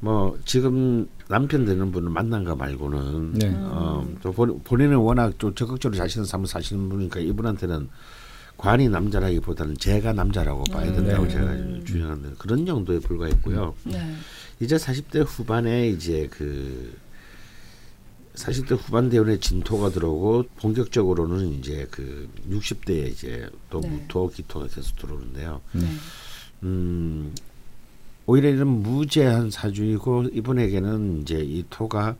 뭐 0.00 0.38
지금 0.44 1.08
남편 1.28 1.64
되는 1.64 1.90
분을 1.90 2.10
만난 2.10 2.44
거 2.44 2.54
말고는 2.54 3.32
네. 3.34 3.54
어, 3.56 4.06
또 4.22 4.32
본, 4.32 4.60
본인은 4.62 4.96
워낙 4.96 5.38
좀 5.38 5.54
적극적으로 5.54 5.96
자신을 5.96 6.26
삼아 6.26 6.44
사시는 6.46 6.90
분이니까 6.90 7.20
이분한테는 7.20 7.88
관이 8.56 8.88
남자라기보다는 8.88 9.76
제가 9.78 10.12
남자라고 10.12 10.64
봐야 10.64 10.88
음. 10.88 10.94
된다고 10.94 11.24
네. 11.24 11.30
제가 11.30 11.84
주장하는데 11.84 12.34
그런 12.38 12.64
정도에 12.64 12.98
불과했고요. 13.00 13.74
네. 13.84 14.14
이제 14.60 14.76
40대 14.76 15.24
후반에 15.26 15.88
이제 15.88 16.28
그 16.30 16.96
40대 18.34 18.76
후반 18.76 19.10
대운에 19.10 19.38
진토가 19.38 19.90
들어오고 19.90 20.44
본격적으로는 20.56 21.58
이제 21.58 21.86
그 21.90 22.28
60대에 22.50 23.08
이제 23.08 23.48
또 23.70 23.80
네. 23.80 23.88
무토, 23.88 24.30
기토가 24.30 24.66
계속 24.66 24.96
들어오는데요. 24.96 25.60
네. 25.72 25.86
음 26.62 27.34
오히려 28.26 28.48
이런 28.48 28.68
무제한 28.68 29.50
사주이고 29.50 30.30
이분에게는 30.32 31.22
이제 31.22 31.40
이 31.40 31.64
토가 31.68 32.16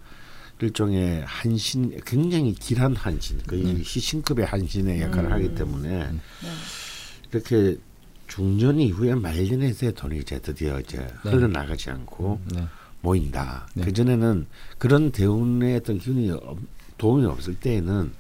일종의 0.61 1.23
한신 1.27 1.99
굉장히 2.07 2.55
길한 2.55 2.95
한신 2.97 3.39
거의 3.47 3.63
네. 3.65 3.75
희신급의 3.83 4.47
한신의 4.47 5.03
역할을 5.03 5.27
음. 5.27 5.33
하기 5.33 5.55
때문에 5.55 6.11
네. 6.11 6.19
이렇게 7.33 7.77
중년 8.29 8.79
이후에 8.81 9.15
말년에서 9.15 9.91
돈이 9.93 10.19
이제 10.21 10.39
드디어 10.39 10.81
이제 10.81 10.99
네. 11.25 11.31
흘러나가지 11.31 11.91
않고 11.91 12.41
네. 12.55 12.65
모인다. 13.03 13.67
네. 13.75 13.85
그 13.85 13.93
전에는 13.93 14.47
그런 14.79 15.11
대운의 15.11 15.77
어떤 15.77 15.99
기운이 15.99 16.31
없- 16.31 16.59
도움이 16.97 17.27
없을 17.27 17.55
때에는 17.57 18.13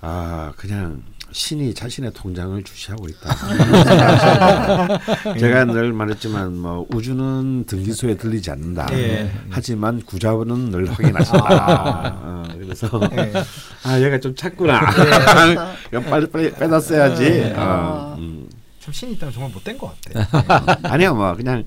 아 0.00 0.52
그냥 0.56 1.02
신이 1.32 1.74
자신의 1.74 2.12
통장을 2.12 2.62
주시하고 2.62 3.08
있다. 3.08 3.34
제가 5.38 5.64
늘 5.64 5.92
말했지만 5.92 6.58
뭐 6.58 6.86
우주는 6.90 7.64
등기소에 7.64 8.16
들리지 8.16 8.50
않는다. 8.50 8.88
예. 8.92 9.30
하지만 9.50 10.02
구자원은 10.02 10.70
늘 10.70 10.90
확인하신다. 10.90 12.16
어, 12.22 12.42
그래서 12.58 12.88
아 13.84 14.00
얘가 14.00 14.18
좀 14.20 14.34
찼구나. 14.34 14.80
이거 15.90 16.00
빨리 16.02 16.30
빨리 16.30 16.52
빼놨어야지. 16.52 17.24
네. 17.24 17.54
어, 17.56 18.16
음. 18.18 18.48
참 18.80 18.92
신이 18.92 19.12
있다면 19.12 19.32
정말 19.32 19.52
못된 19.52 19.78
것 19.78 19.94
같아. 20.12 20.76
아니야 20.92 21.12
뭐 21.12 21.34
그냥 21.34 21.64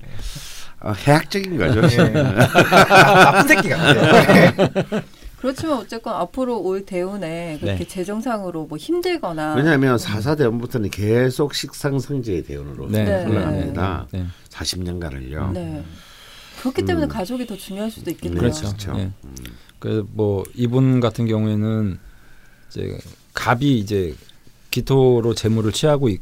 어, 0.80 0.92
해학적인 0.92 1.56
거죠. 1.56 1.80
네. 1.80 2.12
나쁜 2.12 3.48
새끼 3.48 3.70
같아. 3.70 3.94
그렇지만 5.38 5.78
어쨌건 5.78 6.14
앞으로 6.14 6.60
올 6.60 6.84
대운에 6.84 7.58
그렇게 7.60 7.84
네. 7.84 7.88
재정상으로 7.88 8.66
뭐 8.66 8.78
힘들거나 8.78 9.54
왜냐하면 9.54 9.98
사사 9.98 10.34
대원부터는 10.34 10.90
계속 10.90 11.54
식상성제의 11.54 12.44
대원으로 12.44 12.88
네. 12.88 13.04
네. 13.04 13.26
올라갑니다. 13.26 14.06
네. 14.12 14.26
40년간을요. 14.50 15.52
네. 15.52 15.84
그렇기 16.60 16.84
때문에 16.84 17.06
음. 17.06 17.08
가족이 17.08 17.46
더 17.46 17.54
중요할 17.56 17.90
수도 17.90 18.10
있겠네요. 18.10 18.40
그렇죠. 18.40 18.66
그렇죠. 18.66 18.94
예. 18.98 19.10
그뭐 19.78 20.44
이분 20.54 21.00
같은 21.00 21.26
경우에는 21.26 21.98
이제 22.70 22.98
갑이 23.34 23.78
이제 23.78 24.14
기토로 24.70 25.34
재물을 25.34 25.70
취하고 25.72 26.08
있, 26.08 26.20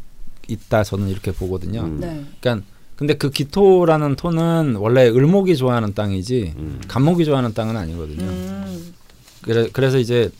다 0.69 0.85
저는 0.85 1.09
이렇게 1.09 1.33
보거든요. 1.33 1.83
음. 1.83 2.01
네. 2.01 2.25
그러니까 2.41 2.67
근데 2.97 3.15
그 3.15 3.31
기토라는 3.31 4.17
토는 4.17 4.77
원래 4.77 5.09
을목이 5.09 5.57
좋아하는 5.57 5.95
땅이지 5.95 6.55
음. 6.57 6.81
간목이 6.87 7.25
좋아하는 7.25 7.55
땅은 7.55 7.77
아니거든요. 7.77 8.25
음. 8.25 8.95
그래, 9.45 9.69
그래서 9.73 9.99
이제 9.99 10.31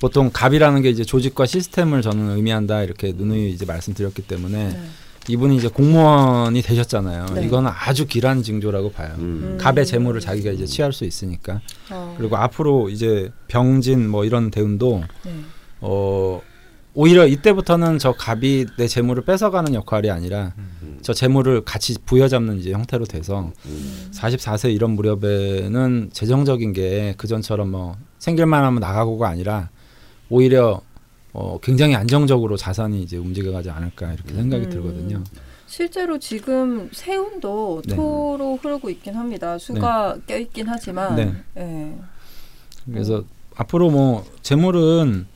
보통 0.00 0.30
갑이라는 0.32 0.82
게 0.82 0.90
이제 0.90 1.04
조직과 1.04 1.46
시스템을 1.46 2.02
저는 2.02 2.36
의미한다 2.36 2.82
이렇게 2.82 3.12
누누이 3.14 3.50
이제 3.50 3.64
말씀드렸기 3.64 4.22
때문에 4.22 4.68
네. 4.68 4.80
이분이 5.28 5.56
이제 5.56 5.68
공무원이 5.68 6.62
되셨잖아요. 6.62 7.26
네. 7.34 7.46
이거는 7.46 7.70
아주 7.74 8.06
길한 8.06 8.42
징조라고 8.42 8.92
봐요. 8.92 9.14
음. 9.18 9.58
갑의 9.60 9.84
재물을 9.86 10.20
자기가 10.20 10.52
이제 10.52 10.66
취할 10.66 10.92
수 10.92 11.04
있으니까. 11.04 11.60
어. 11.90 12.14
그리고 12.16 12.36
앞으로 12.36 12.90
이제 12.90 13.30
병진 13.48 14.08
뭐 14.08 14.24
이런 14.24 14.50
대운도 14.50 15.02
네. 15.24 15.32
어 15.80 16.40
오히려 16.98 17.26
이때부터는 17.26 17.98
저 17.98 18.12
갑이 18.12 18.64
내 18.78 18.88
재물을 18.88 19.22
뺏어가는 19.22 19.74
역할이 19.74 20.10
아니라 20.10 20.54
음. 20.56 20.98
저 21.02 21.12
재물을 21.12 21.62
같이 21.62 21.94
부여잡는 22.06 22.58
이제 22.58 22.72
형태로 22.72 23.04
돼서 23.04 23.52
음. 23.66 24.10
44세 24.12 24.74
이런 24.74 24.92
무렵에는 24.92 26.08
재정적인 26.10 26.72
게 26.72 27.14
그전처럼 27.18 27.70
뭐 27.70 27.96
생길만 28.18 28.64
하면 28.64 28.80
나가고가 28.80 29.28
아니라 29.28 29.68
오히려 30.30 30.80
어 31.34 31.58
굉장히 31.62 31.94
안정적으로 31.94 32.56
자산이 32.56 33.02
이제 33.02 33.18
움직여가지 33.18 33.68
않을까 33.68 34.14
이렇게 34.14 34.32
생각이 34.32 34.64
음. 34.64 34.70
들거든요. 34.70 35.22
실제로 35.66 36.18
지금 36.18 36.88
세운도 36.94 37.82
네. 37.88 37.94
토로 37.94 38.56
흐르고 38.56 38.88
있긴 38.88 39.16
합니다. 39.16 39.58
수가 39.58 40.16
껴있긴 40.26 40.66
하지만. 40.66 41.14
네. 41.14 41.34
예. 41.58 41.94
그래서 42.86 43.22
앞으로 43.54 43.90
뭐 43.90 44.24
재물은 44.40 45.26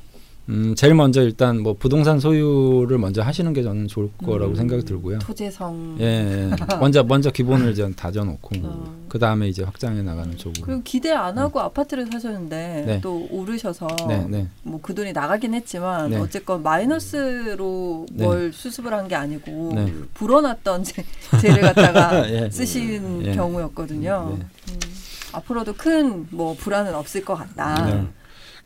음 0.51 0.75
제일 0.75 0.95
먼저 0.95 1.23
일단 1.23 1.61
뭐 1.63 1.75
부동산 1.79 2.19
소유를 2.19 2.99
먼저 2.99 3.23
하시는 3.23 3.53
게 3.53 3.63
저는 3.63 3.87
좋을 3.87 4.11
거라고 4.25 4.51
음. 4.53 4.57
생각이 4.57 4.85
들고요. 4.85 5.21
토재성. 5.21 5.97
예, 6.01 6.05
예. 6.51 6.51
먼저 6.81 7.05
먼저 7.05 7.31
기본을 7.31 7.71
이제 7.71 7.89
다져놓고 7.95 8.57
어. 8.65 9.01
그 9.09 9.19
다음에 9.21 9.49
이제 9.49 9.63
확장해 9.63 10.03
나가는 10.03 10.37
쪽으로. 10.37 10.67
그리고 10.67 10.83
기대 10.83 11.13
안 11.13 11.39
하고 11.39 11.61
아파트를 11.61 12.07
사셨는데 12.11 12.85
네. 12.87 13.01
또 13.01 13.29
오르셔서 13.31 13.87
네, 14.09 14.27
네. 14.29 14.49
뭐그 14.65 14.95
돈이 14.95 15.13
나가긴 15.13 15.55
했지만 15.55 16.11
네. 16.11 16.17
어쨌건 16.17 16.63
마이너스로 16.65 18.07
네. 18.13 18.25
뭘 18.25 18.53
수습을 18.53 18.93
한 18.93 19.07
게 19.11 19.15
아니고 19.17 19.73
네. 19.75 19.93
불어났던 20.15 20.85
재, 20.85 21.05
재를 21.41 21.63
갖다가 21.63 22.29
예. 22.31 22.49
쓰신 22.51 23.25
예. 23.27 23.33
경우였거든요. 23.35 24.37
네. 24.39 24.45
음, 24.75 24.79
앞으로도 25.33 25.75
큰 25.75 26.27
뭐 26.31 26.55
불안은 26.57 26.95
없을 26.95 27.25
것 27.25 27.35
같다. 27.37 28.05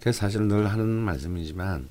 네. 0.04 0.10
그래서 0.10 0.18
사실 0.20 0.42
늘 0.42 0.70
하는 0.70 0.86
말씀이지만 0.86 1.88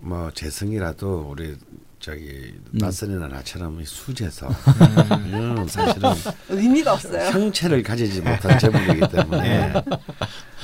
뭐 0.00 0.30
재성이라도 0.34 1.28
우리 1.30 1.54
저기 2.00 2.52
음. 2.72 2.78
낯선이나 2.78 3.28
나처럼 3.28 3.80
이 3.80 3.84
수재서 3.84 4.48
음, 4.48 5.66
사실은 5.68 6.10
의미가 6.50 6.94
없어요. 6.94 7.30
형체를 7.30 7.82
가지지 7.82 8.20
못한 8.20 8.58
재물이기 8.58 9.08
때문에 9.08 9.72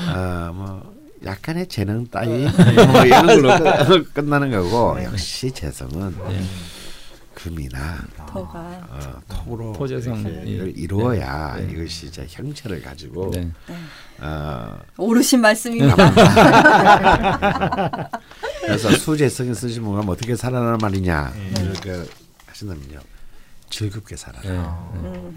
아뭐 0.08 0.92
약간의 1.24 1.68
재능 1.68 2.06
따위 2.08 2.44
뭐 2.92 3.04
이런 3.06 3.26
걸로 3.26 3.86
끝- 3.86 4.12
끝나는 4.14 4.50
거고 4.50 5.02
역시 5.02 5.50
재성은 5.52 6.16
예. 6.30 6.42
금이나 7.42 7.98
더가 8.26 8.60
어, 8.88 9.20
톡으로 9.28 9.72
토재성, 9.72 10.20
이렇게 10.20 10.46
예. 10.46 10.70
이루어야 10.76 11.56
네. 11.56 11.72
이것이 11.72 12.06
이제 12.06 12.24
형체를 12.28 12.80
가지고 12.80 13.32
네. 13.32 13.50
어, 14.20 14.78
오르신 14.96 15.40
말씀입니다. 15.40 15.96
그래서 18.62 18.90
수재성이 18.92 19.52
쓰신 19.54 19.82
분은 19.82 20.08
어떻게 20.08 20.36
살아라 20.36 20.78
말이냐 20.80 21.32
네. 21.34 21.52
이렇게 21.64 22.04
하신다면요 22.46 23.00
즐겁게 23.70 24.14
살아라 24.16 24.44
예. 24.44 24.50
음. 24.98 25.36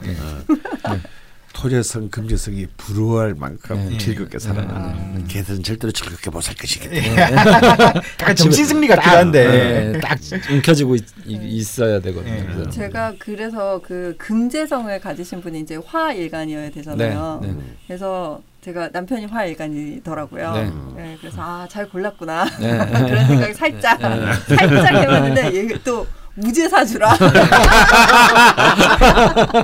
토재성 1.55 2.09
금재성이 2.09 2.67
부러워할 2.75 3.33
만큼 3.33 3.87
네. 3.89 3.97
즐겁게 3.97 4.37
살아라 4.37 4.89
음. 4.89 5.25
걔들은 5.27 5.63
절대로 5.63 5.91
즐겁게 5.93 6.29
못 6.29 6.41
살 6.41 6.53
것이기 6.55 6.89
네. 6.89 7.01
때문에 7.01 7.21
약간 8.21 8.35
정신 8.35 8.65
승리 8.65 8.87
같기도 8.87 9.09
한데. 9.17 9.93
예, 9.95 9.99
딱 9.99 10.19
움켜쥐고 10.51 10.95
있, 11.25 11.79
어야 11.81 11.99
되거든요. 12.01 12.35
예. 12.35 12.43
그래서. 12.45 12.69
제가 12.69 13.13
그래서 13.17 13.81
그 13.83 14.15
금재성을 14.17 14.99
가지신 14.99 15.41
분이 15.41 15.61
이제 15.61 15.79
화일간이어야 15.83 16.69
되잖아요. 16.71 17.39
네, 17.41 17.47
네. 17.47 17.57
그래서 17.87 18.41
제가 18.61 18.89
남편이 18.91 19.25
화일간이더라고요. 19.27 20.51
네. 20.53 20.71
네, 20.97 21.17
그래서 21.21 21.37
아 21.41 21.67
잘 21.69 21.87
골랐구나 21.89 22.45
네. 22.59 22.77
그런 23.07 23.27
생각이 23.27 23.53
살짝 23.53 23.99
살짝 24.01 24.93
해봤는데 24.93 25.55
얘또 25.71 26.05
무죄 26.35 26.67
사주라 26.67 27.15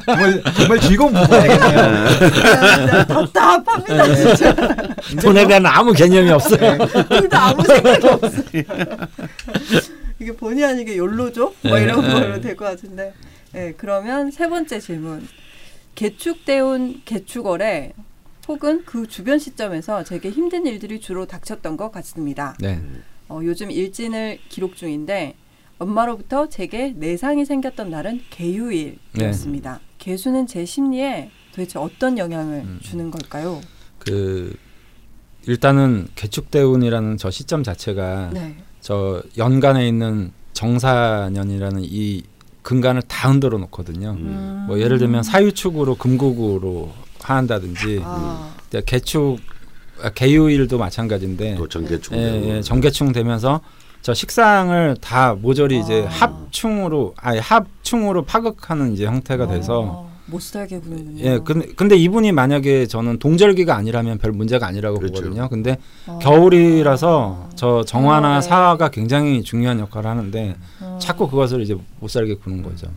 정말 0.06 0.44
정말 0.56 0.80
즐거운. 0.80 1.14
진짜 1.14 3.06
답답합니다 3.06 4.16
진짜 4.16 4.56
돈에 5.22 5.48
대한 5.48 5.66
아무 5.66 5.92
개념이 5.94 6.30
없어요. 6.32 6.78
둘다 7.10 7.48
아무 7.50 7.64
생각이 7.64 8.08
없어요. 8.08 8.44
이게 10.20 10.32
본의 10.32 10.64
아니게 10.66 10.98
연로죠? 10.98 11.54
뭐 11.64 11.76
네. 11.78 11.84
이런 11.84 12.02
걸로 12.02 12.40
될 12.40 12.56
것 12.56 12.66
같은데. 12.66 13.14
네, 13.54 13.74
그러면 13.76 14.32
세 14.32 14.48
번째 14.48 14.80
질문. 14.80 15.28
개축대운 15.96 17.02
개축월에 17.04 17.92
혹은 18.48 18.84
그 18.86 19.08
주변 19.08 19.40
시점에서 19.40 20.04
제게 20.04 20.30
힘든 20.30 20.66
일들이 20.66 21.00
주로 21.02 21.26
닥쳤던 21.26 21.76
것 21.76 21.92
같습니다. 21.92 22.56
네. 22.60 22.80
어, 23.28 23.40
요즘 23.44 23.72
일진을 23.72 24.40
기록 24.50 24.76
중인데 24.78 25.36
엄마로부터 25.82 26.48
제게 26.48 26.94
내상이 26.96 27.44
생겼던 27.44 27.90
날은 27.90 28.22
개유일이었습니다. 28.30 29.80
개수는 29.98 30.46
제 30.46 30.64
심리에 30.64 31.32
도대체 31.52 31.80
어떤 31.80 32.20
영향을 32.20 32.60
음. 32.60 32.80
주는 32.84 33.10
걸까요? 33.10 33.60
그 33.98 34.56
일단은 35.48 36.08
개축대운이라는 36.16 37.18
저 37.18 37.32
시점 37.32 37.64
자체가 37.64 38.30
네. 38.32 38.58
저 38.80 39.24
연간에 39.38 39.88
있는 39.88 40.32
정사년이라는 40.54 41.82
이 41.84 42.24
근간을 42.62 43.02
다 43.04 43.32
흔들어 43.32 43.58
놓거든요. 43.58 44.12
음. 44.12 44.66
뭐 44.68 44.80
예를 44.80 45.00
들면 45.00 45.24
사유축으로 45.24 45.96
금국으로 45.96 46.92
한다든지 47.20 48.02
아, 48.04 48.54
개축 48.86 49.40
아, 50.04 50.10
개유일도 50.12 50.78
마찬가지인데 50.78 51.56
또 51.56 51.68
전개충 51.68 52.18
예, 52.18 52.58
예, 52.58 52.62
정개충 52.62 53.14
되면서 53.14 53.62
저 54.02 54.14
식상을 54.14 54.98
다 55.00 55.36
모조리 55.40 55.80
이제 55.80 56.06
아. 56.08 56.12
합충으로 56.12 57.14
아니 57.18 57.40
합충으로 57.40 58.24
파극하는 58.26 58.94
이제 58.94 59.06
형태가 59.06 59.48
돼서 59.48 59.82
어, 59.82 60.12
못 60.26 60.42
살게 60.42 60.80
구는군요. 60.80 61.24
예 61.24 61.40
근데 61.44 61.68
근데 61.76 61.96
이분이 61.96 62.32
만약에 62.32 62.88
저는 62.88 63.20
동절기가 63.20 63.76
아니라면 63.76 64.18
별 64.18 64.32
문제가 64.32 64.66
아니라고 64.68 64.98
그렇죠. 65.00 65.22
보거든요. 65.22 65.50
근데 65.50 65.78
어. 66.08 66.20
겨울이라서 66.22 67.50
저 67.56 67.84
정화나 67.84 68.40
네. 68.40 68.42
사화가 68.42 68.90
굉장히 68.90 69.44
중요한 69.44 69.80
역할을 69.80 70.10
하는데 70.10 70.56
어. 70.82 70.98
자꾸 71.00 71.30
그것을 71.30 71.62
이제 71.62 71.76
못 72.00 72.10
살게 72.10 72.36
구는 72.36 72.64
거죠. 72.64 72.88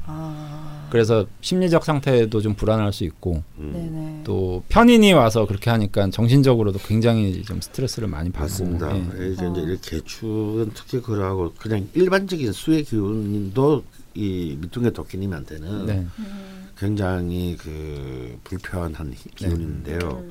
아, 0.94 0.96
그래서 0.96 1.26
심리적 1.40 1.84
상태도 1.84 2.40
좀 2.40 2.54
불안할 2.54 2.92
수 2.92 3.02
있고 3.02 3.42
음. 3.58 3.72
네네. 3.72 4.20
또 4.24 4.62
편인이 4.68 5.12
와서 5.12 5.44
그렇게 5.44 5.68
하니까 5.70 6.08
정신적으로도 6.10 6.78
굉장히 6.78 7.42
좀 7.42 7.60
스트레스를 7.60 8.06
많이 8.06 8.30
받고 8.30 8.44
맞습니다. 8.44 8.96
예. 8.96 9.00
이게 9.00 9.32
이제 9.32 9.44
어. 9.44 9.54
이렇게 9.56 9.90
개축은 9.98 10.70
특히 10.74 11.00
그러하고 11.02 11.52
그냥 11.58 11.88
일반적인 11.94 12.52
수의 12.52 12.84
기운도 12.84 13.84
이 14.14 14.56
밑둥의 14.60 14.92
도끼님한테는 14.92 15.86
네. 15.86 16.06
음, 16.20 16.68
굉장히 16.78 17.56
그 17.58 18.38
불편한 18.44 19.12
히- 19.12 19.30
기운인데요. 19.34 19.98
음, 19.98 20.30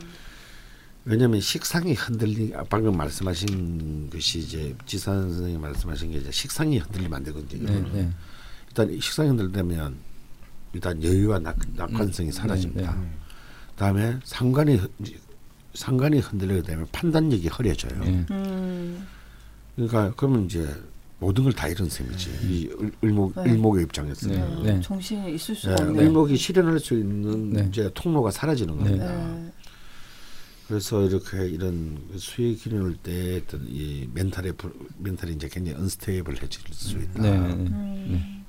왜냐하면 1.03 1.41
식상이 1.41 1.91
흔들리 1.93 2.53
아, 2.55 2.63
방금 2.69 2.95
말씀하신 2.95 4.09
것이 4.09 4.39
이제 4.39 4.73
지산 4.85 5.23
선생님 5.33 5.59
말씀하신 5.59 6.11
게 6.13 6.19
이제 6.19 6.31
식상이 6.31 6.77
흔들리면 6.77 7.13
안 7.13 7.23
되거든요. 7.25 7.69
네, 7.69 7.83
네. 7.93 8.09
일단 8.69 8.89
이 8.89 9.01
식상이 9.01 9.27
흔들리면 9.27 10.12
일단 10.73 11.01
여유와 11.03 11.39
낙, 11.39 11.55
낙관성이 11.75 12.31
사라집니다. 12.31 12.95
네, 12.95 13.07
다음에 13.75 14.17
상관이 14.23 14.75
흔- 14.75 14.89
상관이 15.73 16.19
흔들리게 16.19 16.61
되면 16.63 16.87
판단력이 16.91 17.47
흐려져요. 17.47 18.01
예. 18.05 18.25
음, 18.31 19.05
그러니까 19.75 20.13
그러면 20.15 20.45
이제 20.45 20.67
모든 21.19 21.43
걸 21.45 21.53
다 21.53 21.67
잃은 21.67 21.89
셈이지. 21.89 22.29
이 22.43 22.69
을- 22.79 22.91
을목 23.03 23.33
네. 23.35 23.51
을목의 23.51 23.83
입장에서는. 23.85 24.35
네. 24.35 24.41
어, 24.41 24.63
네. 24.75 24.81
정신이 24.81 25.33
있을 25.35 25.55
네, 25.55 25.61
수가 25.61 25.75
없네요. 25.75 26.07
을목이 26.07 26.35
실현할 26.37 26.79
수 26.79 26.95
있는 26.95 27.51
네. 27.53 27.65
이제 27.69 27.89
통로가 27.93 28.29
사라지는 28.31 28.77
네. 28.79 28.83
겁니다. 28.83 29.05
네. 29.27 29.51
그래서 30.67 31.03
이렇게 31.03 31.47
이런 31.49 31.97
수익 32.17 32.63
기운을 32.63 32.95
때 32.97 33.41
어떤 33.45 33.65
이 33.67 34.09
멘탈의 34.13 34.53
불- 34.53 34.73
멘탈이 34.97 35.33
이제 35.33 35.47
굉장히 35.49 35.77
언스테이블해질 35.77 36.49
수 36.71 36.97
있다. 36.97 37.21
네. 37.21 37.31
네. 37.31 37.37
음. 37.53 38.42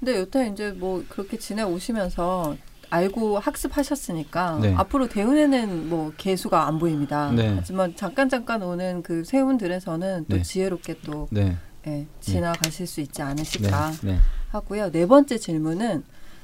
근데 0.00 0.18
여태 0.18 0.48
이제 0.48 0.70
뭐 0.70 1.04
그렇게 1.08 1.38
지내 1.38 1.62
오시면서 1.62 2.56
알고 2.88 3.38
학습하셨으니까 3.38 4.58
네. 4.60 4.74
앞으로 4.74 5.08
대운에는 5.08 5.88
뭐 5.88 6.12
개수가 6.16 6.66
안 6.66 6.78
보입니다. 6.78 7.30
네. 7.30 7.52
하지만 7.54 7.94
잠깐 7.94 8.28
잠깐 8.28 8.62
오는 8.62 9.02
그 9.02 9.22
세운들에서는 9.24 10.26
또 10.28 10.36
네. 10.36 10.42
지혜롭게 10.42 10.96
또 11.04 11.28
네. 11.30 11.56
예, 11.86 12.06
지나가실 12.20 12.86
수 12.86 13.00
있지 13.00 13.18
네. 13.18 13.22
않으실까 13.22 13.92
네. 14.02 14.18
하고요. 14.50 14.90
네 14.90 15.06
번째 15.06 15.38
질문은 15.38 16.02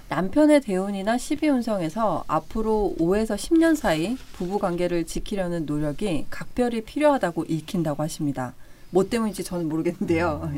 남편의 0.08 0.60
대운이나 0.60 1.16
12운성에서 1.16 2.22
앞으로 2.28 2.94
5에서 3.00 3.34
10년 3.34 3.74
사이 3.74 4.16
부부 4.34 4.60
관계를 4.60 5.04
지키려는 5.04 5.66
노력이 5.66 6.26
각별히 6.30 6.82
필요하다고 6.82 7.46
읽힌다고 7.48 8.04
하십니다. 8.04 8.54
뭐 8.90 9.08
때문인지 9.08 9.42
저는 9.42 9.68
모르겠는데요. 9.68 10.52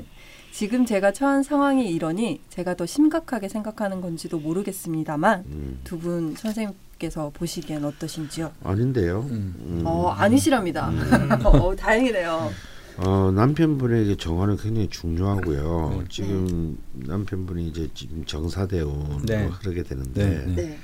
지금 0.59 0.85
제가 0.85 1.12
처한 1.12 1.44
상황이 1.44 1.89
이러니 1.89 2.40
제가 2.48 2.74
더 2.74 2.85
심각하게 2.85 3.48
생각하는 3.48 4.01
건지도 4.01 4.40
모르겠습니다만 4.40 5.44
음. 5.47 5.80
두분 5.85 6.35
선생님께서 6.35 7.30
보시기엔 7.32 7.85
어떠신지요? 7.85 8.51
아닌데요. 8.64 9.20
음. 9.30 9.55
음. 9.60 9.82
어, 9.86 10.09
아니시랍니다. 10.09 10.90
어, 11.47 11.76
다행이네요. 11.76 12.51
어, 12.97 13.30
남편분에게 13.36 14.16
정화는 14.16 14.56
굉장히 14.56 14.89
중요하고요. 14.89 15.98
네. 16.01 16.05
지금 16.09 16.76
남편분이 16.93 17.68
이제 17.68 17.89
지금 17.94 18.24
정사대운 18.24 19.26
네. 19.26 19.47
흐르게 19.47 19.85
되는데 19.85 20.44
네, 20.44 20.55
네. 20.56 20.78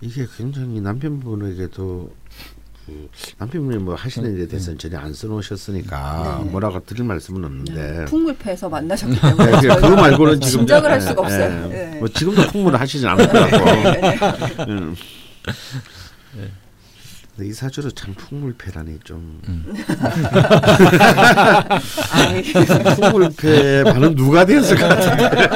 이게 0.00 0.26
굉장히 0.34 0.80
남편분에게도 0.80 2.10
그 2.86 3.08
남편분이 3.38 3.78
뭐 3.78 3.94
하시는 3.94 4.34
일에 4.34 4.46
대해서는 4.46 4.78
전혀 4.78 4.98
안 4.98 5.12
써놓으셨으니까 5.14 6.42
네. 6.44 6.50
뭐라고 6.50 6.84
드릴 6.84 7.04
말씀은 7.04 7.44
없는데 7.44 8.04
풍물패에서 8.06 8.68
만나셨기 8.68 9.14
네, 9.20 9.20
때문에 9.20 9.50
그- 9.60 9.68
그거 9.68 9.96
말고는 9.96 10.40
지금 10.40 10.58
짐작을 10.60 10.90
할 10.90 10.98
네, 10.98 11.06
수가 11.06 11.22
없어요. 11.22 11.68
네. 11.68 11.90
네. 11.90 11.98
뭐 11.98 12.08
지금도 12.08 12.42
풍물을 12.48 12.78
하시진 12.78 13.08
않을 13.08 13.26
것 13.26 13.32
같고. 13.32 13.64
네. 13.90 14.18
음. 14.68 14.94
근데 17.36 17.48
이 17.50 17.52
사주로 17.52 17.90
참 17.90 18.14
풍물패라니 18.14 19.00
좀 19.02 19.40
아이, 22.12 22.42
풍물패 22.42 23.84
반은 23.84 24.14
누가 24.14 24.44
되었을 24.44 24.76
것 24.76 24.88
같은데 24.88 25.48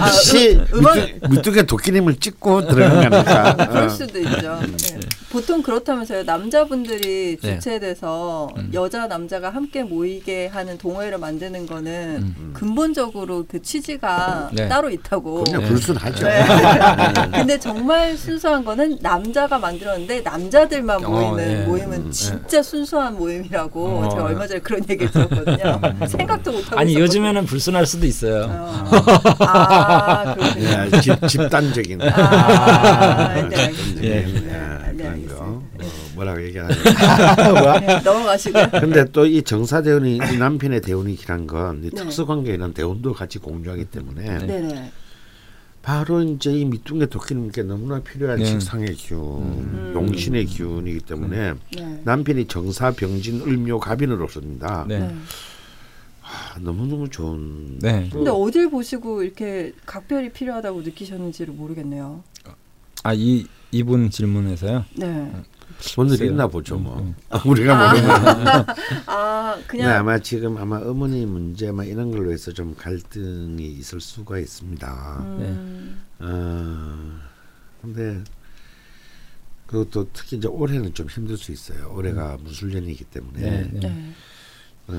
아, 0.00 0.06
시 0.08 0.56
음- 0.56 0.66
밑에- 0.80 1.30
밑에 1.30 1.62
도끼님을 1.66 2.16
찍고 2.16 2.66
들어간 2.66 3.08
거니까 3.10 3.54
그럴 3.68 3.84
어. 3.84 3.88
수도 3.88 4.18
있죠. 4.18 4.60
네. 4.62 5.00
보통 5.30 5.62
그렇다면서요. 5.62 6.24
남자분들이 6.24 7.38
네. 7.40 7.54
주체돼서 7.54 8.48
음. 8.58 8.70
여자 8.74 9.06
남자가 9.06 9.48
함께 9.48 9.82
모이게 9.82 10.48
하는 10.48 10.76
동호회를 10.76 11.16
만드는 11.18 11.66
거는 11.66 12.34
음. 12.36 12.50
근본적으로 12.52 13.46
그 13.48 13.62
취지가 13.62 14.50
네. 14.52 14.68
따로 14.68 14.90
있다고. 14.90 15.44
그냥 15.44 15.62
네. 15.62 15.68
불순하죠. 15.68 16.26
네. 16.26 16.44
근데 17.32 17.58
정말 17.58 18.14
순수한 18.16 18.62
거는 18.64 18.98
남자가 19.00 19.58
만들었는데 19.58 20.20
남자들만 20.20 21.02
어, 21.04 21.11
모이는 21.12 21.36
네. 21.36 21.66
모임은 21.66 21.92
음, 22.06 22.10
진짜 22.10 22.62
순수한 22.62 23.16
모임이라고 23.16 23.84
어, 23.86 24.08
제가 24.10 24.22
네. 24.22 24.28
얼마 24.28 24.46
전에 24.46 24.60
그런 24.60 24.80
얘기를 24.88 25.10
들었거든요. 25.10 25.80
생각도 26.08 26.52
못하고 26.52 26.78
아니 26.78 26.92
있었거든요. 26.92 27.00
요즘에는 27.00 27.46
불순할 27.46 27.86
수도 27.86 28.06
있어요. 28.06 28.46
어. 28.48 28.90
아. 29.46 30.36
예, 30.58 31.00
집, 31.00 31.28
집단적인 31.28 32.02
아, 32.02 33.34
네. 33.48 33.72
예, 34.02 34.08
네, 34.22 34.92
네, 34.94 35.24
그런. 35.26 35.26
거 35.28 35.34
어, 35.44 35.62
뭐라고 36.14 36.42
얘기하냐 36.44 36.68
네, 37.80 38.00
넘어가시고요. 38.04 38.68
근데 38.72 39.04
또 39.06 39.26
이 39.32 39.42
정사 39.42 39.80
대운이 39.82 40.16
이 40.16 40.36
남편의 40.38 40.82
대운이란 40.82 41.46
건이 41.46 41.90
네. 41.90 41.90
특수관계는 41.90 42.74
대운도 42.74 43.14
같이 43.14 43.38
공유하기 43.38 43.86
때문에 43.86 44.38
네네. 44.46 44.92
바로 45.82 46.22
이제 46.22 46.52
이 46.52 46.64
밑둥에 46.64 47.06
도끼님께 47.06 47.64
너무나 47.64 48.00
필요한 48.00 48.38
네. 48.38 48.44
직상의 48.44 48.94
기운, 48.94 49.20
음. 49.42 49.92
용신의 49.94 50.46
기운이기 50.46 51.00
때문에 51.00 51.54
네. 51.76 52.02
남편이 52.04 52.46
정사, 52.46 52.92
병진, 52.92 53.40
을묘, 53.42 53.80
갑인으로서입니다. 53.80 54.84
네. 54.88 55.00
네. 55.00 55.14
아, 56.22 56.58
너무너무 56.60 57.10
좋은 57.10 57.80
네. 57.80 58.08
근데 58.12 58.30
어딜 58.30 58.70
보시고 58.70 59.24
이렇게 59.24 59.72
각별히 59.84 60.30
필요하다고 60.30 60.82
느끼셨는지를 60.82 61.52
모르겠네요. 61.52 62.22
아 63.02 63.14
이 63.14 63.46
이분 63.72 64.10
질문에서요. 64.10 64.84
네. 64.96 65.32
오늘. 65.96 66.22
있나 66.22 66.46
보죠 66.46 66.78
뭐 66.78 66.98
음, 66.98 67.14
우리가 67.44 67.92
모르면 67.92 68.66
아 69.06 69.56
네, 69.58 69.64
그냥 69.66 69.98
아마 69.98 70.18
지금 70.18 70.56
아마 70.56 70.78
어머니 70.78 71.26
문제 71.26 71.70
막 71.72 71.84
이런 71.84 72.10
걸로 72.10 72.32
해서 72.32 72.52
좀 72.52 72.74
갈등이 72.76 73.64
있을 73.64 74.00
수가 74.00 74.38
있습니다. 74.38 75.16
음, 75.20 76.02
어, 76.20 77.20
근데 77.82 78.22
그것도 79.66 80.08
특히 80.12 80.36
이제 80.36 80.48
올해는 80.48 80.94
좀 80.94 81.08
힘들 81.08 81.36
수 81.36 81.50
있어요. 81.52 81.92
올해가 81.94 82.36
무술년이기 82.38 83.04
때문에 83.04 83.40
네, 83.40 83.70
네. 83.72 83.80
네. 83.80 84.12
어, 84.88 84.94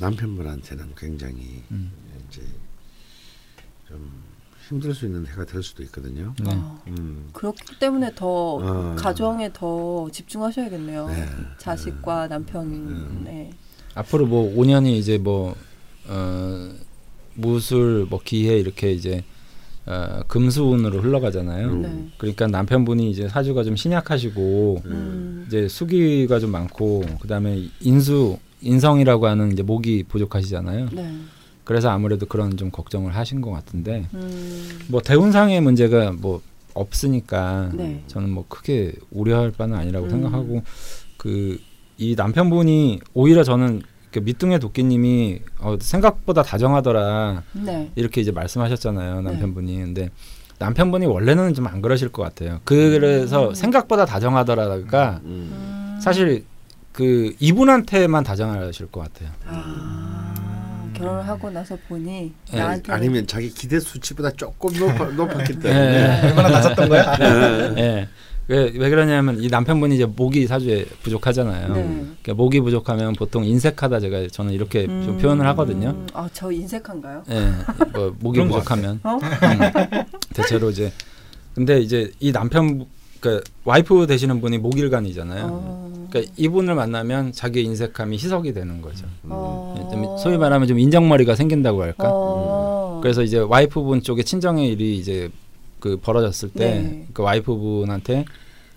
남편분한테는 0.00 0.94
굉장히 0.96 1.62
음. 1.70 1.92
이제 2.28 2.42
좀 3.88 4.23
힘들 4.68 4.94
수 4.94 5.04
있는 5.06 5.26
해가 5.26 5.44
될 5.44 5.62
수도 5.62 5.82
있거든요. 5.84 6.34
네. 6.42 6.50
아, 6.52 6.78
음. 6.88 7.28
그렇기 7.32 7.78
때문에 7.78 8.12
더 8.14 8.26
어. 8.26 8.94
가정에 8.96 9.52
더 9.52 10.08
집중하셔야겠네요. 10.10 11.08
네. 11.08 11.26
자식과 11.58 12.28
남편에. 12.28 13.50
앞으로 13.94 14.26
뭐 14.26 14.54
5년이 14.56 14.96
이제 14.96 15.18
뭐 15.18 15.54
어, 16.08 16.70
무술 17.34 18.06
뭐 18.08 18.20
기해 18.22 18.58
이렇게 18.58 18.92
이제 18.92 19.24
어, 19.86 20.22
금수운으로 20.28 21.00
흘러가잖아요. 21.00 21.68
음. 21.68 21.82
네. 21.82 22.08
그러니까 22.16 22.46
남편분이 22.46 23.10
이제 23.10 23.28
사주가 23.28 23.64
좀 23.64 23.76
신약하시고 23.76 24.82
음. 24.86 25.44
이제 25.46 25.68
수기가 25.68 26.38
좀 26.38 26.52
많고 26.52 27.04
그다음에 27.20 27.68
인수 27.80 28.38
인성이라고 28.62 29.26
하는 29.26 29.52
이제 29.52 29.62
목이 29.62 30.04
부족하시잖아요. 30.04 30.88
네. 31.64 31.66
그래서 31.66 31.90
아무래도 31.90 32.26
그런 32.26 32.56
좀 32.56 32.70
걱정을 32.70 33.14
하신 33.14 33.40
것 33.40 33.50
같은데 33.50 34.06
음. 34.14 34.80
뭐 34.88 35.00
대운상의 35.00 35.60
문제가 35.60 36.12
뭐 36.12 36.42
없으니까 36.74 37.70
네. 37.74 38.02
저는 38.06 38.30
뭐 38.30 38.44
크게 38.48 38.92
우려할 39.10 39.50
바는 39.52 39.76
아니라고 39.76 40.06
음. 40.06 40.10
생각하고 40.10 40.62
그 41.16 41.58
이 41.96 42.14
남편분이 42.16 43.00
오히려 43.14 43.44
저는 43.44 43.82
그 44.10 44.18
밑둥의 44.20 44.60
도끼님이 44.60 45.40
어, 45.60 45.76
생각보다 45.80 46.42
다정하더라 46.42 47.42
네. 47.52 47.90
이렇게 47.94 48.20
이제 48.20 48.32
말씀하셨잖아요 48.32 49.22
남편분이 49.22 49.76
근데 49.76 50.10
남편분이 50.58 51.06
원래는 51.06 51.54
좀 51.54 51.66
안 51.66 51.82
그러실 51.82 52.10
것 52.10 52.22
같아요 52.22 52.60
그래서 52.64 53.48
음. 53.50 53.54
생각보다 53.54 54.04
다정하더라가 54.06 55.20
음. 55.24 55.50
음. 55.52 55.98
사실 56.00 56.44
그 56.92 57.34
이분한테만 57.40 58.22
다정하실 58.24 58.88
것 58.88 59.00
같아요 59.00 59.30
아, 59.46 60.13
결혼을 60.94 61.28
하고 61.28 61.50
나서 61.50 61.76
보니 61.88 62.32
네, 62.52 62.58
나한테 62.58 62.92
아니면 62.92 63.26
자기 63.26 63.50
기대 63.50 63.78
수치보다 63.78 64.30
조금 64.32 64.72
높아, 64.78 65.04
높았기 65.12 65.54
예, 65.56 65.58
때문에 65.58 66.20
얼마나 66.22 66.48
낮았던 66.48 66.88
거야? 66.88 67.16
예. 67.78 68.08
왜, 68.46 68.70
왜 68.74 68.90
그러냐면 68.90 69.42
이 69.42 69.48
남편분이 69.48 69.94
이제 69.94 70.04
목이 70.04 70.46
사주에 70.46 70.84
부족하잖아요. 71.02 71.68
네. 71.72 71.82
그러니까 72.22 72.34
목이 72.34 72.60
부족하면 72.60 73.14
보통 73.14 73.44
인색하다 73.44 74.00
제가 74.00 74.28
저는 74.28 74.52
이렇게 74.52 74.86
좀 74.86 75.10
음. 75.10 75.18
표현을 75.18 75.46
하거든요. 75.48 75.96
아, 76.12 76.28
저 76.32 76.52
인색한가요? 76.52 77.24
예, 77.30 77.52
뭐 77.92 78.14
목이 78.20 78.42
부족하면 78.42 79.00
어? 79.02 79.14
음, 79.16 80.04
대체로 80.34 80.68
이제 80.70 80.92
근데 81.54 81.80
이제 81.80 82.10
이 82.20 82.32
남편 82.32 82.84
그 83.24 83.42
와이프 83.64 84.06
되시는 84.06 84.42
분이 84.42 84.58
목일간이잖아요. 84.58 85.46
어. 85.50 86.06
그러니까 86.10 86.30
이분을 86.36 86.74
만나면 86.74 87.32
자기의 87.32 87.64
인색함이 87.64 88.18
희석이 88.18 88.52
되는 88.52 88.82
거죠. 88.82 89.06
어. 89.22 89.74
예, 89.78 89.90
좀 89.90 90.18
소위 90.18 90.36
말하면 90.36 90.68
좀 90.68 90.78
인정머리가 90.78 91.34
생긴다고 91.34 91.82
할까. 91.82 92.10
어. 92.12 93.00
그래서 93.02 93.22
이제 93.22 93.38
와이프분 93.38 94.02
쪽에 94.02 94.24
친정의 94.24 94.68
일이 94.68 94.98
이제 94.98 95.30
그 95.80 95.96
벌어졌을 95.96 96.50
때 96.50 96.82
네. 96.82 97.06
그 97.14 97.22
와이프분한테 97.22 98.26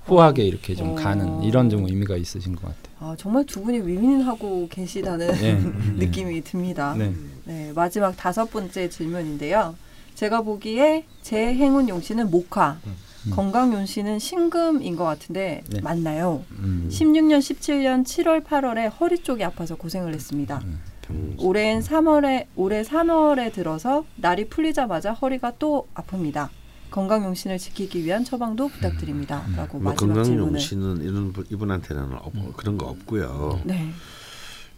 후하게 0.06 0.46
이렇게 0.46 0.76
좀 0.76 0.92
어. 0.92 0.96
가는 0.96 1.44
이런 1.44 1.70
좀 1.70 1.86
의미가 1.86 2.16
있으신 2.16 2.56
것 2.56 2.62
같아요. 2.62 2.96
아, 3.00 3.16
정말 3.18 3.46
두 3.46 3.62
분이 3.62 3.80
위민하고 3.86 4.70
계시다는 4.70 5.30
예. 5.44 5.60
느낌이 6.00 6.42
듭니다. 6.46 6.96
네. 6.98 7.14
네, 7.44 7.74
마지막 7.76 8.16
다섯 8.16 8.46
번째 8.50 8.88
질문인데요. 8.88 9.76
제가 10.16 10.42
보기에 10.42 11.04
제 11.22 11.38
행운 11.54 11.90
용신은 11.90 12.32
목화, 12.32 12.78
음. 12.88 13.07
건강 13.32 13.74
용신은 13.74 14.20
신금인 14.20 14.96
것 14.96 15.04
같은데 15.04 15.64
네. 15.70 15.82
맞나요? 15.82 16.44
음. 16.52 16.88
16년, 16.92 17.40
17년 17.40 18.04
7월, 18.06 18.44
8월에 18.44 18.92
허리 19.00 19.20
쪽이 19.20 19.44
아파서 19.44 19.76
고생을 19.76 20.14
했습니다. 20.14 20.62
음. 20.64 20.80
음. 21.10 21.36
올해는 21.40 21.82
3월에 21.82 22.48
올해 22.56 22.82
3월에 22.84 23.54
들어서 23.54 24.06
날이 24.18 24.50
풀리자마자 24.50 25.14
허리가 25.14 25.54
또 25.58 25.88
아픕니다. 25.94 26.50
건강 26.92 27.24
용신을 27.26 27.58
지키기 27.58 28.04
위한 28.04 28.24
처방도 28.24 28.70
부탁드립니다라고 28.70 29.80
뭐 29.80 29.92
마지막 29.94 30.24
질문을. 30.24 30.38
건강 30.38 30.54
용신은 30.54 31.02
이런 31.04 31.34
분- 31.34 31.46
이분한테는 31.50 32.14
없, 32.20 32.34
그런 32.58 32.78
거 32.78 32.88
없고요. 32.88 33.62
네. 33.66 33.90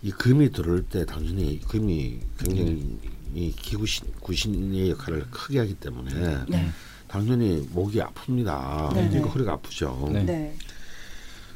이 0.02 0.12
금이 0.12 0.52
들어올 0.52 0.84
때 0.84 1.06
당연히 1.06 1.60
금이 1.68 2.20
굉장히 2.40 2.98
이 3.36 3.52
기구신 3.52 4.08
구신의 4.22 4.92
역할을 4.92 5.26
크게 5.30 5.60
하기 5.60 5.76
때문에 5.76 6.14
네. 6.48 6.70
당연히 7.10 7.68
목이 7.72 8.00
아픕니다. 8.00 8.94
네, 8.94 9.08
그러니까 9.10 9.26
네. 9.26 9.30
허리가 9.32 9.54
아프죠. 9.54 10.10
네. 10.14 10.24
네. 10.24 10.56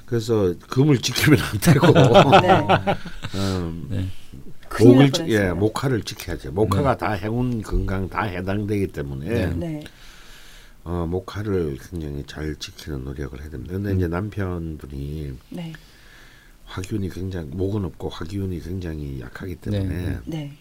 그래서 0.06 0.54
금을 0.68 0.98
지키면 0.98 1.40
안 1.40 1.60
되고 1.60 1.88
네. 2.42 2.96
음, 3.36 3.88
네. 3.90 4.10
목을. 4.84 5.12
예 5.30 5.52
목화를 5.52 6.02
지켜야죠. 6.04 6.52
목화가 6.52 6.98
다 6.98 7.12
행운 7.14 7.62
건강 7.62 8.10
다 8.10 8.24
해당되기 8.24 8.88
때문에 8.88 9.28
네. 9.28 9.48
네. 9.56 9.84
어, 10.84 11.06
목화를 11.08 11.78
굉장히 11.90 12.24
잘 12.26 12.56
지키는 12.56 13.06
노력을 13.06 13.40
해야 13.40 13.50
됩니다. 13.50 13.74
근데 13.74 13.94
이제 13.94 14.08
남편분이 14.08 15.34
네. 15.52 15.74
화기운이 16.66 17.10
굉장히 17.10 17.48
목은 17.50 17.86
없고 17.86 18.10
화기운이 18.10 18.60
굉장히 18.62 19.22
약하기 19.22 19.56
때문에 19.58 19.88
네. 19.88 20.20
네. 20.26 20.58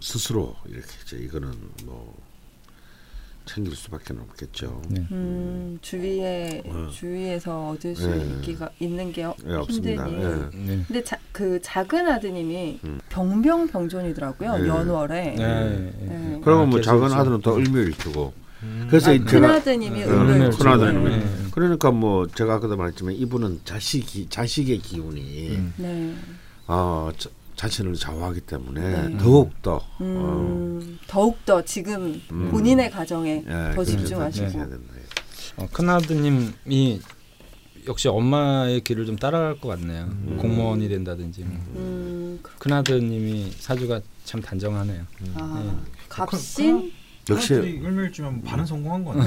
스스로 0.00 0.54
이렇게 0.66 0.86
이제 1.04 1.16
이거는 1.16 1.52
뭐 1.84 2.16
챙길 3.46 3.74
수밖에 3.74 4.12
없겠죠. 4.12 4.82
네. 4.88 5.06
음, 5.12 5.78
주위에 5.80 6.62
어. 6.66 6.88
주위에서 6.92 7.70
얻을 7.70 7.96
수 7.96 8.08
네. 8.10 8.26
있기가 8.36 8.68
있는 8.80 9.12
게 9.12 9.22
예, 9.22 9.54
없습니다. 9.54 10.06
힘드니. 10.06 10.24
예. 10.24 10.28
네. 10.76 10.84
근데 10.86 11.04
자, 11.04 11.16
그 11.32 11.58
작은 11.62 12.06
아드님이 12.08 12.80
음. 12.84 13.00
병병병존이더라고요. 13.08 14.58
네. 14.58 14.68
연월에. 14.68 15.34
네. 15.36 15.92
네. 16.00 16.40
그러면 16.44 16.70
뭐 16.70 16.78
아, 16.80 16.82
작은 16.82 17.02
계속 17.02 17.16
아들은 17.16 17.40
또 17.40 17.56
을묘일주고 17.56 18.32
그래서 18.88 19.10
아, 19.10 19.14
이큰 19.14 19.26
제가 19.26 19.54
아드님이 19.54 20.04
음, 20.04 20.10
을묘일주. 20.28 20.58
큰 20.58 20.68
아드님이. 20.68 21.10
네. 21.16 21.26
그러니까 21.52 21.90
뭐 21.90 22.26
제가 22.26 22.54
아까도 22.54 22.76
말했지만 22.76 23.14
이분은 23.14 23.60
자식이 23.64 24.26
자식의 24.28 24.78
기운이 24.78 25.50
음. 25.50 25.72
네. 25.76 26.14
어, 26.66 27.10
자, 27.16 27.30
자신을 27.56 27.94
좌우하기 27.94 28.42
때문에 28.42 29.08
네. 29.08 29.18
더욱 29.18 29.50
더 29.62 29.76
어, 29.76 29.82
음, 30.02 30.98
더욱 31.06 31.44
더 31.46 31.62
지금 31.62 32.20
음. 32.30 32.50
본인의 32.50 32.90
가정에 32.90 33.44
예, 33.46 33.74
더 33.74 33.82
집중하시고. 33.82 34.62
어, 35.56 35.68
큰 35.72 35.88
아드님이 35.88 37.00
역시 37.88 38.08
엄마의 38.08 38.82
길을 38.82 39.06
좀 39.06 39.16
따라갈 39.16 39.58
것 39.58 39.68
같네요. 39.68 40.08
공무원이 40.38 40.88
된다든지. 40.88 41.42
음, 41.42 42.38
큰 42.58 42.72
아드님이 42.72 43.52
사주가 43.58 44.00
참 44.24 44.42
단정하네요. 44.42 45.04
아, 45.34 45.62
네. 45.64 45.70
갑신 46.08 46.92
역시 47.28 47.54
을밀 47.54 48.12
주면 48.12 48.40
반은 48.42 48.64
성공한 48.64 49.04
거네. 49.04 49.20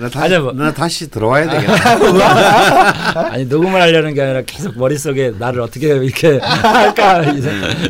나, 0.00 0.08
다, 0.08 0.22
아니야, 0.24 0.40
뭐. 0.40 0.52
나 0.52 0.72
다시 0.74 1.08
들어와야 1.08 1.48
되겠다. 1.48 3.30
아니 3.30 3.44
녹음을 3.44 3.80
하려는 3.80 4.14
게 4.14 4.22
아니라 4.22 4.42
계속 4.42 4.76
머릿속에 4.76 5.30
나를 5.38 5.60
어떻게 5.60 5.86
이렇게 5.88 6.38
할까. 6.38 7.22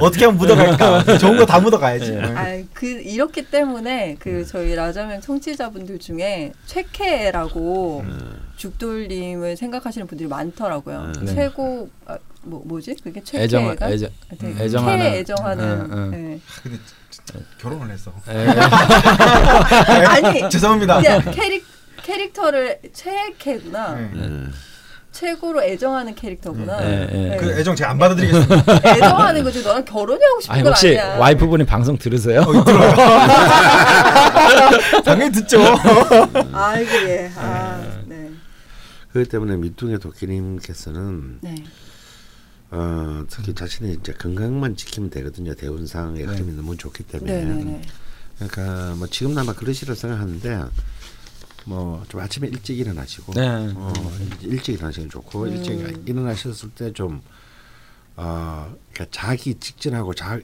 어떻게 0.01 0.27
하면 0.27 0.37
묻어갈까? 0.39 1.17
좋은 1.19 1.39
거 1.39 1.45
다 1.47 1.59
묻어가야지. 1.61 2.11
네. 2.13 2.23
아, 2.23 2.63
그 2.75 2.87
이렇기 2.87 3.47
때문에 3.47 4.17
그 4.19 4.45
저희 4.45 4.75
라자명 4.75 5.21
청취자분들 5.23 5.99
중에 6.01 6.53
최캐라고 6.67 8.05
죽돌님을 8.57 9.57
생각하시는 9.57 10.07
분들이 10.07 10.29
많더라고요. 10.29 11.13
네. 11.23 11.35
최고 11.35 11.89
아, 12.07 12.19
뭐 12.45 12.63
뭐지? 12.65 12.95
그게 13.03 13.21
애정 13.35 13.65
최캐가 13.69 13.91
애정 13.91 14.11
되게 14.39 14.65
애정하는 14.65 14.99
캐 15.11 15.19
애정하는 15.19 15.65
응, 15.65 15.89
응. 15.93 16.11
네. 16.11 16.41
근데 16.63 16.79
진짜 17.11 17.39
결혼을 17.59 17.91
했어. 17.91 18.13
에, 18.29 18.49
아니 20.07 20.49
죄송합니다. 20.51 21.01
캐릭 21.33 21.65
캐릭터를 22.03 22.81
최캐구나. 22.93 23.95
네. 23.95 24.01
음. 24.15 24.53
최고로 25.13 25.63
애정하는 25.63 26.15
캐릭터구나. 26.17 26.81
네, 26.81 27.07
네. 27.07 27.29
네. 27.31 27.37
그 27.37 27.53
애정 27.53 27.77
제가 27.77 27.91
안 27.91 27.99
받아드리겠습니다. 27.99 28.81
애정하는 28.97 29.45
거지. 29.45 29.63
너랑 29.63 29.85
결혼하고 29.85 30.41
싶은 30.41 30.53
아니 30.55 30.63
건 30.65 30.73
혹시 30.73 30.89
아니야. 30.89 31.19
와이프분이 31.19 31.65
방송 31.67 31.97
들으세요? 31.97 32.43
당연히 35.05 35.31
듣죠. 35.33 35.61
아이고 36.53 36.91
예. 37.09 37.31
아, 37.37 37.81
네. 38.07 38.31
그렇기 39.13 39.31
때문에 39.31 39.57
밑둥의 39.57 40.01
도끼님께서는 40.01 41.39
네. 41.43 41.55
어, 42.75 43.25
특히 43.29 43.55
자신의 43.55 43.99
이제 44.01 44.13
건강만 44.13 44.75
지키면 44.77 45.11
되거든요. 45.11 45.55
대운상의 45.55 46.25
흐름이 46.25 46.53
너무 46.55 46.77
좋기 46.77 47.05
때문에. 47.05 47.45
네, 47.45 47.55
네, 47.55 47.65
네. 47.65 47.83
그러니까 48.37 48.95
뭐 48.97 49.07
지금나마 49.07 49.53
그러시라 49.53 49.95
생각하는데 49.95 50.65
뭐 51.67 52.05
좀 52.09 52.21
아침에 52.21 52.49
일찍 52.49 52.79
일어나시고 52.79 53.33
네. 53.35 53.73
어, 53.75 53.93
일찍 54.43 54.75
일어나시면 54.75 55.09
좋고 55.09 55.47
일찍 55.47 56.03
일어나셨을 56.09 56.71
때좀 56.71 57.23
어, 58.17 58.75
그러니까 58.93 59.07
자기 59.11 59.55
직전하고 59.55 60.15
자, 60.15 60.39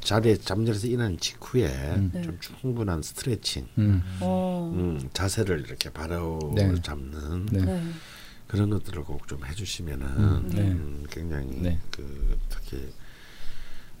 자리에 0.00 0.36
잠자리에서 0.36 0.86
일어난 0.86 1.18
직후에 1.18 2.10
좀 2.22 2.38
충분한 2.40 3.02
스트레칭, 3.02 3.66
음. 3.78 4.02
어. 4.20 4.70
음, 4.74 5.08
자세를 5.12 5.64
이렇게 5.66 5.90
바로 5.90 6.52
네. 6.54 6.72
잡는 6.82 7.46
네. 7.46 7.82
네. 8.44 8.48
그런 8.48 8.70
것들을 8.70 9.02
꼭 9.04 9.26
좀 9.26 9.44
해주시면은 9.44 10.48
네. 10.48 10.60
음, 10.62 11.04
굉장히 11.10 11.46
네. 11.60 11.78
그 11.90 12.38
특히 12.48 12.92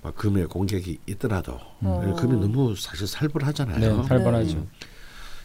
막 0.02 0.14
금의 0.16 0.46
공격이 0.46 0.98
있더라도 1.06 1.54
어. 1.80 2.16
금이 2.18 2.38
너무 2.38 2.76
사실 2.76 3.06
살벌하잖아요. 3.06 3.78
네, 4.02 4.08
살벌하죠. 4.08 4.56
음. 4.58 4.68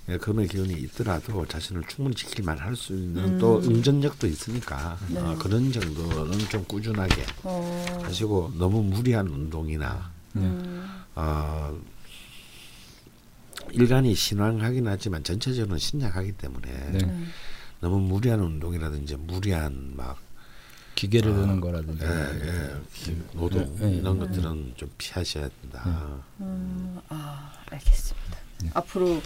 예, 0.09 0.17
금의 0.17 0.47
기운이 0.47 0.73
있더라도 0.73 1.45
자신을 1.45 1.83
충분히 1.87 2.15
지킬만 2.15 2.57
할 2.57 2.75
수 2.75 2.93
있는 2.93 3.37
또 3.37 3.59
응전력도 3.61 4.25
있으니까 4.27 4.97
네. 5.07 5.19
어, 5.19 5.37
그런 5.39 5.71
정도는 5.71 6.39
좀 6.49 6.63
꾸준하게 6.65 7.25
어. 7.43 7.99
하시고 8.03 8.53
너무 8.57 8.81
무리한 8.83 9.27
운동이나 9.27 10.11
음. 10.35 11.03
어, 11.15 11.79
일간이 13.71 14.15
신앙하긴 14.15 14.87
하지만 14.87 15.23
전체적으로는 15.23 15.77
신약하기 15.77 16.31
때문에 16.33 16.71
네. 16.91 17.25
너무 17.81 17.99
무리한 17.99 18.39
운동이라든지 18.41 19.15
무리한 19.15 19.93
막 19.95 20.17
기계를 20.95 21.33
드는 21.33 21.61
거라든지. 21.61 22.03
예, 22.03 22.09
예, 22.09 22.71
기- 22.93 23.21
노동 23.33 23.63
네, 23.79 23.85
네. 23.85 23.91
이런 23.97 24.19
것들은 24.19 24.73
좀 24.75 24.89
피하셔야 24.97 25.47
된다. 25.61 26.19
음, 26.41 26.99
아, 27.07 27.53
알겠습니다. 27.69 28.37
앞으로 28.73 29.21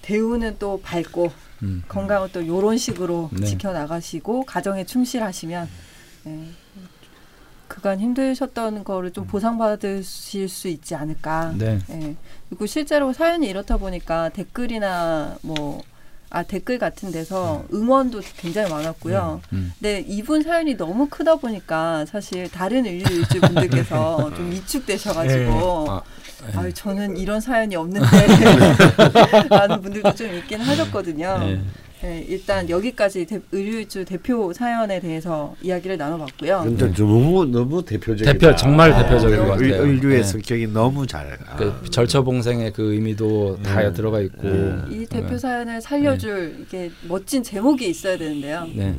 대우는 0.00 0.56
또 0.58 0.80
밝고 0.80 1.30
음. 1.62 1.82
건강은 1.88 2.30
또 2.32 2.40
이런 2.40 2.78
식으로 2.78 3.28
네. 3.32 3.44
지켜나가시고 3.44 4.44
가정에 4.44 4.86
충실하시면 4.86 5.68
네, 6.24 6.50
그간 7.68 8.00
힘드셨던 8.00 8.84
거를 8.84 9.10
좀 9.12 9.26
보상받으실 9.26 10.48
수 10.48 10.68
있지 10.68 10.94
않을까. 10.94 11.52
네. 11.58 11.78
예. 11.90 12.16
그리고 12.48 12.64
실제로 12.66 13.12
사연이 13.12 13.46
이렇다 13.48 13.76
보니까 13.76 14.30
댓글이나 14.30 15.36
뭐 15.42 15.82
아 16.34 16.42
댓글 16.42 16.80
같은 16.80 17.12
데서 17.12 17.64
응원도 17.72 18.20
굉장히 18.36 18.68
많았고요. 18.68 19.40
음. 19.52 19.72
근데 19.78 20.04
이분 20.08 20.42
사연이 20.42 20.76
너무 20.76 21.06
크다 21.08 21.36
보니까 21.36 22.04
사실 22.06 22.50
다른 22.50 22.84
의류 22.86 23.08
일주 23.08 23.40
분들께서 23.40 24.30
좀 24.34 24.50
위축되셔가지고 24.50 25.86
아, 25.88 26.02
아, 26.56 26.70
저는 26.74 27.18
이런 27.18 27.40
사연이 27.40 27.76
없는데 27.76 28.08
라는 29.48 29.80
분들도 29.80 30.12
좀 30.16 30.34
있긴 30.34 30.60
하셨거든요. 30.60 31.38
네. 32.02 32.08
네, 32.08 32.24
일단 32.28 32.68
여기까지 32.68 33.24
대, 33.24 33.40
의류일주 33.50 34.04
대표 34.04 34.52
사연에 34.52 35.00
대해서 35.00 35.54
이야기를 35.62 35.96
나눠봤고요. 35.96 36.62
근데 36.64 36.92
너무 36.92 37.46
너무 37.46 37.82
대표적이다. 37.84 38.32
대표 38.32 38.54
정말 38.56 38.92
아, 38.92 39.02
대표적인 39.04 39.38
의- 39.38 39.44
것 39.44 39.52
같아요. 39.52 39.66
의- 39.72 39.78
의류의 39.80 40.16
네. 40.18 40.22
성격이 40.22 40.66
너무 40.68 41.06
잘. 41.06 41.38
그 41.56 41.70
아, 41.70 41.82
절처봉생의 41.90 42.72
그 42.74 42.92
의미도 42.92 43.62
다 43.62 43.80
네. 43.80 43.92
들어가 43.94 44.20
있고. 44.20 44.42
네. 44.42 44.82
이 44.90 45.06
대표 45.06 45.38
사연을 45.38 45.80
살려줄 45.80 46.58
이게 46.66 46.90
멋진 47.08 47.42
제목이 47.42 47.88
있어야 47.88 48.18
되는데요. 48.18 48.66
네. 48.74 48.94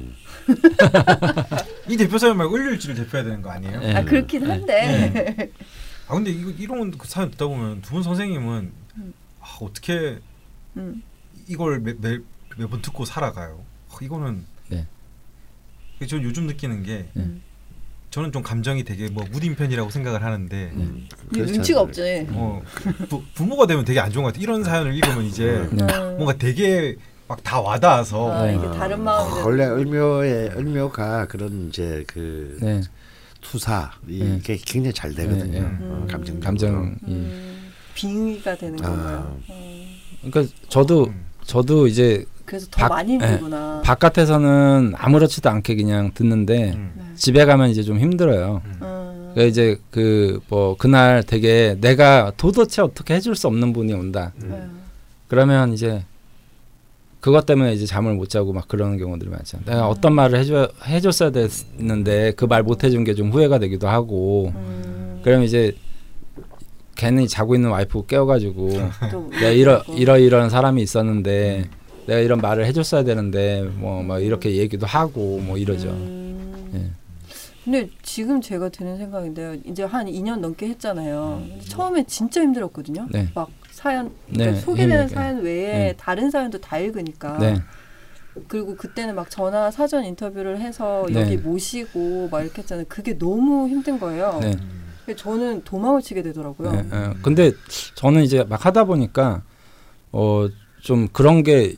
이 1.90 1.98
대표 1.98 2.18
사연 2.18 2.38
말고 2.38 2.56
을릴지를 2.56 2.96
대표해야 2.96 3.24
되는 3.24 3.42
거 3.42 3.52
아니에요? 3.52 3.80
네. 3.80 3.96
아 3.96 4.04
그렇긴 4.04 4.42
네. 4.44 4.48
한데 4.50 5.52
아 6.08 6.14
근데 6.16 6.32
이거 6.32 6.50
이런 6.52 6.92
그 6.98 7.08
사연 7.08 7.30
듣다 7.32 7.46
보면 7.48 7.82
두 7.82 7.94
분 7.96 8.04
선생님은 8.04 8.72
아, 9.42 9.46
어떻게 9.62 10.18
음, 10.78 11.02
이걸 11.48 11.80
매, 11.80 11.94
매, 12.00 12.18
매번 12.58 12.82
듣고 12.82 13.06
살아가요? 13.06 13.64
아, 13.92 13.98
이거는 14.02 14.46
네. 14.70 14.86
저 16.08 16.22
요즘 16.22 16.48
느끼는 16.48 16.84
게 16.84 17.10
음. 17.16 17.42
저는 18.12 18.32
좀 18.32 18.44
감정이 18.44 18.84
되게 18.84 19.10
뭐 19.10 19.26
무딘 19.30 19.56
편이라고 19.56 19.90
생각을 19.90 20.24
하는데 20.24 20.72
음, 20.74 21.08
이 21.32 21.34
그렇지 21.34 21.52
눈치가. 21.54 21.82
없지. 21.82 22.28
어, 22.32 22.62
부, 23.10 23.22
부모가 23.34 23.68
되면 23.68 23.84
되게 23.84 24.00
안 24.00 24.10
좋은 24.12 24.24
것 24.24 24.30
같아. 24.34 24.42
이런 24.42 24.64
사연을 24.64 24.94
읽으면 24.96 25.24
이제 25.26 25.68
네. 25.72 25.84
음. 25.84 26.16
뭔가 26.18 26.34
되게 26.38 26.96
막 27.28 27.44
다 27.44 27.60
와닿아서 27.60 28.32
아, 28.32 28.46
네. 28.46 28.56
이게 28.56 28.66
다른 28.78 29.04
마음들. 29.04 29.44
원래 29.44 29.66
을묘의 29.66 30.52
을묘가 30.56 31.26
그런 31.28 31.68
이제 31.70 32.04
그 32.08 32.58
네. 32.62 32.82
투사 33.42 33.92
네. 34.04 34.38
이게 34.38 34.58
굉장히 34.58 34.94
잘 34.94 35.14
되거든요. 35.14 35.60
네, 35.60 35.60
네. 35.60 35.78
어, 35.82 36.08
감정 36.10 36.40
감정 36.40 36.96
이 37.06 37.12
음, 37.12 37.72
빙의가 37.96 38.56
되는 38.56 38.80
아. 38.86 38.88
건가요? 38.90 39.42
어, 39.50 39.96
그러니까 40.24 40.56
저도 40.70 41.12
저도 41.44 41.88
이제 41.88 42.26
그래서 42.46 42.68
더 42.70 42.82
박- 42.82 42.90
많이 42.90 43.14
힘들구나. 43.14 43.82
바깥에서는 43.84 44.94
아무렇지도 44.96 45.50
않게 45.50 45.76
그냥 45.76 46.12
듣는데 46.14 46.74
음. 46.74 46.92
네. 46.96 47.04
집에 47.16 47.46
가면 47.46 47.70
이제 47.70 47.82
좀 47.84 48.00
힘들어요. 48.00 48.62
음. 48.66 48.78
그러니까 49.34 49.44
이제 49.44 49.78
그 49.92 50.40
뭐 50.50 50.76
그날 50.78 51.24
되게 51.24 51.76
내가 51.82 52.32
도대체 52.38 52.82
어떻게 52.82 53.16
해줄 53.16 53.36
수 53.36 53.48
없는 53.48 53.74
분이 53.74 53.94
온다. 53.94 54.32
네. 54.42 54.64
그러면 55.28 55.74
이제 55.74 56.04
그것 57.20 57.48
때문에 57.48 57.74
이제 57.74 57.88
잠을 57.88 58.14
못 58.14 58.30
자고 58.30 58.54
막 58.54 58.68
그러는 58.68 58.98
경우들이 59.00 59.32
많죠. 59.32 59.58
내가 59.66 59.88
어떤 59.88 60.14
말을 60.14 60.38
해줘 60.38 60.70
해줬어야 60.86 61.32
됐는데 61.32 62.34
그 62.34 62.46
말 62.46 62.62
못 62.62 62.84
해준 62.84 63.04
게 63.04 63.16
좀 63.16 63.32
후회가 63.32 63.58
되기도 63.58 63.88
하고. 63.88 64.52
음, 64.56 65.22
그럼 65.24 65.42
이제 65.44 65.76
괜히 66.96 67.28
자고 67.28 67.56
있는 67.56 67.72
와이프 67.72 68.06
깨워가지고 68.06 68.70
또 69.12 69.30
내가 69.32 69.50
이러. 69.50 69.82
이러 69.98 70.18
이런 70.20 70.50
사람이 70.52 70.82
있었는데 70.84 71.66
내가 72.08 72.20
이런 72.20 72.40
말을 72.40 72.66
해줬어야 72.66 73.04
되는데 73.04 73.64
뭐 73.64 74.04
막 74.04 74.20
이렇게 74.20 74.56
얘기도 74.56 74.86
하고 74.86 75.40
뭐 75.40 75.58
이러죠. 75.58 75.90
음. 75.90 76.72
예. 76.76 76.92
근데 77.64 77.90
지금 78.04 78.42
제가 78.42 78.70
드는 78.70 78.98
생각인데요. 78.98 79.56
이제 79.66 79.84
한 79.84 80.06
2년 80.06 80.40
넘게 80.40 80.68
했잖아요. 80.70 81.42
근데 81.48 81.66
처음에 81.66 82.04
진짜 82.06 82.42
힘들었거든요. 82.42 83.08
네. 83.12 83.28
막 83.34 83.50
사연 83.72 84.12
네, 84.28 84.38
그러니까 84.38 84.62
소개되는 84.62 84.96
힘들게. 85.02 85.16
사연 85.16 85.42
외에 85.42 85.68
네. 85.74 85.94
다른 85.98 86.30
사연도 86.30 86.60
다 86.60 86.78
읽으니까. 86.78 87.38
네. 87.40 87.56
그리고 88.48 88.76
그때는 88.76 89.16
막 89.16 89.30
전화 89.32 89.72
사전 89.72 90.04
인터뷰를 90.06 90.60
해서 90.60 91.06
네. 91.10 91.22
여기 91.22 91.38
모시고 91.38 92.30
막 92.30 92.42
이렇게 92.42 92.62
했잖아요. 92.62 92.86
그게 92.88 93.18
너무 93.18 93.68
힘든 93.68 94.00
거예요. 94.00 94.40
네. 94.42 95.16
저는 95.16 95.64
도망을 95.64 96.02
치게 96.02 96.22
되더라고요. 96.22 97.16
근데 97.22 97.52
저는 97.96 98.24
이제 98.24 98.44
막 98.44 98.64
하다 98.66 98.84
보니까 98.86 99.42
어 100.12 100.48
좀 100.86 101.08
그런 101.12 101.42
게 101.42 101.76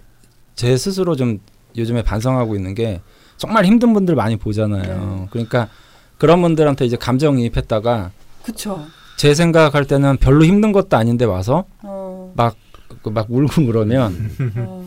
제 0.57 0.75
스스로 0.75 1.15
좀 1.15 1.39
요즘에 1.77 2.01
반성하고 2.03 2.55
있는 2.55 2.73
게 2.73 2.99
정말 3.37 3.63
힘든 3.65 3.93
분들 3.93 4.15
많이 4.15 4.35
보잖아요. 4.35 5.19
네. 5.21 5.27
그러니까 5.29 5.69
그런 6.17 6.41
분들한테 6.41 6.83
이제 6.85 6.97
감정이입했다가 6.97 8.11
그쵸. 8.43 8.83
제 9.17 9.33
생각할 9.35 9.85
때는 9.85 10.17
별로 10.17 10.43
힘든 10.43 10.71
것도 10.71 10.97
아닌데 10.97 11.25
와서 11.25 11.65
어, 11.83 12.33
막그막 12.35 13.27
울고 13.29 13.67
그러면 13.67 14.31
어. 14.57 14.83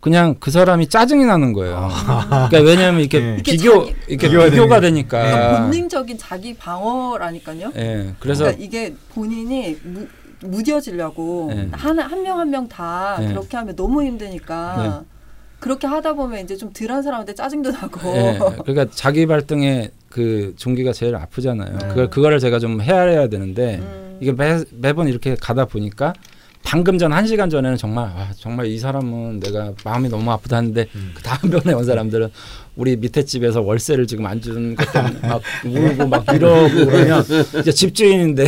그냥 0.00 0.34
그 0.38 0.50
사람이 0.50 0.88
짜증이 0.90 1.24
나는 1.24 1.54
거예요. 1.54 1.88
그러니까 2.28 2.60
왜냐하면 2.60 3.00
이렇게 3.00 3.20
네. 3.20 3.36
비교 3.42 3.86
자기- 3.86 3.96
이렇게 4.08 4.28
비교가 4.28 4.44
비교가 4.50 4.80
그러니까 4.80 4.80
되니까. 5.22 5.60
본능적인 5.62 6.18
자기 6.18 6.54
방어라니까요. 6.54 7.72
예. 7.76 8.14
그래서 8.20 8.44
그러니까 8.44 8.62
이게 8.62 8.94
본인이 9.14 9.78
무, 9.82 10.06
무뎌지려고 10.42 11.50
네. 11.54 11.68
하나 11.72 12.02
한 12.06 12.22
명 12.22 12.38
한 12.38 12.50
명다 12.50 13.16
네. 13.20 13.28
그렇게 13.28 13.56
하면 13.56 13.74
너무 13.76 14.02
힘드니까 14.02 15.04
그렇게 15.64 15.86
하다 15.86 16.12
보면 16.12 16.44
이제 16.44 16.56
좀 16.58 16.70
덜한 16.74 17.02
사람한테 17.02 17.34
짜증도 17.34 17.70
나고 17.70 18.14
예, 18.14 18.38
그러니까 18.66 18.86
자기 18.94 19.24
발등에 19.24 19.90
그 20.10 20.52
종기가 20.58 20.92
제일 20.92 21.16
아프잖아요. 21.16 21.78
네. 21.78 21.88
그걸 21.88 22.10
그거를 22.10 22.38
제가 22.38 22.58
좀 22.58 22.82
헤아려야 22.82 23.28
되는데 23.28 23.76
음. 23.80 24.18
이게 24.20 24.30
매, 24.32 24.62
매번 24.72 25.08
이렇게 25.08 25.34
가다 25.40 25.64
보니까 25.64 26.12
방금 26.62 26.98
전 26.98 27.12
한 27.14 27.26
시간 27.26 27.48
전에는 27.48 27.78
정말 27.78 28.04
아, 28.14 28.28
정말 28.38 28.66
이 28.66 28.78
사람은 28.78 29.40
내가 29.40 29.72
마음이 29.84 30.10
너무 30.10 30.30
아프다는데 30.32 30.86
그 31.14 31.22
다음 31.22 31.50
번에 31.50 31.72
온 31.74 31.82
사람들은 31.84 32.28
우리 32.76 32.96
밑에 32.96 33.24
집에서 33.24 33.62
월세를 33.62 34.06
지금 34.06 34.26
안 34.26 34.42
주는 34.42 34.74
것 34.74 34.92
때문에 34.92 35.18
막 35.26 35.40
울고 35.64 36.06
막 36.08 36.24
이러고 36.34 36.68
그러면 36.86 37.24
이제 37.60 37.72
집주인인데 37.72 38.44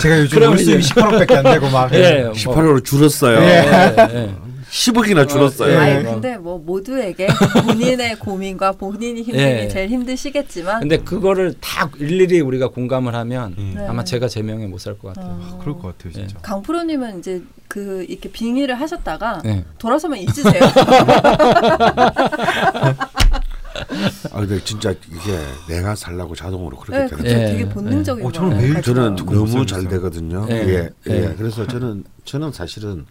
제가 0.00 0.20
요즘 0.20 0.38
그럼 0.38 0.50
월 0.52 0.58
수입 0.58 0.80
이제- 0.80 0.94
18억밖에 0.94 1.32
안 1.32 1.42
되고 1.44 1.68
막 1.68 1.92
예, 1.94 2.22
뭐, 2.24 2.32
18호로 2.32 2.82
줄었어요. 2.82 3.38
예, 3.40 3.94
예. 3.98 4.30
10억이나 4.72 5.28
줄었어요. 5.28 5.70
예. 5.70 5.76
아니 5.76 6.02
뭐. 6.02 6.14
근데 6.14 6.38
뭐 6.38 6.58
모두에게 6.58 7.28
본인의 7.66 8.18
고민과 8.18 8.72
본인이 8.72 9.20
힘든 9.22 9.40
예. 9.40 9.54
게 9.62 9.68
제일 9.68 9.90
힘드시겠지만 9.90 10.80
근데 10.80 10.96
그거를 10.96 11.54
다 11.60 11.90
일일이 11.98 12.40
우리가 12.40 12.68
공감을 12.68 13.14
하면 13.14 13.54
예. 13.58 13.74
네. 13.78 13.86
아마 13.86 14.02
제가 14.02 14.28
제 14.28 14.40
명예 14.42 14.66
못살 14.66 14.98
것 14.98 15.08
같아요. 15.14 15.38
어. 15.42 15.58
그럴 15.60 15.74
것 15.78 15.98
같아요 15.98 16.14
진짜. 16.14 16.38
강 16.40 16.62
프로님은 16.62 17.18
이제 17.18 17.42
그 17.68 18.06
이렇게 18.08 18.30
빙의를 18.30 18.80
하셨다가 18.80 19.42
네. 19.44 19.62
돌아서면 19.78 20.18
잊으세요. 20.20 20.62
아 24.32 24.40
근데 24.40 24.62
진짜 24.64 24.90
이게 24.90 25.38
내가 25.68 25.94
살라고 25.94 26.34
자동으로 26.34 26.78
그렇게 26.78 27.14
네, 27.14 27.22
되는. 27.24 27.26
예. 27.42 27.52
되게 27.52 27.68
본능적인 27.68 28.24
어, 28.24 28.32
저는 28.32 28.50
거예요. 28.50 28.62
매일. 28.72 28.82
저는 28.82 29.16
너무. 29.16 29.66
잘 29.66 29.86
되거든요. 29.86 30.46
예. 30.48 30.54
예, 30.54 30.90
예. 31.10 31.12
예. 31.14 31.34
그래서 31.36 31.66
저는 31.66 32.04
저는 32.24 32.52
사실은 32.52 33.04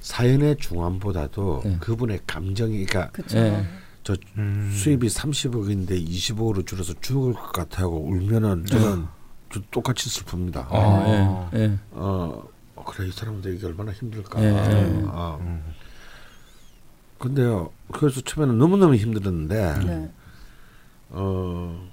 사연의 0.00 0.56
중함보다도 0.58 1.62
예. 1.66 1.76
그분의 1.80 2.20
감정이 2.26 2.84
그러니까. 2.86 3.10
예. 3.34 3.66
저 4.04 4.16
음. 4.38 4.70
수입이 4.74 5.06
30억인데 5.08 5.90
25억으로 6.08 6.66
줄어서 6.66 6.94
죽을 7.00 7.34
것 7.34 7.52
같아고 7.52 8.06
울면은 8.06 8.64
저는 8.66 9.06
저 9.52 9.60
똑같이 9.70 10.08
슬픕니다. 10.08 10.66
어, 10.70 11.50
예. 11.54 11.58
예. 11.58 11.78
어, 11.92 12.42
어, 12.74 12.84
그래 12.84 13.08
이 13.08 13.12
사람들 13.12 13.54
이게 13.54 13.66
얼마나 13.66 13.92
힘들까. 13.92 14.40
예, 14.42 14.46
예. 14.46 15.04
아, 15.08 15.38
음. 15.40 15.62
근데요. 17.18 17.70
그래서 17.92 18.20
처음에는 18.20 18.58
너무 18.58 18.76
너무 18.76 18.94
힘들었는데 18.94 19.78
네. 19.84 20.10
어. 21.10 21.88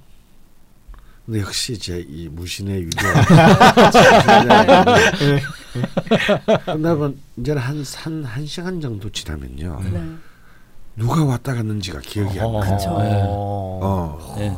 근데 1.26 1.42
역시 1.42 1.78
제 1.80 2.00
이 2.08 2.30
무신의 2.30 2.86
위대. 2.86 3.02
끝나면 6.66 7.18
이제는 7.38 7.62
한한 7.62 8.24
한 8.24 8.46
시간 8.46 8.80
정도 8.80 9.10
지나면요. 9.10 9.82
네. 9.92 10.04
누가 10.96 11.24
왔다 11.26 11.54
갔는지가 11.56 12.00
기억이 12.02 12.40
안 12.40 12.46
어, 12.46 12.60
나. 12.64 12.78
그쵸. 12.78 12.98
예. 13.02 13.22
어, 13.26 14.36
예. 14.40 14.54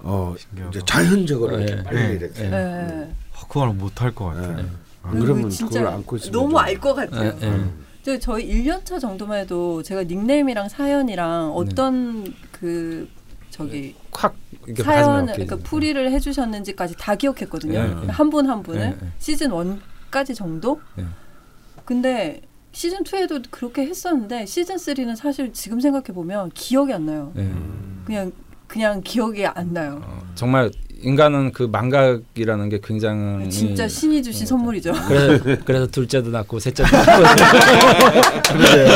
어, 0.00 0.34
신기하다. 0.38 0.70
이제 0.70 0.80
자연적으로 0.86 1.58
이렇게 1.58 1.72
예. 1.78 1.82
빨리 1.82 1.98
예. 1.98 2.12
이렇게. 2.12 2.44
예. 2.44 2.48
네. 2.50 3.14
어, 3.34 3.46
그걸 3.48 3.68
못할 3.72 4.14
것 4.14 4.26
같아요. 4.26 4.58
예. 4.58 4.62
안 5.02 5.10
그리고 5.12 5.24
그러면 5.24 5.48
그걸 5.50 5.86
안고 5.86 6.16
있으면 6.16 6.32
너무 6.32 6.50
좀- 6.50 6.58
알것 6.58 6.96
같아요. 6.96 7.72
저 8.04 8.18
저희 8.18 8.46
1년 8.48 8.84
차 8.84 8.98
정도만 8.98 9.40
해도 9.40 9.82
제가 9.82 10.04
닉네임이랑 10.04 10.68
사연이랑 10.68 11.52
어떤 11.54 12.32
그 12.52 13.08
저기 13.50 13.94
확 14.12 14.34
이렇게 14.66 14.82
사연 14.82 15.26
그러니까. 15.26 15.56
풀이를 15.56 16.10
해주셨는지까지 16.12 16.96
다 16.98 17.14
기억했거든요. 17.14 17.78
예, 17.78 17.82
예. 18.04 18.06
한분한 18.08 18.62
분을. 18.62 18.98
시즌 19.18 19.50
1까지 19.50 20.34
정도. 20.34 20.80
예. 20.98 21.04
근데 21.84 22.42
시즌 22.72 23.02
2에도 23.02 23.42
그렇게 23.50 23.86
했었는데 23.86 24.46
시즌 24.46 24.76
3는 24.76 25.16
사실 25.16 25.52
지금 25.52 25.80
생각해 25.80 26.06
보면 26.14 26.50
기억이 26.54 26.92
안 26.92 27.06
나요. 27.06 27.32
예. 27.36 27.50
그냥 28.04 28.32
그냥 28.66 29.00
기억이 29.02 29.46
안 29.46 29.72
나요. 29.72 30.00
어, 30.04 30.22
정말 30.34 30.70
인간은 31.00 31.52
그 31.52 31.62
망각이라는 31.62 32.68
게 32.70 32.80
굉장히 32.82 33.48
진짜 33.50 33.86
신이 33.86 34.20
주신 34.22 34.46
선물이죠. 34.46 34.92
그래서, 35.06 35.44
그래서 35.64 35.86
둘째도 35.86 36.30
낳고 36.30 36.58
셋째도 36.58 36.88
낳고 36.96 37.22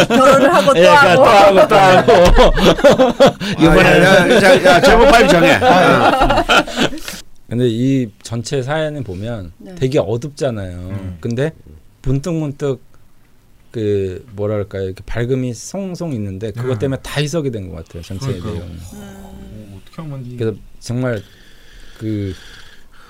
결혼을 0.08 0.52
하고 0.52 0.72
또 0.74 0.80
예, 0.80 0.82
그러니까 0.84 1.14
또 1.14 1.24
하고. 1.24 1.56
하고 1.60 1.68
또 1.68 1.76
하고 1.76 3.32
이번에 3.62 4.02
야, 4.66 4.80
제목 4.80 5.04
빨리 5.10 5.28
정해. 5.28 5.52
어. 5.54 6.44
근데 7.48 7.68
이 7.68 8.08
전체 8.22 8.62
사연을 8.62 9.04
보면 9.04 9.52
네. 9.58 9.74
되게 9.76 9.98
어둡잖아요. 10.00 10.76
음. 10.76 11.16
근데 11.20 11.52
문득 12.02 12.32
문득 12.34 12.80
그 13.70 14.26
뭐랄까요 14.32 14.84
이렇게 14.84 15.02
밝음이 15.06 15.54
송송 15.54 16.12
있는데 16.14 16.50
그것 16.50 16.72
음. 16.72 16.78
때문에 16.78 17.00
다 17.02 17.20
해석이 17.20 17.50
된 17.52 17.70
것 17.70 17.76
같아요 17.76 18.02
전체. 18.02 18.26
내용. 18.32 18.56
음, 18.94 19.80
어, 19.98 20.20
그래서 20.36 20.56
정말 20.80 21.22
그 22.02 22.34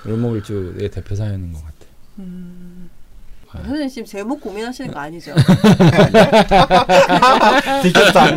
롤모빌주의 0.03 0.87
대표 0.89 1.15
사연인 1.15 1.51
것 1.51 1.59
같아요. 1.59 1.89
음. 2.19 2.89
선생님 3.51 3.89
지금 3.89 4.05
제목 4.05 4.39
고민하시는 4.41 4.91
거 4.91 4.99
아니죠? 4.99 5.33
들켰다. 7.83 8.35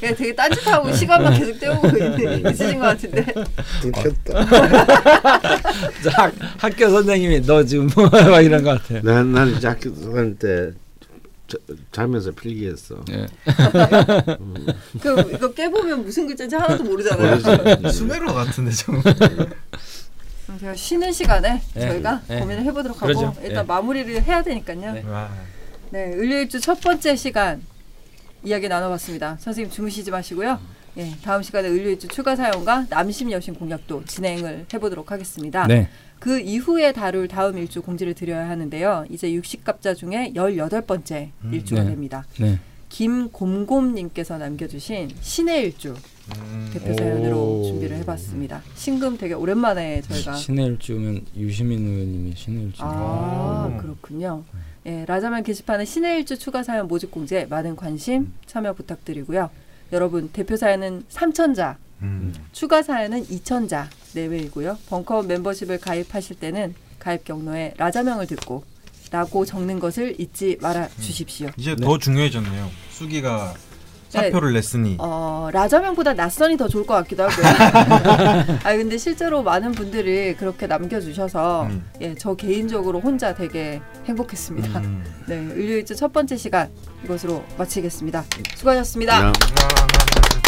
그냥 0.00 0.14
되게 0.16 0.34
딴짓하고 0.34 0.92
시간만 0.92 1.38
계속 1.38 1.58
때우고 1.60 1.88
있- 1.88 2.46
있으신 2.52 2.78
것 2.78 2.86
같은데. 2.86 3.26
들켰다. 3.82 4.40
학, 6.16 6.32
학교 6.58 6.88
선생님이 6.90 7.42
너 7.46 7.62
지금 7.64 7.88
뭐막 7.94 8.42
이런 8.42 8.62
것 8.62 8.80
같아요. 8.82 9.00
난, 9.02 9.32
난 9.32 9.48
이제 9.54 9.68
학교 9.68 9.94
다닐 9.94 10.34
때 10.38 10.70
자, 11.46 11.58
자면서 11.92 12.32
필기했어. 12.32 13.04
예. 13.10 13.26
그 15.00 15.32
이거 15.32 15.52
깨보면 15.52 16.04
무슨 16.04 16.26
글자인지 16.26 16.56
하나도 16.56 16.82
모르잖아요. 16.82 17.90
수메로 17.90 18.34
같은데 18.34 18.72
좀. 18.72 19.00
그럼 19.00 20.58
제가 20.60 20.74
쉬는 20.74 21.12
시간에 21.12 21.60
네. 21.74 21.80
저희가 21.80 22.22
네. 22.28 22.40
고민을 22.40 22.64
해보도록 22.64 22.96
하고 22.96 23.06
그러죠. 23.06 23.34
일단 23.42 23.64
네. 23.64 23.68
마무리를 23.72 24.22
해야 24.22 24.42
되니까요. 24.42 24.92
네. 24.92 25.02
네, 25.02 25.08
와. 25.08 25.30
을류일주 25.94 26.60
첫 26.60 26.80
번째 26.80 27.14
시간 27.16 27.62
이야기 28.44 28.68
나눠봤습니다. 28.68 29.38
선생님 29.40 29.72
주무시지 29.72 30.10
마시고요. 30.10 30.58
예, 30.98 31.14
다음 31.22 31.42
시간에 31.42 31.68
을류일주 31.68 32.08
추가 32.08 32.34
사연과 32.34 32.86
남심 32.88 33.30
여신 33.30 33.54
공약도 33.54 34.04
진행을 34.06 34.66
해보도록 34.72 35.12
하겠습니다. 35.12 35.66
네. 35.66 35.90
그 36.18 36.40
이후에 36.40 36.92
다룰 36.92 37.28
다음 37.28 37.58
일주 37.58 37.82
공지를 37.82 38.14
드려야 38.14 38.48
하는데요. 38.48 39.06
이제 39.10 39.32
육식갑자 39.32 39.94
중에 39.94 40.32
18번째 40.34 41.30
일주가 41.52 41.82
네. 41.82 41.90
됩니다. 41.90 42.24
네. 42.40 42.58
김곰곰님께서 42.88 44.38
남겨주신 44.38 45.10
신의 45.20 45.64
일주 45.64 45.94
음. 46.38 46.70
대표 46.72 46.94
사연으로 46.94 47.60
오. 47.60 47.62
준비를 47.64 47.96
해봤습니다. 47.98 48.62
신금 48.74 49.18
되게 49.18 49.34
오랜만에 49.34 50.00
저희가 50.02 50.34
신의 50.34 50.66
일주면 50.66 51.22
유시민 51.36 51.86
의원님이 51.86 52.32
신의 52.34 52.64
일주. 52.64 52.82
아 52.82 53.70
오. 53.72 53.80
그렇군요. 53.80 54.44
예, 54.86 55.04
라자면 55.04 55.42
게시판에 55.42 55.84
신의 55.84 56.18
일주 56.18 56.38
추가 56.38 56.62
사연 56.62 56.88
모집 56.88 57.10
공지에 57.10 57.46
많은 57.46 57.76
관심 57.76 58.32
참여 58.46 58.72
부탁드리고요. 58.74 59.50
여러분 59.92 60.30
대표 60.32 60.56
사연은 60.56 61.04
3천자, 61.08 61.76
음. 62.02 62.34
추가 62.52 62.82
사연은 62.82 63.24
2천자 63.26 63.86
내외이고요. 64.14 64.78
벙커원 64.88 65.26
멤버십을 65.26 65.78
가입하실 65.78 66.36
때는 66.36 66.74
가입 66.98 67.24
경로에 67.24 67.74
라자명을 67.76 68.26
듣고 68.26 68.64
라고 69.10 69.44
적는 69.44 69.78
것을 69.78 70.20
잊지 70.20 70.58
말아 70.60 70.88
주십시오. 71.00 71.48
이제 71.56 71.76
더 71.76 71.96
중요해졌네요. 71.98 72.70
수기가 72.90 73.54
사표를 74.08 74.52
냈으니 74.52 74.96
어, 74.98 75.48
라자명보다 75.52 76.14
낯선이 76.14 76.56
더 76.56 76.68
좋을 76.68 76.86
것 76.86 76.94
같기도 76.94 77.24
하고요. 77.28 77.46
아 78.64 78.76
근데 78.76 78.96
실제로 78.98 79.42
많은 79.42 79.72
분들이 79.72 80.34
그렇게 80.34 80.66
남겨주셔서 80.66 81.64
음. 81.64 81.84
예, 82.00 82.14
저 82.14 82.34
개인적으로 82.34 83.00
혼자 83.00 83.34
되게 83.34 83.80
행복했습니다. 84.06 84.80
음. 84.80 85.04
네, 85.26 85.36
을류일주 85.36 85.94
첫 85.96 86.12
번째 86.12 86.36
시간 86.36 86.70
이것으로 87.04 87.44
마치겠습니다. 87.58 88.24
수고하셨습니다. 88.56 89.18
그냥 89.18 89.32
아, 89.32 90.45